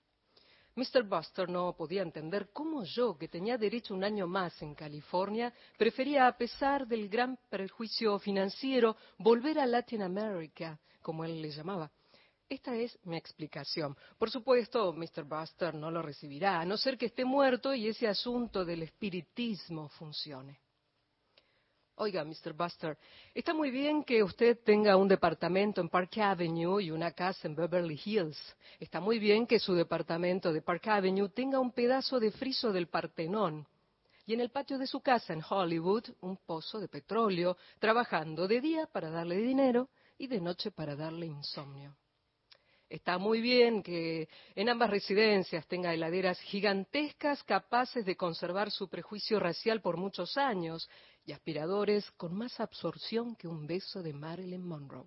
Mr. 0.76 1.02
Buster 1.02 1.48
no 1.48 1.74
podía 1.76 2.02
entender 2.02 2.50
cómo 2.52 2.84
yo, 2.84 3.18
que 3.18 3.26
tenía 3.26 3.58
derecho 3.58 3.92
un 3.92 4.04
año 4.04 4.28
más 4.28 4.62
en 4.62 4.72
California, 4.72 5.52
prefería, 5.76 6.28
a 6.28 6.36
pesar 6.36 6.86
del 6.86 7.08
gran 7.08 7.36
perjuicio 7.50 8.20
financiero, 8.20 8.96
volver 9.18 9.58
a 9.58 9.66
Latin 9.66 10.02
America, 10.02 10.78
como 11.02 11.24
él 11.24 11.42
le 11.42 11.50
llamaba. 11.50 11.90
Esta 12.48 12.76
es 12.76 12.96
mi 13.02 13.16
explicación. 13.16 13.96
Por 14.16 14.30
supuesto, 14.30 14.92
Mr. 14.92 15.24
Buster 15.24 15.74
no 15.74 15.90
lo 15.90 16.02
recibirá, 16.02 16.60
a 16.60 16.64
no 16.64 16.76
ser 16.76 16.96
que 16.96 17.06
esté 17.06 17.24
muerto 17.24 17.74
y 17.74 17.88
ese 17.88 18.06
asunto 18.06 18.64
del 18.64 18.84
espiritismo 18.84 19.88
funcione. 19.88 20.60
Oiga, 21.96 22.24
Mr. 22.24 22.54
Buster, 22.54 22.98
está 23.32 23.54
muy 23.54 23.70
bien 23.70 24.02
que 24.02 24.20
usted 24.24 24.58
tenga 24.64 24.96
un 24.96 25.06
departamento 25.06 25.80
en 25.80 25.88
Park 25.88 26.18
Avenue 26.18 26.82
y 26.82 26.90
una 26.90 27.12
casa 27.12 27.46
en 27.46 27.54
Beverly 27.54 28.00
Hills. 28.04 28.36
Está 28.80 28.98
muy 28.98 29.20
bien 29.20 29.46
que 29.46 29.60
su 29.60 29.74
departamento 29.74 30.52
de 30.52 30.60
Park 30.60 30.88
Avenue 30.88 31.28
tenga 31.28 31.60
un 31.60 31.70
pedazo 31.70 32.18
de 32.18 32.32
friso 32.32 32.72
del 32.72 32.88
Partenón. 32.88 33.64
Y 34.26 34.34
en 34.34 34.40
el 34.40 34.50
patio 34.50 34.76
de 34.76 34.88
su 34.88 35.02
casa 35.02 35.34
en 35.34 35.42
Hollywood, 35.48 36.02
un 36.22 36.36
pozo 36.38 36.80
de 36.80 36.88
petróleo, 36.88 37.56
trabajando 37.78 38.48
de 38.48 38.60
día 38.60 38.86
para 38.86 39.08
darle 39.08 39.36
dinero 39.36 39.88
y 40.18 40.26
de 40.26 40.40
noche 40.40 40.72
para 40.72 40.96
darle 40.96 41.26
insomnio. 41.26 41.94
Está 42.88 43.18
muy 43.18 43.40
bien 43.40 43.82
que 43.82 44.28
en 44.54 44.68
ambas 44.68 44.90
residencias 44.90 45.66
tenga 45.66 45.94
heladeras 45.94 46.38
gigantescas 46.40 47.42
capaces 47.42 48.04
de 48.04 48.16
conservar 48.16 48.70
su 48.70 48.88
prejuicio 48.88 49.40
racial 49.40 49.80
por 49.80 49.96
muchos 49.96 50.36
años 50.36 50.88
y 51.26 51.32
aspiradores 51.32 52.10
con 52.12 52.34
más 52.34 52.58
absorción 52.60 53.36
que 53.36 53.48
un 53.48 53.66
beso 53.66 54.02
de 54.02 54.12
Marilyn 54.12 54.64
Monroe. 54.64 55.06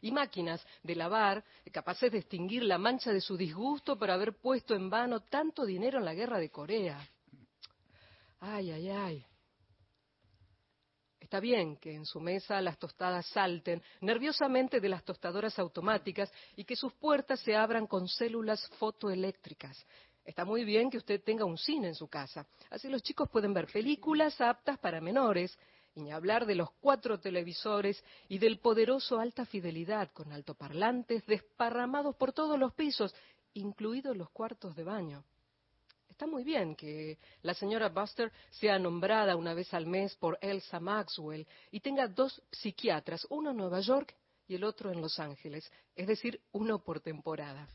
Y 0.00 0.10
máquinas 0.10 0.64
de 0.82 0.96
lavar 0.96 1.44
capaces 1.72 2.10
de 2.10 2.18
extinguir 2.18 2.64
la 2.64 2.78
mancha 2.78 3.12
de 3.12 3.20
su 3.20 3.36
disgusto 3.36 3.96
por 3.96 4.10
haber 4.10 4.36
puesto 4.40 4.74
en 4.74 4.90
vano 4.90 5.20
tanto 5.20 5.64
dinero 5.64 5.98
en 5.98 6.04
la 6.04 6.14
guerra 6.14 6.38
de 6.38 6.50
Corea. 6.50 6.98
Ay, 8.40 8.72
ay, 8.72 8.88
ay. 8.88 9.26
Está 11.20 11.40
bien 11.40 11.76
que 11.76 11.94
en 11.94 12.04
su 12.04 12.20
mesa 12.20 12.60
las 12.60 12.78
tostadas 12.78 13.24
salten 13.28 13.82
nerviosamente 14.00 14.80
de 14.80 14.88
las 14.88 15.04
tostadoras 15.04 15.58
automáticas 15.58 16.30
y 16.56 16.64
que 16.64 16.76
sus 16.76 16.92
puertas 16.94 17.40
se 17.40 17.56
abran 17.56 17.86
con 17.86 18.08
células 18.08 18.68
fotoeléctricas. 18.78 19.86
Está 20.24 20.44
muy 20.44 20.64
bien 20.64 20.90
que 20.90 20.98
usted 20.98 21.22
tenga 21.22 21.44
un 21.44 21.58
cine 21.58 21.88
en 21.88 21.94
su 21.94 22.08
casa. 22.08 22.46
Así 22.70 22.88
los 22.88 23.02
chicos 23.02 23.28
pueden 23.28 23.52
ver 23.52 23.66
películas 23.66 24.40
aptas 24.40 24.78
para 24.78 25.00
menores, 25.00 25.58
y 25.94 26.00
ni 26.00 26.12
hablar 26.12 26.46
de 26.46 26.54
los 26.54 26.70
cuatro 26.80 27.20
televisores 27.20 28.02
y 28.28 28.38
del 28.38 28.58
poderoso 28.58 29.18
alta 29.18 29.44
fidelidad 29.44 30.10
con 30.12 30.32
altoparlantes 30.32 31.26
desparramados 31.26 32.16
por 32.16 32.32
todos 32.32 32.58
los 32.58 32.72
pisos, 32.72 33.14
incluidos 33.54 34.16
los 34.16 34.30
cuartos 34.30 34.74
de 34.74 34.84
baño. 34.84 35.24
Está 36.08 36.26
muy 36.26 36.44
bien 36.44 36.76
que 36.76 37.18
la 37.42 37.52
señora 37.52 37.88
Buster 37.88 38.32
sea 38.50 38.78
nombrada 38.78 39.36
una 39.36 39.54
vez 39.54 39.72
al 39.74 39.86
mes 39.86 40.14
por 40.16 40.38
Elsa 40.40 40.78
Maxwell 40.78 41.46
y 41.70 41.80
tenga 41.80 42.06
dos 42.06 42.40
psiquiatras, 42.50 43.26
uno 43.30 43.50
en 43.50 43.56
Nueva 43.56 43.80
York 43.80 44.14
y 44.46 44.54
el 44.54 44.64
otro 44.64 44.92
en 44.92 45.00
Los 45.00 45.18
Ángeles, 45.18 45.70
es 45.96 46.06
decir, 46.06 46.40
uno 46.52 46.78
por 46.78 47.00
temporada. 47.00 47.68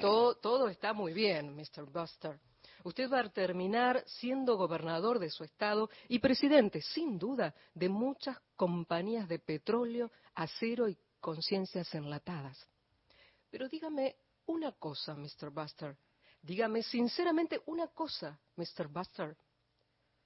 Todo, 0.00 0.68
está 0.68 0.92
muy 0.92 1.12
bien, 1.12 1.54
Mr. 1.54 1.84
Buster. 1.90 2.38
Usted 2.84 3.10
va 3.10 3.20
a 3.20 3.28
terminar 3.28 4.04
siendo 4.06 4.56
gobernador 4.56 5.18
de 5.18 5.30
su 5.30 5.42
estado 5.42 5.90
y 6.08 6.20
presidente, 6.20 6.80
sin 6.80 7.18
duda, 7.18 7.54
de 7.74 7.88
muchas 7.88 8.38
compañías 8.54 9.28
de 9.28 9.38
petróleo, 9.40 10.10
acero 10.34 10.88
y 10.88 10.96
conciencias 11.20 11.92
enlatadas. 11.94 12.68
Pero 13.50 13.68
dígame 13.68 14.16
una 14.46 14.72
cosa, 14.72 15.14
Mr. 15.14 15.50
Buster. 15.50 15.96
Dígame 16.40 16.82
sinceramente 16.82 17.60
una 17.66 17.88
cosa, 17.88 18.38
Mr. 18.56 18.88
Buster. 18.88 19.36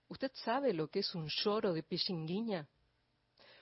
¿Usted 0.08 0.30
sabe 0.34 0.74
lo 0.74 0.88
que 0.88 0.98
es 0.98 1.14
un 1.14 1.26
lloro 1.28 1.72
de 1.72 1.82
pichinguiña? 1.82 2.68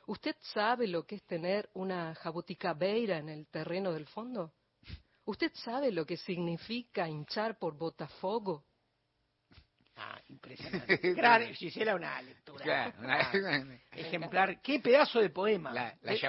¿Usted 0.06 0.34
sabe 0.40 0.88
lo 0.88 1.06
que 1.06 1.16
es 1.16 1.22
tener 1.24 1.70
una 1.74 2.14
jabuticabeira 2.16 3.18
en 3.18 3.28
el 3.28 3.46
terreno 3.46 3.92
del 3.92 4.06
fondo? 4.06 4.52
¿Usted 5.30 5.52
sabe 5.54 5.92
lo 5.92 6.04
que 6.04 6.16
significa 6.16 7.08
hinchar 7.08 7.56
por 7.56 7.76
Botafogo? 7.78 8.64
Ah, 9.94 10.18
impresionante. 10.28 10.98
Gran, 11.14 11.54
Gisela, 11.54 11.94
una 11.94 12.20
lectura. 12.20 12.64
Claro, 12.64 12.94
una- 12.98 13.80
Ejemplar. 13.92 14.60
Qué 14.60 14.80
pedazo 14.80 15.20
de 15.20 15.30
poema. 15.30 15.72
La, 15.72 15.94
la 16.02 16.14
Eh, 16.14 16.20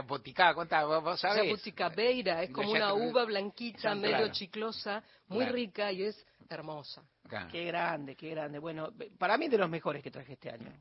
contá, 0.54 0.86
vos, 0.86 1.04
vos 1.04 1.20
sabés. 1.20 1.66
Es 1.66 2.50
como 2.52 2.72
una 2.72 2.94
uva 2.94 3.26
blanquita, 3.26 3.80
Claro. 3.80 4.00
medio 4.02 4.28
chiclosa, 4.32 5.04
muy 5.30 5.40
Claro. 5.46 5.54
rica 5.54 5.92
y 5.92 6.04
es 6.04 6.24
hermosa. 6.48 7.02
Qué 7.52 7.64
grande, 7.66 8.16
qué 8.16 8.30
grande. 8.30 8.60
Bueno, 8.60 8.94
para 9.18 9.36
mí 9.36 9.48
de 9.48 9.58
los 9.58 9.70
mejores 9.70 10.04
que 10.04 10.12
traje 10.12 10.34
este 10.34 10.52
año. 10.52 10.72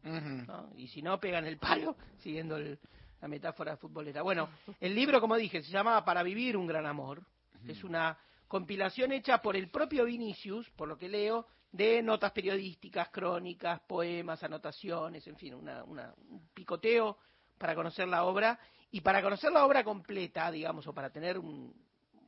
¿no? 0.47 0.71
Y 0.77 0.89
si 0.89 1.01
no, 1.01 1.19
pegan 1.19 1.47
el 1.47 1.57
palo, 1.57 1.97
siguiendo 2.19 2.57
el- 2.59 2.79
la 3.23 3.29
metáfora 3.29 3.79
futbolera. 3.79 4.21
Bueno, 4.21 4.51
el 4.79 4.95
libro, 4.95 5.21
como 5.23 5.37
dije, 5.37 5.63
se 5.63 5.71
llama 5.71 6.05
Para 6.05 6.23
vivir 6.23 6.57
un 6.57 6.67
gran 6.67 6.85
amor. 6.87 7.23
Es 7.67 7.85
una 7.85 8.19
compilación 8.49 9.13
hecha 9.13 9.41
por 9.41 9.57
el 9.57 9.71
propio 9.71 10.05
Vinicius, 10.05 10.69
por 10.71 10.89
lo 10.89 10.99
que 10.99 11.09
leo, 11.09 11.47
de 11.73 12.03
notas 12.03 12.33
periodísticas, 12.33 13.11
crónicas, 13.11 13.81
poemas, 13.87 14.43
anotaciones, 14.43 15.27
en 15.27 15.37
fin, 15.37 15.55
una, 15.55 15.85
una- 15.85 16.15
un 16.29 16.49
picoteo 16.53 17.19
para 17.59 17.75
conocer 17.75 18.09
la 18.09 18.25
obra 18.25 18.59
y 18.91 19.01
para 19.03 19.23
conocer 19.23 19.53
la 19.53 19.65
obra 19.65 19.85
completa, 19.85 20.51
digamos, 20.51 20.87
o 20.87 20.93
para 20.93 21.11
tener 21.11 21.39
un, 21.39 21.73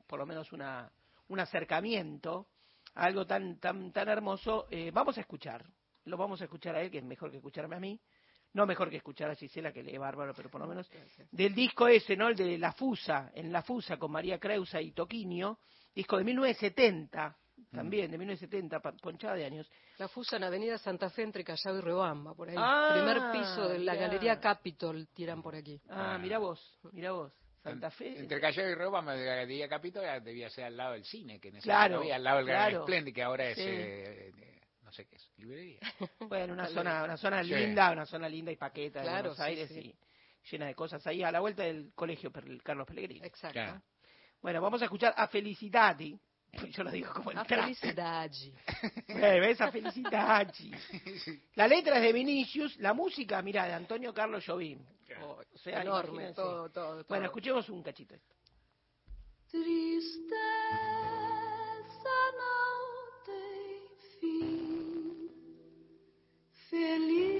por 0.06 0.18
lo 0.20 0.26
menos 0.26 0.52
una, 0.52 0.92
un 1.28 1.40
acercamiento 1.40 2.46
a 2.94 3.04
algo 3.06 3.26
tan, 3.26 3.58
tan, 3.58 3.90
tan 3.92 4.08
hermoso, 4.08 4.66
eh, 4.70 4.90
vamos 4.92 5.18
a 5.18 5.22
escuchar. 5.22 5.64
Lo 6.04 6.16
vamos 6.16 6.40
a 6.40 6.44
escuchar 6.44 6.76
a 6.76 6.82
él, 6.82 6.90
que 6.90 6.98
es 6.98 7.04
mejor 7.04 7.30
que 7.30 7.38
escucharme 7.38 7.76
a 7.76 7.80
mí. 7.80 7.98
No 8.54 8.66
mejor 8.66 8.90
que 8.90 8.96
escuchar 8.98 9.30
a 9.30 9.34
Gisela, 9.34 9.72
que 9.72 9.82
lee 9.82 9.96
bárbaro, 9.96 10.34
pero 10.34 10.50
por 10.50 10.60
lo 10.60 10.66
menos 10.66 10.90
del 11.30 11.54
disco 11.54 11.88
ese, 11.88 12.16
¿no? 12.16 12.28
El 12.28 12.36
de 12.36 12.58
La 12.58 12.72
Fusa, 12.72 13.30
en 13.34 13.50
La 13.50 13.62
Fusa 13.62 13.96
con 13.96 14.12
María 14.12 14.38
Creusa 14.38 14.80
y 14.80 14.92
Toquinho, 14.92 15.58
disco 15.94 16.18
de 16.18 16.24
1970, 16.24 17.36
también 17.72 18.10
de 18.10 18.18
1970, 18.18 18.80
pa- 18.80 18.92
ponchada 18.92 19.34
de 19.36 19.44
años. 19.46 19.70
La 19.98 20.08
fusa 20.08 20.36
en 20.36 20.44
Avenida 20.44 20.76
Santa 20.78 21.08
Fe 21.10 21.22
entre 21.22 21.44
Callao 21.44 21.78
y 21.78 21.80
Riobamba, 21.80 22.34
por 22.34 22.48
ahí. 22.50 22.56
Ah, 22.58 22.90
Primer 22.94 23.30
piso 23.32 23.68
de 23.68 23.78
la 23.78 23.94
ya. 23.94 24.00
Galería 24.02 24.40
Capitol 24.40 25.06
tiran 25.14 25.42
por 25.42 25.54
aquí. 25.54 25.80
Ah, 25.88 26.18
mira 26.20 26.38
vos, 26.38 26.60
mira 26.92 27.12
vos. 27.12 27.32
Santa 27.62 27.90
Fe. 27.90 28.18
Entre 28.18 28.40
Callao 28.40 28.68
y 28.68 28.74
Roma, 28.74 29.00
me 29.02 29.14
debía 29.16 29.68
Capito, 29.68 30.00
debía 30.00 30.50
ser 30.50 30.64
al 30.64 30.76
lado 30.76 30.92
del 30.94 31.04
cine, 31.04 31.38
que 31.40 31.48
en 31.48 31.56
ese 31.56 31.64
Claro, 31.64 31.94
momento 31.94 32.00
había 32.02 32.16
al 32.16 32.24
lado 32.24 32.36
del 32.38 32.46
Gran. 32.46 32.82
Splendid, 32.82 33.14
que 33.14 33.22
ahora 33.22 33.48
es, 33.50 33.56
Sí. 33.56 33.62
eh, 33.64 34.32
no 34.92 34.96
sé 34.96 35.06
qué 35.06 35.16
es, 35.16 35.30
librería. 35.38 35.80
Bueno, 36.28 36.52
una 36.52 36.66
zona, 36.68 37.02
una 37.04 37.16
zona 37.16 37.42
Sí. 37.42 37.54
linda, 37.54 37.90
una 37.90 38.04
zona 38.04 38.28
linda 38.28 38.52
y 38.52 38.56
paqueta 38.56 39.00
de 39.00 39.08
Buenos 39.08 39.36
sí, 39.36 39.42
Aires 39.42 39.70
sí. 39.70 39.78
y 39.80 39.96
llena 40.50 40.66
de 40.66 40.74
cosas 40.74 41.06
ahí 41.06 41.22
a 41.22 41.32
la 41.32 41.40
vuelta 41.40 41.62
del 41.62 41.92
colegio 41.94 42.30
Carlos 42.62 42.86
Pellegrini. 42.86 43.24
Exacto. 43.24 43.54
Claro. 43.54 43.82
Bueno, 44.42 44.60
vamos 44.60 44.82
a 44.82 44.84
escuchar 44.84 45.14
a 45.16 45.28
Felicitati. 45.28 46.18
Yo 46.72 46.84
lo 46.84 46.90
digo 46.90 47.10
como 47.14 47.30
el 47.30 47.38
A. 47.38 47.46
Eh, 47.48 48.20
¿Ves? 49.40 49.60
A 49.62 49.72
Felicitati. 49.72 50.70
La 51.54 51.66
letra 51.66 51.96
es 51.96 52.02
de 52.02 52.12
Vinicius, 52.12 52.76
la 52.76 52.92
música, 52.92 53.40
mira, 53.40 53.66
de 53.66 53.72
Antonio 53.72 54.12
Carlos 54.12 54.44
Jobim. 54.46 54.84
O 55.22 55.58
sea, 55.58 55.80
Enorme, 55.80 56.34
todo, 56.34 56.68
todo, 56.68 56.92
todo. 56.94 57.04
Bueno, 57.08 57.26
escuchemos 57.26 57.66
un 57.70 57.82
cachito. 57.82 58.14
Tristeza 59.50 60.34
não 60.34 61.21
felicidade 66.72 67.31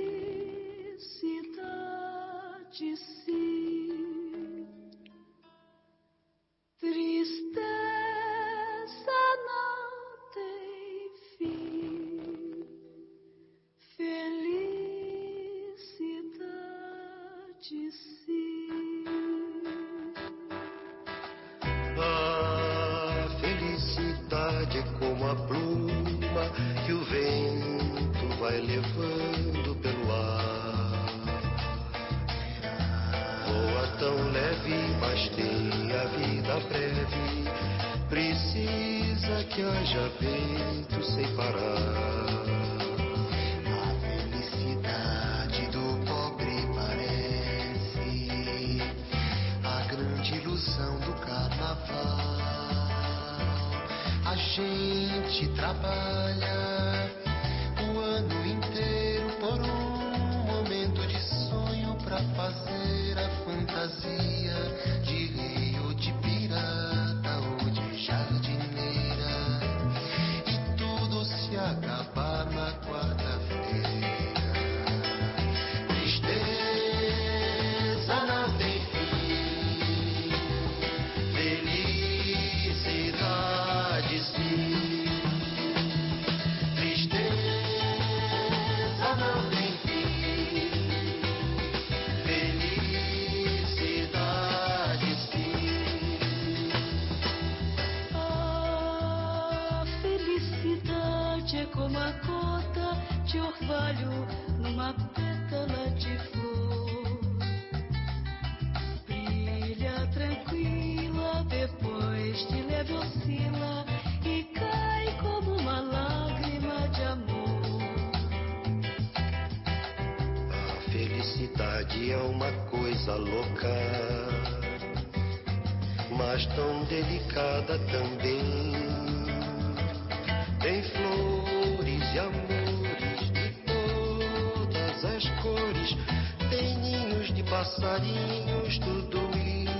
de 138.00 138.12
passarinhos, 138.12 138.78
tudo 138.78 139.18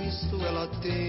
isso 0.07 0.35
ela 0.45 0.67
tem. 0.81 1.02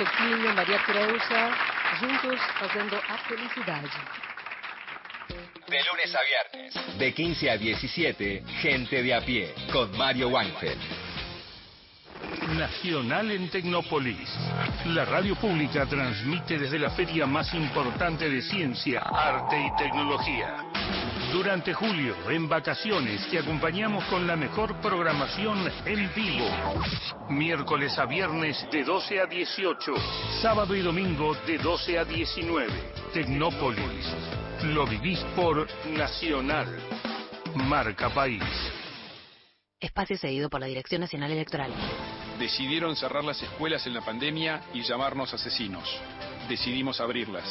Pequinho, 0.00 0.54
Maria 0.54 0.82
Creuza, 0.86 1.50
juntos 2.00 2.40
fazendo 2.58 2.96
a 3.06 3.18
felicidade. 3.18 3.90
De 5.68 5.84
lunes 5.84 6.14
a 6.14 6.22
viernes. 6.22 6.98
De 6.98 7.12
15 7.12 7.50
a 7.50 7.58
17, 7.58 8.42
Gente 8.62 9.02
de 9.02 9.14
a 9.14 9.20
pie, 9.20 9.54
con 9.70 9.94
Mario 9.98 10.28
Weinfeld. 10.28 10.80
Nacional 12.56 13.30
en 13.30 13.50
Tecnópolis. 13.50 14.30
La 14.86 15.04
radio 15.04 15.36
pública 15.36 15.84
transmite 15.84 16.58
desde 16.58 16.78
la 16.78 16.88
feria 16.92 17.26
más 17.26 17.52
importante 17.52 18.30
de 18.30 18.40
ciencia, 18.40 19.02
arte 19.02 19.60
y 19.60 19.76
tecnología. 19.76 20.69
Durante 21.32 21.72
julio, 21.72 22.16
en 22.28 22.48
vacaciones, 22.48 23.28
te 23.30 23.38
acompañamos 23.38 24.04
con 24.06 24.26
la 24.26 24.34
mejor 24.34 24.80
programación 24.80 25.58
en 25.86 26.12
vivo. 26.12 26.46
Miércoles 27.28 27.96
a 27.98 28.04
viernes 28.04 28.66
de 28.72 28.82
12 28.82 29.20
a 29.20 29.26
18. 29.26 29.94
Sábado 30.42 30.74
y 30.74 30.80
domingo 30.80 31.36
de 31.46 31.58
12 31.58 31.98
a 31.98 32.04
19. 32.04 32.72
Tecnópolis. 33.14 34.06
Lo 34.64 34.84
vivís 34.86 35.20
por 35.36 35.68
Nacional. 35.86 36.66
Marca 37.54 38.10
País. 38.10 38.42
Espacio 39.78 40.18
cedido 40.18 40.50
por 40.50 40.60
la 40.60 40.66
Dirección 40.66 41.00
Nacional 41.00 41.30
Electoral. 41.30 41.72
Decidieron 42.40 42.96
cerrar 42.96 43.22
las 43.22 43.40
escuelas 43.40 43.86
en 43.86 43.94
la 43.94 44.00
pandemia 44.00 44.62
y 44.74 44.82
llamarnos 44.82 45.32
asesinos. 45.32 45.88
Decidimos 46.48 47.00
abrirlas. 47.00 47.44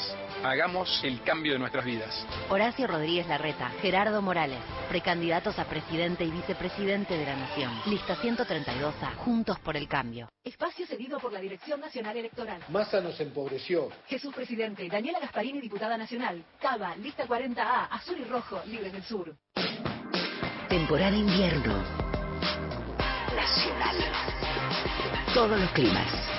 Hagamos 0.43 1.01
el 1.03 1.21
cambio 1.21 1.53
de 1.53 1.59
nuestras 1.59 1.85
vidas. 1.85 2.25
Horacio 2.49 2.87
Rodríguez 2.87 3.27
Larreta, 3.27 3.69
Gerardo 3.81 4.21
Morales, 4.21 4.59
precandidatos 4.89 5.57
a 5.59 5.65
presidente 5.65 6.23
y 6.23 6.31
vicepresidente 6.31 7.17
de 7.17 7.25
la 7.25 7.35
Nación. 7.35 7.71
Lista 7.85 8.15
132A, 8.17 9.15
Juntos 9.17 9.59
por 9.59 9.77
el 9.77 9.87
Cambio. 9.87 10.29
Espacio 10.43 10.85
cedido 10.85 11.19
por 11.19 11.31
la 11.31 11.39
Dirección 11.39 11.79
Nacional 11.79 12.17
Electoral. 12.17 12.61
Massa 12.69 13.01
nos 13.01 13.19
empobreció. 13.19 13.89
Jesús 14.07 14.33
Presidente, 14.33 14.87
Daniela 14.89 15.19
Gasparini, 15.19 15.61
diputada 15.61 15.97
nacional. 15.97 16.43
Cava, 16.59 16.95
lista 16.95 17.25
40A, 17.27 17.87
azul 17.91 18.17
y 18.19 18.23
rojo, 18.23 18.61
libres 18.65 18.91
del 18.91 19.03
sur. 19.03 19.35
Temporada 20.67 21.15
invierno. 21.15 21.73
Nacional. 23.35 23.97
Todos 25.33 25.59
los 25.59 25.71
climas. 25.71 26.38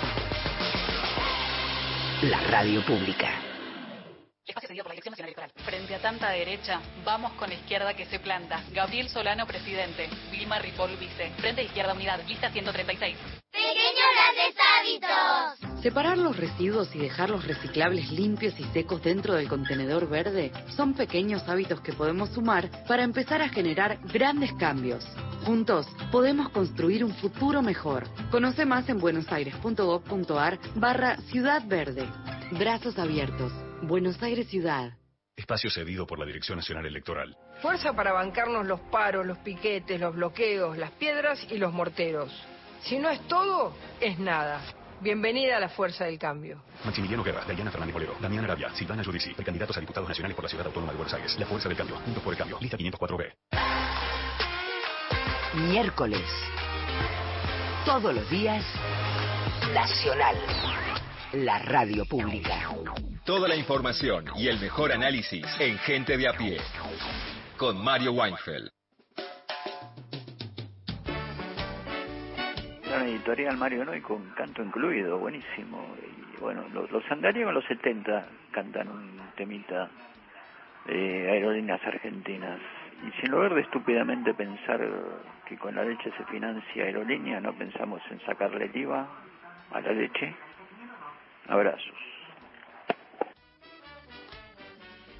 La 2.22 2.38
radio 2.38 2.82
pública. 2.82 3.49
Espacio 4.46 4.68
cedido 4.68 4.84
por 4.84 4.90
la 4.90 4.94
Dirección 4.94 5.12
Nacional 5.12 5.28
Electoral. 5.28 5.52
Frente 5.64 5.94
a 5.94 5.98
tanta 6.00 6.30
derecha, 6.30 6.80
vamos 7.04 7.32
con 7.32 7.48
la 7.48 7.54
izquierda 7.54 7.94
que 7.94 8.06
se 8.06 8.18
planta. 8.18 8.62
Gabriel 8.72 9.08
Solano, 9.08 9.46
presidente. 9.46 10.08
Vilma 10.30 10.58
Ripoll, 10.58 10.96
vice. 10.96 11.30
Frente 11.38 11.60
a 11.60 11.64
Izquierda 11.64 11.92
Unidad, 11.92 12.20
lista 12.26 12.50
136. 12.50 13.16
Pequeños 13.52 14.08
grandes 14.14 14.56
hábitos. 14.78 15.82
Separar 15.82 16.18
los 16.18 16.36
residuos 16.36 16.94
y 16.94 16.98
dejar 16.98 17.30
los 17.30 17.46
reciclables 17.46 18.10
limpios 18.10 18.58
y 18.58 18.64
secos 18.64 19.02
dentro 19.02 19.34
del 19.34 19.48
contenedor 19.48 20.08
verde 20.08 20.52
son 20.76 20.94
pequeños 20.94 21.48
hábitos 21.48 21.80
que 21.80 21.92
podemos 21.92 22.30
sumar 22.30 22.70
para 22.86 23.02
empezar 23.02 23.42
a 23.42 23.48
generar 23.48 23.98
grandes 24.04 24.52
cambios. 24.54 25.04
Juntos 25.44 25.86
podemos 26.12 26.50
construir 26.50 27.04
un 27.04 27.14
futuro 27.14 27.62
mejor. 27.62 28.08
Conoce 28.30 28.64
más 28.64 28.88
en 28.88 28.98
buenosaires.gov.ar 28.98 30.58
barra 30.74 31.16
Ciudad 31.30 31.62
Verde. 31.66 32.06
Brazos 32.52 32.98
abiertos. 32.98 33.52
Buenos 33.82 34.22
Aires 34.22 34.48
Ciudad. 34.48 34.92
Espacio 35.36 35.70
cedido 35.70 36.06
por 36.06 36.18
la 36.18 36.26
Dirección 36.26 36.58
Nacional 36.58 36.84
Electoral. 36.84 37.34
Fuerza 37.62 37.94
para 37.94 38.12
bancarnos 38.12 38.66
los 38.66 38.80
paros, 38.80 39.24
los 39.24 39.38
piquetes, 39.38 39.98
los 39.98 40.14
bloqueos, 40.14 40.76
las 40.76 40.90
piedras 40.92 41.46
y 41.50 41.56
los 41.56 41.72
morteros. 41.72 42.30
Si 42.82 42.98
no 42.98 43.08
es 43.08 43.26
todo, 43.26 43.74
es 44.00 44.18
nada. 44.18 44.60
Bienvenida 45.00 45.56
a 45.56 45.60
la 45.60 45.70
Fuerza 45.70 46.04
del 46.04 46.18
Cambio. 46.18 46.62
Maximiliano 46.84 47.24
Guerra, 47.24 47.42
Dayana 47.46 47.70
Fernández 47.70 47.94
Bolero, 47.94 48.16
Damián 48.20 48.44
Arabia, 48.44 48.70
Silvana 48.74 49.02
Giudici, 49.02 49.32
precandidatos 49.32 49.76
a 49.78 49.80
diputados 49.80 50.08
nacionales 50.08 50.34
por 50.34 50.44
la 50.44 50.50
Ciudad 50.50 50.66
Autónoma 50.66 50.92
de 50.92 50.98
Buenos 50.98 51.14
Aires. 51.14 51.38
La 51.38 51.46
Fuerza 51.46 51.68
del 51.68 51.78
Cambio, 51.78 51.96
Juntos 51.96 52.22
por 52.22 52.34
el 52.34 52.38
Cambio, 52.38 52.58
lista 52.60 52.76
504B. 52.76 53.32
Miércoles. 55.54 56.28
Todos 57.86 58.14
los 58.14 58.28
días. 58.28 58.62
Nacional. 59.72 60.36
La 61.32 61.60
radio 61.60 62.04
pública. 62.06 62.68
Toda 63.24 63.46
la 63.46 63.54
información 63.54 64.24
y 64.34 64.48
el 64.48 64.58
mejor 64.58 64.90
análisis 64.90 65.46
en 65.60 65.78
Gente 65.78 66.16
de 66.16 66.26
a 66.26 66.32
pie. 66.32 66.56
Con 67.56 67.84
Mario 67.84 68.14
Weinfeld. 68.14 68.68
Gran 72.84 73.06
editorial 73.06 73.56
Mario 73.58 73.84
Noy 73.84 74.00
con 74.00 74.28
canto 74.30 74.60
incluido, 74.60 75.18
buenísimo. 75.18 75.94
Y 76.34 76.40
bueno, 76.40 76.66
los, 76.74 76.90
los 76.90 77.04
andariegos 77.12 77.50
en 77.50 77.54
los 77.54 77.64
70 77.66 78.26
cantan 78.50 78.88
un 78.88 79.20
temita 79.36 79.88
de 80.86 81.30
aerolíneas 81.30 81.80
argentinas. 81.86 82.58
Y 83.06 83.20
sin 83.20 83.30
lugar 83.30 83.54
de 83.54 83.60
estúpidamente 83.60 84.34
pensar 84.34 84.80
que 85.46 85.56
con 85.56 85.76
la 85.76 85.84
leche 85.84 86.10
se 86.18 86.24
financia 86.24 86.82
aerolínea, 86.82 87.38
no 87.38 87.52
pensamos 87.52 88.02
en 88.10 88.20
sacarle 88.26 88.64
el 88.64 88.76
IVA 88.76 89.08
a 89.70 89.80
la 89.80 89.92
leche. 89.92 90.34
Abrazos. 91.50 91.82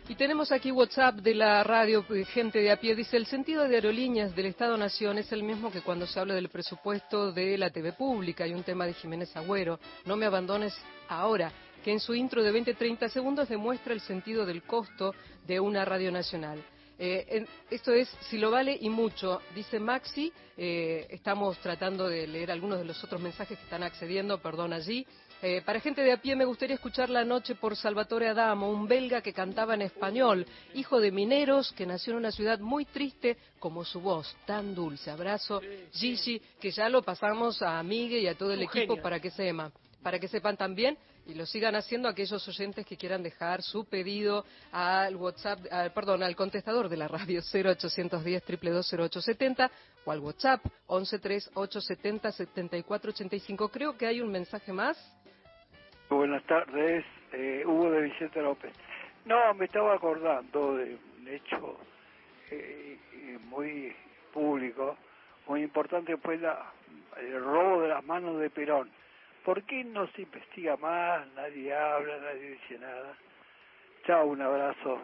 Y 0.09 0.15
tenemos 0.15 0.53
aquí 0.53 0.71
WhatsApp 0.71 1.17
de 1.17 1.35
la 1.35 1.63
radio 1.65 2.05
eh, 2.11 2.25
Gente 2.25 2.61
de 2.61 2.71
a 2.71 2.81
pie. 2.81 2.95
Dice, 2.95 3.17
el 3.17 3.27
sentido 3.27 3.67
de 3.69 3.75
aerolíneas 3.77 4.35
del 4.35 4.47
Estado-Nación 4.47 5.19
es 5.19 5.31
el 5.33 5.43
mismo 5.43 5.73
que 5.73 5.83
cuando 5.83 6.07
se 6.07 6.19
habla 6.19 6.35
del 6.35 6.49
presupuesto 6.49 7.33
de 7.33 7.59
la 7.59 7.71
TV 7.71 7.93
pública. 7.93 8.45
Hay 8.45 8.53
un 8.53 8.63
tema 8.63 8.87
de 8.87 8.95
Jiménez 8.95 9.37
Agüero. 9.37 9.81
No 10.05 10.17
me 10.17 10.27
abandones 10.27 10.77
ahora, 11.09 11.53
que 11.85 11.93
en 11.93 12.01
su 12.01 12.15
intro 12.15 12.43
de 12.43 12.53
20-30 12.53 13.09
segundos 13.09 13.49
demuestra 13.49 13.93
el 13.93 14.01
sentido 14.01 14.47
del 14.47 14.63
costo 14.63 15.15
de 15.47 15.59
una 15.59 15.85
radio 15.85 16.13
nacional. 16.13 16.63
Eh, 16.99 17.47
esto 17.71 17.93
es, 17.93 18.09
si 18.29 18.39
lo 18.39 18.51
vale 18.51 18.77
y 18.81 18.89
mucho, 18.89 19.41
dice 19.55 19.81
Maxi. 19.81 20.33
eh, 20.57 21.07
estamos 21.09 21.59
tratando 21.59 22.09
de 22.09 22.27
leer 22.27 22.51
algunos 22.51 22.79
de 22.79 22.85
los 22.85 23.03
otros 23.03 23.21
mensajes 23.21 23.57
que 23.59 23.65
están 23.65 23.83
accediendo, 23.83 24.41
perdón 24.41 24.73
allí. 24.73 25.07
Eh, 25.43 25.63
para 25.65 25.81
gente 25.81 26.03
de 26.03 26.13
a 26.13 26.19
pie 26.19 26.37
me 26.37 26.45
gustaría 26.45 26.75
escuchar 26.75 27.09
la 27.09 27.25
noche 27.25 27.55
por 27.55 27.75
Salvatore 27.75 28.29
Adamo, 28.29 28.69
un 28.69 28.87
belga 28.87 29.23
que 29.23 29.33
cantaba 29.33 29.73
en 29.73 29.81
español, 29.81 30.45
hijo 30.75 31.01
de 31.01 31.11
mineros 31.11 31.73
que 31.73 31.87
nació 31.87 32.13
en 32.13 32.19
una 32.19 32.31
ciudad 32.31 32.59
muy 32.59 32.85
triste 32.85 33.39
como 33.59 33.83
su 33.83 34.03
voz, 34.03 34.37
tan 34.45 34.75
dulce. 34.75 35.11
Abrazo, 35.11 35.63
Gigi, 35.93 36.43
que 36.61 36.71
ya 36.71 36.91
lo 36.91 37.01
pasamos 37.01 37.63
a 37.63 37.83
Migue 37.83 38.19
y 38.19 38.27
a 38.27 38.37
todo 38.37 38.53
el 38.53 38.63
equipo 38.63 39.01
para 39.01 39.19
que 39.19 39.31
sepan, 39.31 39.73
para 40.03 40.19
que 40.19 40.29
sepan 40.29 40.59
también 40.59 40.99
y 41.27 41.35
lo 41.35 41.47
sigan 41.47 41.75
haciendo 41.75 42.09
aquellos 42.09 42.47
oyentes 42.47 42.85
que 42.85 42.97
quieran 42.97 43.23
dejar 43.23 43.63
su 43.63 43.85
pedido 43.85 44.45
al 44.73 45.17
WhatsApp, 45.17 45.61
perdón, 45.95 46.23
al 46.23 46.37
contestador 46.37 46.89
de 46.89 46.97
la 46.97 47.09
radio 47.09 47.41
0810 47.53 48.43
0870 48.47 49.71
o 50.05 50.11
al 50.11 50.21
WhatsApp 50.21 50.65
113 50.89 51.51
870 51.55 52.33
7485. 52.33 53.69
Creo 53.69 53.97
que 53.97 54.07
hay 54.07 54.21
un 54.21 54.31
mensaje 54.31 54.73
más. 54.73 54.99
Buenas 56.11 56.43
tardes, 56.43 57.05
eh, 57.33 57.63
Hugo 57.65 57.89
de 57.93 58.03
Vicente 58.03 58.43
López. 58.43 58.73
No, 59.27 59.55
me 59.55 59.67
estaba 59.67 59.95
acordando 59.95 60.75
de 60.77 60.99
un 61.19 61.29
hecho 61.29 61.79
eh, 62.51 62.99
muy 63.45 63.95
público, 64.33 64.97
muy 65.47 65.63
importante, 65.63 66.17
fue 66.17 66.37
la, 66.37 66.73
el 67.17 67.41
robo 67.41 67.83
de 67.83 67.89
las 67.91 68.05
manos 68.05 68.41
de 68.41 68.51
Perón. 68.51 68.91
¿Por 69.45 69.63
qué 69.63 69.85
no 69.85 70.09
se 70.09 70.23
investiga 70.23 70.77
más? 70.79 71.29
Nadie 71.35 71.73
habla, 71.73 72.19
nadie 72.19 72.59
dice 72.59 72.81
nada. 72.81 73.15
Chao, 74.05 74.27
un 74.27 74.43
abrazo. 74.43 75.01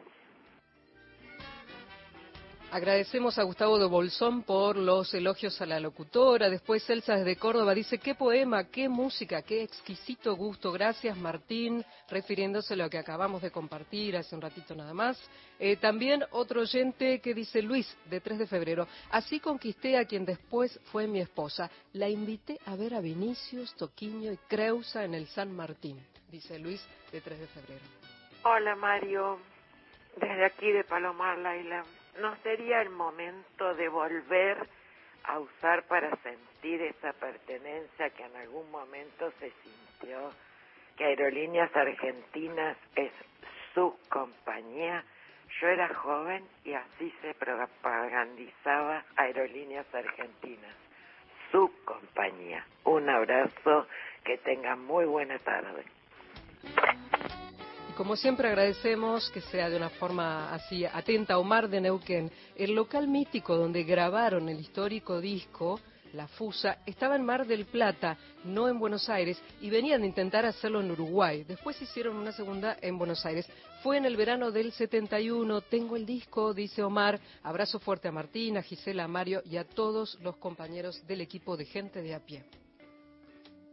Agradecemos 2.72 3.38
a 3.38 3.44
Gustavo 3.44 3.78
de 3.78 3.86
Bolsón 3.86 4.42
por 4.42 4.76
los 4.76 5.14
elogios 5.14 5.60
a 5.62 5.66
la 5.66 5.78
locutora. 5.78 6.50
Después 6.50 6.88
Elsa 6.90 7.14
desde 7.14 7.36
Córdoba 7.36 7.72
dice, 7.72 7.98
qué 7.98 8.16
poema, 8.16 8.64
qué 8.64 8.88
música, 8.88 9.40
qué 9.42 9.62
exquisito 9.62 10.34
gusto. 10.34 10.72
Gracias 10.72 11.16
Martín, 11.16 11.84
refiriéndose 12.10 12.74
a 12.74 12.76
lo 12.76 12.90
que 12.90 12.98
acabamos 12.98 13.40
de 13.40 13.52
compartir 13.52 14.16
hace 14.16 14.34
un 14.34 14.42
ratito 14.42 14.74
nada 14.74 14.92
más. 14.92 15.16
Eh, 15.60 15.76
también 15.76 16.24
otro 16.32 16.62
oyente 16.62 17.20
que 17.20 17.34
dice, 17.34 17.62
Luis, 17.62 17.96
de 18.10 18.20
3 18.20 18.40
de 18.40 18.46
febrero, 18.48 18.88
así 19.10 19.38
conquisté 19.38 19.96
a 19.96 20.04
quien 20.04 20.24
después 20.24 20.78
fue 20.90 21.06
mi 21.06 21.20
esposa. 21.20 21.70
La 21.92 22.08
invité 22.08 22.58
a 22.66 22.74
ver 22.74 22.94
a 22.94 23.00
Vinicius, 23.00 23.74
Toquiño 23.76 24.32
y 24.32 24.36
Creusa 24.48 25.04
en 25.04 25.14
el 25.14 25.28
San 25.28 25.54
Martín, 25.54 26.04
dice 26.32 26.58
Luis, 26.58 26.84
de 27.12 27.20
3 27.20 27.38
de 27.38 27.46
febrero. 27.46 27.84
Hola 28.42 28.74
Mario, 28.74 29.38
desde 30.16 30.44
aquí 30.44 30.70
de 30.72 30.82
Palomar, 30.82 31.38
Laila 31.38 31.84
¿No 32.20 32.34
sería 32.42 32.80
el 32.80 32.90
momento 32.90 33.74
de 33.74 33.88
volver 33.88 34.56
a 35.24 35.38
usar 35.38 35.82
para 35.84 36.16
sentir 36.22 36.80
esa 36.80 37.12
pertenencia 37.12 38.10
que 38.10 38.24
en 38.24 38.36
algún 38.36 38.70
momento 38.70 39.30
se 39.38 39.52
sintió, 39.62 40.32
que 40.96 41.04
Aerolíneas 41.04 41.74
Argentinas 41.76 42.76
es 42.94 43.12
su 43.74 43.98
compañía? 44.08 45.04
Yo 45.60 45.68
era 45.68 45.92
joven 45.94 46.42
y 46.64 46.72
así 46.72 47.12
se 47.20 47.34
propagandizaba 47.34 49.04
Aerolíneas 49.16 49.86
Argentinas, 49.94 50.74
su 51.52 51.70
compañía. 51.84 52.64
Un 52.84 53.10
abrazo, 53.10 53.86
que 54.24 54.38
tengan 54.38 54.84
muy 54.84 55.04
buena 55.04 55.38
tarde. 55.38 55.84
Como 57.96 58.14
siempre 58.14 58.48
agradecemos 58.48 59.30
que 59.30 59.40
sea 59.40 59.70
de 59.70 59.76
una 59.78 59.88
forma 59.88 60.52
así 60.52 60.84
atenta 60.84 61.38
Omar 61.38 61.66
de 61.66 61.80
Neuquén. 61.80 62.30
El 62.54 62.74
local 62.74 63.08
mítico 63.08 63.56
donde 63.56 63.84
grabaron 63.84 64.50
el 64.50 64.60
histórico 64.60 65.18
disco, 65.18 65.80
La 66.12 66.28
Fusa, 66.28 66.80
estaba 66.84 67.16
en 67.16 67.24
Mar 67.24 67.46
del 67.46 67.64
Plata, 67.64 68.18
no 68.44 68.68
en 68.68 68.78
Buenos 68.78 69.08
Aires, 69.08 69.40
y 69.62 69.70
venían 69.70 70.02
de 70.02 70.08
intentar 70.08 70.44
hacerlo 70.44 70.82
en 70.82 70.90
Uruguay. 70.90 71.44
Después 71.44 71.80
hicieron 71.80 72.16
una 72.16 72.32
segunda 72.32 72.76
en 72.82 72.98
Buenos 72.98 73.24
Aires. 73.24 73.46
Fue 73.82 73.96
en 73.96 74.04
el 74.04 74.18
verano 74.18 74.50
del 74.50 74.72
71, 74.72 75.62
tengo 75.62 75.96
el 75.96 76.04
disco, 76.04 76.52
dice 76.52 76.82
Omar. 76.82 77.18
Abrazo 77.42 77.78
fuerte 77.80 78.08
a 78.08 78.12
Martín, 78.12 78.58
a 78.58 78.62
Gisela, 78.62 79.04
a 79.04 79.08
Mario 79.08 79.40
y 79.46 79.56
a 79.56 79.64
todos 79.64 80.18
los 80.20 80.36
compañeros 80.36 81.02
del 81.06 81.22
equipo 81.22 81.56
de 81.56 81.64
gente 81.64 82.02
de 82.02 82.14
a 82.14 82.20
pie. 82.20 82.44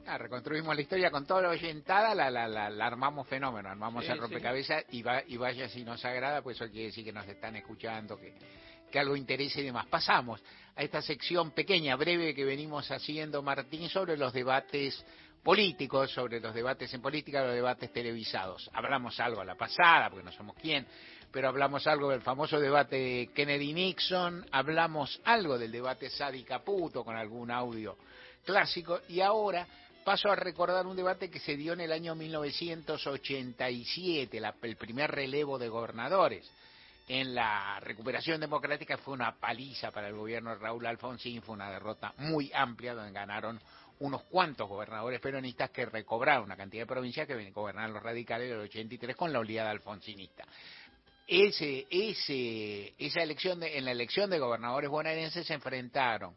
Ah, 0.06 0.18
reconstruimos 0.18 0.76
la 0.76 0.82
historia 0.82 1.10
con 1.10 1.26
toda 1.26 1.44
la 1.44 1.50
oyentada, 1.50 2.14
la, 2.14 2.30
la, 2.30 2.48
la, 2.48 2.86
armamos 2.86 3.26
fenómeno, 3.26 3.70
armamos 3.70 4.04
el 4.10 4.18
rompecabezas 4.18 4.84
y, 4.92 5.02
va, 5.02 5.24
y 5.26 5.38
vaya 5.38 5.70
si 5.70 5.86
nos 5.86 6.04
agrada, 6.04 6.42
pues 6.42 6.58
eso 6.58 6.70
quiere 6.70 6.88
decir 6.88 7.06
que 7.06 7.14
nos 7.14 7.26
están 7.26 7.56
escuchando, 7.56 8.20
que, 8.20 8.34
que 8.92 9.00
algo 9.00 9.16
interese 9.16 9.62
y 9.62 9.64
demás. 9.64 9.86
Pasamos 9.88 10.44
a 10.76 10.84
esta 10.84 11.02
sección 11.02 11.52
pequeña, 11.52 11.96
breve 11.96 12.36
que 12.36 12.44
venimos 12.44 12.92
haciendo, 12.92 13.42
Martín, 13.42 13.88
sobre 13.88 14.18
los 14.18 14.34
debates 14.34 15.06
políticos, 15.42 16.12
sobre 16.12 16.42
los 16.42 16.54
debates 16.54 16.94
en 16.94 17.02
política, 17.02 17.46
los 17.46 17.56
debates 17.56 17.92
televisados. 17.94 18.70
Hablamos 18.74 19.18
algo 19.22 19.40
a 19.40 19.46
la 19.46 19.56
pasada, 19.56 20.10
porque 20.10 20.26
no 20.26 20.34
somos 20.34 20.58
quién, 20.62 20.86
pero 21.32 21.48
hablamos 21.48 21.88
algo 21.88 22.10
del 22.10 22.22
famoso 22.22 22.60
debate 22.60 23.30
Kennedy-Nixon, 23.34 24.48
hablamos 24.52 25.22
algo 25.24 25.58
del 25.58 25.72
debate 25.72 26.10
Sadi-Caputo 26.10 27.06
con 27.06 27.16
algún 27.16 27.52
audio 27.52 27.98
clásico, 28.46 29.00
y 29.08 29.22
ahora 29.22 29.66
paso 30.04 30.30
a 30.30 30.36
recordar 30.36 30.86
un 30.86 30.96
debate 30.96 31.30
que 31.30 31.40
se 31.40 31.56
dio 31.56 31.74
en 31.74 31.82
el 31.82 31.92
año 31.92 32.16
1987, 32.16 34.42
el 34.62 34.76
primer 34.76 35.12
relevo 35.12 35.58
de 35.58 35.70
gobernadores. 35.70 36.48
En 37.08 37.34
la 37.36 37.80
recuperación 37.82 38.40
democrática 38.40 38.98
fue 38.98 39.14
una 39.14 39.36
paliza 39.36 39.92
para 39.92 40.08
el 40.08 40.16
gobierno 40.16 40.52
de 40.52 40.56
Raúl 40.58 40.86
Alfonsín, 40.86 41.42
fue 41.42 41.56
una 41.56 41.70
derrota 41.70 42.14
muy 42.18 42.50
amplia 42.54 42.94
donde 42.94 43.12
ganaron 43.12 43.60
unos 44.00 44.24
cuantos 44.24 44.70
gobernadores 44.70 45.20
peronistas 45.20 45.70
que 45.70 45.86
recobraron 45.86 46.46
una 46.46 46.56
cantidad 46.56 46.84
de 46.84 46.88
provincias 46.88 47.28
que 47.28 47.52
gobernaron 47.52 47.94
los 47.94 48.04
radicales 48.04 48.50
del 48.50 48.60
83 48.60 49.16
con 49.16 49.34
la 49.34 49.40
oleada 49.40 49.72
alfonsinista. 49.72 50.46
Ese, 51.28 51.88
ese, 51.90 52.94
esa 52.98 53.22
elección 53.22 53.62
en 53.64 53.86
la 53.86 53.92
elección 53.92 54.30
de 54.30 54.40
gobernadores 54.40 54.90
bonaerenses 54.90 55.46
se 55.46 55.54
enfrentaron 55.54 56.36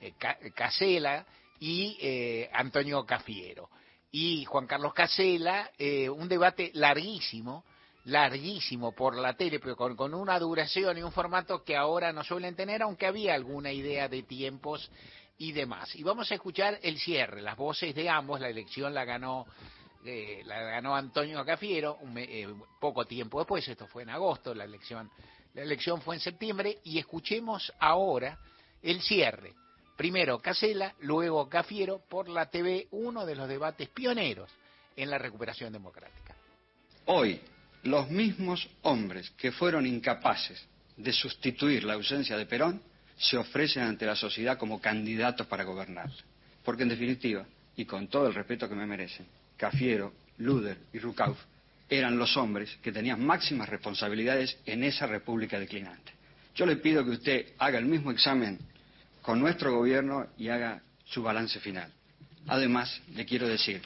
eh, 0.00 0.12
Casela 0.54 1.26
y 1.60 1.96
eh, 2.00 2.50
Antonio 2.52 3.04
Cafiero. 3.04 3.70
Y 4.10 4.44
Juan 4.44 4.66
Carlos 4.66 4.92
Casela, 4.92 5.70
eh, 5.78 6.08
un 6.08 6.28
debate 6.28 6.70
larguísimo, 6.74 7.64
larguísimo 8.04 8.92
por 8.92 9.16
la 9.16 9.34
tele, 9.34 9.58
pero 9.58 9.76
con, 9.76 9.96
con, 9.96 10.12
una 10.12 10.38
duración 10.38 10.98
y 10.98 11.02
un 11.02 11.12
formato 11.12 11.64
que 11.64 11.76
ahora 11.76 12.12
no 12.12 12.22
suelen 12.22 12.54
tener, 12.54 12.82
aunque 12.82 13.06
había 13.06 13.34
alguna 13.34 13.72
idea 13.72 14.08
de 14.08 14.22
tiempos 14.22 14.90
y 15.38 15.52
demás. 15.52 15.94
Y 15.96 16.02
vamos 16.02 16.30
a 16.30 16.34
escuchar 16.34 16.78
el 16.82 16.98
cierre, 16.98 17.40
las 17.40 17.56
voces 17.56 17.94
de 17.94 18.08
ambos, 18.08 18.40
la 18.40 18.48
elección 18.48 18.92
la 18.92 19.04
ganó 19.04 19.46
eh, 20.04 20.42
la 20.46 20.60
ganó 20.62 20.96
Antonio 20.96 21.44
Cafiero 21.44 21.96
un, 22.00 22.18
eh, 22.18 22.48
poco 22.80 23.04
tiempo 23.04 23.38
después, 23.38 23.66
esto 23.68 23.86
fue 23.86 24.02
en 24.02 24.10
agosto, 24.10 24.52
la 24.52 24.64
elección, 24.64 25.08
la 25.54 25.62
elección 25.62 26.02
fue 26.02 26.16
en 26.16 26.20
septiembre, 26.20 26.78
y 26.82 26.98
escuchemos 26.98 27.72
ahora 27.78 28.36
el 28.82 29.00
cierre 29.00 29.54
Primero 29.96 30.38
Casela, 30.40 30.94
luego 31.00 31.48
Cafiero, 31.48 32.00
por 32.08 32.28
la 32.28 32.46
TV, 32.46 32.88
uno 32.92 33.26
de 33.26 33.36
los 33.36 33.48
debates 33.48 33.88
pioneros 33.88 34.50
en 34.96 35.10
la 35.10 35.18
recuperación 35.18 35.72
democrática. 35.72 36.34
Hoy, 37.06 37.40
los 37.84 38.10
mismos 38.10 38.68
hombres 38.82 39.30
que 39.30 39.52
fueron 39.52 39.86
incapaces 39.86 40.64
de 40.96 41.12
sustituir 41.12 41.84
la 41.84 41.94
ausencia 41.94 42.36
de 42.36 42.46
Perón 42.46 42.80
se 43.16 43.36
ofrecen 43.36 43.82
ante 43.82 44.06
la 44.06 44.16
sociedad 44.16 44.58
como 44.58 44.80
candidatos 44.80 45.46
para 45.46 45.64
gobernar. 45.64 46.10
Porque 46.64 46.84
en 46.84 46.88
definitiva, 46.88 47.44
y 47.76 47.84
con 47.84 48.08
todo 48.08 48.28
el 48.28 48.34
respeto 48.34 48.68
que 48.68 48.74
me 48.74 48.86
merecen, 48.86 49.26
Cafiero, 49.56 50.12
Luder 50.38 50.78
y 50.92 50.98
Rucauf 50.98 51.38
eran 51.88 52.16
los 52.16 52.36
hombres 52.36 52.78
que 52.82 52.92
tenían 52.92 53.24
máximas 53.24 53.68
responsabilidades 53.68 54.58
en 54.64 54.82
esa 54.82 55.06
república 55.06 55.58
declinante. 55.58 56.12
Yo 56.54 56.66
le 56.66 56.76
pido 56.76 57.04
que 57.04 57.10
usted 57.10 57.46
haga 57.58 57.78
el 57.78 57.84
mismo 57.86 58.10
examen 58.10 58.58
con 59.22 59.40
nuestro 59.40 59.72
gobierno 59.72 60.26
y 60.36 60.48
haga 60.48 60.82
su 61.04 61.22
balance 61.22 61.60
final. 61.60 61.90
Además, 62.48 63.00
le 63.14 63.24
quiero 63.24 63.46
decir 63.46 63.80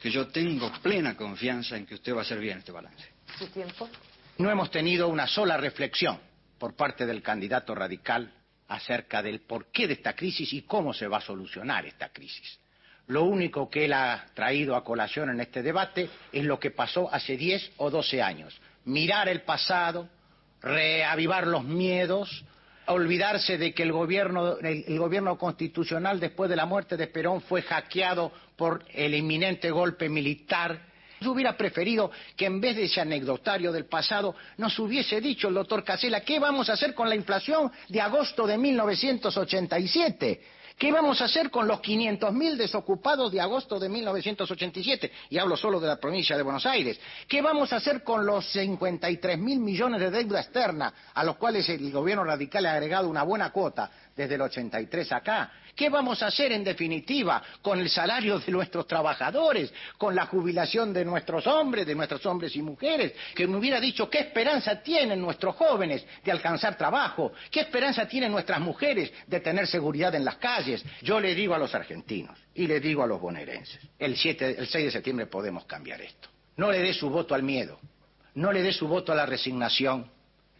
que 0.00 0.10
yo 0.10 0.28
tengo 0.28 0.72
plena 0.80 1.16
confianza 1.16 1.76
en 1.76 1.84
que 1.86 1.96
usted 1.96 2.14
va 2.14 2.20
a 2.20 2.22
hacer 2.22 2.38
bien 2.38 2.58
este 2.58 2.72
balance. 2.72 3.04
¿Su 3.38 3.48
tiempo? 3.48 3.88
No 4.38 4.50
hemos 4.50 4.70
tenido 4.70 5.08
una 5.08 5.26
sola 5.26 5.56
reflexión 5.56 6.18
por 6.58 6.76
parte 6.76 7.04
del 7.04 7.22
candidato 7.22 7.74
radical 7.74 8.32
acerca 8.68 9.22
del 9.22 9.40
porqué 9.40 9.86
de 9.86 9.94
esta 9.94 10.14
crisis 10.14 10.52
y 10.52 10.62
cómo 10.62 10.92
se 10.92 11.08
va 11.08 11.18
a 11.18 11.22
solucionar 11.22 11.86
esta 11.86 12.10
crisis. 12.10 12.58
Lo 13.08 13.24
único 13.24 13.70
que 13.70 13.84
él 13.84 13.92
ha 13.92 14.26
traído 14.34 14.74
a 14.74 14.84
colación 14.84 15.30
en 15.30 15.40
este 15.40 15.62
debate 15.62 16.08
es 16.32 16.44
lo 16.44 16.58
que 16.58 16.72
pasó 16.72 17.12
hace 17.12 17.36
10 17.36 17.72
o 17.76 17.90
12 17.90 18.20
años. 18.20 18.60
Mirar 18.84 19.28
el 19.28 19.42
pasado, 19.42 20.08
reavivar 20.60 21.46
los 21.46 21.64
miedos, 21.64 22.44
olvidarse 22.88 23.58
de 23.58 23.72
que 23.72 23.82
el 23.82 23.92
gobierno, 23.92 24.58
el, 24.58 24.98
gobierno 24.98 25.36
constitucional 25.38 26.20
después 26.20 26.50
de 26.50 26.56
la 26.56 26.66
muerte 26.66 26.96
de 26.96 27.06
Perón 27.06 27.40
fue 27.42 27.62
hackeado 27.62 28.32
por 28.56 28.84
el 28.92 29.14
inminente 29.14 29.70
golpe 29.70 30.08
militar. 30.08 30.80
Yo 31.20 31.32
hubiera 31.32 31.56
preferido 31.56 32.10
que 32.36 32.46
en 32.46 32.60
vez 32.60 32.76
de 32.76 32.84
ese 32.84 33.00
anecdotario 33.00 33.72
del 33.72 33.86
pasado 33.86 34.34
nos 34.58 34.78
hubiese 34.78 35.20
dicho 35.20 35.48
el 35.48 35.54
doctor 35.54 35.82
Casella 35.82 36.20
qué 36.20 36.38
vamos 36.38 36.68
a 36.68 36.74
hacer 36.74 36.94
con 36.94 37.08
la 37.08 37.14
inflación 37.14 37.72
de 37.88 38.00
agosto 38.00 38.46
de 38.46 38.58
1987 38.58 40.40
¿Qué 40.78 40.92
vamos 40.92 41.22
a 41.22 41.24
hacer 41.24 41.50
con 41.50 41.66
los 41.66 41.80
500.000 41.80 42.56
desocupados 42.56 43.32
de 43.32 43.40
agosto 43.40 43.78
de 43.80 43.88
1987? 43.88 45.10
Y 45.30 45.38
hablo 45.38 45.56
solo 45.56 45.80
de 45.80 45.88
la 45.88 45.96
provincia 45.96 46.36
de 46.36 46.42
Buenos 46.42 46.66
Aires. 46.66 47.00
¿Qué 47.26 47.40
vamos 47.40 47.72
a 47.72 47.76
hacer 47.76 48.04
con 48.04 48.26
los 48.26 48.54
53.000 48.54 49.38
millones 49.38 50.00
de 50.02 50.10
deuda 50.10 50.40
externa 50.40 50.92
a 51.14 51.24
los 51.24 51.36
cuales 51.36 51.66
el 51.70 51.90
gobierno 51.90 52.24
radical 52.24 52.66
ha 52.66 52.74
agregado 52.74 53.08
una 53.08 53.22
buena 53.22 53.50
cuota 53.52 53.90
desde 54.14 54.34
el 54.34 54.42
83 54.42 55.12
acá? 55.12 55.50
¿Qué 55.76 55.90
vamos 55.90 56.22
a 56.22 56.28
hacer 56.28 56.52
en 56.52 56.64
definitiva 56.64 57.42
con 57.60 57.78
el 57.78 57.90
salario 57.90 58.38
de 58.38 58.50
nuestros 58.50 58.86
trabajadores, 58.86 59.70
con 59.98 60.14
la 60.14 60.24
jubilación 60.24 60.90
de 60.94 61.04
nuestros 61.04 61.46
hombres, 61.46 61.86
de 61.86 61.94
nuestros 61.94 62.24
hombres 62.24 62.56
y 62.56 62.62
mujeres? 62.62 63.12
Que 63.34 63.46
me 63.46 63.58
hubiera 63.58 63.78
dicho 63.78 64.08
qué 64.08 64.20
esperanza 64.20 64.82
tienen 64.82 65.20
nuestros 65.20 65.54
jóvenes 65.54 66.06
de 66.24 66.32
alcanzar 66.32 66.78
trabajo, 66.78 67.34
qué 67.50 67.60
esperanza 67.60 68.08
tienen 68.08 68.32
nuestras 68.32 68.58
mujeres 68.58 69.12
de 69.26 69.40
tener 69.40 69.66
seguridad 69.66 70.14
en 70.14 70.24
las 70.24 70.36
calles. 70.36 70.82
Yo 71.02 71.20
le 71.20 71.34
digo 71.34 71.54
a 71.54 71.58
los 71.58 71.74
argentinos 71.74 72.38
y 72.54 72.66
le 72.66 72.80
digo 72.80 73.02
a 73.02 73.06
los 73.06 73.20
bonaerenses, 73.20 73.78
el, 73.98 74.16
7, 74.16 74.56
el 74.58 74.66
6 74.66 74.86
de 74.86 74.90
septiembre 74.90 75.26
podemos 75.26 75.66
cambiar 75.66 76.00
esto. 76.00 76.30
No 76.56 76.72
le 76.72 76.78
dé 76.78 76.94
su 76.94 77.10
voto 77.10 77.34
al 77.34 77.42
miedo, 77.42 77.78
no 78.34 78.50
le 78.50 78.62
dé 78.62 78.72
su 78.72 78.88
voto 78.88 79.12
a 79.12 79.14
la 79.14 79.26
resignación, 79.26 80.10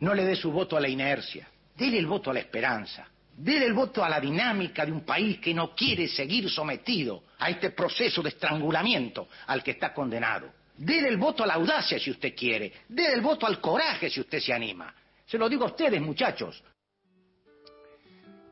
no 0.01 0.12
le 0.12 0.26
dé 0.26 0.36
su 0.36 0.52
voto 0.52 0.76
a 0.76 0.80
la 0.80 0.90
inercia, 0.90 1.48
dele 1.74 1.98
el 1.98 2.06
voto 2.06 2.30
a 2.30 2.34
la 2.34 2.40
esperanza, 2.40 3.09
dele 3.36 3.66
el 3.66 3.74
voto 3.74 4.02
a 4.02 4.08
la 4.08 4.18
dinámica 4.18 4.84
de 4.84 4.92
un 4.92 5.04
país 5.04 5.38
que 5.38 5.52
no 5.52 5.74
quiere 5.74 6.08
seguir 6.08 6.50
sometido 6.50 7.24
a 7.38 7.50
este 7.50 7.70
proceso 7.70 8.22
de 8.22 8.30
estrangulamiento 8.30 9.28
al 9.46 9.62
que 9.62 9.72
está 9.72 9.92
condenado. 9.92 10.52
Dele 10.76 11.08
el 11.08 11.16
voto 11.16 11.42
a 11.42 11.46
la 11.46 11.54
audacia 11.54 11.98
si 11.98 12.10
usted 12.10 12.34
quiere, 12.34 12.72
dele 12.88 13.14
el 13.14 13.20
voto 13.20 13.46
al 13.46 13.60
coraje 13.60 14.10
si 14.10 14.20
usted 14.20 14.40
se 14.40 14.52
anima. 14.52 14.94
Se 15.26 15.38
lo 15.38 15.48
digo 15.48 15.64
a 15.64 15.68
ustedes, 15.68 16.00
muchachos. 16.00 16.62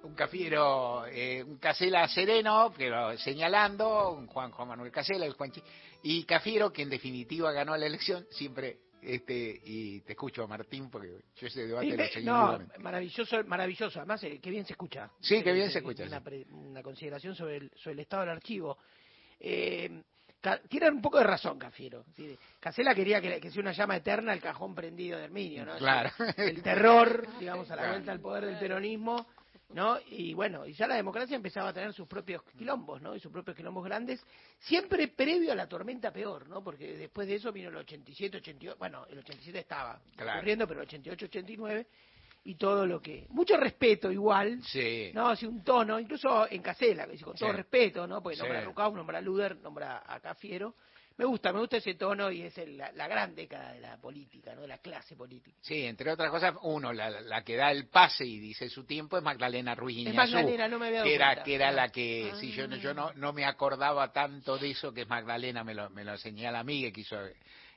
Un 0.02 0.14
Cafiero, 0.14 1.06
eh, 1.06 1.42
un 1.42 1.56
Casela 1.56 2.06
sereno, 2.08 2.72
pero 2.76 3.16
señalando, 3.16 4.12
un 4.12 4.26
Juan 4.26 4.50
Juan 4.50 4.68
Manuel 4.68 4.92
Casela, 4.92 5.24
el 5.24 5.32
Juanchi, 5.32 5.62
y 6.02 6.24
Cafiero, 6.24 6.70
que 6.70 6.82
en 6.82 6.90
definitiva 6.90 7.52
ganó 7.52 7.74
la 7.76 7.86
elección, 7.86 8.26
siempre 8.30 8.83
este 9.06 9.60
y 9.64 10.00
te 10.00 10.12
escucho 10.12 10.46
Martín 10.48 10.90
porque 10.90 11.08
yo 11.36 11.46
ese 11.46 11.66
debate 11.66 11.86
Sí, 11.86 11.90
lo 11.92 11.96
ve- 11.98 12.08
seguí 12.12 12.26
no, 12.26 12.58
maravilloso, 12.80 13.44
maravilloso. 13.44 13.98
Además, 14.00 14.22
eh, 14.24 14.38
qué 14.42 14.50
bien 14.50 14.64
se 14.66 14.72
escucha. 14.72 15.10
Sí, 15.20 15.42
qué 15.42 15.52
bien 15.52 15.68
Eh, 15.68 15.70
se 15.70 15.78
escucha, 15.78 16.04
Una, 16.04 16.20
sí. 16.20 16.44
una 16.50 16.82
consideración 16.82 17.34
sobre 17.34 17.56
el, 17.58 17.70
sobre 17.76 17.92
el 17.94 18.00
estado 18.00 18.22
del 18.22 18.30
archivo. 18.30 18.78
Eh, 19.40 20.02
tienen 20.68 20.94
un 20.94 21.02
poco 21.02 21.18
de 21.18 21.24
razón, 21.24 21.58
Cafiero. 21.58 22.04
Sí, 22.16 22.36
Casela 22.60 22.94
quería 22.94 23.20
que, 23.20 23.40
que 23.40 23.50
sea 23.50 23.62
una 23.62 23.72
llama 23.72 23.96
eterna 23.96 24.32
el 24.32 24.40
cajón 24.40 24.74
prendido 24.74 25.18
de 25.18 25.24
Herminio, 25.24 25.64
¿no? 25.64 25.76
Claro. 25.78 26.10
El 26.36 26.62
terror, 26.62 27.26
digamos, 27.40 27.70
a 27.70 27.76
la 27.76 27.82
Claro. 27.82 27.94
vuelta 27.94 28.12
al 28.12 28.20
poder 28.20 28.44
del 28.46 28.58
peronismo, 28.58 29.26
¿no? 29.70 29.98
Y 30.10 30.34
bueno, 30.34 30.66
y 30.66 30.72
ya 30.72 30.86
la 30.86 30.96
democracia 30.96 31.34
empezaba 31.36 31.70
a 31.70 31.72
tener 31.72 31.92
sus 31.92 32.06
propios 32.06 32.42
quilombos, 32.56 33.00
¿no? 33.02 33.14
Y 33.16 33.20
sus 33.20 33.32
propios 33.32 33.56
quilombos 33.56 33.84
grandes, 33.84 34.24
siempre 34.58 35.08
previo 35.08 35.52
a 35.52 35.54
la 35.54 35.66
tormenta 35.68 36.12
peor, 36.12 36.48
¿no? 36.48 36.62
Porque 36.62 36.96
después 36.96 37.26
de 37.26 37.36
eso 37.36 37.50
vino 37.52 37.70
el 37.70 37.76
87, 37.76 38.36
88, 38.38 38.76
bueno, 38.78 39.06
el 39.08 39.18
87 39.18 39.58
estaba 39.58 40.00
Claro. 40.16 40.38
ocurriendo, 40.38 40.66
pero 40.66 40.80
el 40.80 40.86
88, 40.86 41.26
89 41.26 41.86
y 42.46 42.56
todo 42.56 42.86
lo 42.86 43.00
que 43.00 43.26
mucho 43.30 43.56
respeto 43.56 44.12
igual 44.12 44.62
Sí. 44.64 45.10
no 45.14 45.28
así 45.28 45.46
un 45.46 45.64
tono 45.64 45.98
incluso 45.98 46.46
en 46.50 46.60
Casela 46.60 47.06
que 47.06 47.12
dice 47.12 47.24
con 47.24 47.34
todo 47.36 47.50
respeto 47.52 48.06
no 48.06 48.22
porque 48.22 48.36
Sí. 48.36 48.42
nombra 48.42 48.58
a 48.60 48.64
Rucau 48.64 48.94
nombra 48.94 49.16
a 49.16 49.20
Luder 49.22 49.56
nombra 49.62 50.02
a 50.06 50.20
Cafiero 50.20 50.74
me 51.16 51.24
gusta 51.24 51.52
me 51.52 51.60
gusta 51.60 51.76
ese 51.76 51.94
tono 51.94 52.30
y 52.30 52.42
es 52.42 52.58
el- 52.58 52.76
la, 52.76 52.90
la 52.92 53.06
gran 53.06 53.34
década 53.34 53.72
de 53.72 53.80
la 53.80 53.96
política 53.98 54.54
no 54.54 54.62
de 54.62 54.68
la 54.68 54.78
clase 54.78 55.14
política. 55.16 55.56
Sí, 55.60 55.84
entre 55.84 56.10
otras 56.10 56.30
cosas, 56.30 56.54
uno, 56.62 56.92
la, 56.92 57.08
la 57.20 57.42
que 57.44 57.56
da 57.56 57.70
el 57.70 57.86
pase 57.88 58.24
y 58.26 58.38
dice 58.40 58.68
su 58.68 58.84
tiempo 58.84 59.16
es 59.16 59.22
Magdalena 59.22 59.74
Ruiz 59.74 60.06
Es 60.08 60.14
Magdalena, 60.14 60.66
no 60.68 60.78
me 60.78 60.86
había 60.88 60.98
dado 61.00 61.08
que 61.08 61.14
era, 61.14 61.26
cuenta. 61.28 61.44
que 61.44 61.54
era 61.54 61.70
la 61.72 61.88
que, 61.90 62.32
sí, 62.40 62.50
yo, 62.52 62.66
no- 62.66 62.76
yo 62.76 62.92
no, 62.94 63.12
no 63.14 63.32
me 63.32 63.44
acordaba 63.44 64.12
tanto 64.12 64.58
de 64.58 64.70
eso, 64.70 64.92
que 64.92 65.02
es 65.02 65.08
Magdalena, 65.08 65.62
me 65.64 65.74
lo, 65.74 65.88
me 65.90 66.04
lo 66.04 66.16
señala 66.18 66.60
a 66.60 66.64
mí, 66.64 66.82
que 66.82 66.92
quiso 66.92 67.16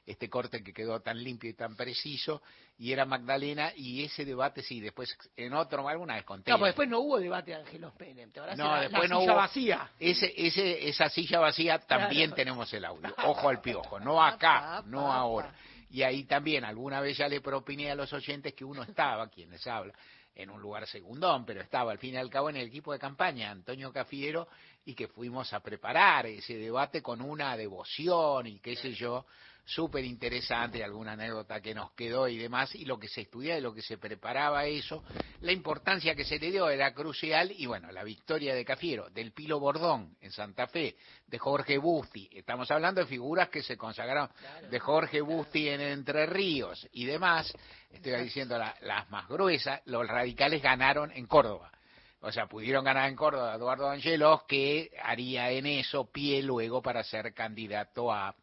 este 0.07 0.29
corte 0.29 0.63
que 0.63 0.73
quedó 0.73 1.01
tan 1.01 1.21
limpio 1.23 1.49
y 1.49 1.53
tan 1.53 1.75
preciso, 1.75 2.41
y 2.79 2.91
era 2.93 3.05
Magdalena, 3.05 3.73
y 3.75 4.03
ese 4.05 4.23
debate, 4.25 4.63
sí, 4.63 4.79
después 4.79 5.15
en 5.35 5.53
otro, 5.53 5.88
alguna 5.88 6.15
vez 6.15 6.23
conté. 6.23 6.49
no 6.49 6.57
pues 6.57 6.69
después 6.69 6.88
no 6.89 6.99
hubo 7.01 7.19
debate 7.19 7.51
de 7.51 7.57
Ángelos 7.57 7.93
Pérez 7.93 8.31
te 8.31 8.39
No, 8.55 8.67
la, 8.75 8.81
después 8.81 9.09
la 9.09 9.15
no 9.15 9.19
silla 9.21 9.31
hubo. 9.34 9.38
vacía 9.41 9.91
Ese, 9.99 10.34
ese, 10.35 10.88
esa 10.88 11.09
silla 11.09 11.39
vacía 11.39 11.77
también 11.79 12.29
Claro. 12.29 12.35
tenemos 12.35 12.73
el 12.73 12.85
audio. 12.85 13.13
Ojo 13.25 13.49
al 13.49 13.61
piojo, 13.61 13.99
no 13.99 14.23
acá, 14.23 14.81
no 14.88 15.11
ahora. 15.11 15.53
Y 15.89 16.01
ahí 16.03 16.23
también, 16.23 16.63
alguna 16.65 16.99
vez 17.01 17.17
ya 17.17 17.27
le 17.27 17.41
propiné 17.41 17.91
a 17.91 17.95
los 17.95 18.11
oyentes 18.13 18.53
que 18.53 18.63
uno 18.65 18.84
estaba, 18.84 19.27
quien 19.29 19.49
les 19.49 19.65
habla, 19.67 19.93
en 20.35 20.49
un 20.49 20.61
lugar 20.61 20.85
segundón, 20.88 21.45
pero 21.45 21.61
estaba 21.61 21.91
al 21.91 21.97
fin 21.97 22.13
y 22.13 22.17
al 22.17 22.29
cabo 22.29 22.49
en 22.49 22.57
el 22.57 22.67
equipo 22.67 22.93
de 22.93 22.99
campaña, 22.99 23.49
Antonio 23.51 23.91
Cafiero, 23.91 24.47
y 24.85 24.93
que 24.93 25.07
fuimos 25.07 25.51
a 25.53 25.59
preparar 25.61 26.27
ese 26.27 26.55
debate 26.57 27.01
con 27.01 27.21
una 27.21 27.57
devoción 27.57 28.45
y 28.47 28.59
qué 28.59 28.75
sé 28.75 28.93
yo, 28.93 29.25
súper 29.68 30.06
interesante, 30.06 30.81
alguna 30.81 31.11
anécdota 31.11 31.60
que 31.61 31.76
nos 31.76 31.91
quedó 31.91 32.27
y 32.30 32.38
demás, 32.38 32.73
y 32.73 32.85
lo 32.85 32.98
que 32.98 33.10
se 33.10 33.22
estudiaba 33.22 33.60
y 33.60 33.61
lo 33.61 33.73
que 33.73 33.81
se 33.81 33.98
preparaba 33.98 34.65
eso, 34.65 35.03
la 35.41 35.52
importancia 35.52 36.15
que 36.15 36.23
se 36.23 36.39
le 36.39 36.52
dio 36.52 36.69
era 36.69 36.94
crucial, 36.94 37.52
y 37.52 37.65
bueno, 37.65 37.91
la 37.91 38.06
victoria 38.06 38.56
de 38.56 38.64
Cafiero, 38.64 39.10
del 39.10 39.34
Pilo 39.34 39.60
Bordón 39.60 40.15
en 40.22 40.31
Santa 40.31 40.68
Fe, 40.68 40.95
de 41.27 41.38
Jorge 41.38 41.77
Busti, 41.77 42.30
estamos 42.31 42.72
hablando 42.72 43.02
de 43.02 43.07
figuras 43.07 43.49
que 43.49 43.61
se 43.61 43.76
consagraron, 43.76 44.30
de 44.69 44.80
Jorge 44.80 45.19
Busti 45.19 45.68
en 45.68 45.81
Entre 45.81 46.26
Ríos 46.26 46.88
y 46.94 47.03
demás, 47.06 47.53
estoy 47.91 48.23
diciendo 48.23 48.57
la- 48.57 48.76
las 48.81 49.10
más 49.10 49.27
gruesas, 49.27 49.81
los 49.85 50.07
radicales 50.07 50.61
ganaron 50.61 51.11
en 51.11 51.26
Córdoba. 51.27 51.72
O 52.22 52.31
sea, 52.31 52.48
pudieron 52.48 52.84
ganar 52.84 53.10
en 53.10 53.15
Córdoba 53.15 53.52
a 53.53 53.56
Eduardo 53.57 53.89
Angelos, 53.89 54.44
que 54.48 54.91
haría 55.03 55.52
en 55.52 55.65
eso 55.68 56.10
pie 56.10 56.41
luego 56.41 56.81
para 56.81 57.03
ser 57.03 57.34
candidato 57.34 58.11
a 58.11 58.34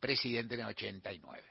presidente 0.00 0.54
en 0.54 0.60
el 0.60 0.66
89. 0.66 1.44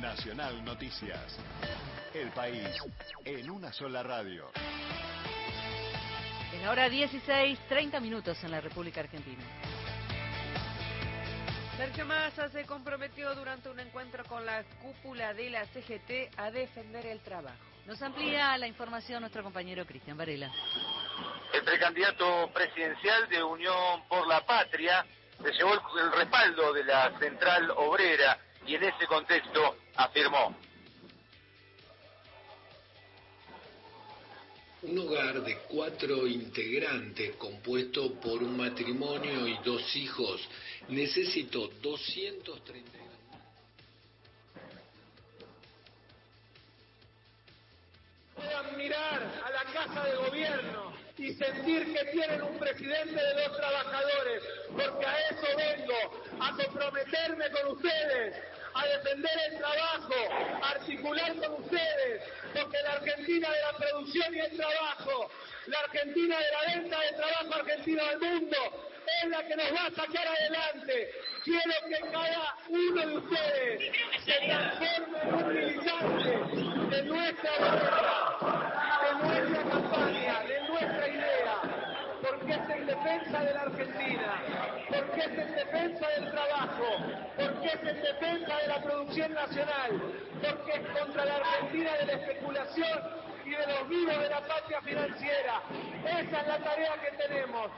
Nacional 0.00 0.64
Noticias. 0.64 1.38
El 2.12 2.30
país 2.30 2.68
en 3.24 3.50
una 3.50 3.72
sola 3.72 4.02
radio. 4.02 4.50
En 6.52 6.62
la 6.62 6.70
hora 6.70 6.88
16, 6.88 7.58
30 7.68 8.00
minutos 8.00 8.42
en 8.44 8.50
la 8.50 8.60
República 8.60 9.00
Argentina. 9.00 9.42
Sergio 11.82 12.06
Massa 12.06 12.48
se 12.50 12.64
comprometió 12.64 13.34
durante 13.34 13.68
un 13.68 13.80
encuentro 13.80 14.22
con 14.26 14.46
la 14.46 14.62
cúpula 14.80 15.34
de 15.34 15.50
la 15.50 15.66
CGT 15.66 16.38
a 16.38 16.52
defender 16.52 17.04
el 17.06 17.18
trabajo. 17.18 17.56
Nos 17.86 18.00
amplía 18.00 18.56
la 18.56 18.68
información 18.68 19.20
nuestro 19.20 19.42
compañero 19.42 19.84
Cristian 19.84 20.16
Varela. 20.16 20.48
El 21.52 21.64
precandidato 21.64 22.48
presidencial 22.54 23.28
de 23.28 23.42
Unión 23.42 24.00
por 24.08 24.28
la 24.28 24.46
Patria 24.46 25.04
se 25.42 25.50
llevó 25.50 25.72
el, 25.74 25.80
el 26.04 26.12
respaldo 26.12 26.72
de 26.72 26.84
la 26.84 27.18
central 27.18 27.72
obrera 27.72 28.38
y 28.64 28.76
en 28.76 28.84
ese 28.84 29.04
contexto 29.08 29.76
afirmó. 29.96 30.54
Un 34.82 34.98
hogar 34.98 35.42
de 35.42 35.58
cuatro 35.68 36.26
integrantes 36.26 37.36
compuesto 37.36 38.14
por 38.14 38.42
un 38.42 38.56
matrimonio 38.56 39.46
y 39.46 39.56
dos 39.64 39.94
hijos 39.96 40.40
necesitó 40.88 41.68
230. 41.80 43.02
puedan 48.42 48.76
mirar 48.76 49.22
a 49.44 49.50
la 49.50 49.72
Casa 49.72 50.04
de 50.04 50.16
Gobierno 50.16 50.92
y 51.16 51.32
sentir 51.34 51.92
que 51.92 52.04
tienen 52.12 52.42
un 52.42 52.58
presidente 52.58 53.14
de 53.14 53.34
los 53.34 53.56
trabajadores, 53.56 54.42
porque 54.72 55.06
a 55.06 55.28
eso 55.28 55.46
vengo, 55.56 56.24
a 56.40 56.56
comprometerme 56.56 57.50
con 57.50 57.76
ustedes, 57.76 58.36
a 58.74 58.86
defender 58.86 59.32
el 59.50 59.58
trabajo, 59.58 60.14
a 60.62 60.70
articular 60.70 61.36
con 61.36 61.62
ustedes, 61.62 62.22
porque 62.54 62.78
la 62.82 62.92
Argentina 62.92 63.50
de 63.50 63.60
la 63.60 63.78
producción 63.78 64.34
y 64.34 64.38
el 64.40 64.56
trabajo, 64.56 65.30
la 65.66 65.78
Argentina 65.80 66.38
de 66.38 66.50
la 66.50 66.74
venta 66.74 67.00
de 67.00 67.12
trabajo 67.12 67.54
argentino 67.54 68.02
al 68.04 68.18
mundo, 68.20 68.56
es 69.22 69.28
la 69.28 69.46
que 69.46 69.56
nos 69.56 69.72
va 69.72 69.86
a 69.86 69.90
sacar 69.90 70.26
adelante. 70.26 71.10
Quiero 71.44 71.72
que 71.88 72.10
cada 72.10 72.56
uno 72.68 73.06
de 73.06 73.16
ustedes 73.16 73.92
se 74.24 74.32
transforme 74.32 75.18
en 75.22 75.34
un 75.34 75.48
militante 75.54 76.96
de 76.96 77.02
nuestra 77.02 77.50
voluntad, 77.58 78.61
porque 82.52 82.72
es 82.72 82.78
en 82.80 82.86
defensa 82.86 83.40
de 83.40 83.54
la 83.54 83.60
Argentina, 83.62 84.42
porque 84.88 85.20
es 85.20 85.38
en 85.38 85.54
defensa 85.54 86.08
del 86.08 86.30
trabajo, 86.30 86.96
porque 87.36 87.66
es 87.66 87.74
en 87.74 88.02
defensa 88.02 88.56
de 88.56 88.66
la 88.68 88.82
producción 88.82 89.34
nacional, 89.34 90.02
porque 90.42 90.72
es 90.72 91.00
contra 91.00 91.24
la 91.24 91.36
Argentina 91.36 91.92
de 91.92 92.06
la 92.06 92.12
especulación 92.12 93.00
y 93.44 93.50
de 93.50 93.66
los 93.66 93.88
vivos 93.88 94.18
de 94.18 94.28
la 94.28 94.40
patria 94.40 94.80
financiera. 94.82 95.62
Esa 96.04 96.40
es 96.40 96.46
la 96.46 96.58
tarea 96.58 96.92
que 97.00 97.16
tenemos. 97.16 97.70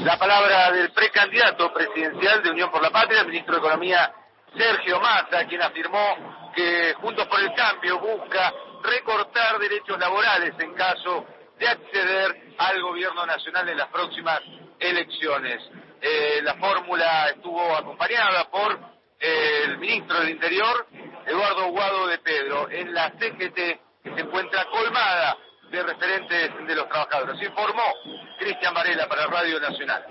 La 0.00 0.18
palabra 0.18 0.72
del 0.72 0.90
precandidato 0.92 1.72
presidencial 1.72 2.42
de 2.42 2.50
Unión 2.50 2.70
por 2.70 2.82
la 2.82 2.90
Patria, 2.90 3.20
el 3.20 3.26
ministro 3.26 3.54
de 3.54 3.60
Economía 3.60 4.12
Sergio 4.56 5.00
Massa, 5.00 5.44
quien 5.46 5.62
afirmó 5.62 6.52
que 6.54 6.94
Juntos 6.94 7.26
por 7.26 7.40
el 7.40 7.52
Cambio 7.54 7.98
busca 7.98 8.52
recortar 8.82 9.58
derechos 9.58 9.98
laborales 9.98 10.54
en 10.60 10.74
caso 10.74 11.26
de 11.58 11.68
acceder 11.68 12.54
al 12.58 12.82
gobierno 12.82 13.26
nacional 13.26 13.68
en 13.68 13.78
las 13.78 13.88
próximas 13.88 14.40
elecciones. 14.78 15.62
Eh, 16.00 16.40
la 16.42 16.54
fórmula 16.54 17.30
estuvo 17.30 17.74
acompañada 17.74 18.50
por 18.50 18.78
eh, 19.18 19.62
el 19.64 19.78
ministro 19.78 20.20
del 20.20 20.30
Interior, 20.30 20.86
Eduardo 21.26 21.70
Guado 21.70 22.06
de 22.06 22.18
Pedro, 22.18 22.70
en 22.70 22.92
la 22.92 23.10
CGT 23.12 23.54
que 24.02 24.14
se 24.14 24.20
encuentra 24.20 24.64
colmada 24.66 25.36
de 25.70 25.82
referentes 25.82 26.66
de 26.66 26.74
los 26.74 26.88
trabajadores. 26.88 27.42
Informó 27.42 27.92
Cristian 28.38 28.74
Varela 28.74 29.08
para 29.08 29.26
Radio 29.26 29.58
Nacional. 29.60 30.04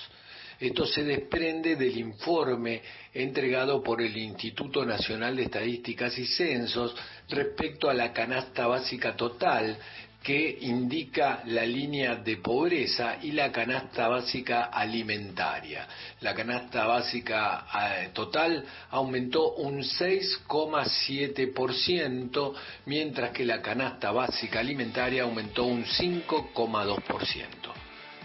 Esto 0.60 0.86
se 0.86 1.04
desprende 1.04 1.76
del 1.76 1.96
informe 1.98 2.82
entregado 3.14 3.80
por 3.80 4.02
el 4.02 4.16
Instituto 4.16 4.84
Nacional 4.84 5.36
de 5.36 5.44
Estadísticas 5.44 6.18
y 6.18 6.26
Censos 6.26 6.96
respecto 7.28 7.88
a 7.88 7.94
la 7.94 8.12
canasta 8.12 8.66
básica 8.66 9.14
total 9.14 9.78
que 10.22 10.58
indica 10.62 11.42
la 11.46 11.64
línea 11.64 12.16
de 12.16 12.38
pobreza 12.38 13.18
y 13.22 13.30
la 13.30 13.52
canasta 13.52 14.08
básica 14.08 14.64
alimentaria. 14.64 15.86
La 16.20 16.34
canasta 16.34 16.86
básica 16.86 17.66
eh, 17.72 18.08
total 18.12 18.64
aumentó 18.90 19.54
un 19.54 19.78
6,7%, 19.78 22.54
mientras 22.86 23.30
que 23.30 23.44
la 23.44 23.62
canasta 23.62 24.10
básica 24.10 24.58
alimentaria 24.58 25.22
aumentó 25.22 25.62
un 25.64 25.84
5,2%. 25.84 27.77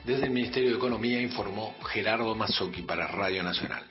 Desde 0.06 0.26
el 0.26 0.32
Ministerio 0.32 0.72
de 0.72 0.76
Economía 0.76 1.22
informó 1.22 1.74
Gerardo 1.86 2.36
Mazzocchi 2.36 2.82
para 2.82 3.08
Radio 3.08 3.42
Nacional. 3.42 3.86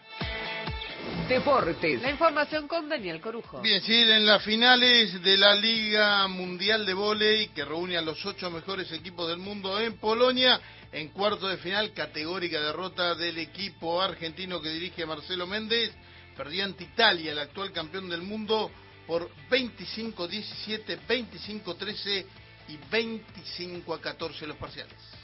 Deportes. 1.26 2.02
La 2.02 2.10
información 2.10 2.68
con 2.68 2.86
Daniel 2.86 3.18
Corujo. 3.18 3.62
Bien, 3.62 3.80
siguen 3.80 4.26
las 4.26 4.42
finales 4.42 5.22
de 5.22 5.38
la 5.38 5.54
Liga 5.54 6.28
Mundial 6.28 6.84
de 6.84 6.92
Voley 6.92 7.48
que 7.48 7.64
reúne 7.64 7.96
a 7.96 8.02
los 8.02 8.26
ocho 8.26 8.50
mejores 8.50 8.92
equipos 8.92 9.26
del 9.26 9.38
mundo 9.38 9.80
en 9.80 9.96
Polonia. 9.96 10.60
En 10.92 11.08
cuarto 11.08 11.48
de 11.48 11.56
final, 11.56 11.94
categórica 11.94 12.60
derrota 12.60 13.14
del 13.14 13.38
equipo 13.38 14.02
argentino 14.02 14.60
que 14.60 14.68
dirige 14.68 15.06
Marcelo 15.06 15.46
Méndez. 15.46 15.92
Perdió 16.36 16.66
ante 16.66 16.84
Italia, 16.84 17.32
el 17.32 17.38
actual 17.38 17.72
campeón 17.72 18.10
del 18.10 18.20
mundo, 18.20 18.70
por 19.06 19.30
25-17, 19.50 20.98
25-13 21.08 22.26
y 22.68 22.76
25-14 22.90 24.46
los 24.46 24.56
parciales. 24.58 25.21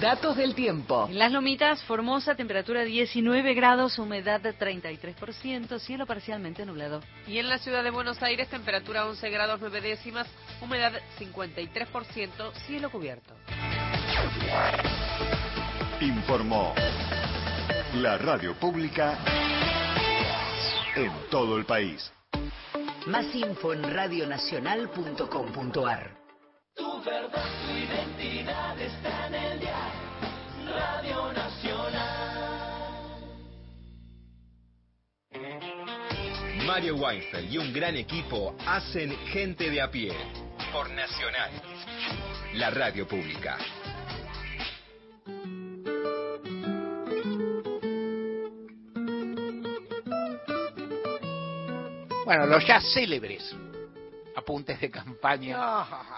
Datos 0.00 0.36
del 0.36 0.54
tiempo. 0.54 1.08
En 1.10 1.18
las 1.18 1.32
Lomitas, 1.32 1.82
Formosa, 1.84 2.34
temperatura 2.34 2.84
19 2.84 3.54
grados, 3.54 3.98
humedad 3.98 4.40
33%, 4.40 5.78
cielo 5.78 6.06
parcialmente 6.06 6.64
nublado. 6.64 7.02
Y 7.26 7.36
en 7.38 7.48
la 7.48 7.58
ciudad 7.58 7.84
de 7.84 7.90
Buenos 7.90 8.22
Aires, 8.22 8.48
temperatura 8.48 9.06
11 9.06 9.28
grados 9.28 9.60
9 9.60 9.82
décimas, 9.82 10.26
humedad 10.62 10.94
53%, 11.18 12.52
cielo 12.66 12.90
cubierto. 12.90 13.34
Informó 16.00 16.72
la 17.94 18.16
radio 18.16 18.54
pública 18.54 19.18
en 20.96 21.12
todo 21.30 21.58
el 21.58 21.66
país. 21.66 22.10
Más 23.06 23.34
info 23.34 23.72
en 23.72 23.82
radionacional.com.ar. 23.82 26.19
Tu 26.74 27.02
verdad, 27.02 27.44
tu 27.66 27.72
identidad 27.72 28.80
está 28.80 29.26
en 29.26 29.34
el 29.34 29.60
día. 29.60 29.92
Radio 30.66 31.32
Nacional. 31.32 32.60
Mario 36.66 36.96
Weinfeld 36.96 37.52
y 37.52 37.58
un 37.58 37.72
gran 37.72 37.96
equipo 37.96 38.54
hacen 38.66 39.16
gente 39.26 39.70
de 39.70 39.80
a 39.80 39.90
pie. 39.90 40.12
Por 40.72 40.90
Nacional. 40.90 41.50
La 42.54 42.70
radio 42.70 43.06
pública. 43.08 43.58
Bueno, 52.24 52.46
los 52.46 52.64
ya 52.64 52.80
célebres 52.80 53.56
apuntes 54.50 54.80
de 54.80 54.90
campaña. 54.90 55.56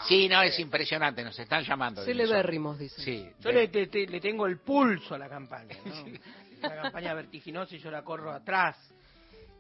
Sí, 0.09 0.29
no, 0.29 0.43
es 0.43 0.59
impresionante, 0.59 1.23
nos 1.23 1.39
están 1.39 1.63
llamando. 1.65 2.05
Celebérrimos, 2.05 2.79
dice. 2.79 3.01
Sí. 3.03 3.31
Yo 3.41 3.53
le, 3.53 3.69
te- 3.69 3.87
te- 3.89 4.07
le 4.07 4.21
tengo 4.21 4.47
el 4.47 4.59
pulso 4.59 5.15
a 5.15 5.19
la 5.19 5.29
campaña, 5.29 5.77
¿no? 5.85 5.95
Una 6.63 6.83
campaña 6.83 7.13
vertiginosa 7.15 7.75
y 7.75 7.79
yo 7.79 7.91
la 7.91 8.03
corro 8.03 8.31
atrás. 8.33 8.77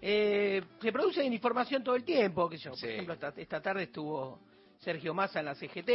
Eh, 0.01 0.63
se 0.81 0.91
produce 0.93 1.23
información 1.25 1.83
todo 1.85 1.95
el 1.97 2.05
tiempo, 2.05 2.49
que 2.49 2.57
yo, 2.57 2.71
por 2.73 2.85
ejemplo, 2.89 3.15
esta, 3.15 3.33
esta 3.37 3.61
tarde 3.61 3.85
estuvo 3.85 4.41
Sergio 4.81 5.13
Massa 5.15 5.41
en 5.41 5.47
la 5.47 5.55
CGT, 5.55 5.91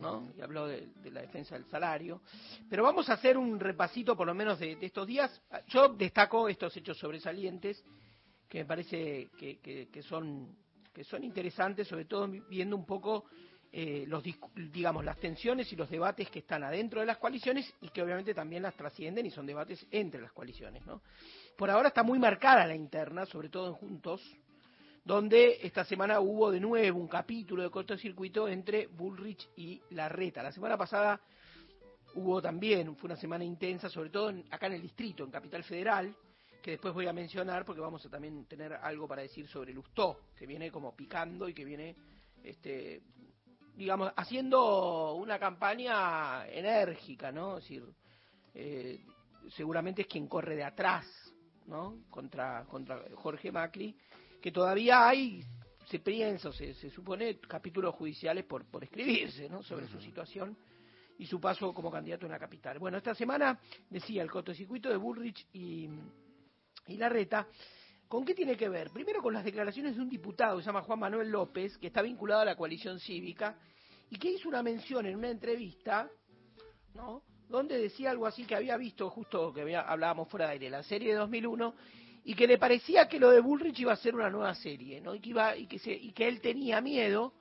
¿no? 0.00 0.30
Y 0.36 0.40
habló 0.40 0.66
de, 0.66 0.88
de 1.02 1.10
la 1.10 1.20
defensa 1.20 1.54
del 1.54 1.64
salario. 1.66 2.22
Pero 2.70 2.82
vamos 2.82 3.08
a 3.10 3.14
hacer 3.14 3.36
un 3.38 3.60
repasito, 3.60 4.16
por 4.16 4.26
lo 4.26 4.34
menos, 4.34 4.58
de, 4.58 4.76
de 4.76 4.86
estos 4.86 5.06
días. 5.06 5.40
Yo 5.68 5.88
destaco 5.90 6.48
estos 6.48 6.76
hechos 6.76 6.98
sobresalientes 6.98 7.84
que 8.48 8.58
me 8.60 8.64
parece 8.64 9.28
que, 9.38 9.58
que- 9.58 9.88
que 9.92 10.02
son 10.02 10.48
que 10.94 11.04
son 11.04 11.24
interesantes, 11.24 11.88
sobre 11.88 12.04
todo 12.04 12.28
viendo 12.48 12.76
un 12.76 12.86
poco 12.86 13.24
eh, 13.72 14.04
los 14.06 14.22
digamos 14.54 15.04
las 15.04 15.18
tensiones 15.18 15.72
y 15.72 15.76
los 15.76 15.90
debates 15.90 16.30
que 16.30 16.38
están 16.38 16.62
adentro 16.62 17.00
de 17.00 17.06
las 17.06 17.18
coaliciones 17.18 17.74
y 17.80 17.88
que 17.88 18.02
obviamente 18.02 18.32
también 18.32 18.62
las 18.62 18.76
trascienden 18.76 19.26
y 19.26 19.30
son 19.30 19.44
debates 19.46 19.84
entre 19.90 20.20
las 20.20 20.32
coaliciones, 20.32 20.86
¿no? 20.86 21.02
Por 21.58 21.68
ahora 21.70 21.88
está 21.88 22.04
muy 22.04 22.20
marcada 22.20 22.66
la 22.66 22.76
interna, 22.76 23.26
sobre 23.26 23.48
todo 23.48 23.66
en 23.66 23.74
Juntos, 23.74 24.22
donde 25.04 25.58
esta 25.62 25.84
semana 25.84 26.20
hubo 26.20 26.52
de 26.52 26.60
nuevo 26.60 27.00
un 27.00 27.08
capítulo 27.08 27.64
de 27.64 27.70
cortocircuito 27.70 28.46
entre 28.48 28.86
Bullrich 28.86 29.48
y 29.56 29.80
Larreta. 29.90 30.42
La 30.42 30.52
semana 30.52 30.76
pasada 30.78 31.20
hubo 32.14 32.40
también, 32.40 32.94
fue 32.96 33.08
una 33.08 33.16
semana 33.16 33.44
intensa, 33.44 33.88
sobre 33.88 34.10
todo 34.10 34.30
en- 34.30 34.44
acá 34.50 34.68
en 34.68 34.74
el 34.74 34.82
distrito, 34.82 35.24
en 35.24 35.30
Capital 35.32 35.64
Federal, 35.64 36.14
que 36.64 36.70
después 36.70 36.94
voy 36.94 37.06
a 37.06 37.12
mencionar 37.12 37.62
porque 37.62 37.82
vamos 37.82 38.06
a 38.06 38.08
también 38.08 38.46
tener 38.46 38.72
algo 38.72 39.06
para 39.06 39.20
decir 39.20 39.46
sobre 39.46 39.74
Lustó, 39.74 40.20
que 40.34 40.46
viene 40.46 40.70
como 40.70 40.96
picando 40.96 41.46
y 41.46 41.52
que 41.52 41.62
viene, 41.62 41.94
este, 42.42 43.02
digamos, 43.76 44.10
haciendo 44.16 45.12
una 45.12 45.38
campaña 45.38 46.48
enérgica, 46.48 47.30
¿no? 47.30 47.58
Es 47.58 47.64
decir, 47.64 47.84
eh, 48.54 49.04
seguramente 49.50 50.00
es 50.00 50.08
quien 50.08 50.26
corre 50.26 50.56
de 50.56 50.64
atrás, 50.64 51.04
¿no? 51.66 51.98
Contra, 52.08 52.64
contra 52.64 52.98
Jorge 53.14 53.52
Macri, 53.52 53.94
que 54.40 54.50
todavía 54.50 55.06
hay, 55.06 55.44
se 55.84 55.98
piensa, 55.98 56.48
o 56.48 56.52
se, 56.54 56.72
se 56.72 56.88
supone, 56.88 57.40
capítulos 57.40 57.94
judiciales 57.94 58.46
por, 58.46 58.64
por 58.64 58.84
escribirse, 58.84 59.50
¿no? 59.50 59.62
Sobre 59.62 59.86
su 59.86 60.00
situación 60.00 60.56
y 61.18 61.26
su 61.26 61.38
paso 61.38 61.74
como 61.74 61.90
candidato 61.90 62.24
en 62.24 62.32
la 62.32 62.38
capital. 62.38 62.78
Bueno, 62.78 62.96
esta 62.96 63.14
semana 63.14 63.60
decía 63.90 64.22
el 64.22 64.30
cortocircuito 64.30 64.88
de 64.88 64.96
Bullrich 64.96 65.46
y, 65.52 65.90
y 66.88 66.96
Larreta. 66.96 67.46
¿Con 68.08 68.24
qué 68.24 68.34
tiene 68.34 68.56
que 68.56 68.68
ver? 68.68 68.90
Primero 68.90 69.22
con 69.22 69.34
las 69.34 69.44
declaraciones 69.44 69.96
de 69.96 70.02
un 70.02 70.08
diputado 70.08 70.56
que 70.56 70.62
se 70.62 70.66
llama 70.66 70.82
Juan 70.82 71.00
Manuel 71.00 71.30
López, 71.30 71.76
que 71.78 71.88
está 71.88 72.02
vinculado 72.02 72.42
a 72.42 72.44
la 72.44 72.56
coalición 72.56 73.00
cívica, 73.00 73.56
y 74.10 74.18
que 74.18 74.30
hizo 74.30 74.48
una 74.48 74.62
mención 74.62 75.06
en 75.06 75.16
una 75.16 75.30
entrevista, 75.30 76.08
¿no? 76.94 77.22
Donde 77.48 77.78
decía 77.78 78.10
algo 78.10 78.26
así 78.26 78.44
que 78.44 78.54
había 78.54 78.76
visto, 78.76 79.10
justo 79.10 79.52
que 79.52 79.62
había- 79.62 79.80
hablábamos 79.80 80.28
fuera 80.28 80.46
de 80.46 80.52
aire, 80.52 80.70
la 80.70 80.82
serie 80.82 81.12
de 81.12 81.18
2001, 81.18 81.74
y 82.24 82.34
que 82.34 82.46
le 82.46 82.58
parecía 82.58 83.08
que 83.08 83.18
lo 83.18 83.30
de 83.30 83.40
Bullrich 83.40 83.80
iba 83.80 83.92
a 83.92 83.96
ser 83.96 84.14
una 84.14 84.30
nueva 84.30 84.54
serie, 84.54 85.00
¿no? 85.00 85.14
Y 85.14 85.20
que, 85.20 85.30
iba, 85.30 85.56
y 85.56 85.66
que, 85.66 85.78
se, 85.78 85.92
y 85.92 86.12
que 86.12 86.28
él 86.28 86.40
tenía 86.40 86.80
miedo 86.80 87.34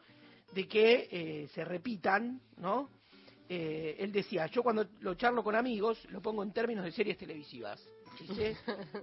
de 0.53 0.67
que 0.67 1.07
eh, 1.11 1.47
se 1.53 1.63
repitan, 1.63 2.41
¿no? 2.57 2.89
Eh, 3.49 3.95
él 3.99 4.11
decía, 4.11 4.47
yo 4.47 4.63
cuando 4.63 4.87
lo 5.01 5.15
charlo 5.15 5.43
con 5.43 5.55
amigos, 5.55 6.03
lo 6.09 6.21
pongo 6.21 6.43
en 6.43 6.51
términos 6.53 6.83
de 6.85 6.91
series 6.91 7.17
televisivas. 7.17 7.85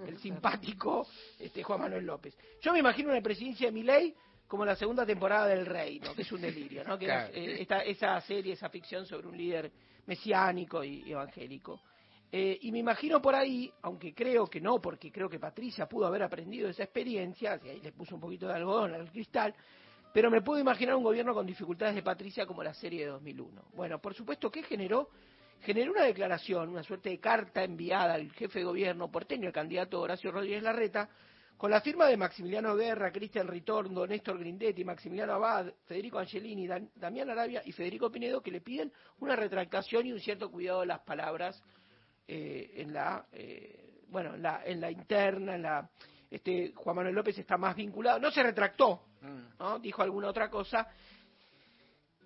El 0.07 0.19
simpático 0.19 1.07
este, 1.39 1.63
Juan 1.63 1.81
Manuel 1.81 2.07
López. 2.07 2.37
Yo 2.61 2.73
me 2.73 2.79
imagino 2.79 3.11
una 3.11 3.21
presidencia 3.21 3.67
de 3.67 3.73
Milei 3.73 4.15
como 4.47 4.65
la 4.65 4.75
segunda 4.75 5.07
temporada 5.07 5.47
del 5.47 5.65
Reino, 5.67 6.15
que 6.15 6.23
es 6.23 6.33
un 6.33 6.41
delirio, 6.41 6.83
¿no? 6.85 6.99
Que 6.99 7.07
Claro. 7.07 7.29
es, 7.33 7.37
eh, 7.37 7.63
esta- 7.63 7.85
esa 7.85 8.21
serie, 8.23 8.55
esa 8.55 8.69
ficción 8.69 9.07
sobre 9.07 9.29
un 9.29 9.37
líder 9.37 9.71
mesiánico 10.07 10.83
y 10.83 11.11
evangélico. 11.13 11.81
Eh, 12.33 12.59
y 12.63 12.73
me 12.73 12.79
imagino 12.79 13.21
por 13.21 13.35
ahí, 13.35 13.73
aunque 13.83 14.15
creo 14.15 14.47
que 14.49 14.61
no, 14.61 14.81
porque 14.81 15.11
creo 15.11 15.29
que 15.29 15.39
Patricia 15.39 15.87
pudo 15.89 16.07
haber 16.07 16.23
aprendido 16.23 16.69
esa 16.69 16.83
experiencia, 16.85 17.61
y 17.65 17.69
ahí 17.69 17.81
le 17.81 17.93
puso 17.93 18.15
un 18.17 18.21
poquito 18.21 18.47
de 18.49 18.55
algodón 18.55 18.95
al 18.95 19.11
cristal, 19.11 19.55
pero 20.13 20.31
me 20.31 20.41
puedo 20.43 20.61
imaginar 20.61 20.97
un 20.97 21.05
gobierno 21.05 21.33
con 21.35 21.47
dificultades 21.47 21.95
de 21.95 22.03
Patricia 22.03 22.45
como 22.47 22.63
la 22.65 22.75
serie 22.75 23.05
de 23.05 23.11
2001. 23.13 23.63
Bueno, 23.75 24.01
por 24.01 24.15
supuesto, 24.15 24.51
¿qué 24.51 24.63
generó? 24.65 25.11
Generó 25.63 25.93
una 25.93 26.05
declaración, 26.05 26.71
una 26.71 26.83
suerte 26.83 27.11
de 27.11 27.21
carta 27.21 27.63
enviada 27.63 28.15
al 28.15 28.31
jefe 28.33 28.61
de 28.61 28.65
gobierno 28.65 29.11
porteño, 29.11 29.47
el 29.49 29.53
candidato 29.53 30.01
Horacio 30.01 30.31
Rodríguez 30.31 30.63
Larreta, 30.63 31.09
con 31.57 31.71
la 31.71 31.83
firma 31.83 32.07
de 32.07 32.17
Maximiliano 32.17 32.75
Guerra, 32.75 33.13
Cristian 33.13 33.47
Ritorno, 33.47 34.07
Néstor 34.07 34.39
Grindetti, 34.39 34.83
Maximiliano 34.83 35.35
Abad, 35.35 35.71
Federico 35.85 36.19
Angelini, 36.19 36.67
Damián 36.95 37.29
Arabia 37.29 37.61
y 37.65 37.73
Federico 37.73 38.11
Pinedo, 38.11 38.41
que 38.41 38.51
le 38.51 38.63
piden 38.63 38.91
una 39.19 39.37
retractación 39.37 40.07
y 40.07 40.13
un 40.13 40.21
cierto 40.21 40.51
cuidado 40.51 40.81
de 40.81 40.87
las 40.87 41.01
palabras 41.01 41.63
eh, 42.27 42.73
en 42.77 42.95
la, 42.95 43.27
eh, 43.33 44.05
bueno, 44.09 44.37
en 44.37 44.43
la, 44.43 44.63
en 44.65 44.81
la 44.81 44.91
interna, 44.91 45.55
en 45.57 45.63
la, 45.63 45.91
este, 46.31 46.73
Juan 46.75 46.97
Manuel 46.97 47.15
López 47.15 47.37
está 47.37 47.59
más 47.59 47.77
vinculado, 47.77 48.19
no 48.19 48.31
se 48.31 48.43
retractó, 48.43 49.03
¿no? 49.59 49.79
dijo 49.81 50.01
alguna 50.01 50.29
otra 50.29 50.49
cosa, 50.49 50.89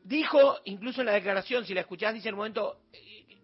dijo, 0.05 0.59
incluso 0.67 1.01
en 1.01 1.07
la 1.07 1.15
declaración, 1.15 1.65
si 1.65 1.75
la 1.75 1.81
escuchás, 1.81 2.15
dice 2.15 2.29
en 2.29 2.35
un 2.35 2.39
momento, 2.39 2.83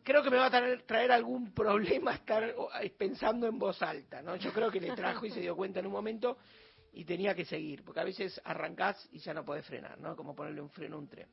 creo 0.02 0.22
que 0.22 0.30
me 0.30 0.36
va 0.36 0.46
a 0.46 0.82
traer, 0.86 1.12
algún 1.12 1.52
problema 1.54 2.14
estar 2.14 2.54
pensando 2.96 3.46
en 3.46 3.58
voz 3.58 3.82
alta, 3.82 4.22
¿no? 4.22 4.36
Yo 4.36 4.52
creo 4.52 4.70
que 4.70 4.80
le 4.80 4.92
trajo 4.92 5.26
y 5.26 5.30
se 5.30 5.40
dio 5.40 5.56
cuenta 5.56 5.80
en 5.80 5.86
un 5.86 5.92
momento 5.92 6.38
y 6.92 7.04
tenía 7.04 7.34
que 7.34 7.44
seguir, 7.44 7.84
porque 7.84 8.00
a 8.00 8.04
veces 8.04 8.40
arrancás 8.44 9.08
y 9.12 9.18
ya 9.18 9.32
no 9.32 9.44
podés 9.44 9.64
frenar, 9.66 9.98
¿no? 9.98 10.16
Como 10.16 10.34
ponerle 10.34 10.60
un 10.60 10.70
freno 10.70 10.96
a 10.96 10.98
un 10.98 11.08
tren. 11.08 11.28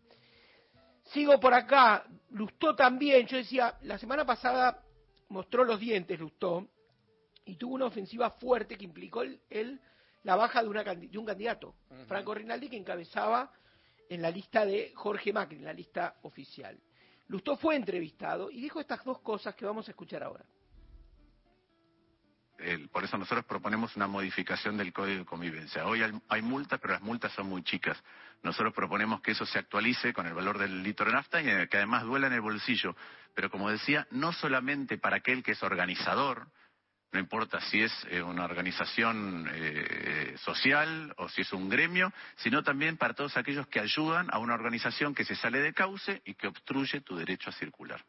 Sigo 1.06 1.39
por 1.39 1.53
acá, 1.53 2.06
Lustó 2.31 2.76
también, 2.76 3.26
yo 3.27 3.38
decía, 3.38 3.77
la 3.81 3.98
semana 3.98 4.26
pasada 4.26 4.84
mostró 5.30 5.64
los 5.64 5.80
dientes 5.80 6.19
Lustó 6.19 6.68
y 7.45 7.56
tuvo 7.56 7.76
una 7.76 7.85
ofensiva 7.85 8.31
fuerte 8.31 8.77
que 8.77 8.84
implicó 8.84 9.22
el, 9.22 9.81
la 10.23 10.35
baja 10.35 10.61
de, 10.61 10.68
una, 10.68 10.84
de 10.84 11.18
un 11.18 11.26
candidato, 11.26 11.76
Franco 12.07 12.34
Rinaldi, 12.34 12.69
que 12.69 12.77
encabezaba 12.77 13.52
en 14.10 14.22
la 14.22 14.30
lista 14.30 14.65
de 14.65 14.91
Jorge 14.95 15.31
Macri, 15.31 15.57
en 15.57 15.65
la 15.65 15.73
lista 15.73 16.18
oficial. 16.23 16.77
Lustó 17.28 17.58
fue 17.58 17.76
entrevistado 17.76 18.49
y 18.49 18.62
dijo 18.62 18.80
estas 18.80 19.04
dos 19.04 19.20
cosas 19.20 19.54
que 19.56 19.66
vamos 19.66 19.88
a 19.88 19.91
escuchar 19.91 20.24
ahora. 20.24 20.45
por 22.91 23.04
eso 23.04 23.18
nosotros 23.18 23.45
proponemos 23.45 23.95
una 23.95 24.08
modificación 24.08 24.78
del 24.78 24.94
Código 24.94 25.20
de 25.20 25.26
Convivencia. 25.26 25.86
Hoy 25.86 26.02
hay, 26.30 26.41
multas, 26.41 26.80
pero 26.80 26.94
las 26.94 27.02
multas 27.02 27.32
son 27.34 27.48
muy 27.48 27.64
chicas. 27.64 28.02
Nosotros 28.44 28.74
proponemos 28.74 29.22
que 29.22 29.32
eso 29.32 29.45
se 29.45 29.60
actualice 29.60 30.14
con 30.14 30.26
el 30.26 30.34
valor 30.34 30.58
del 30.58 30.84
litro 30.84 31.06
de 31.06 31.12
nafta 31.12 31.41
y 31.41 31.49
eh, 31.49 31.68
que 31.70 31.78
además 31.78 32.04
duela 32.04 32.28
en 32.28 32.34
el 32.34 32.41
bolsillo. 32.41 32.95
Pero 33.36 33.52
como 33.52 33.70
decía, 33.70 34.08
no 34.12 34.32
solamente 34.32 34.98
para 34.98 35.18
aquel 35.18 35.44
que 35.44 35.52
es 35.52 35.64
organizador, 35.64 36.48
no 37.18 37.22
importa 37.22 37.60
si 37.61 37.81
es 37.81 37.91
eh, 38.11 38.22
una 38.22 38.45
organización 38.45 39.49
eh, 39.52 40.35
social 40.38 41.11
o 41.18 41.27
si 41.27 41.41
es 41.41 41.52
un 41.52 41.68
gremio, 41.68 42.14
sino 42.35 42.61
también 42.61 42.95
para 42.95 43.15
todos 43.15 43.35
aquellos 43.38 43.65
que 43.69 43.80
ayudan 43.80 44.27
a 44.31 44.38
una 44.38 44.53
organización 44.53 45.15
que 45.15 45.26
se 45.26 45.34
sale 45.34 45.60
de 45.60 45.73
cauce 45.73 46.22
y 46.26 46.35
que 46.35 46.45
obstruye 46.45 47.02
tu 47.02 47.15
derecho 47.15 47.49
a 47.49 47.53
circular. 47.53 48.06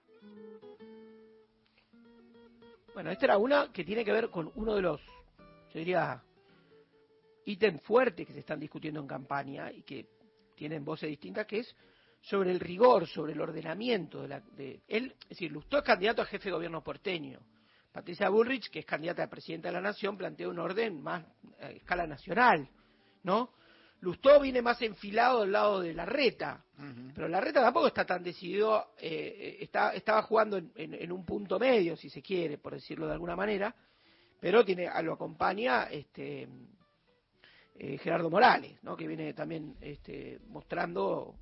Bueno, 2.93 3.11
esta 3.11 3.25
era 3.25 3.39
una 3.39 3.73
que 3.73 3.83
tiene 3.83 4.05
que 4.05 4.13
ver 4.13 4.29
con 4.29 4.53
uno 4.57 4.75
de 4.75 4.83
los, 4.83 5.01
yo 5.73 5.79
diría, 5.79 6.23
ítems 7.47 7.81
fuertes 7.85 8.27
que 8.27 8.35
se 8.35 8.41
están 8.41 8.61
discutiendo 8.61 9.01
en 9.01 9.07
campaña 9.07 9.73
y 9.73 9.85
que 9.85 10.05
tienen 10.55 10.85
voces 10.85 11.09
distintas, 11.09 11.47
que 11.47 11.61
es 11.61 11.77
sobre 12.21 12.51
el 12.51 12.61
rigor, 12.61 13.07
sobre 13.07 13.33
el 13.33 13.41
ordenamiento 13.41 14.21
de, 14.21 14.29
la, 14.29 14.41
de 14.41 14.83
él, 14.87 15.15
es 15.23 15.29
decir, 15.31 15.51
Lustó 15.51 15.79
es 15.79 15.85
candidato 15.85 16.21
a 16.21 16.27
jefe 16.27 16.51
de 16.51 16.57
gobierno 16.57 16.85
porteño 16.85 17.41
Patricia 17.93 18.29
Bullrich, 18.29 18.71
que 18.71 18.81
es 18.81 18.87
candidata 18.87 19.25
a 19.25 19.31
presidenta 19.31 19.69
de 19.69 19.75
la 19.75 19.81
Nación, 19.81 20.17
plantea 20.17 20.49
un 20.49 20.59
orden 20.59 21.03
más 21.03 21.25
a 21.61 21.71
escala 21.71 22.07
nacional, 22.07 22.69
¿no? 23.23 23.51
Lustó 24.01 24.41
viene 24.41 24.63
más 24.63 24.81
enfilado 24.83 25.41
del 25.41 25.53
lado 25.53 25.81
de 25.81 25.93
la 25.93 26.05
reta, 26.05 26.65
pero 27.13 27.27
la 27.27 27.41
reta 27.41 27.61
tampoco 27.61 27.89
está 27.89 28.05
tan 28.07 28.23
decidido, 28.23 28.93
eh, 29.01 29.57
está, 29.61 29.93
estaba 29.93 30.23
jugando 30.23 30.57
en, 30.77 31.11
un 31.11 31.25
punto 31.25 31.59
medio, 31.59 31.97
si 31.97 32.09
se 32.09 32.23
quiere, 32.23 32.59
por 32.59 32.75
decirlo 32.75 33.09
de 33.09 33.15
alguna 33.15 33.35
manera, 33.35 33.75
pero 34.39 34.65
tiene, 34.65 34.89
lo 35.03 35.15
acompaña 35.15 35.85
este, 35.91 36.49
eh, 37.75 37.99
Gerardo 37.99 38.31
Morales, 38.31 38.81
¿no? 38.85 38.97
que 38.97 39.09
viene 39.09 39.35
también 39.35 39.77
este, 39.81 40.39
mostrando, 40.47 41.35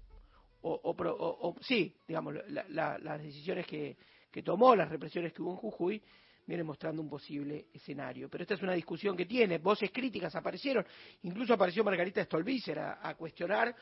o, 0.62 1.56
sí, 1.60 1.94
digamos, 2.08 2.36
las 2.48 3.22
decisiones 3.22 3.66
que, 3.66 3.98
que 4.30 4.42
tomó, 4.42 4.74
las 4.74 4.88
represiones 4.88 5.34
que 5.34 5.42
hubo 5.42 5.50
en 5.50 5.56
Jujuy, 5.58 6.02
viene 6.46 6.62
mostrando 6.62 7.02
un 7.02 7.08
posible 7.08 7.66
escenario. 7.72 8.28
Pero 8.28 8.42
esta 8.42 8.54
es 8.54 8.62
una 8.62 8.72
discusión 8.72 9.16
que 9.16 9.26
tiene, 9.26 9.58
voces 9.58 9.90
críticas 9.90 10.34
aparecieron, 10.36 10.86
incluso 11.22 11.54
apareció 11.54 11.82
Margarita 11.82 12.24
Stolbizer 12.24 12.78
a, 12.78 13.14
cuestionar 13.16 13.74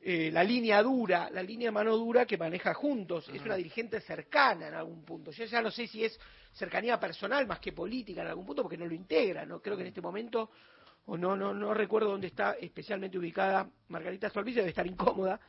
eh, 0.00 0.30
la 0.32 0.44
línea 0.44 0.82
dura, 0.82 1.30
la 1.30 1.42
línea 1.42 1.72
mano 1.72 1.96
dura 1.96 2.26
que 2.26 2.36
maneja 2.36 2.74
juntos. 2.74 3.28
Es 3.32 3.42
una 3.42 3.56
dirigente 3.56 4.00
cercana 4.00 4.68
en 4.68 4.74
algún 4.74 5.04
punto. 5.04 5.30
Yo 5.30 5.44
ya 5.46 5.62
no 5.62 5.70
sé 5.70 5.86
si 5.86 6.04
es 6.04 6.18
cercanía 6.52 7.00
personal 7.00 7.46
más 7.46 7.60
que 7.60 7.72
política 7.72 8.20
en 8.20 8.28
algún 8.28 8.44
punto, 8.44 8.62
porque 8.62 8.76
no 8.76 8.86
lo 8.86 8.94
integra. 8.94 9.46
No 9.46 9.60
creo 9.62 9.76
que 9.76 9.82
en 9.82 9.88
este 9.88 10.02
momento, 10.02 10.50
o 11.06 11.16
no, 11.16 11.34
no, 11.34 11.54
no 11.54 11.72
recuerdo 11.72 12.10
dónde 12.10 12.26
está 12.26 12.52
especialmente 12.60 13.16
ubicada 13.16 13.70
Margarita 13.88 14.28
Stolbizer, 14.28 14.62
debe 14.62 14.70
estar 14.70 14.86
incómoda, 14.86 15.40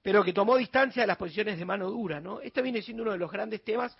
pero 0.00 0.22
que 0.22 0.32
tomó 0.32 0.56
distancia 0.56 1.02
de 1.02 1.08
las 1.08 1.16
posiciones 1.16 1.58
de 1.58 1.64
mano 1.64 1.90
dura. 1.90 2.20
¿no? 2.20 2.40
Este 2.40 2.62
viene 2.62 2.80
siendo 2.80 3.02
uno 3.02 3.12
de 3.12 3.18
los 3.18 3.32
grandes 3.32 3.64
temas 3.64 3.96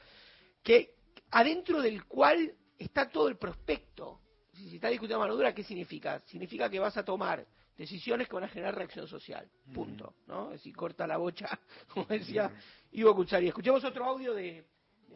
que 0.62 0.95
adentro 1.30 1.80
del 1.80 2.04
cual 2.04 2.52
está 2.78 3.08
todo 3.08 3.28
el 3.28 3.36
prospecto. 3.36 4.20
Si 4.52 4.70
se 4.70 4.76
está 4.76 4.88
discutiendo 4.88 5.20
mano 5.20 5.34
dura, 5.34 5.54
¿qué 5.54 5.62
significa? 5.62 6.20
Significa 6.26 6.70
que 6.70 6.78
vas 6.78 6.96
a 6.96 7.04
tomar 7.04 7.46
decisiones 7.76 8.28
que 8.28 8.34
van 8.34 8.44
a 8.44 8.48
generar 8.48 8.74
reacción 8.74 9.06
social. 9.06 9.48
Punto. 9.74 10.14
¿no? 10.26 10.46
Es 10.46 10.60
decir, 10.60 10.74
corta 10.74 11.06
la 11.06 11.18
bocha, 11.18 11.58
como 11.92 12.06
decía 12.06 12.50
Ivo 12.92 13.14
Cuchari. 13.14 13.48
Escuchemos 13.48 13.84
otro 13.84 14.04
audio 14.04 14.34
de, 14.34 14.64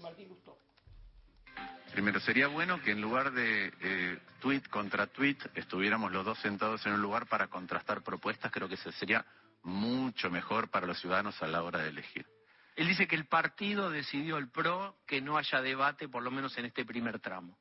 Martín 0.01 0.29
Gusto. 0.29 0.59
Primero, 1.93 2.21
sería 2.21 2.47
bueno 2.47 2.81
que 2.83 2.93
en 2.93 3.01
lugar 3.01 3.33
de 3.33 3.73
eh, 3.81 4.19
tweet 4.41 4.63
contra 4.71 5.09
tweet 5.09 5.39
estuviéramos 5.55 6.13
los 6.13 6.25
dos 6.25 6.39
sentados 6.39 6.87
en 6.87 6.93
un 6.93 7.03
lugar 7.03 7.27
para 7.27 7.49
contrastar 7.49 8.03
propuestas. 8.03 8.53
Creo 8.53 8.69
que 8.69 8.75
eso 8.75 8.93
sería 8.93 9.27
mucho 9.63 10.31
mejor 10.31 10.71
para 10.71 10.87
los 10.87 11.01
ciudadanos 11.01 11.43
a 11.43 11.49
la 11.49 11.63
hora 11.63 11.81
de 11.81 11.89
elegir. 11.89 12.27
Él 12.77 12.89
dice 12.89 13.07
que 13.07 13.17
el 13.17 13.27
partido 13.27 13.91
decidió 13.91 14.39
el 14.39 14.51
PRO 14.51 14.99
que 15.07 15.21
no 15.21 15.37
haya 15.37 15.61
debate, 15.61 16.09
por 16.09 16.23
lo 16.23 16.31
menos 16.31 16.57
en 16.59 16.67
este 16.67 16.85
primer 16.85 17.21
tramo. 17.21 17.59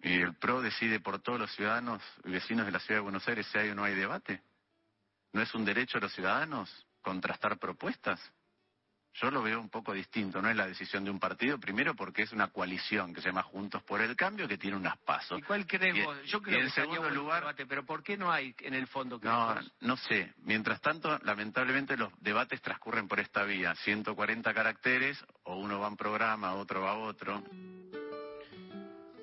¿Y 0.00 0.20
el 0.20 0.34
PRO 0.36 0.60
decide 0.60 1.00
por 1.00 1.20
todos 1.20 1.38
los 1.38 1.54
ciudadanos 1.54 2.02
y 2.24 2.30
vecinos 2.30 2.66
de 2.66 2.72
la 2.72 2.78
ciudad 2.78 2.98
de 2.98 3.04
Buenos 3.04 3.26
Aires 3.26 3.46
si 3.46 3.58
hay 3.58 3.70
o 3.70 3.74
no 3.74 3.84
hay 3.84 3.94
debate? 3.94 4.42
¿No 5.32 5.40
es 5.42 5.54
un 5.54 5.64
derecho 5.64 5.98
de 5.98 6.02
los 6.02 6.12
ciudadanos 6.12 6.86
contrastar 7.02 7.58
propuestas? 7.58 8.20
Yo 9.14 9.30
lo 9.30 9.42
veo 9.42 9.60
un 9.60 9.68
poco 9.68 9.92
distinto, 9.92 10.42
no 10.42 10.50
es 10.50 10.56
la 10.56 10.66
decisión 10.66 11.04
de 11.04 11.10
un 11.10 11.20
partido, 11.20 11.58
primero 11.58 11.94
porque 11.94 12.22
es 12.22 12.32
una 12.32 12.48
coalición 12.48 13.14
que 13.14 13.20
se 13.20 13.28
llama 13.28 13.44
Juntos 13.44 13.80
por 13.84 14.00
el 14.00 14.16
Cambio 14.16 14.48
que 14.48 14.58
tiene 14.58 14.76
unas 14.76 14.98
pasos. 14.98 15.38
¿Y 15.38 15.42
cuál 15.42 15.66
creemos? 15.66 16.20
Yo 16.24 16.42
creo 16.42 16.58
en 16.58 16.70
segundo 16.70 17.08
lugar, 17.10 17.42
debate, 17.42 17.64
pero 17.64 17.84
¿por 17.84 18.02
qué 18.02 18.16
no 18.16 18.32
hay 18.32 18.56
en 18.60 18.74
el 18.74 18.88
fondo? 18.88 19.20
No, 19.22 19.54
no 19.80 19.96
sé. 19.96 20.32
Mientras 20.42 20.80
tanto, 20.80 21.16
lamentablemente 21.22 21.96
los 21.96 22.10
debates 22.20 22.60
transcurren 22.60 23.06
por 23.06 23.20
esta 23.20 23.44
vía, 23.44 23.74
140 23.76 24.52
caracteres, 24.52 25.24
o 25.44 25.56
uno 25.58 25.78
va 25.78 25.86
a 25.86 25.90
un 25.90 25.96
programa, 25.96 26.54
otro 26.54 26.80
va 26.80 26.90
a 26.90 26.98
otro. 26.98 27.40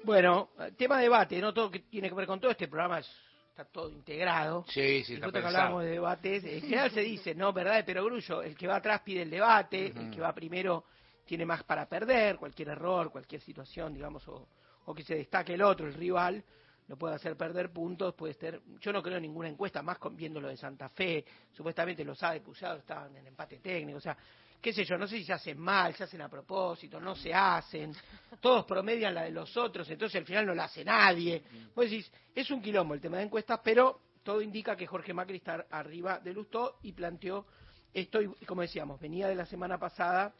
Bueno, 0.06 0.52
tema 0.78 1.00
debate, 1.00 1.42
no 1.42 1.54
todo 1.54 1.70
que 1.70 1.80
tiene 1.80 2.08
que 2.08 2.16
ver 2.16 2.28
con 2.28 2.40
todo 2.40 2.52
este 2.52 2.70
programa 2.70 3.00
es 3.00 3.31
está 3.52 3.66
todo 3.66 3.90
integrado. 3.90 4.66
Sí, 4.70 5.04
sí, 5.04 5.18
Nosotros 5.18 5.42
que 5.42 5.48
hablamos 5.48 5.84
de 5.84 5.92
debates, 5.92 6.44
en 6.44 6.62
general 6.62 6.92
se 6.92 7.02
dice, 7.02 7.36
no, 7.36 7.52
verdad 7.54 7.76
de 7.76 7.84
perogrullo, 7.84 8.42
el 8.42 8.56
que 8.56 8.68
va 8.68 8.78
atrás 8.78 9.02
pide 9.02 9.22
el 9.22 9.30
debate, 9.30 9.88
el 9.88 10.10
que 10.10 10.22
va 10.22 10.34
primero 10.34 10.86
tiene 11.26 11.46
más 11.46 11.64
para 11.64 11.88
perder, 11.88 12.38
cualquier 12.38 12.70
error, 12.70 13.12
cualquier 13.12 13.42
situación, 13.42 13.94
digamos, 13.94 14.28
o, 14.28 14.48
o 14.86 14.94
que 14.96 15.04
se 15.04 15.16
destaque 15.16 15.54
el 15.54 15.62
otro, 15.62 15.86
el 15.86 15.94
rival, 15.94 16.44
lo 16.88 16.98
puede 16.98 17.16
hacer 17.16 17.36
perder 17.36 17.72
puntos, 17.72 18.14
puede 18.16 18.34
ser, 18.34 18.62
yo 18.80 18.92
no 18.92 19.04
creo 19.04 19.18
en 19.18 19.24
ninguna 19.24 19.50
encuesta, 19.50 19.82
más 19.82 19.98
con, 19.98 20.16
viendo 20.16 20.40
lo 20.40 20.48
de 20.48 20.58
Santa 20.58 20.90
Fe, 20.90 21.24
supuestamente 21.52 22.04
los 22.04 22.22
ha 22.24 22.32
depusado, 22.32 22.78
estaban 22.78 23.16
en 23.16 23.28
empate 23.28 23.60
técnico, 23.60 23.98
o 23.98 24.02
sea, 24.02 24.18
qué 24.62 24.72
sé 24.72 24.86
yo, 24.86 24.98
no 24.98 25.08
sé 25.08 25.18
si 25.18 25.26
se 25.26 25.34
hacen 25.34 25.60
mal, 25.60 25.96
se 25.96 26.04
hacen 26.04 26.22
a 26.22 26.30
propósito, 26.30 27.00
no 27.00 27.16
se 27.16 27.34
hacen, 27.34 27.94
todos 28.40 28.66
promedian 28.66 29.14
la 29.14 29.24
de 29.24 29.32
los 29.32 29.56
otros, 29.58 29.90
entonces 29.90 30.20
al 30.20 30.26
final 30.26 30.46
no 30.46 30.54
la 30.54 30.66
hace 30.66 30.86
nadie. 30.86 31.42
Vos 31.76 31.86
decís, 31.86 32.12
es 32.36 32.50
un 32.52 32.62
quilombo 32.62 32.94
el 32.94 33.02
tema 33.02 33.18
de 33.18 33.24
encuestas, 33.24 33.60
pero 33.64 34.00
todo 34.24 34.42
indica 34.42 34.76
que 34.76 34.86
Jorge 34.86 35.14
Macri 35.14 35.38
está 35.38 35.66
arriba 35.72 36.20
de 36.20 36.34
Lustó 36.34 36.78
y 36.84 36.92
planteó 36.94 37.48
esto, 37.94 38.22
y 38.22 38.46
como 38.46 38.62
decíamos, 38.62 39.00
venía 39.00 39.28
de 39.28 39.36
la 39.36 39.46
semana 39.46 39.78
pasada 39.78 40.34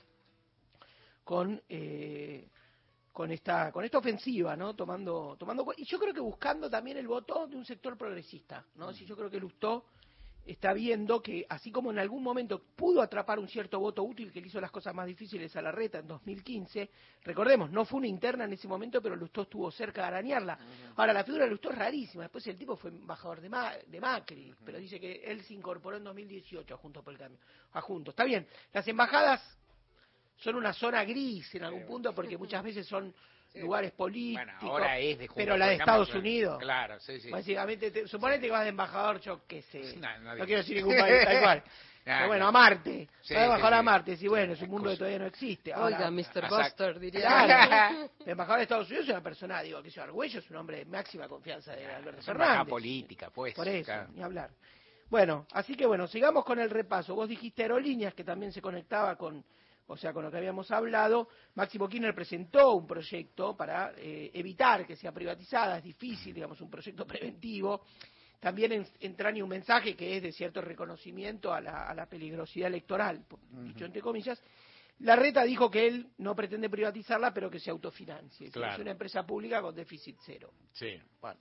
con... 1.24 1.62
Eh, 1.68 2.48
con 3.12 3.30
esta 3.30 3.74
con 3.74 3.84
esta 3.84 3.98
ofensiva, 3.98 4.56
¿no? 4.56 4.74
Tomando 4.74 5.36
tomando 5.38 5.66
y 5.76 5.84
yo 5.84 6.00
creo 6.00 6.14
que 6.14 6.22
buscando 6.22 6.70
también 6.70 6.96
el 6.96 7.08
voto 7.08 7.46
de 7.46 7.58
un 7.58 7.66
sector 7.66 7.98
progresista, 7.98 8.66
¿no? 8.76 8.94
Si 8.94 9.06
yo 9.06 9.18
creo 9.18 9.30
que 9.30 9.38
Lustó 9.38 9.86
está 10.46 10.74
viendo 10.74 11.22
que, 11.22 11.46
así 11.50 11.72
como 11.72 11.92
en 11.92 12.00
algún 12.00 12.24
momento 12.24 12.62
pudo 12.76 13.02
atrapar 13.02 13.40
un 13.40 13.48
cierto 13.48 13.80
voto 13.80 14.04
útil 14.04 14.32
que 14.32 14.42
le 14.42 14.48
hizo 14.48 14.60
las 14.60 14.72
cosas 14.72 14.94
más 14.94 15.06
difíciles 15.06 15.56
a 15.56 15.62
la 15.62 15.72
reta 15.72 16.00
en 16.00 16.08
2015, 16.08 16.90
recordemos, 17.24 17.72
no 17.72 17.86
fue 17.86 18.00
una 18.00 18.08
interna 18.08 18.46
en 18.46 18.54
ese 18.54 18.68
momento, 18.68 19.02
pero 19.02 19.16
Lustó 19.16 19.44
estuvo 19.44 19.70
cerca 19.72 20.02
de 20.02 20.08
arañarla. 20.08 20.58
Ahora, 20.96 21.14
la 21.14 21.24
figura 21.24 21.46
de 21.46 21.52
Lustó 21.52 21.72
es 21.72 21.78
rarísima, 21.78 22.24
después 22.24 22.46
el 22.48 22.58
tipo 22.58 22.76
fue 22.76 22.90
embajador 22.90 23.42
de, 23.42 23.50
de 23.88 24.02
Macri, 24.02 24.54
pero 24.66 24.80
dice 24.80 25.00
que 25.00 25.24
él 25.26 25.44
se 25.44 25.54
incorporó 25.54 25.98
en 25.98 26.04
2018 26.04 26.74
a 26.74 26.78
Juntos 26.78 27.04
por 27.04 27.14
el 27.14 27.20
Cambio, 27.20 27.40
a 27.74 27.82
Juntos. 27.82 28.14
Está 28.14 28.24
bien, 28.24 28.48
las 28.74 28.88
embajadas 28.88 29.58
son 30.38 30.56
una 30.56 30.74
zona 30.74 31.04
gris 31.04 31.54
en 31.54 31.64
algún 31.64 31.86
punto 31.86 32.14
porque 32.16 32.38
muchas 32.38 32.64
veces 32.64 32.88
son 32.88 33.14
lugares 33.56 33.92
políticos. 33.92 34.48
ahora 34.62 34.98
es 35.00 35.18
de 35.20 35.28
Juntos 35.28 35.44
pero 35.44 35.58
la 35.58 35.68
de 35.68 35.76
Estados. 35.76 36.14
Unidos. 36.16 36.60
Claro, 36.60 37.00
sí, 37.00 37.20
sí. 37.20 37.30
Básicamente, 37.30 37.92
te- 37.92 38.08
suponete 38.08 38.46
que 38.46 38.52
vas 38.52 38.64
de 38.64 38.70
embajador, 38.70 39.20
yo 39.20 39.42
qué 39.48 39.62
sé. 39.64 39.96
No, 40.00 40.20
no 40.20 40.36
No, 40.36 40.46
quiero 40.46 40.62
decir 40.62 40.78
ningún 40.78 40.98
país, 40.98 41.24
tal 41.26 41.42
cual. 41.42 41.64
Pero 42.04 42.28
bueno, 42.28 42.48
a 42.48 42.52
Marte. 42.52 43.08
Sí, 43.22 43.34
vas 43.36 43.42
de 43.42 43.46
embajador 43.46 43.74
sí, 43.74 43.78
a. 43.80 43.82
Marte. 43.84 44.18
Sí, 44.18 44.28
bueno, 44.28 44.54
es 44.54 44.62
un 44.64 44.70
mundo 44.70 44.90
que 44.90 44.98
todavía 44.98 45.20
no 45.20 45.26
existe. 45.28 45.72
Ahora, 45.72 45.98
Oiga, 45.98 46.10
Mr. 46.12 46.50
Buster, 46.50 47.00
diría. 47.00 47.22
Claro. 47.22 48.10
El 48.26 48.30
embajador 48.30 48.58
de 48.58 48.64
Estados 48.64 48.88
Unidos 48.88 49.06
es 49.06 49.12
una 49.12 49.22
persona, 49.22 49.62
digo, 49.62 49.84
que 49.84 49.92
sea 49.92 50.04
Argüello 50.06 50.40
es 50.40 50.50
un 50.50 50.56
hombre 50.58 50.78
de 50.78 50.86
máxima 50.86 51.28
confianza 51.28 51.76
de 51.76 51.86
Alberto 51.86 52.20
Es 52.22 52.26
Fernández. 52.26 52.68
política, 52.68 53.30
pues. 53.30 53.54
Por 53.54 53.68
eso, 53.68 53.86
claro. 53.86 54.10
ni 54.16 54.24
hablar. 54.24 54.50
Bueno, 55.12 55.46
así 55.52 55.76
que 55.76 55.86
bueno, 55.86 56.08
sigamos 56.08 56.44
con 56.46 56.58
el 56.58 56.70
repaso. 56.70 57.14
Vos 57.14 57.28
dijiste 57.30 57.62
aerolíneas, 57.64 58.14
que 58.16 58.24
también 58.24 58.52
se 58.52 58.62
conectaba 58.62 59.16
con, 59.18 59.44
o 59.92 59.98
sea, 59.98 60.14
con 60.14 60.24
lo 60.24 60.32
que 60.32 60.38
habíamos 60.38 60.72
hablado. 60.72 61.28
Máximo 61.56 61.88
Kirchner 61.88 62.16
presentó 62.16 62.74
un 62.76 62.88
proyecto 62.88 63.56
para 63.56 63.94
eh, 63.98 64.32
evitar 64.34 64.86
que 64.86 64.96
sea 64.96 65.12
privatizada. 65.12 65.78
Es 65.78 65.84
difícil, 65.84 66.34
digamos, 66.34 66.60
un 66.62 66.70
proyecto 66.70 67.06
preventivo. 67.08 67.82
También 68.40 68.72
en- 68.72 68.88
entraña 69.02 69.44
un 69.44 69.50
mensaje 69.50 69.96
que 69.96 70.18
es 70.18 70.24
de 70.24 70.32
cierto 70.32 70.62
reconocimiento 70.62 71.54
a 71.54 71.62
la, 71.62 71.88
a 71.88 71.94
la 71.94 72.08
peligrosidad 72.08 72.68
electoral, 72.68 73.24
dicho 73.66 73.86
entre 73.86 74.02
comillas. 74.02 74.42
La 75.00 75.16
Reta 75.16 75.44
dijo 75.44 75.70
que 75.70 75.88
él 75.88 76.10
no 76.20 76.36
pretende 76.36 76.70
privatizarla, 76.70 77.34
pero 77.34 77.50
que 77.50 77.60
se 77.60 77.70
autofinancie. 77.72 78.50
Claro. 78.52 78.74
Es 78.74 78.80
una 78.80 78.92
empresa 78.92 79.24
pública 79.26 79.62
con 79.62 79.74
déficit 79.76 80.18
cero 80.26 80.52
Sí. 80.74 81.00
bueno, 81.20 81.40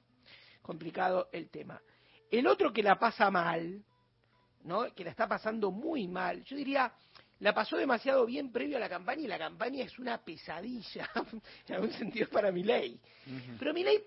complicado 0.62 1.28
el 1.32 1.50
tema. 1.50 1.80
El 2.30 2.46
otro 2.46 2.72
que 2.72 2.82
la 2.82 2.98
pasa 2.98 3.30
mal, 3.30 3.82
¿no? 4.64 4.94
Que 4.94 5.04
la 5.04 5.10
está 5.10 5.26
pasando 5.26 5.70
muy 5.70 6.06
mal, 6.08 6.44
yo 6.44 6.56
diría, 6.56 6.92
la 7.40 7.52
pasó 7.54 7.76
demasiado 7.76 8.24
bien 8.26 8.52
previo 8.52 8.76
a 8.76 8.80
la 8.80 8.88
campaña 8.88 9.22
y 9.22 9.26
la 9.26 9.38
campaña 9.38 9.84
es 9.84 9.98
una 9.98 10.18
pesadilla, 10.22 11.08
en 11.68 11.74
algún 11.74 11.92
sentido 11.92 12.28
para 12.28 12.52
mi 12.52 12.62
ley. 12.62 13.00
Pero 13.58 13.74
mi 13.74 13.82
ley 13.82 14.02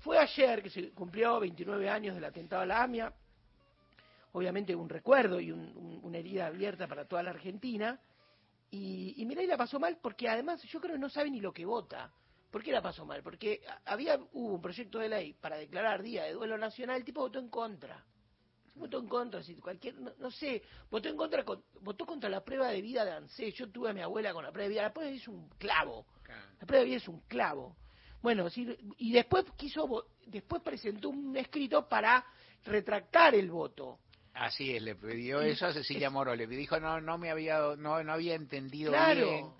fue 0.00 0.18
ayer, 0.18 0.62
que 0.62 0.70
se 0.70 0.90
cumplió 0.90 1.40
29 1.40 1.88
años 1.90 2.14
del 2.14 2.24
atentado 2.24 2.62
a 2.62 2.66
la 2.66 2.82
AMIA, 2.82 3.12
obviamente 4.32 4.74
un 4.74 4.88
recuerdo 4.88 5.40
y 5.40 5.50
un- 5.50 5.76
un- 5.76 6.00
una 6.02 6.18
herida 6.18 6.46
abierta 6.46 6.86
para 6.86 7.06
toda 7.06 7.22
la 7.22 7.30
Argentina, 7.30 7.98
y, 8.70 9.14
y 9.16 9.24
Milei 9.26 9.46
la 9.46 9.56
pasó 9.56 9.78
mal 9.78 9.98
porque 10.02 10.28
además 10.28 10.62
yo 10.64 10.80
creo 10.80 10.94
que 10.94 10.98
no 11.00 11.08
sabe 11.08 11.30
ni 11.30 11.40
lo 11.40 11.52
que 11.52 11.64
vota. 11.64 12.10
¿Por 12.50 12.62
qué 12.62 12.72
la 12.72 12.82
pasó 12.82 13.04
mal? 13.04 13.22
Porque 13.22 13.60
había 13.84 14.16
hubo 14.32 14.54
un 14.54 14.62
proyecto 14.62 14.98
de 14.98 15.08
ley 15.08 15.32
para 15.34 15.56
declarar 15.56 16.02
día 16.02 16.24
de 16.24 16.32
duelo 16.32 16.56
nacional, 16.58 16.96
el 16.98 17.04
tipo 17.04 17.20
votó 17.20 17.38
en 17.38 17.48
contra. 17.48 18.04
Votó 18.76 18.98
en 19.00 19.08
contra, 19.08 19.42
si 19.42 19.54
cualquier, 19.56 19.94
no, 19.98 20.12
no 20.18 20.30
sé, 20.30 20.62
votó 20.90 21.08
en 21.08 21.16
contra, 21.16 21.44
con- 21.44 21.64
votó 21.80 22.04
contra 22.06 22.28
la 22.28 22.44
prueba 22.44 22.68
de 22.68 22.82
vida 22.82 23.04
de 23.04 23.12
ANSES. 23.12 23.54
Yo 23.54 23.70
tuve 23.70 23.90
a 23.90 23.92
mi 23.92 24.00
abuela 24.02 24.32
con 24.34 24.44
la 24.44 24.52
prueba 24.52 24.64
de 24.68 24.74
vida, 24.74 24.82
la 24.82 24.92
prueba 24.92 25.06
de 25.06 25.12
vida 25.14 25.22
es 25.22 25.28
un 25.28 25.48
clavo. 25.58 26.06
La 26.60 26.66
prueba 26.66 26.80
de 26.80 26.84
vida 26.86 26.96
es 26.98 27.08
un 27.08 27.20
clavo. 27.22 27.76
Bueno, 28.22 28.50
sí, 28.50 28.66
y 28.98 29.12
después 29.12 29.44
quiso, 29.56 30.08
después 30.26 30.62
presentó 30.62 31.08
un 31.10 31.36
escrito 31.36 31.88
para 31.88 32.24
retractar 32.64 33.34
el 33.34 33.50
voto. 33.50 34.00
Así 34.34 34.74
es, 34.76 34.82
le 34.82 34.94
pidió 34.94 35.40
eso 35.40 35.66
a 35.66 35.72
Cecilia 35.72 36.10
Moro, 36.10 36.34
le 36.34 36.46
dijo 36.46 36.78
no 36.78 37.00
no 37.00 37.16
me 37.16 37.30
había 37.30 37.58
no 37.78 38.02
no 38.04 38.12
había 38.12 38.34
entendido 38.34 38.90
Claro. 38.92 39.26
bien. 39.26 39.52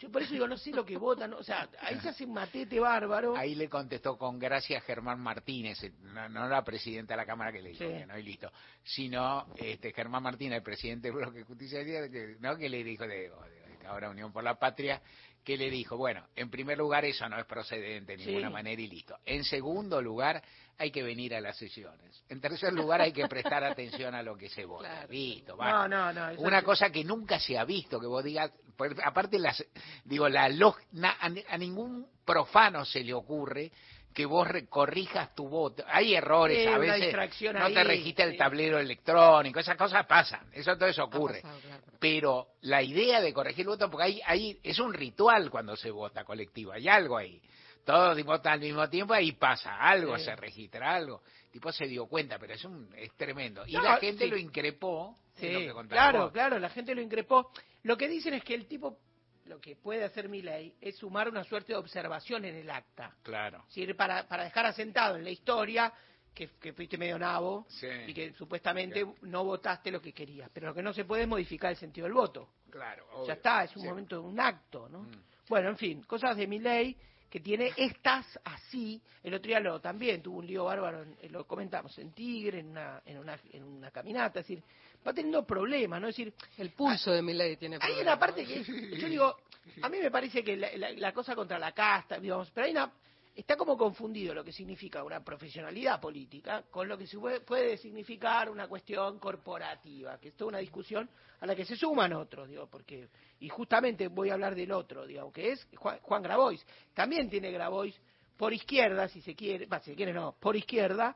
Yo 0.00 0.10
por 0.10 0.22
eso 0.22 0.32
digo, 0.32 0.48
no 0.48 0.56
sé 0.56 0.70
lo 0.72 0.84
que 0.84 0.96
votan, 0.96 1.32
o 1.34 1.42
sea, 1.42 1.68
ahí 1.80 1.98
se 2.00 2.08
hace 2.08 2.24
un 2.24 2.32
matete 2.32 2.80
bárbaro. 2.80 3.36
Ahí 3.36 3.54
le 3.54 3.68
contestó 3.68 4.16
con 4.18 4.38
gracias 4.38 4.82
Germán 4.84 5.20
Martínez, 5.20 5.78
no, 6.02 6.28
no 6.28 6.48
la 6.48 6.64
presidenta 6.64 7.14
de 7.14 7.18
la 7.18 7.26
Cámara 7.26 7.52
que 7.52 7.62
le 7.62 7.70
dijo 7.70 7.84
Sí. 7.84 7.90
que 7.90 8.06
no 8.06 8.18
y 8.18 8.22
listo, 8.24 8.50
sino 8.82 9.46
este 9.56 9.92
Germán 9.92 10.22
Martínez, 10.22 10.56
el 10.58 10.62
presidente 10.64 11.08
del 11.08 11.16
Bloque 11.16 11.38
de 11.38 11.44
Justicia 11.44 11.84
que, 11.84 12.36
¿no? 12.40 12.56
que 12.56 12.68
le 12.68 12.82
dijo 12.82 13.04
de, 13.06 13.30
de- 13.30 13.76
de 13.78 13.86
ahora 13.86 14.10
Unión 14.10 14.32
por 14.32 14.42
la 14.42 14.58
Patria, 14.58 15.00
que 15.46 15.56
le 15.56 15.70
dijo, 15.70 15.96
bueno, 15.96 16.26
en 16.34 16.50
primer 16.50 16.76
lugar 16.76 17.04
eso 17.04 17.28
no 17.28 17.38
es 17.38 17.46
procedente 17.46 18.16
de 18.16 18.24
Sí. 18.24 18.30
ninguna 18.30 18.50
manera 18.50 18.82
y 18.82 18.88
listo. 18.88 19.16
En 19.24 19.44
segundo 19.44 20.02
lugar, 20.02 20.42
hay 20.76 20.90
que 20.90 21.04
venir 21.04 21.36
a 21.36 21.40
las 21.40 21.56
sesiones. 21.56 22.20
En 22.28 22.40
tercer 22.40 22.72
lugar, 22.72 23.00
hay 23.00 23.12
que 23.12 23.28
prestar 23.28 23.62
atención 23.62 24.16
a 24.16 24.24
lo 24.24 24.36
que 24.36 24.48
se 24.48 24.64
vota. 24.64 25.06
Listo, 25.08 25.56
No, 25.56 25.86
no, 25.86 26.12
no. 26.12 26.32
Una 26.40 26.62
cosa 26.62 26.90
que 26.90 27.04
nunca 27.04 27.38
se 27.38 27.56
ha 27.56 27.64
visto, 27.64 28.00
que 28.00 28.08
vos 28.08 28.24
digas, 28.24 28.50
por- 28.76 28.96
aparte 29.04 29.38
las, 29.38 29.64
digo, 30.04 30.28
la 30.28 30.46
a, 30.46 31.30
a 31.48 31.58
ningún 31.58 32.08
profano 32.24 32.84
se 32.84 33.04
le 33.04 33.14
ocurre 33.14 33.70
que 34.16 34.24
vos 34.24 34.48
corrijas 34.70 35.34
tu 35.34 35.46
voto. 35.46 35.84
Hay 35.88 36.14
errores 36.14 36.62
Sí, 36.62 36.66
a 36.66 36.78
veces, 36.78 37.14
no 37.52 37.70
te 37.70 37.84
registra 37.84 38.24
el 38.24 38.34
tablero 38.38 38.78
electrónico, 38.78 39.60
esas 39.60 39.76
cosas 39.76 40.06
pasan, 40.06 40.40
eso 40.54 40.74
todo 40.78 40.88
eso 40.88 41.04
ocurre. 41.04 41.42
pasado, 41.42 41.60
claro. 41.60 41.82
Pero 42.00 42.46
la 42.62 42.82
idea 42.82 43.20
de 43.20 43.34
corregir 43.34 43.64
el 43.64 43.68
voto, 43.68 43.90
porque 43.90 44.04
ahí, 44.06 44.20
ahí 44.24 44.58
es 44.62 44.78
un 44.78 44.94
ritual 44.94 45.50
cuando 45.50 45.76
se 45.76 45.90
vota 45.90 46.24
colectivo, 46.24 46.72
hay 46.72 46.88
algo 46.88 47.18
ahí. 47.18 47.42
Todos 47.84 48.20
votan 48.24 48.54
al 48.54 48.60
mismo 48.60 48.88
tiempo, 48.88 49.12
ahí 49.12 49.32
pasa 49.32 49.76
algo, 49.76 50.16
Sí. 50.16 50.24
se 50.24 50.34
registra 50.34 50.94
algo. 50.94 51.20
El 51.44 51.50
tipo 51.52 51.70
se 51.70 51.86
dio 51.86 52.06
cuenta, 52.06 52.38
pero 52.38 52.54
es 52.54 52.64
un 52.64 52.88
es 52.96 53.12
tremendo. 53.18 53.66
Y 53.66 53.74
No, 53.74 53.82
la 53.82 53.98
gente 53.98 54.26
lo 54.28 54.38
increpó. 54.38 55.14
lo 55.14 55.40
Sí, 55.40 55.46
que 55.48 55.72
claro, 55.90 56.22
vos. 56.22 56.32
claro, 56.32 56.58
la 56.58 56.70
gente 56.70 56.94
lo 56.94 57.02
increpó. 57.02 57.50
Lo 57.82 57.98
que 57.98 58.08
dicen 58.08 58.32
es 58.32 58.42
que 58.42 58.54
el 58.54 58.66
tipo, 58.66 58.98
lo 59.46 59.60
que 59.60 59.76
puede 59.76 60.04
hacer 60.04 60.28
mi 60.28 60.42
ley 60.42 60.74
es 60.80 60.96
sumar 60.96 61.28
una 61.28 61.44
suerte 61.44 61.72
de 61.72 61.78
observación 61.78 62.44
en 62.44 62.54
el 62.56 62.70
acta. 62.70 63.14
Claro. 63.22 63.64
Para, 63.96 64.26
para 64.26 64.44
dejar 64.44 64.66
asentado 64.66 65.16
en 65.16 65.24
la 65.24 65.30
historia 65.30 65.92
que, 66.34 66.50
que 66.60 66.72
fuiste 66.72 66.98
medio 66.98 67.18
nabo 67.18 67.64
Sí. 67.68 67.86
y 68.08 68.12
que 68.14 68.32
supuestamente 68.34 69.06
no 69.22 69.44
votaste 69.44 69.90
lo 69.90 70.00
que 70.02 70.12
querías. 70.12 70.50
Pero 70.52 70.68
lo 70.68 70.74
que 70.74 70.82
no 70.82 70.92
se 70.92 71.04
puede 71.04 71.22
es 71.22 71.28
modificar 71.28 71.70
el 71.70 71.76
sentido 71.76 72.04
del 72.06 72.14
voto. 72.14 72.48
Claro. 72.70 73.06
Ya 73.26 73.34
está, 73.34 73.64
es 73.64 73.74
un 73.76 73.82
Sí. 73.82 73.86
Mm. 73.86 73.90
momento, 73.90 74.22
un 74.22 74.38
acto, 74.40 74.88
¿no? 74.88 75.06
Bueno, 75.48 75.70
en 75.70 75.76
fin, 75.76 76.02
cosas 76.02 76.36
de 76.36 76.46
mi 76.46 76.58
ley 76.58 76.96
que 77.30 77.40
tiene 77.40 77.72
estas 77.76 78.38
así. 78.44 79.00
El 79.22 79.34
otro 79.34 79.48
día 79.48 79.60
lo, 79.60 79.80
también 79.80 80.22
tuvo 80.22 80.38
un 80.38 80.46
lío 80.46 80.64
bárbaro, 80.64 81.02
en- 81.02 81.32
lo 81.32 81.46
comentamos, 81.46 81.96
en 81.98 82.12
Tigre, 82.12 82.60
en 82.60 82.68
una, 82.70 83.02
en 83.04 83.18
una, 83.18 83.38
en 83.52 83.62
una 83.64 83.90
caminata, 83.90 84.40
es 84.40 84.46
decir, 84.46 84.62
va 85.06 85.12
teniendo 85.14 85.44
problemas, 85.46 86.00
¿no? 86.00 86.08
Es 86.08 86.16
decir, 86.16 86.32
El 86.58 86.70
pulso 86.70 87.10
de 87.12 87.22
mi 87.22 87.32
ley 87.34 87.56
tiene 87.56 87.76
hay 87.76 87.80
problemas. 87.80 88.02
una 88.02 88.18
parte 88.18 88.44
que, 88.44 88.62
yo 88.98 89.08
digo, 89.08 89.36
a 89.82 89.88
mí 89.88 89.98
me 89.98 90.10
parece 90.10 90.42
que 90.42 90.56
la, 90.56 90.68
la- 90.76 90.90
la 90.92 91.12
cosa 91.12 91.34
contra 91.34 91.58
la 91.58 91.72
casta, 91.72 92.18
digamos, 92.18 92.50
pero 92.52 92.66
hay 92.66 92.72
una, 92.72 92.90
está 93.34 93.56
como 93.56 93.76
confundido 93.76 94.34
lo 94.34 94.42
que 94.42 94.52
significa 94.52 95.02
una 95.04 95.22
profesionalidad 95.22 96.00
política 96.00 96.64
con 96.70 96.88
lo 96.88 96.96
que 96.96 97.06
se 97.06 97.18
puede, 97.18 97.40
puede 97.40 97.76
significar 97.76 98.48
una 98.50 98.66
cuestión 98.66 99.18
corporativa, 99.18 100.18
que 100.18 100.28
es 100.28 100.34
toda 100.34 100.48
una 100.48 100.58
discusión 100.58 101.08
a 101.40 101.46
la 101.46 101.54
que 101.54 101.64
se 101.66 101.76
suman 101.76 102.12
otros, 102.14 102.48
digo, 102.48 102.66
porque, 102.66 103.08
y 103.40 103.48
justamente 103.48 104.08
voy 104.08 104.30
a 104.30 104.34
hablar 104.34 104.54
del 104.54 104.72
otro, 104.72 105.06
digamos, 105.06 105.32
que 105.34 105.52
es 105.52 105.66
Juan, 105.76 105.98
Juan 106.00 106.22
Grabois. 106.22 106.64
También 106.94 107.28
tiene 107.28 107.50
Grabois 107.52 107.94
por 108.38 108.52
izquierda, 108.52 109.08
si 109.08 109.20
se 109.20 109.34
quiere, 109.34 109.66
va, 109.66 109.80
si 109.80 109.90
se 109.90 109.96
quiere 109.96 110.12
no, 110.12 110.34
por 110.40 110.56
izquierda, 110.56 111.14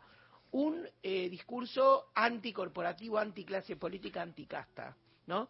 un 0.53 0.87
eh, 1.03 1.29
discurso 1.29 2.11
anticorporativo, 2.15 3.19
anticlase 3.19 3.77
política, 3.77 4.23
anticasta, 4.23 4.97
¿no? 5.27 5.49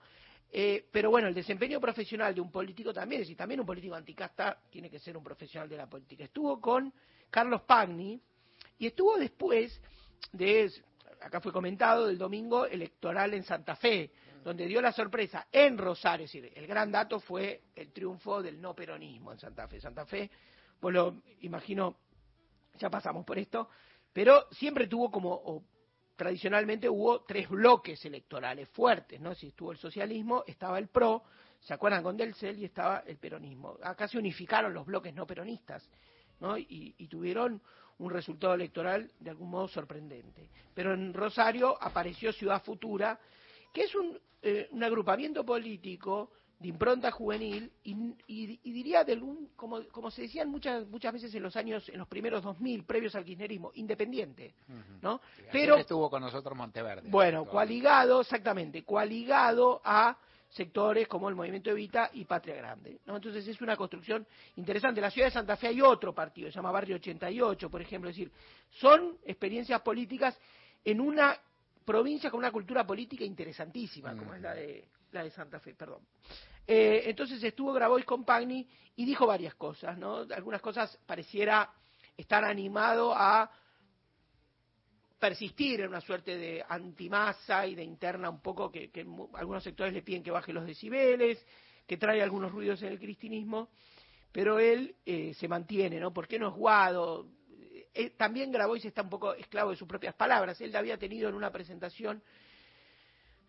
Eh, 0.52 0.86
pero 0.90 1.10
bueno, 1.10 1.28
el 1.28 1.34
desempeño 1.34 1.80
profesional 1.80 2.34
de 2.34 2.40
un 2.40 2.50
político 2.50 2.92
también, 2.92 3.22
es 3.22 3.28
decir, 3.28 3.36
también 3.36 3.60
un 3.60 3.66
político 3.66 3.94
anticasta 3.94 4.58
tiene 4.68 4.90
que 4.90 4.98
ser 4.98 5.16
un 5.16 5.22
profesional 5.22 5.68
de 5.68 5.76
la 5.76 5.86
política. 5.86 6.24
Estuvo 6.24 6.60
con 6.60 6.92
Carlos 7.30 7.62
Pagni 7.62 8.20
y 8.78 8.86
estuvo 8.86 9.16
después 9.16 9.80
de, 10.32 10.72
acá 11.20 11.40
fue 11.40 11.52
comentado, 11.52 12.08
del 12.08 12.18
domingo 12.18 12.66
electoral 12.66 13.32
en 13.34 13.44
Santa 13.44 13.76
Fe, 13.76 14.10
donde 14.42 14.66
dio 14.66 14.80
la 14.80 14.92
sorpresa 14.92 15.46
en 15.52 15.78
Rosario, 15.78 16.24
es 16.24 16.32
decir, 16.32 16.52
el 16.56 16.66
gran 16.66 16.90
dato 16.90 17.20
fue 17.20 17.60
el 17.74 17.92
triunfo 17.92 18.42
del 18.42 18.60
no 18.60 18.74
peronismo 18.74 19.32
en 19.32 19.38
Santa 19.38 19.68
Fe. 19.68 19.80
Santa 19.80 20.06
Fe, 20.06 20.30
pues 20.80 20.94
lo 20.94 21.22
imagino, 21.42 21.96
ya 22.78 22.90
pasamos 22.90 23.24
por 23.24 23.38
esto, 23.38 23.68
pero 24.12 24.46
siempre 24.50 24.86
tuvo 24.86 25.10
como, 25.10 25.64
tradicionalmente 26.16 26.88
hubo 26.88 27.22
tres 27.22 27.48
bloques 27.48 28.04
electorales 28.04 28.68
fuertes, 28.68 29.20
¿no? 29.20 29.34
Si 29.34 29.48
estuvo 29.48 29.72
el 29.72 29.78
socialismo, 29.78 30.44
estaba 30.46 30.78
el 30.78 30.88
PRO, 30.88 31.22
¿se 31.60 31.74
acuerdan 31.74 32.02
con 32.02 32.16
Delcel? 32.16 32.58
Y 32.58 32.64
estaba 32.64 33.04
el 33.06 33.16
peronismo. 33.16 33.76
Acá 33.82 34.08
se 34.08 34.18
unificaron 34.18 34.74
los 34.74 34.86
bloques 34.86 35.14
no 35.14 35.26
peronistas, 35.26 35.88
¿no? 36.40 36.58
Y, 36.58 36.94
y 36.98 37.06
tuvieron 37.06 37.62
un 37.98 38.10
resultado 38.10 38.54
electoral 38.54 39.10
de 39.20 39.30
algún 39.30 39.50
modo 39.50 39.68
sorprendente. 39.68 40.50
Pero 40.74 40.94
en 40.94 41.12
Rosario 41.12 41.76
apareció 41.80 42.32
Ciudad 42.32 42.62
Futura, 42.62 43.18
que 43.72 43.82
es 43.82 43.94
un, 43.94 44.18
eh, 44.42 44.68
un 44.72 44.82
agrupamiento 44.82 45.44
político 45.44 46.32
de 46.60 46.68
impronta 46.68 47.10
juvenil 47.10 47.72
y, 47.82 47.92
y- 48.28 48.60
y 48.62 48.72
diría 48.72 49.02
de 49.02 49.14
algún, 49.14 49.48
como, 49.56 49.82
como 49.88 50.10
se 50.10 50.22
decían 50.22 50.48
muchas 50.50 50.86
muchas 50.88 51.12
veces 51.14 51.34
en 51.34 51.42
los 51.42 51.56
años, 51.56 51.88
en 51.88 51.98
los 51.98 52.06
primeros 52.06 52.42
2000, 52.44 52.84
previos 52.84 53.14
al 53.14 53.24
kirchnerismo, 53.24 53.72
independiente, 53.74 54.54
¿no? 55.02 55.20
Pero 55.50 55.76
estuvo 55.78 56.08
con 56.10 56.20
nosotros 56.22 56.56
Monteverde. 56.56 57.08
bueno, 57.10 57.46
coaligado, 57.46 58.20
exactamente, 58.20 58.84
coaligado 58.84 59.80
a 59.84 60.16
sectores 60.50 61.06
como 61.08 61.28
el 61.28 61.34
Movimiento 61.34 61.70
Evita 61.70 62.10
y 62.12 62.24
Patria 62.24 62.56
Grande. 62.56 62.98
¿no? 63.06 63.16
Entonces 63.16 63.46
es 63.46 63.60
una 63.62 63.76
construcción 63.76 64.26
interesante. 64.56 64.98
En 65.00 65.04
la 65.04 65.10
ciudad 65.12 65.28
de 65.28 65.32
Santa 65.32 65.56
Fe 65.56 65.68
hay 65.68 65.80
otro 65.80 66.12
partido, 66.12 66.50
se 66.50 66.56
llama 66.56 66.72
Barrio 66.72 66.96
88, 66.96 67.70
por 67.70 67.80
ejemplo. 67.80 68.10
Es 68.10 68.16
decir, 68.16 68.32
son 68.80 69.16
experiencias 69.24 69.80
políticas 69.80 70.36
en 70.84 71.00
una 71.00 71.36
provincias 71.84 72.30
con 72.30 72.38
una 72.38 72.50
cultura 72.52 72.86
política 72.86 73.24
interesantísima, 73.24 74.14
como 74.16 74.34
es 74.34 74.42
la 74.42 74.54
de, 74.54 74.84
la 75.12 75.24
de 75.24 75.30
Santa 75.30 75.60
Fe, 75.60 75.74
perdón. 75.74 76.06
Eh, 76.66 77.02
entonces 77.06 77.42
estuvo 77.42 77.72
Grabois 77.72 78.04
con 78.04 78.24
Pagni 78.24 78.68
y 78.96 79.04
dijo 79.04 79.26
varias 79.26 79.54
cosas, 79.54 79.98
¿no? 79.98 80.26
Algunas 80.34 80.60
cosas 80.60 80.96
pareciera 81.06 81.72
estar 82.16 82.44
animado 82.44 83.12
a 83.14 83.50
persistir 85.18 85.80
en 85.80 85.88
una 85.88 86.00
suerte 86.00 86.36
de 86.36 86.64
antimasa 86.66 87.66
y 87.66 87.74
de 87.74 87.84
interna 87.84 88.30
un 88.30 88.40
poco 88.40 88.70
que, 88.70 88.90
que 88.90 89.06
algunos 89.34 89.62
sectores 89.62 89.92
le 89.92 90.02
piden 90.02 90.22
que 90.22 90.30
baje 90.30 90.52
los 90.52 90.66
decibeles, 90.66 91.44
que 91.86 91.96
trae 91.96 92.22
algunos 92.22 92.52
ruidos 92.52 92.82
en 92.82 92.88
el 92.88 92.98
cristinismo, 92.98 93.68
pero 94.32 94.58
él 94.58 94.96
eh, 95.04 95.34
se 95.34 95.48
mantiene, 95.48 96.00
¿no? 96.00 96.12
Porque 96.12 96.38
no 96.38 96.48
es 96.48 96.54
guado. 96.54 97.26
Eh, 97.92 98.10
también 98.10 98.52
Grabois 98.52 98.84
está 98.84 99.02
un 99.02 99.10
poco 99.10 99.34
esclavo 99.34 99.70
de 99.70 99.76
sus 99.76 99.88
propias 99.88 100.14
palabras. 100.14 100.60
Él 100.60 100.74
había 100.74 100.96
tenido 100.96 101.28
en 101.28 101.34
una 101.34 101.50
presentación, 101.50 102.22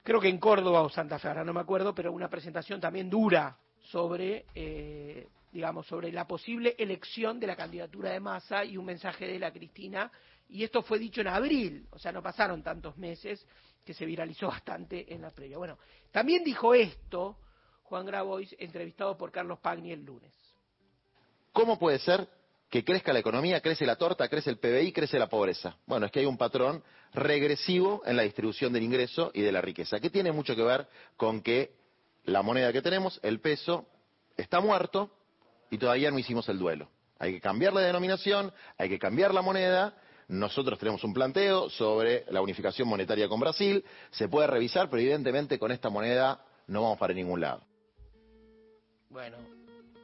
creo 0.03 0.19
que 0.19 0.29
en 0.29 0.37
Córdoba 0.37 0.81
o 0.81 0.89
Santa 0.89 1.19
Fe, 1.19 1.27
ahora 1.27 1.43
no 1.43 1.53
me 1.53 1.59
acuerdo, 1.59 1.93
pero 1.93 2.11
una 2.11 2.29
presentación 2.29 2.79
también 2.79 3.09
dura 3.09 3.57
sobre, 3.83 4.45
eh, 4.55 5.27
digamos, 5.51 5.87
sobre 5.87 6.11
la 6.11 6.27
posible 6.27 6.75
elección 6.77 7.39
de 7.39 7.47
la 7.47 7.55
candidatura 7.55 8.11
de 8.11 8.19
Massa 8.19 8.63
y 8.63 8.77
un 8.77 8.85
mensaje 8.85 9.27
de 9.27 9.39
la 9.39 9.51
Cristina. 9.51 10.11
Y 10.49 10.63
esto 10.63 10.81
fue 10.81 10.99
dicho 10.99 11.21
en 11.21 11.27
abril, 11.27 11.87
o 11.91 11.99
sea, 11.99 12.11
no 12.11 12.21
pasaron 12.21 12.61
tantos 12.63 12.97
meses, 12.97 13.45
que 13.85 13.93
se 13.93 14.05
viralizó 14.05 14.47
bastante 14.49 15.13
en 15.13 15.21
la 15.21 15.31
previa. 15.31 15.57
Bueno, 15.57 15.77
también 16.11 16.43
dijo 16.43 16.73
esto 16.73 17.37
Juan 17.83 18.05
Grabois, 18.05 18.55
entrevistado 18.57 19.17
por 19.17 19.31
Carlos 19.31 19.59
Pagni 19.59 19.91
el 19.91 20.05
lunes. 20.05 20.33
¿Cómo 21.51 21.77
puede 21.77 21.99
ser 21.99 22.27
que 22.71 22.85
crezca 22.85 23.11
la 23.11 23.19
economía, 23.19 23.59
crece 23.59 23.85
la 23.85 23.97
torta, 23.97 24.29
crece 24.29 24.49
el 24.49 24.57
PBI, 24.57 24.93
crece 24.93 25.19
la 25.19 25.27
pobreza? 25.27 25.75
Bueno, 25.85 26.05
es 26.05 26.11
que 26.11 26.21
hay 26.21 26.25
un 26.25 26.37
patrón 26.37 26.81
regresivo 27.13 28.01
en 28.05 28.15
la 28.15 28.23
distribución 28.23 28.71
del 28.71 28.83
ingreso 28.83 29.29
y 29.33 29.41
de 29.41 29.51
la 29.51 29.59
riqueza, 29.59 29.99
que 29.99 30.09
tiene 30.09 30.31
mucho 30.31 30.55
que 30.55 30.63
ver 30.63 30.87
con 31.17 31.41
que 31.41 31.75
la 32.23 32.41
moneda 32.41 32.71
que 32.71 32.81
tenemos, 32.81 33.19
el 33.23 33.41
peso, 33.41 33.87
está 34.37 34.61
muerto 34.61 35.11
y 35.69 35.77
todavía 35.77 36.11
no 36.11 36.17
hicimos 36.17 36.47
el 36.47 36.59
duelo. 36.59 36.89
Hay 37.19 37.33
que 37.33 37.41
cambiar 37.41 37.73
la 37.73 37.81
denominación, 37.81 38.53
hay 38.77 38.87
que 38.87 38.97
cambiar 38.97 39.33
la 39.33 39.41
moneda. 39.41 39.93
Nosotros 40.29 40.79
tenemos 40.79 41.03
un 41.03 41.13
planteo 41.13 41.69
sobre 41.69 42.23
la 42.29 42.41
unificación 42.41 42.87
monetaria 42.87 43.27
con 43.27 43.41
Brasil. 43.41 43.83
Se 44.11 44.29
puede 44.29 44.47
revisar, 44.47 44.89
pero 44.89 45.01
evidentemente 45.01 45.59
con 45.59 45.73
esta 45.73 45.89
moneda 45.89 46.41
no 46.67 46.83
vamos 46.83 46.97
para 46.97 47.13
ningún 47.13 47.41
lado. 47.41 47.65
Bueno, 49.09 49.60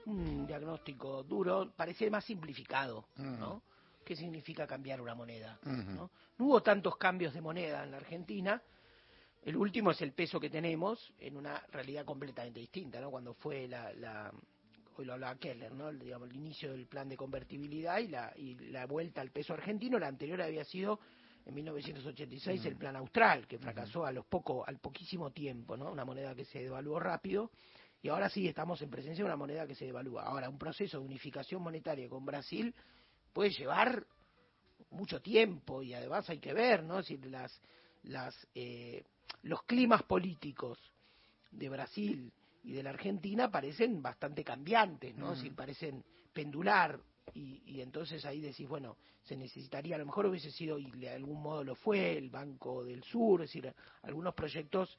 un 0.07 0.47
diagnóstico 0.47 1.23
duro, 1.23 1.71
parece 1.75 2.09
más 2.09 2.23
simplificado, 2.25 3.07
¿no? 3.17 3.61
¿Qué 4.03 4.15
significa 4.15 4.65
cambiar 4.65 5.01
una 5.01 5.13
moneda? 5.15 5.59
¿no? 5.63 6.09
No 6.37 6.45
hubo 6.45 6.63
tantos 6.63 6.95
cambios 6.97 7.33
de 7.33 7.41
moneda 7.41 7.83
en 7.83 7.91
la 7.91 7.97
Argentina. 7.97 8.61
El 9.43 9.57
último 9.57 9.91
es 9.91 10.01
el 10.01 10.13
peso 10.13 10.39
que 10.39 10.49
tenemos 10.49 11.13
en 11.19 11.35
una 11.35 11.59
realidad 11.71 12.05
completamente 12.05 12.59
distinta, 12.59 12.99
¿no? 13.01 13.11
Cuando 13.11 13.33
fue 13.33 13.67
la, 13.67 13.91
la 13.93 14.31
hoy 14.97 15.05
lo 15.05 15.13
hablaba 15.13 15.35
Keller, 15.35 15.73
¿no? 15.73 15.89
El, 15.89 15.99
digamos, 15.99 16.29
el 16.29 16.35
inicio 16.35 16.71
del 16.71 16.87
plan 16.87 17.09
de 17.09 17.17
convertibilidad 17.17 17.99
y 17.99 18.07
la, 18.07 18.33
y 18.37 18.55
la 18.71 18.85
vuelta 18.85 19.21
al 19.21 19.31
peso 19.31 19.53
argentino, 19.53 19.99
la 19.99 20.07
anterior 20.07 20.41
había 20.41 20.63
sido 20.63 20.99
en 21.45 21.53
1986 21.53 22.65
el 22.65 22.75
plan 22.75 22.95
austral, 22.95 23.47
que 23.47 23.57
fracasó 23.57 24.05
a 24.05 24.11
los 24.11 24.25
poco, 24.25 24.65
al 24.67 24.79
poquísimo 24.79 25.31
tiempo, 25.31 25.77
¿no? 25.77 25.91
Una 25.91 26.05
moneda 26.05 26.35
que 26.35 26.45
se 26.45 26.59
devaluó 26.59 26.99
rápido 26.99 27.51
y 28.07 28.09
ahora 28.09 28.29
sí 28.29 28.47
estamos 28.47 28.81
en 28.81 28.89
presencia 28.89 29.21
de 29.21 29.25
una 29.25 29.35
moneda 29.35 29.67
que 29.67 29.75
se 29.75 29.83
devalúa. 29.83 30.23
Ahora, 30.23 30.47
un 30.47 30.57
proceso 30.57 30.97
de 30.97 31.05
unificación 31.05 31.61
monetaria 31.61 32.07
con 32.07 32.25
Brasil 32.25 32.73
puede 33.33 33.49
llevar 33.49 34.07
mucho 34.91 35.21
tiempo 35.21 35.83
y 35.83 35.93
además 35.93 36.29
hay 36.29 36.39
que 36.39 36.53
ver, 36.53 36.83
¿no? 36.83 36.95
Decir, 36.95 37.25
las, 37.25 37.61
las, 38.03 38.47
eh, 38.55 39.03
los 39.43 39.61
climas 39.63 40.03
políticos 40.03 40.79
de 41.51 41.67
Brasil 41.67 42.31
y 42.63 42.71
de 42.71 42.83
la 42.83 42.91
Argentina 42.91 43.51
parecen 43.51 44.01
bastante 44.01 44.41
cambiantes, 44.41 45.13
¿no? 45.17 45.33
Es 45.33 45.39
decir, 45.39 45.53
parecen 45.53 46.01
pendular 46.31 46.97
y, 47.33 47.61
y 47.65 47.81
entonces 47.81 48.23
ahí 48.23 48.39
decís, 48.39 48.69
bueno, 48.69 48.95
se 49.23 49.35
necesitaría, 49.35 49.97
a 49.97 49.99
lo 49.99 50.05
mejor 50.05 50.27
hubiese 50.27 50.51
sido, 50.51 50.79
y 50.79 50.89
de 50.91 51.09
algún 51.09 51.41
modo 51.41 51.61
lo 51.61 51.75
fue, 51.75 52.17
el 52.17 52.29
Banco 52.29 52.85
del 52.85 53.03
Sur, 53.03 53.41
es 53.41 53.49
decir, 53.49 53.73
algunos 54.03 54.33
proyectos 54.33 54.97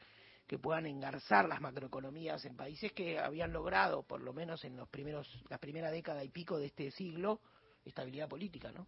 que 0.48 0.58
puedan 0.58 0.86
engarzar 0.86 1.46
las 1.46 1.60
macroeconomías 1.60 2.42
en 2.46 2.56
países 2.56 2.92
que 2.92 3.18
habían 3.18 3.52
logrado, 3.52 4.02
por 4.02 4.22
lo 4.22 4.32
menos 4.32 4.64
en 4.64 4.78
los 4.78 4.88
primeros, 4.88 5.28
la 5.50 5.58
primera 5.58 5.90
década 5.90 6.24
y 6.24 6.30
pico 6.30 6.58
de 6.58 6.66
este 6.66 6.90
siglo, 6.90 7.42
estabilidad 7.84 8.28
política, 8.28 8.72
¿no? 8.72 8.86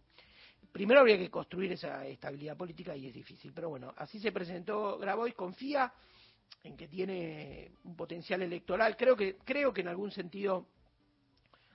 Primero 0.71 1.01
habría 1.01 1.17
que 1.17 1.29
construir 1.29 1.71
esa 1.71 2.05
estabilidad 2.07 2.57
política 2.57 2.95
y 2.95 3.07
es 3.07 3.13
difícil, 3.13 3.53
pero 3.53 3.69
bueno, 3.69 3.93
así 3.97 4.19
se 4.19 4.31
presentó 4.31 4.97
Grabois, 4.97 5.35
confía 5.35 5.93
en 6.63 6.75
que 6.75 6.87
tiene 6.87 7.71
un 7.83 7.95
potencial 7.95 8.41
electoral, 8.41 8.97
creo 8.97 9.15
que, 9.15 9.37
creo 9.37 9.71
que 9.71 9.81
en 9.81 9.87
algún 9.87 10.11
sentido, 10.11 10.67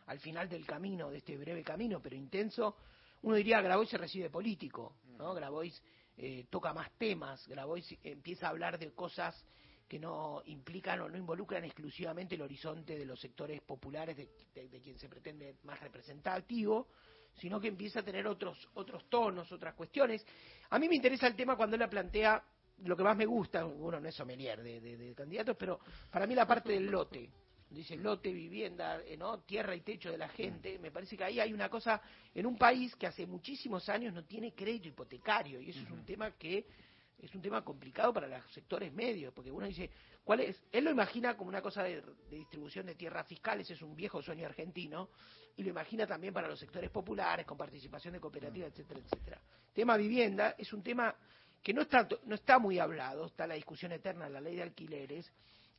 al 0.06 0.18
final 0.18 0.48
del 0.48 0.66
camino, 0.66 1.10
de 1.10 1.18
este 1.18 1.36
breve 1.36 1.62
camino, 1.62 2.00
pero 2.02 2.16
intenso, 2.16 2.76
uno 3.22 3.36
diría 3.36 3.60
Grabois 3.60 3.88
se 3.88 3.98
recibe 3.98 4.30
político, 4.30 4.96
¿no? 5.16 5.32
Grabois 5.32 5.80
eh, 6.16 6.46
toca 6.50 6.72
más 6.72 6.90
temas, 6.98 7.46
Grabois 7.46 7.86
empieza 8.02 8.46
a 8.46 8.50
hablar 8.50 8.78
de 8.78 8.92
cosas 8.92 9.44
que 9.88 9.98
no 9.98 10.42
implican 10.46 11.00
o 11.00 11.08
no 11.08 11.16
involucran 11.16 11.64
exclusivamente 11.64 12.34
el 12.34 12.42
horizonte 12.42 12.98
de 12.98 13.04
los 13.04 13.20
sectores 13.20 13.60
populares 13.62 14.16
de, 14.16 14.28
de- 14.54 14.68
de 14.68 14.80
quien 14.80 14.98
se 14.98 15.08
pretende 15.08 15.56
más 15.64 15.78
representativo, 15.80 16.88
sino 17.34 17.60
que 17.60 17.68
empieza 17.68 18.00
a 18.00 18.02
tener 18.02 18.26
otros 18.26 18.68
otros 18.74 19.08
tonos, 19.08 19.50
otras 19.52 19.74
cuestiones. 19.74 20.24
A 20.70 20.78
mí 20.78 20.88
me 20.88 20.96
interesa 20.96 21.26
el 21.26 21.36
tema 21.36 21.56
cuando 21.56 21.76
él 21.76 21.80
la 21.80 21.88
plantea, 21.90 22.42
lo 22.84 22.96
que 22.96 23.02
más 23.04 23.16
me 23.16 23.26
gusta, 23.26 23.64
uno 23.64 24.00
no 24.00 24.08
es 24.08 24.14
sommelier 24.14 24.62
de, 24.62 24.80
de- 24.80 24.96
de 24.96 25.14
candidatos, 25.14 25.56
pero 25.58 25.78
para 26.10 26.26
mí 26.26 26.34
la 26.34 26.46
parte 26.46 26.72
del 26.72 26.86
lote, 26.86 27.30
dice 27.70 27.96
lote, 27.96 28.32
vivienda, 28.32 29.00
eh, 29.04 29.16
¿no? 29.16 29.40
tierra 29.40 29.74
y 29.76 29.80
techo 29.82 30.10
de 30.10 30.18
la 30.18 30.28
gente, 30.28 30.78
me 30.78 30.90
parece 30.90 31.16
que 31.16 31.24
ahí 31.24 31.38
hay 31.40 31.52
una 31.52 31.68
cosa 31.68 32.00
en 32.34 32.46
un 32.46 32.56
país 32.56 32.94
que 32.96 33.06
hace 33.06 33.26
muchísimos 33.26 33.88
años 33.88 34.12
no 34.14 34.24
tiene 34.24 34.52
crédito 34.52 34.88
hipotecario 34.88 35.60
y 35.60 35.70
eso 35.70 35.80
es 35.80 35.90
un 35.90 36.04
tema 36.04 36.32
que 36.32 36.66
es 37.18 37.34
un 37.34 37.42
tema 37.42 37.64
complicado 37.64 38.12
para 38.12 38.28
los 38.28 38.52
sectores 38.52 38.92
medios, 38.92 39.32
porque 39.32 39.50
uno 39.50 39.66
dice, 39.66 39.90
¿cuál 40.22 40.40
es? 40.40 40.62
Él 40.70 40.84
lo 40.84 40.90
imagina 40.90 41.36
como 41.36 41.48
una 41.48 41.62
cosa 41.62 41.82
de, 41.82 42.02
de 42.02 42.36
distribución 42.36 42.86
de 42.86 42.94
tierras 42.94 43.26
fiscales, 43.26 43.70
es 43.70 43.80
un 43.82 43.96
viejo 43.96 44.22
sueño 44.22 44.46
argentino, 44.46 45.10
y 45.56 45.62
lo 45.62 45.70
imagina 45.70 46.06
también 46.06 46.34
para 46.34 46.48
los 46.48 46.58
sectores 46.58 46.90
populares, 46.90 47.46
con 47.46 47.56
participación 47.56 48.14
de 48.14 48.20
cooperativas, 48.20 48.70
etcétera, 48.70 49.00
etcétera. 49.00 49.40
Tema 49.72 49.96
vivienda 49.96 50.54
es 50.58 50.72
un 50.72 50.82
tema 50.82 51.14
que 51.62 51.72
no 51.72 51.82
está, 51.82 52.06
no 52.26 52.34
está 52.34 52.58
muy 52.58 52.78
hablado, 52.78 53.26
está 53.26 53.46
la 53.46 53.54
discusión 53.54 53.92
eterna 53.92 54.26
de 54.26 54.30
la 54.30 54.40
ley 54.40 54.56
de 54.56 54.62
alquileres, 54.62 55.32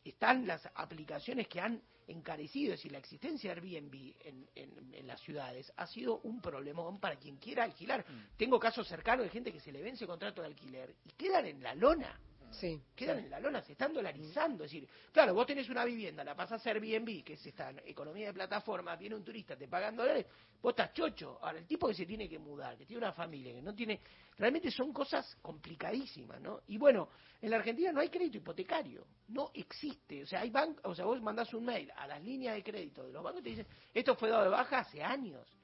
están 0.04 0.48
las 0.48 0.68
aplicaciones 0.74 1.48
que 1.48 1.62
han 1.62 1.82
encarecido, 2.08 2.74
es 2.74 2.80
decir, 2.80 2.92
la 2.92 2.98
existencia 3.00 3.54
de 3.54 3.60
Airbnb 3.62 4.14
en, 4.22 4.48
en- 4.56 4.94
en 4.94 5.08
las 5.08 5.20
ciudades 5.22 5.72
ha 5.78 5.86
sido 5.88 6.20
un 6.24 6.42
problemón 6.42 7.00
para 7.00 7.18
quien 7.18 7.38
quiera 7.38 7.64
alquilar. 7.64 8.06
Tengo 8.38 8.60
casos 8.60 8.88
cercanos 8.88 9.26
de 9.26 9.30
gente 9.30 9.52
que 9.52 9.60
se 9.60 9.72
le 9.72 9.82
vence 9.82 10.08
contrato 10.08 10.42
de 10.42 10.48
alquiler 10.48 10.96
y 11.06 11.10
quedan 11.12 11.46
en 11.46 11.62
la 11.62 11.76
lona. 11.76 12.20
Sí. 12.52 12.82
Quedan 12.96 13.20
en 13.20 13.30
la 13.30 13.40
lona, 13.40 13.62
se 13.62 13.74
están 13.74 13.94
dolarizando. 13.94 14.64
Es 14.64 14.72
decir, 14.72 14.90
claro, 15.12 15.34
vos 15.34 15.46
tenés 15.46 15.70
una 15.70 15.86
vivienda, 15.86 16.24
la 16.24 16.36
pasás 16.36 16.66
a 16.66 16.70
Airbnb, 16.72 17.24
que 17.24 17.34
es 17.34 17.46
esta 17.46 17.72
economía 17.86 18.28
de 18.28 18.34
plataforma, 18.34 18.96
viene 18.96 19.16
un 19.16 19.24
turista, 19.24 19.56
te 19.56 19.68
pagan 19.68 19.96
dólares, 19.96 20.26
vos 20.62 20.72
estás 20.72 20.94
chocho. 20.94 21.40
Ahora, 21.42 21.60
el 21.60 21.68
tipo 21.68 21.88
que 21.88 21.94
se 21.94 22.06
tiene 22.06 22.28
que 22.28 22.40
mudar, 22.40 22.78
que 22.78 22.86
tiene 22.86 23.04
una 23.04 23.14
familia, 23.14 23.54
que 23.54 23.62
no 23.62 23.74
tiene. 23.74 24.00
Realmente 24.38 24.72
son 24.72 24.94
cosas 24.94 25.38
complicadísimas, 25.42 26.40
¿no? 26.40 26.62
Y 26.68 26.78
bueno, 26.78 27.10
en 27.42 27.50
la 27.50 27.58
Argentina 27.58 27.92
no 27.92 28.02
hay 28.02 28.10
crédito 28.10 28.38
hipotecario, 28.38 29.06
no 29.30 29.52
existe. 29.54 30.24
O 30.24 30.28
sea, 30.28 30.42
hay 30.42 30.50
bancos, 30.50 30.82
o 30.86 30.96
sea, 30.96 31.06
vos 31.06 31.22
mandás 31.22 31.54
un 31.54 31.66
mail 31.66 31.92
a 31.96 32.08
las 32.08 32.24
líneas 32.24 32.56
de 32.56 32.64
crédito 32.64 33.04
de 33.04 33.14
los 33.14 33.24
bancos 33.24 33.42
y 33.42 33.44
te 33.44 33.50
dicen, 33.50 33.68
esto 33.94 34.16
fue 34.16 34.30
dado 34.30 34.44
de 34.44 34.50
baja 34.50 34.80
hace 34.80 35.02
años. 35.02 35.57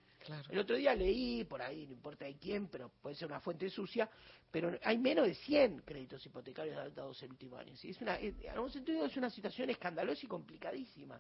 El 0.50 0.60
otro 0.60 0.76
día 0.76 0.94
leí 0.96 1.44
por 1.44 1.62
ahí, 1.62 1.86
no 1.86 1.94
importa 1.94 2.26
de 2.26 2.36
quién, 2.38 2.68
pero 2.68 2.90
puede 3.02 3.16
ser 3.16 3.28
una 3.28 3.40
fuente 3.40 3.70
sucia, 3.70 4.10
pero 4.52 4.78
hay 4.84 4.98
menos 4.98 5.28
de 5.28 5.36
100 5.36 5.80
créditos 5.82 6.26
hipotecarios 6.26 6.94
dados 6.96 7.22
el 7.24 7.32
último 7.32 7.58
año. 7.58 7.76
¿sí? 7.76 7.90
Es 7.90 8.02
una, 8.02 8.16
es- 8.16 8.36
en 8.42 8.50
algún 8.52 8.72
sentido 8.72 9.06
es 9.06 9.18
una 9.18 9.30
situación 9.30 9.70
escandalosa 9.70 10.26
y 10.26 10.30
complicadísima 10.30 11.20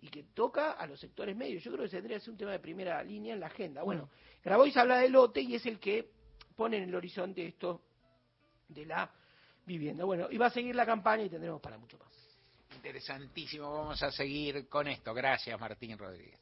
y 0.00 0.08
que 0.08 0.24
toca 0.34 0.72
a 0.72 0.86
los 0.86 1.00
sectores 1.00 1.34
medios. 1.36 1.62
Yo 1.62 1.72
creo 1.72 1.84
que 1.84 1.90
tendría 1.90 2.18
que 2.18 2.24
ser 2.24 2.32
un 2.32 2.36
tema 2.38 2.52
de 2.52 2.58
primera 2.58 3.02
línea 3.02 3.34
en 3.34 3.40
la 3.40 3.46
agenda. 3.46 3.82
Bueno, 3.82 4.10
Grabois 4.42 4.76
habla 4.76 4.98
de 4.98 5.08
lote 5.08 5.40
y 5.40 5.54
es 5.54 5.64
el 5.66 5.78
que 5.78 6.10
pone 6.56 6.76
en 6.76 6.84
el 6.84 6.94
horizonte 6.94 7.46
esto 7.46 7.82
de 8.68 8.84
la 8.86 9.10
vivienda. 9.66 10.04
Bueno, 10.04 10.28
y 10.30 10.36
va 10.36 10.46
a 10.46 10.50
seguir 10.50 10.74
la 10.74 10.84
campaña 10.84 11.24
y 11.24 11.30
tendremos 11.30 11.60
para 11.60 11.78
mucho 11.78 11.96
más. 11.98 12.12
Interesantísimo, 12.76 13.72
vamos 13.72 14.02
a 14.02 14.10
seguir 14.10 14.68
con 14.68 14.88
esto. 14.88 15.14
Gracias, 15.14 15.58
Martín 15.58 15.96
Rodríguez. 15.96 16.38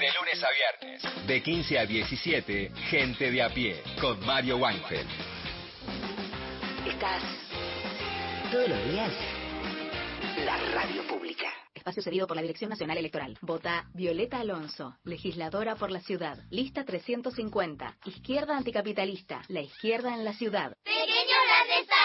De 0.00 0.06
lunes 0.12 0.42
a 0.42 0.48
viernes. 0.50 1.26
De 1.26 1.42
15 1.42 1.78
a 1.78 1.84
17, 1.84 2.72
Gente 2.88 3.30
de 3.30 3.42
a 3.42 3.50
pie, 3.50 3.82
con 4.00 4.18
Mario 4.24 4.56
Weinfeld. 4.56 5.06
Estás 6.88 7.22
todos 8.50 8.66
los 8.66 8.84
días. 8.90 9.12
La 10.46 10.56
radio 10.72 11.06
pública. 11.06 11.52
Espacio 11.74 12.02
cedido 12.02 12.26
por 12.26 12.36
la 12.36 12.40
Dirección 12.40 12.70
Nacional 12.70 12.96
Electoral. 12.96 13.36
Vota 13.42 13.90
Violeta 13.92 14.40
Alonso, 14.40 14.96
legisladora 15.04 15.76
por 15.76 15.90
la 15.90 16.00
ciudad. 16.00 16.38
Lista 16.48 16.86
350. 16.86 17.98
Izquierda 18.06 18.56
anticapitalista. 18.56 19.42
La 19.48 19.60
izquierda 19.60 20.14
en 20.14 20.24
la 20.24 20.32
ciudad. 20.32 20.72
Pequeño 20.82 21.36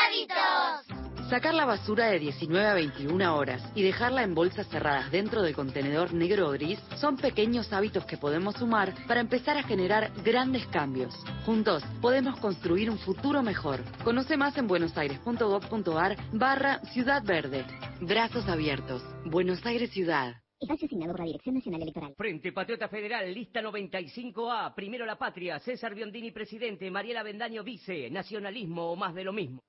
¡Roditos! 0.05 1.04
Sacar 1.29 1.55
la 1.55 1.65
basura 1.65 2.05
de 2.05 2.19
19 2.19 2.67
a 2.67 2.75
21 2.75 3.35
horas 3.35 3.63
y 3.73 3.81
dejarla 3.81 4.21
en 4.21 4.35
bolsas 4.35 4.67
cerradas 4.67 5.11
dentro 5.11 5.41
del 5.41 5.55
contenedor 5.55 6.13
negro 6.13 6.49
o 6.49 6.51
gris 6.51 6.79
son 6.97 7.17
pequeños 7.17 7.73
hábitos 7.73 8.05
que 8.05 8.15
podemos 8.17 8.53
sumar 8.55 8.93
para 9.07 9.21
empezar 9.21 9.57
a 9.57 9.63
generar 9.63 10.11
grandes 10.23 10.67
cambios. 10.67 11.15
Juntos 11.43 11.83
podemos 11.99 12.39
construir 12.39 12.91
un 12.91 12.99
futuro 12.99 13.41
mejor. 13.41 13.79
Conoce 14.03 14.37
más 14.37 14.55
en 14.57 14.67
buenosaires.gov.ar 14.67 16.15
barra 16.31 16.79
Ciudad 16.93 17.23
Verde. 17.23 17.65
Brazos 18.01 18.47
abiertos. 18.47 19.01
Buenos 19.25 19.65
Aires 19.65 19.89
Ciudad. 19.89 20.35
Espacio 20.59 20.85
asignado 20.85 21.13
por 21.13 21.21
la 21.21 21.25
Dirección 21.25 21.55
Nacional 21.55 21.81
Electoral. 21.81 22.13
Frente 22.15 22.51
Patriota 22.51 22.87
Federal, 22.87 23.33
lista 23.33 23.63
95A, 23.63 24.75
Primero 24.75 25.07
la 25.07 25.17
Patria, 25.17 25.59
César 25.59 25.95
Biondini 25.95 26.29
presidente, 26.29 26.89
Mariela 26.91 27.23
Bendaño 27.23 27.63
vice, 27.63 28.11
nacionalismo 28.11 28.91
o 28.91 28.95
más 28.95 29.15
de 29.15 29.23
lo 29.23 29.33
mismo. 29.33 29.63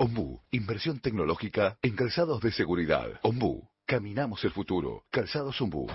Ombú, 0.00 0.40
inversión 0.52 1.00
tecnológica 1.00 1.76
en 1.82 1.96
calzados 1.96 2.40
de 2.40 2.52
seguridad. 2.52 3.18
Ombú, 3.22 3.68
caminamos 3.84 4.44
el 4.44 4.52
futuro. 4.52 5.02
Calzados 5.10 5.60
Ombú, 5.60 5.88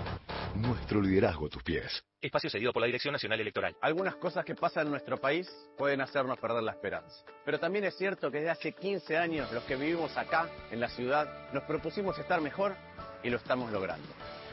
nuestro 0.54 1.00
liderazgo 1.00 1.46
a 1.46 1.48
tus 1.48 1.62
pies. 1.62 2.04
Espacio 2.20 2.50
cedido 2.50 2.74
por 2.74 2.82
la 2.82 2.86
Dirección 2.86 3.12
Nacional 3.12 3.40
Electoral. 3.40 3.74
Algunas 3.80 4.16
cosas 4.16 4.44
que 4.44 4.54
pasan 4.54 4.84
en 4.84 4.90
nuestro 4.90 5.16
país 5.16 5.50
pueden 5.78 6.02
hacernos 6.02 6.38
perder 6.38 6.62
la 6.62 6.72
esperanza. 6.72 7.24
Pero 7.46 7.58
también 7.58 7.86
es 7.86 7.96
cierto 7.96 8.30
que 8.30 8.40
desde 8.40 8.50
hace 8.50 8.72
15 8.72 9.16
años 9.16 9.50
los 9.50 9.64
que 9.64 9.76
vivimos 9.76 10.14
acá, 10.18 10.50
en 10.70 10.80
la 10.80 10.90
ciudad, 10.90 11.50
nos 11.54 11.62
propusimos 11.62 12.18
estar 12.18 12.42
mejor 12.42 12.76
y 13.22 13.30
lo 13.30 13.38
estamos 13.38 13.72
logrando. 13.72 14.08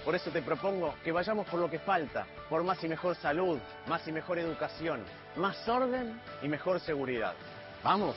Por 0.06 0.16
eso 0.16 0.32
te 0.32 0.42
propongo 0.42 0.96
que 1.04 1.12
vayamos 1.12 1.46
por 1.50 1.60
lo 1.60 1.70
que 1.70 1.80
falta, 1.80 2.26
por 2.50 2.64
más 2.64 2.82
y 2.86 2.88
mejor 2.88 3.18
salud, 3.18 3.60
más 3.90 4.08
y 4.08 4.14
mejor 4.14 4.40
educación, 4.40 5.04
más 5.36 5.68
orden 5.68 6.22
y 6.42 6.48
mejor 6.48 6.80
seguridad. 6.80 7.36
¡Vamos! 7.84 8.16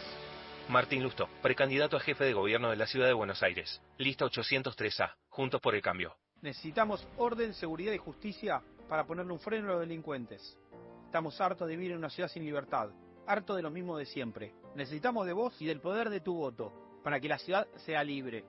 Martín 0.68 1.02
Lusto, 1.02 1.28
precandidato 1.42 1.96
a 1.96 2.00
jefe 2.00 2.24
de 2.24 2.32
gobierno 2.32 2.70
de 2.70 2.76
la 2.76 2.86
ciudad 2.86 3.06
de 3.06 3.12
Buenos 3.12 3.42
Aires. 3.42 3.82
Lista 3.98 4.24
803A. 4.24 5.14
Juntos 5.28 5.60
por 5.60 5.74
el 5.74 5.82
cambio. 5.82 6.16
Necesitamos 6.40 7.06
orden, 7.18 7.52
seguridad 7.54 7.92
y 7.92 7.98
justicia 7.98 8.62
para 8.88 9.06
ponerle 9.06 9.32
un 9.32 9.40
freno 9.40 9.68
a 9.68 9.72
los 9.72 9.80
delincuentes. 9.80 10.58
Estamos 11.04 11.38
hartos 11.40 11.68
de 11.68 11.76
vivir 11.76 11.92
en 11.92 11.98
una 11.98 12.10
ciudad 12.10 12.30
sin 12.30 12.44
libertad, 12.44 12.90
hartos 13.26 13.56
de 13.56 13.62
lo 13.62 13.70
mismo 13.70 13.98
de 13.98 14.06
siempre. 14.06 14.54
Necesitamos 14.74 15.26
de 15.26 15.34
vos 15.34 15.54
y 15.60 15.66
del 15.66 15.80
poder 15.80 16.08
de 16.08 16.20
tu 16.20 16.34
voto 16.34 16.72
para 17.04 17.20
que 17.20 17.28
la 17.28 17.38
ciudad 17.38 17.68
sea 17.84 18.02
libre 18.02 18.44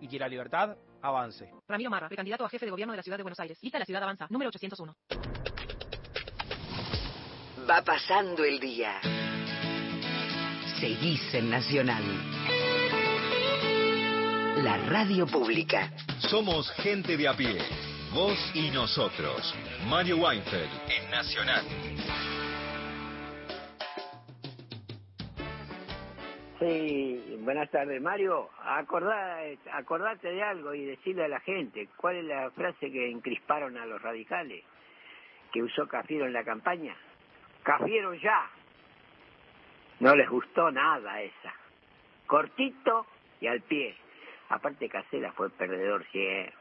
y 0.00 0.08
que 0.08 0.18
la 0.18 0.28
libertad 0.28 0.76
avance. 1.02 1.50
Ramiro 1.68 1.90
Marra, 1.90 2.08
precandidato 2.08 2.44
a 2.44 2.48
jefe 2.48 2.66
de 2.66 2.70
gobierno 2.70 2.92
de 2.92 2.98
la 2.98 3.02
ciudad 3.02 3.18
de 3.18 3.24
Buenos 3.24 3.40
Aires. 3.40 3.58
Lista 3.60 3.78
La 3.78 3.84
Ciudad 3.84 4.02
Avanza, 4.04 4.26
número 4.30 4.48
801. 4.50 4.94
Va 7.68 7.82
pasando 7.82 8.44
el 8.44 8.60
día. 8.60 9.00
Seguís 10.80 11.32
en 11.32 11.50
Nacional. 11.50 12.02
La 14.62 14.76
radio 14.88 15.26
pública. 15.26 15.90
Somos 16.18 16.70
gente 16.82 17.16
de 17.16 17.26
a 17.26 17.32
pie. 17.32 17.56
Vos 18.14 18.38
y 18.54 18.70
nosotros. 18.70 19.54
Mario 19.88 20.18
Weinfeld 20.18 20.70
en 20.90 21.10
Nacional. 21.10 21.64
Sí, 26.58 27.38
buenas 27.40 27.70
tardes, 27.70 28.02
Mario. 28.02 28.50
Acordá, 28.62 29.38
acordate 29.72 30.28
de 30.28 30.42
algo 30.42 30.74
y 30.74 30.84
decirle 30.84 31.24
a 31.24 31.28
la 31.28 31.40
gente 31.40 31.88
cuál 31.96 32.16
es 32.16 32.24
la 32.24 32.50
frase 32.50 32.92
que 32.92 33.10
encrisparon 33.10 33.78
a 33.78 33.86
los 33.86 34.02
radicales 34.02 34.62
que 35.54 35.62
usó 35.62 35.88
Cafiero 35.88 36.26
en 36.26 36.34
la 36.34 36.44
campaña. 36.44 36.94
Cafiero 37.62 38.12
ya. 38.12 38.50
No 40.00 40.14
les 40.14 40.28
gustó 40.28 40.70
nada 40.70 41.22
esa. 41.22 41.54
Cortito 42.26 43.06
y 43.40 43.46
al 43.46 43.62
pie. 43.62 43.96
Aparte 44.48 44.88
Casela 44.88 45.32
fue 45.32 45.50
perdedor 45.50 46.04
siempre. 46.10 46.54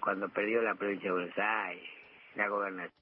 Cuando 0.00 0.28
perdió 0.28 0.60
la 0.62 0.74
provincia 0.74 1.10
de 1.10 1.12
Buenos 1.12 1.38
Aires, 1.38 1.88
la 2.34 2.48
gobernación. 2.48 3.01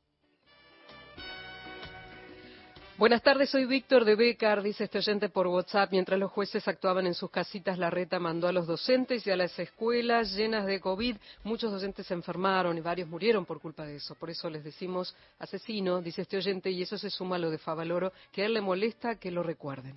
Buenas 3.00 3.22
tardes, 3.22 3.48
soy 3.48 3.64
Víctor 3.64 4.04
de 4.04 4.14
Becar, 4.14 4.60
dice 4.60 4.84
este 4.84 4.98
oyente 4.98 5.30
por 5.30 5.46
WhatsApp. 5.46 5.90
Mientras 5.90 6.20
los 6.20 6.30
jueces 6.30 6.68
actuaban 6.68 7.06
en 7.06 7.14
sus 7.14 7.30
casitas, 7.30 7.78
la 7.78 7.88
reta 7.88 8.20
mandó 8.20 8.46
a 8.46 8.52
los 8.52 8.66
docentes 8.66 9.26
y 9.26 9.30
a 9.30 9.36
las 9.36 9.58
escuelas 9.58 10.36
llenas 10.36 10.66
de 10.66 10.80
COVID. 10.80 11.16
Muchos 11.44 11.72
docentes 11.72 12.06
se 12.06 12.12
enfermaron 12.12 12.76
y 12.76 12.82
varios 12.82 13.08
murieron 13.08 13.46
por 13.46 13.58
culpa 13.58 13.86
de 13.86 13.96
eso. 13.96 14.16
Por 14.16 14.28
eso 14.28 14.50
les 14.50 14.62
decimos 14.62 15.16
asesino, 15.38 16.02
dice 16.02 16.20
este 16.20 16.36
oyente, 16.36 16.68
y 16.68 16.82
eso 16.82 16.98
se 16.98 17.08
suma 17.08 17.36
a 17.36 17.38
lo 17.38 17.50
de 17.50 17.56
Favaloro, 17.56 18.12
que 18.30 18.42
a 18.42 18.44
él 18.44 18.52
le 18.52 18.60
molesta 18.60 19.18
que 19.18 19.30
lo 19.30 19.42
recuerden. 19.42 19.94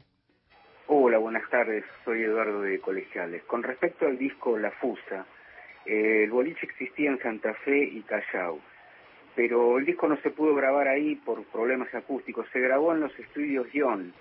Hola, 0.88 1.18
buenas 1.18 1.50
tardes, 1.50 1.84
soy 2.06 2.24
Eduardo 2.24 2.62
de 2.62 2.80
Colegiales. 2.80 3.44
Con 3.44 3.64
respecto 3.64 4.06
al 4.06 4.18
disco 4.18 4.58
La 4.58 4.72
Fusa, 4.72 5.26
eh, 5.86 6.24
el 6.24 6.32
boliche 6.32 6.66
existía 6.66 7.10
en 7.10 7.20
Santa 7.20 7.54
Fe 7.66 7.84
y 7.84 8.02
Callao 8.04 8.62
pero 9.36 9.78
el 9.78 9.86
disco 9.86 10.08
no 10.08 10.18
se 10.18 10.30
pudo 10.30 10.56
grabar 10.56 10.88
ahí 10.88 11.16
por 11.16 11.44
problemas 11.46 11.94
acústicos, 11.94 12.48
se 12.52 12.60
grabó 12.60 12.94
en 12.94 13.02
los 13.02 13.18
estudios 13.20 13.68
Ion, 13.74 14.14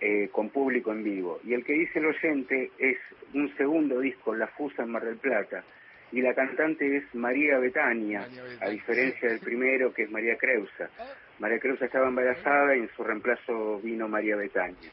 eh, 0.00 0.28
con 0.32 0.48
público 0.48 0.92
en 0.92 1.04
vivo. 1.04 1.40
Y 1.44 1.54
el 1.54 1.64
que 1.64 1.74
dice 1.74 1.98
el 1.98 2.06
oyente 2.06 2.70
es 2.78 2.98
un 3.34 3.54
segundo 3.56 4.00
disco, 4.00 4.34
La 4.34 4.46
Fusa 4.48 4.82
en 4.82 4.90
Mar 4.90 5.04
del 5.04 5.16
Plata, 5.16 5.62
y 6.12 6.22
la 6.22 6.34
cantante 6.34 6.96
es 6.96 7.14
María 7.14 7.58
Betania, 7.58 8.26
a 8.60 8.68
diferencia 8.68 9.28
del 9.28 9.40
primero 9.40 9.92
que 9.92 10.04
es 10.04 10.10
María 10.10 10.36
Creusa. 10.36 10.90
María 11.38 11.58
Creusa 11.58 11.84
estaba 11.84 12.08
embarazada 12.08 12.76
y 12.76 12.80
en 12.80 12.90
su 12.96 13.04
reemplazo 13.04 13.80
vino 13.80 14.08
María 14.08 14.36
Betania. 14.36 14.90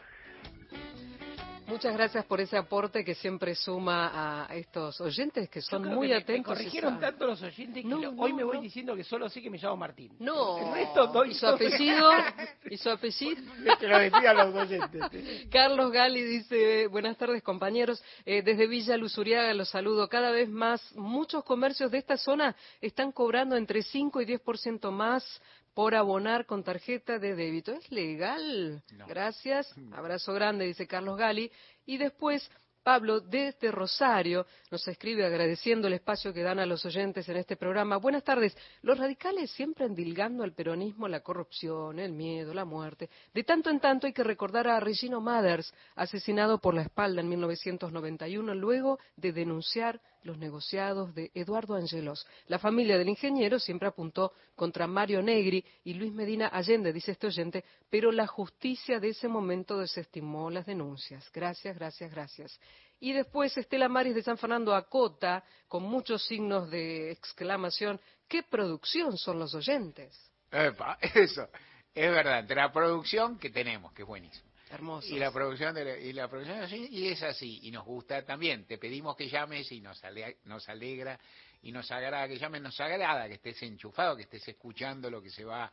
Muchas 1.67 1.93
gracias 1.93 2.23
por 2.25 2.39
ese 2.39 2.55
aporte 2.55 3.03
que 3.03 3.13
siempre 3.13 3.53
suma 3.53 4.45
a 4.49 4.55
estos 4.55 5.01
oyentes 5.01 5.49
que 5.49 5.61
son 5.61 5.83
muy 5.83 6.07
que 6.07 6.13
me- 6.13 6.19
atentos. 6.21 6.51
Me 6.51 6.55
corrigieron 6.57 6.93
esa- 6.93 7.01
tanto 7.11 7.27
los 7.27 7.41
oyentes 7.43 7.83
que 7.83 7.89
No, 7.89 7.97
lo- 7.99 8.11
no, 8.13 8.23
hoy 8.23 8.31
me 8.31 8.43
voy 8.45 8.59
diciendo 8.61 8.95
que 8.95 9.03
solo 9.03 9.27
sé 9.29 9.41
que 9.41 9.49
me 9.49 9.57
llamo 9.57 9.75
Martín. 9.75 10.13
No, 10.19 10.57
El 10.59 10.73
resto 10.73 11.07
doy 11.07 11.31
¿y 11.31 11.33
su 11.33 11.45
apellido? 11.45 12.09
¿Y 12.69 12.77
su 12.77 12.89
apellido? 12.89 13.41
Que 13.79 13.87
lo 13.87 13.99
decían 13.99 14.37
los 14.37 14.55
oyentes. 14.55 15.01
Carlos 15.51 15.91
Gali 15.91 16.21
dice, 16.23 16.87
buenas 16.87 17.17
tardes 17.17 17.43
compañeros, 17.43 18.01
Eh, 18.25 18.41
desde 18.41 18.65
Villa 18.67 18.95
Luzuriaga 18.95 19.53
los 19.53 19.69
saludo. 19.69 20.07
Cada 20.07 20.31
vez 20.31 20.47
más, 20.49 20.95
muchos 20.95 21.43
comercios 21.43 21.91
de 21.91 21.97
esta 21.97 22.15
zona 22.17 22.55
están 22.81 23.11
cobrando 23.11 23.57
entre 23.57 23.83
5 23.83 24.21
y 24.21 24.25
10% 24.25 24.89
más 24.91 25.41
por 25.77 25.93
abonar 25.93 26.47
con 26.47 26.63
tarjeta 26.63 27.19
de 27.19 27.35
débito. 27.35 27.71
¿Es 27.71 27.91
legal? 27.91 28.81
Gracias. 29.07 29.71
Abrazo 29.93 30.33
grande, 30.33 30.65
dice 30.65 30.87
Carlos 30.87 31.19
Gali. 31.19 31.51
Y 31.85 31.99
después, 31.99 32.49
Pablo, 32.81 33.19
desde 33.19 33.69
Rosario, 33.69 34.47
nos 34.71 34.87
escribe 34.87 35.23
agradeciendo 35.23 35.85
el 35.85 35.93
espacio 35.93 36.33
que 36.33 36.41
dan 36.41 36.57
a 36.57 36.65
los 36.65 36.83
oyentes 36.83 37.29
en 37.29 37.37
este 37.37 37.57
programa. 37.57 37.97
Buenas 37.97 38.23
tardes. 38.23 38.57
Los 38.81 38.97
radicales 38.97 39.51
siempre 39.51 39.85
endilgando 39.85 40.43
al 40.43 40.53
peronismo 40.53 41.07
la 41.07 41.19
corrupción, 41.19 41.99
el 41.99 42.11
miedo, 42.11 42.55
la 42.55 42.65
muerte. 42.65 43.11
De 43.31 43.43
tanto 43.43 43.69
en 43.69 43.79
tanto 43.79 44.07
hay 44.07 44.13
que 44.13 44.23
recordar 44.23 44.67
a 44.67 44.79
Regino 44.79 45.21
Mathers, 45.21 45.71
asesinado 45.95 46.57
por 46.57 46.73
la 46.73 46.81
espalda 46.81 47.21
en 47.21 47.29
1991, 47.29 48.55
luego 48.55 48.97
de 49.15 49.31
denunciar 49.31 50.01
los 50.27 50.37
negociados 50.37 51.15
de 51.15 51.31
Eduardo 51.33 51.73
Angelos. 51.73 52.27
La 52.47 52.59
familia 52.59 52.97
del 52.97 53.09
ingeniero 53.09 53.57
siempre 53.57 53.87
apuntó 53.87 54.33
contra 54.55 54.85
Mario 54.85 55.23
Negri 55.23 55.65
y 55.85 55.93
Luis 55.93 56.13
Medina 56.13 56.49
Allende, 56.49 56.93
dice 56.93 57.13
este 57.13 57.27
oyente, 57.27 57.63
pero 57.89 58.11
la 58.11 58.27
justicia 58.27 58.99
de 58.99 59.09
ese 59.09 59.27
momento 59.27 59.79
desestimó 59.79 60.51
las 60.51 60.65
denuncias. 60.65 61.31
Gracias, 61.31 61.75
gracias, 61.77 62.11
gracias. 62.11 62.59
Y 62.99 63.13
después 63.13 63.57
Estela 63.57 63.87
Maris 63.87 64.15
de 64.15 64.21
San 64.21 64.37
Fernando 64.37 64.75
acota, 64.75 65.43
con 65.67 65.83
muchos 65.83 66.25
signos 66.25 66.69
de 66.69 67.11
exclamación, 67.11 67.99
¿qué 68.27 68.43
producción 68.43 69.17
son 69.17 69.39
los 69.39 69.55
oyentes? 69.55 70.13
Eso, 71.13 71.47
es 71.95 72.11
verdad, 72.11 72.39
entre 72.39 72.57
la 72.57 72.71
producción 72.71 73.39
que 73.39 73.49
tenemos, 73.49 73.93
que 73.93 74.01
es 74.01 74.07
buenísimo. 74.07 74.46
Hermoso. 74.69 75.07
Y 75.07 75.19
la 75.19 75.31
producción 75.31 75.73
de 75.75 75.85
la- 75.85 75.97
y 75.97 76.13
la 76.13 76.27
producción 76.27 76.59
así, 76.59 76.87
y 76.91 77.07
es 77.07 77.23
así 77.23 77.59
y 77.63 77.71
nos 77.71 77.85
gusta 77.85 78.23
también. 78.25 78.65
Te 78.65 78.77
pedimos 78.77 79.15
que 79.15 79.29
llames 79.29 79.71
y 79.71 79.79
nos 79.81 80.03
ale- 80.03 80.37
nos 80.45 80.67
alegra 80.67 81.19
y 81.61 81.71
nos 81.71 81.89
agrada 81.91 82.27
que 82.27 82.37
llames, 82.37 82.61
nos 82.61 82.79
agrada 82.79 83.27
que 83.27 83.35
estés 83.35 83.61
enchufado, 83.63 84.15
que 84.15 84.23
estés 84.23 84.47
escuchando 84.47 85.09
lo 85.09 85.21
que 85.21 85.29
se 85.29 85.43
va 85.45 85.71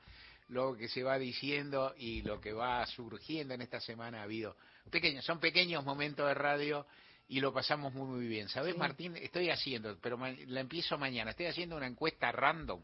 lo 0.49 0.77
que 0.77 0.89
se 0.89 1.03
va 1.03 1.19
diciendo 1.19 1.95
y 1.97 2.21
lo 2.21 2.39
que 2.39 2.53
va 2.53 2.85
surgiendo 2.87 3.55
en 3.55 3.62
esta 3.62 3.81
semana 3.81 4.21
ha 4.21 4.25
habido 4.25 4.55
pequeños, 4.91 5.25
son 5.25 5.41
pequeños 5.41 5.83
momentos 5.87 6.29
de 6.29 6.35
radio 6.35 6.87
y 7.29 7.41
lo 7.41 7.51
pasamos 7.55 7.95
muy 7.95 8.07
muy 8.07 8.27
bien. 8.29 8.51
¿Sabes, 8.51 8.75
Sí. 8.75 8.79
Martín? 8.79 9.16
Estoy 9.16 9.49
haciendo, 9.49 9.97
pero 10.03 10.19
la 10.19 10.61
empiezo 10.61 10.99
mañana. 10.99 11.31
Estoy 11.31 11.47
haciendo 11.47 11.77
una 11.79 11.87
encuesta 11.87 12.31
random 12.31 12.79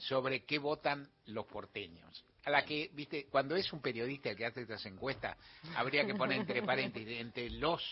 sobre 0.00 0.44
qué 0.44 0.58
votan 0.58 1.08
los 1.24 1.46
porteños. 1.46 2.22
A 2.44 2.50
la 2.50 2.64
que, 2.64 2.90
viste, 2.92 3.26
cuando 3.30 3.56
es 3.56 3.72
un 3.72 3.80
periodista 3.80 4.30
el 4.30 4.36
que 4.36 4.46
hace 4.46 4.62
estas 4.62 4.84
encuestas, 4.86 5.36
habría 5.76 6.04
que 6.04 6.14
poner 6.14 6.40
entre 6.40 6.62
paréntesis, 6.66 7.20
entre 7.20 7.50
los 7.50 7.82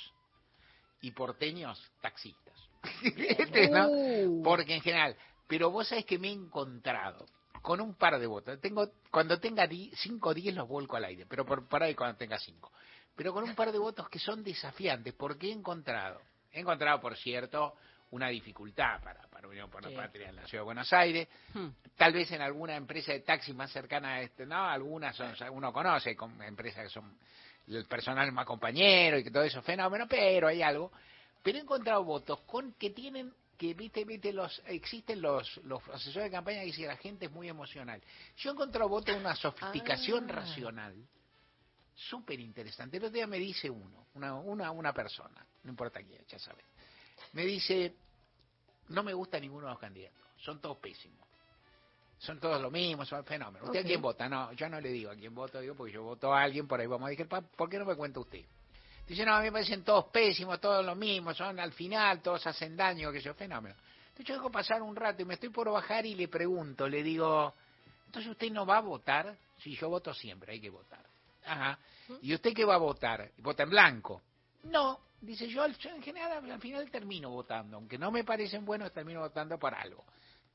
y 1.01 1.11
porteños, 1.11 1.83
taxistas. 2.01 2.55
¿Viste, 3.03 3.69
no? 3.71 4.43
Porque 4.43 4.75
en 4.75 4.81
general, 4.81 5.17
pero 5.47 5.71
vos 5.71 5.89
sabés 5.89 6.05
que 6.05 6.19
me 6.19 6.29
he 6.29 6.33
encontrado 6.33 7.27
con 7.61 7.81
un 7.81 7.95
par 7.95 8.19
de 8.19 8.27
votos. 8.27 8.61
Tengo, 8.61 8.91
cuando 9.11 9.39
tenga 9.39 9.69
5 9.69 10.29
o 10.29 10.35
10 10.35 10.55
los 10.55 10.69
vuelco 10.69 10.97
al 10.97 11.05
aire, 11.05 11.27
pero 11.29 11.47
por, 11.47 11.69
por 11.69 11.83
ahí 11.83 11.95
cuando 11.95 12.17
tenga 12.17 12.39
5. 12.39 12.71
pero 13.15 13.33
con 13.33 13.45
un 13.45 13.55
par 13.55 13.73
de 13.73 13.79
votos 13.79 14.09
que 14.09 14.19
son 14.19 14.43
desafiantes, 14.43 15.15
porque 15.15 15.49
he 15.49 15.53
encontrado, 15.53 16.21
he 16.51 16.61
encontrado, 16.61 17.01
por 17.01 17.17
cierto, 17.17 17.75
una 18.13 18.29
dificultad 18.29 19.03
para, 19.03 19.23
para 19.29 19.49
Unión 19.49 19.69
por 19.71 19.85
Sí. 19.85 19.93
la 19.93 20.03
Patria 20.03 20.29
en 20.31 20.37
la 20.37 20.47
Ciudad 20.47 20.63
de 20.63 20.67
Buenos 20.67 20.93
Aires, 20.93 21.29
Hmm. 21.55 21.69
tal 21.97 22.13
vez 22.13 22.31
en 22.33 22.41
alguna 22.43 22.77
empresa 22.77 23.13
de 23.13 23.21
taxi 23.21 23.53
más 23.53 23.71
cercana 23.73 24.15
a 24.15 24.21
este, 24.23 24.47
no, 24.47 24.65
algunas 24.65 25.15
son, 25.17 25.35
uno 25.51 25.73
conoce 25.73 26.15
con 26.17 26.41
empresas 26.43 26.85
que 26.85 26.91
son 26.91 27.19
el 27.69 27.85
personal 27.87 28.31
más 28.33 28.47
compañero 28.47 29.19
y 29.19 29.25
que 29.25 29.31
todo 29.31 29.43
eso 29.43 29.59
es 29.61 29.65
fenómeno, 29.65 30.07
pero 30.09 30.49
hay 30.49 30.63
algo. 30.63 30.91
Pero 31.43 31.59
he 31.59 31.61
encontrado 31.61 32.05
votos 32.05 32.41
con 32.43 32.73
que 32.75 32.91
tienen 32.91 33.33
que 33.59 33.75
viste, 33.75 34.05
viste 34.05 34.33
los 34.33 34.61
existen 34.67 35.21
los 35.23 35.57
los 35.65 35.81
asesores 35.91 36.25
de 36.25 36.31
campaña 36.31 36.61
que 36.61 36.67
dicen 36.67 36.87
la 36.89 36.97
gente 36.97 37.27
es 37.27 37.33
muy 37.33 37.49
emocional. 37.49 38.03
Yo 38.39 38.51
he 38.51 38.53
encontrado 38.55 38.89
votos 38.89 39.15
de 39.15 39.21
una 39.21 39.37
sofisticación 39.37 40.25
Ah. 40.29 40.33
racional 40.35 40.95
súper 41.95 42.41
interesante. 42.41 42.97
El 42.97 43.05
otro 43.05 43.15
día 43.15 43.27
me 43.27 43.39
dice 43.39 43.71
uno, 43.71 44.07
una, 44.15 44.35
una, 44.35 44.71
una 44.71 44.93
persona, 44.93 45.47
no 45.63 45.71
importa 45.71 46.03
quién, 46.03 46.25
ya 46.27 46.39
sabes, 46.39 46.65
me 47.35 47.45
dice, 47.45 47.95
no 48.89 49.03
me 49.03 49.13
gusta 49.13 49.39
ninguno 49.39 49.67
de 49.67 49.73
los 49.73 49.81
candidatos, 49.81 50.19
son 50.37 50.61
todos 50.61 50.79
pésimos. 50.79 51.27
Son 52.19 52.39
todos 52.39 52.63
lo 52.63 52.71
mismo, 52.71 53.05
son 53.05 53.25
fenómenos. 53.25 53.67
¿Usted 53.69 53.81
a 53.81 53.85
quién 53.85 54.01
vota? 54.01 54.29
No, 54.29 54.53
yo 54.53 54.69
no 54.69 54.81
le 54.81 54.91
digo 54.91 55.11
a 55.11 55.17
quién 55.17 55.35
voto, 55.35 55.61
digo 55.61 55.75
porque 55.75 55.93
yo 55.93 56.05
voto 56.05 56.33
a 56.33 56.43
alguien, 56.43 56.69
por 56.69 56.79
ahí 56.79 56.87
vamos 56.87 57.09
a 57.09 57.11
decir, 57.11 57.27
"Pa, 57.27 57.41
¿por 57.41 57.69
qué 57.69 57.79
no 57.79 57.85
me 57.85 57.97
cuenta 57.97 58.21
usted? 58.21 58.45
Dice, 59.09 59.25
no, 59.27 59.35
a 59.35 59.39
mí 59.41 59.47
me 59.47 59.53
parecen 59.53 59.83
todos 59.83 60.07
pésimos, 60.07 60.61
todos 60.61 60.85
lo 60.85 60.95
mismo, 60.95 61.35
son 61.35 61.59
al 61.59 61.73
final, 61.73 62.23
todos 62.23 62.47
hacen 62.47 62.77
daño, 62.77 63.11
que 63.11 63.21
yo, 63.21 63.35
fenómeno. 63.35 63.75
Entonces 64.05 64.27
yo 64.27 64.35
dejo 64.35 64.51
pasar 64.51 64.83
un 64.83 64.95
rato 64.95 65.23
y 65.23 65.25
me 65.25 65.35
estoy 65.35 65.49
por 65.49 65.71
bajar 65.71 66.07
y 66.07 66.15
le 66.15 66.29
pregunto, 66.29 66.89
le 66.89 67.03
digo, 67.03 67.53
entonces 68.07 68.31
usted 68.31 68.51
no 68.53 68.65
va 68.65 68.79
a 68.79 68.83
votar? 68.83 69.37
Si 69.59 69.75
yo 69.75 69.89
voto 69.89 70.15
siempre, 70.15 70.53
hay 70.53 70.61
que 70.61 70.71
votar. 70.71 71.05
Ajá. 71.45 71.79
¿Y 72.21 72.35
usted 72.35 72.53
qué 72.55 72.65
va 72.65 72.75
a 72.75 72.79
votar? 72.79 73.31
¿Vota 73.39 73.65
en 73.65 73.71
blanco? 73.71 74.23
No. 74.65 75.01
Dice, 75.23 75.47
yo, 75.47 75.65
yo 75.69 75.91
en 75.91 76.03
general 76.03 76.51
al 76.51 76.61
final 76.61 76.91
termino 76.91 77.31
votando, 77.31 77.77
aunque 77.77 77.97
no 77.97 78.11
me 78.11 78.25
parecen 78.25 78.65
buenos, 78.65 78.93
termino 78.93 79.21
votando 79.21 79.57
por 79.57 79.73
algo. 79.73 80.05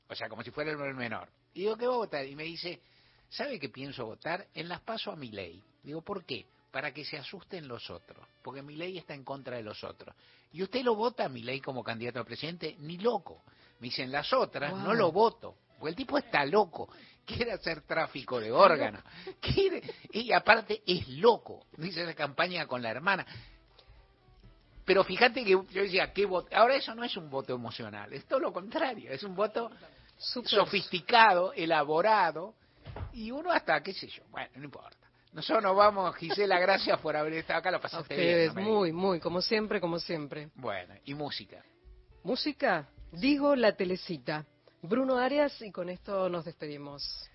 O 0.08 0.14
sea, 0.14 0.28
como 0.28 0.42
si 0.42 0.50
fuera 0.50 0.70
el 0.70 0.94
menor. 0.94 1.30
Y 1.54 1.60
digo, 1.60 1.76
¿qué 1.76 1.86
va 1.86 1.94
a 1.94 1.98
votar? 1.98 2.26
Y 2.26 2.36
me 2.36 2.44
dice, 2.44 2.82
¿sabe 3.30 3.58
qué 3.58 3.70
pienso 3.70 4.04
votar? 4.04 4.46
En 4.52 4.68
las 4.68 4.82
paso 4.82 5.10
a 5.10 5.16
mi 5.16 5.30
ley. 5.30 5.64
Digo, 5.82 6.02
¿por 6.02 6.26
qué? 6.26 6.46
Para 6.70 6.92
que 6.92 7.02
se 7.02 7.16
asusten 7.16 7.66
los 7.66 7.88
otros. 7.88 8.26
Porque 8.42 8.60
mi 8.60 8.76
ley 8.76 8.98
está 8.98 9.14
en 9.14 9.24
contra 9.24 9.56
de 9.56 9.62
los 9.62 9.82
otros. 9.84 10.14
¿Y 10.52 10.62
usted 10.62 10.82
lo 10.82 10.94
vota 10.94 11.24
a 11.24 11.28
mi 11.30 11.42
ley 11.42 11.62
como 11.62 11.82
candidato 11.82 12.20
a 12.20 12.24
presidente? 12.24 12.76
Ni 12.80 12.98
loco. 12.98 13.42
Me 13.80 13.86
dicen, 13.86 14.12
las 14.12 14.30
otras 14.34 14.74
no 14.74 14.92
lo 14.92 15.10
voto. 15.10 15.56
Porque 15.78 15.90
el 15.90 15.96
tipo 15.96 16.18
está 16.18 16.44
loco. 16.44 16.90
Quiere 17.24 17.52
hacer 17.52 17.82
tráfico 17.82 18.38
de 18.38 18.52
órganos. 18.52 19.02
Quiere, 19.40 19.82
y 20.12 20.30
aparte 20.32 20.82
es 20.86 21.08
loco. 21.08 21.66
Dice 21.74 22.04
la 22.04 22.14
campaña 22.14 22.66
con 22.66 22.82
la 22.82 22.90
hermana. 22.90 23.26
Pero 24.88 25.04
fíjate 25.04 25.44
que 25.44 25.50
yo 25.50 25.82
decía, 25.82 26.14
¿qué 26.14 26.24
voto? 26.24 26.48
Ahora 26.56 26.74
eso 26.74 26.94
no 26.94 27.04
es 27.04 27.14
un 27.18 27.28
voto 27.28 27.52
emocional, 27.54 28.10
es 28.14 28.24
todo 28.24 28.40
lo 28.40 28.54
contrario, 28.54 29.12
es 29.12 29.22
un 29.22 29.36
voto 29.36 29.70
sofisticado, 30.16 31.52
elaborado, 31.52 32.54
y 33.12 33.30
uno 33.30 33.52
hasta, 33.52 33.82
qué 33.82 33.92
sé 33.92 34.06
yo, 34.08 34.22
bueno, 34.30 34.48
no 34.54 34.64
importa. 34.64 34.96
Nosotros 35.34 35.62
nos 35.62 35.76
vamos, 35.76 36.16
Gisela, 36.16 36.58
gracias 36.66 36.98
por 37.00 37.14
haber 37.14 37.34
estado 37.34 37.58
acá, 37.58 37.70
lo 37.70 37.76
A 37.76 37.80
pasaste 37.82 38.16
bien. 38.16 38.28
ustedes, 38.28 38.54
no 38.54 38.62
me 38.62 38.66
muy, 38.66 38.92
muy, 38.92 39.20
como 39.20 39.42
siempre, 39.42 39.78
como 39.78 39.98
siempre. 39.98 40.48
Bueno, 40.54 40.94
y 41.04 41.12
música. 41.12 41.62
Música, 42.24 42.88
digo 43.12 43.54
la 43.56 43.76
telecita. 43.76 44.46
Bruno 44.80 45.18
Arias 45.18 45.60
y 45.60 45.70
con 45.70 45.90
esto 45.90 46.30
nos 46.30 46.46
despedimos. 46.46 47.28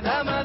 Era 0.00 0.37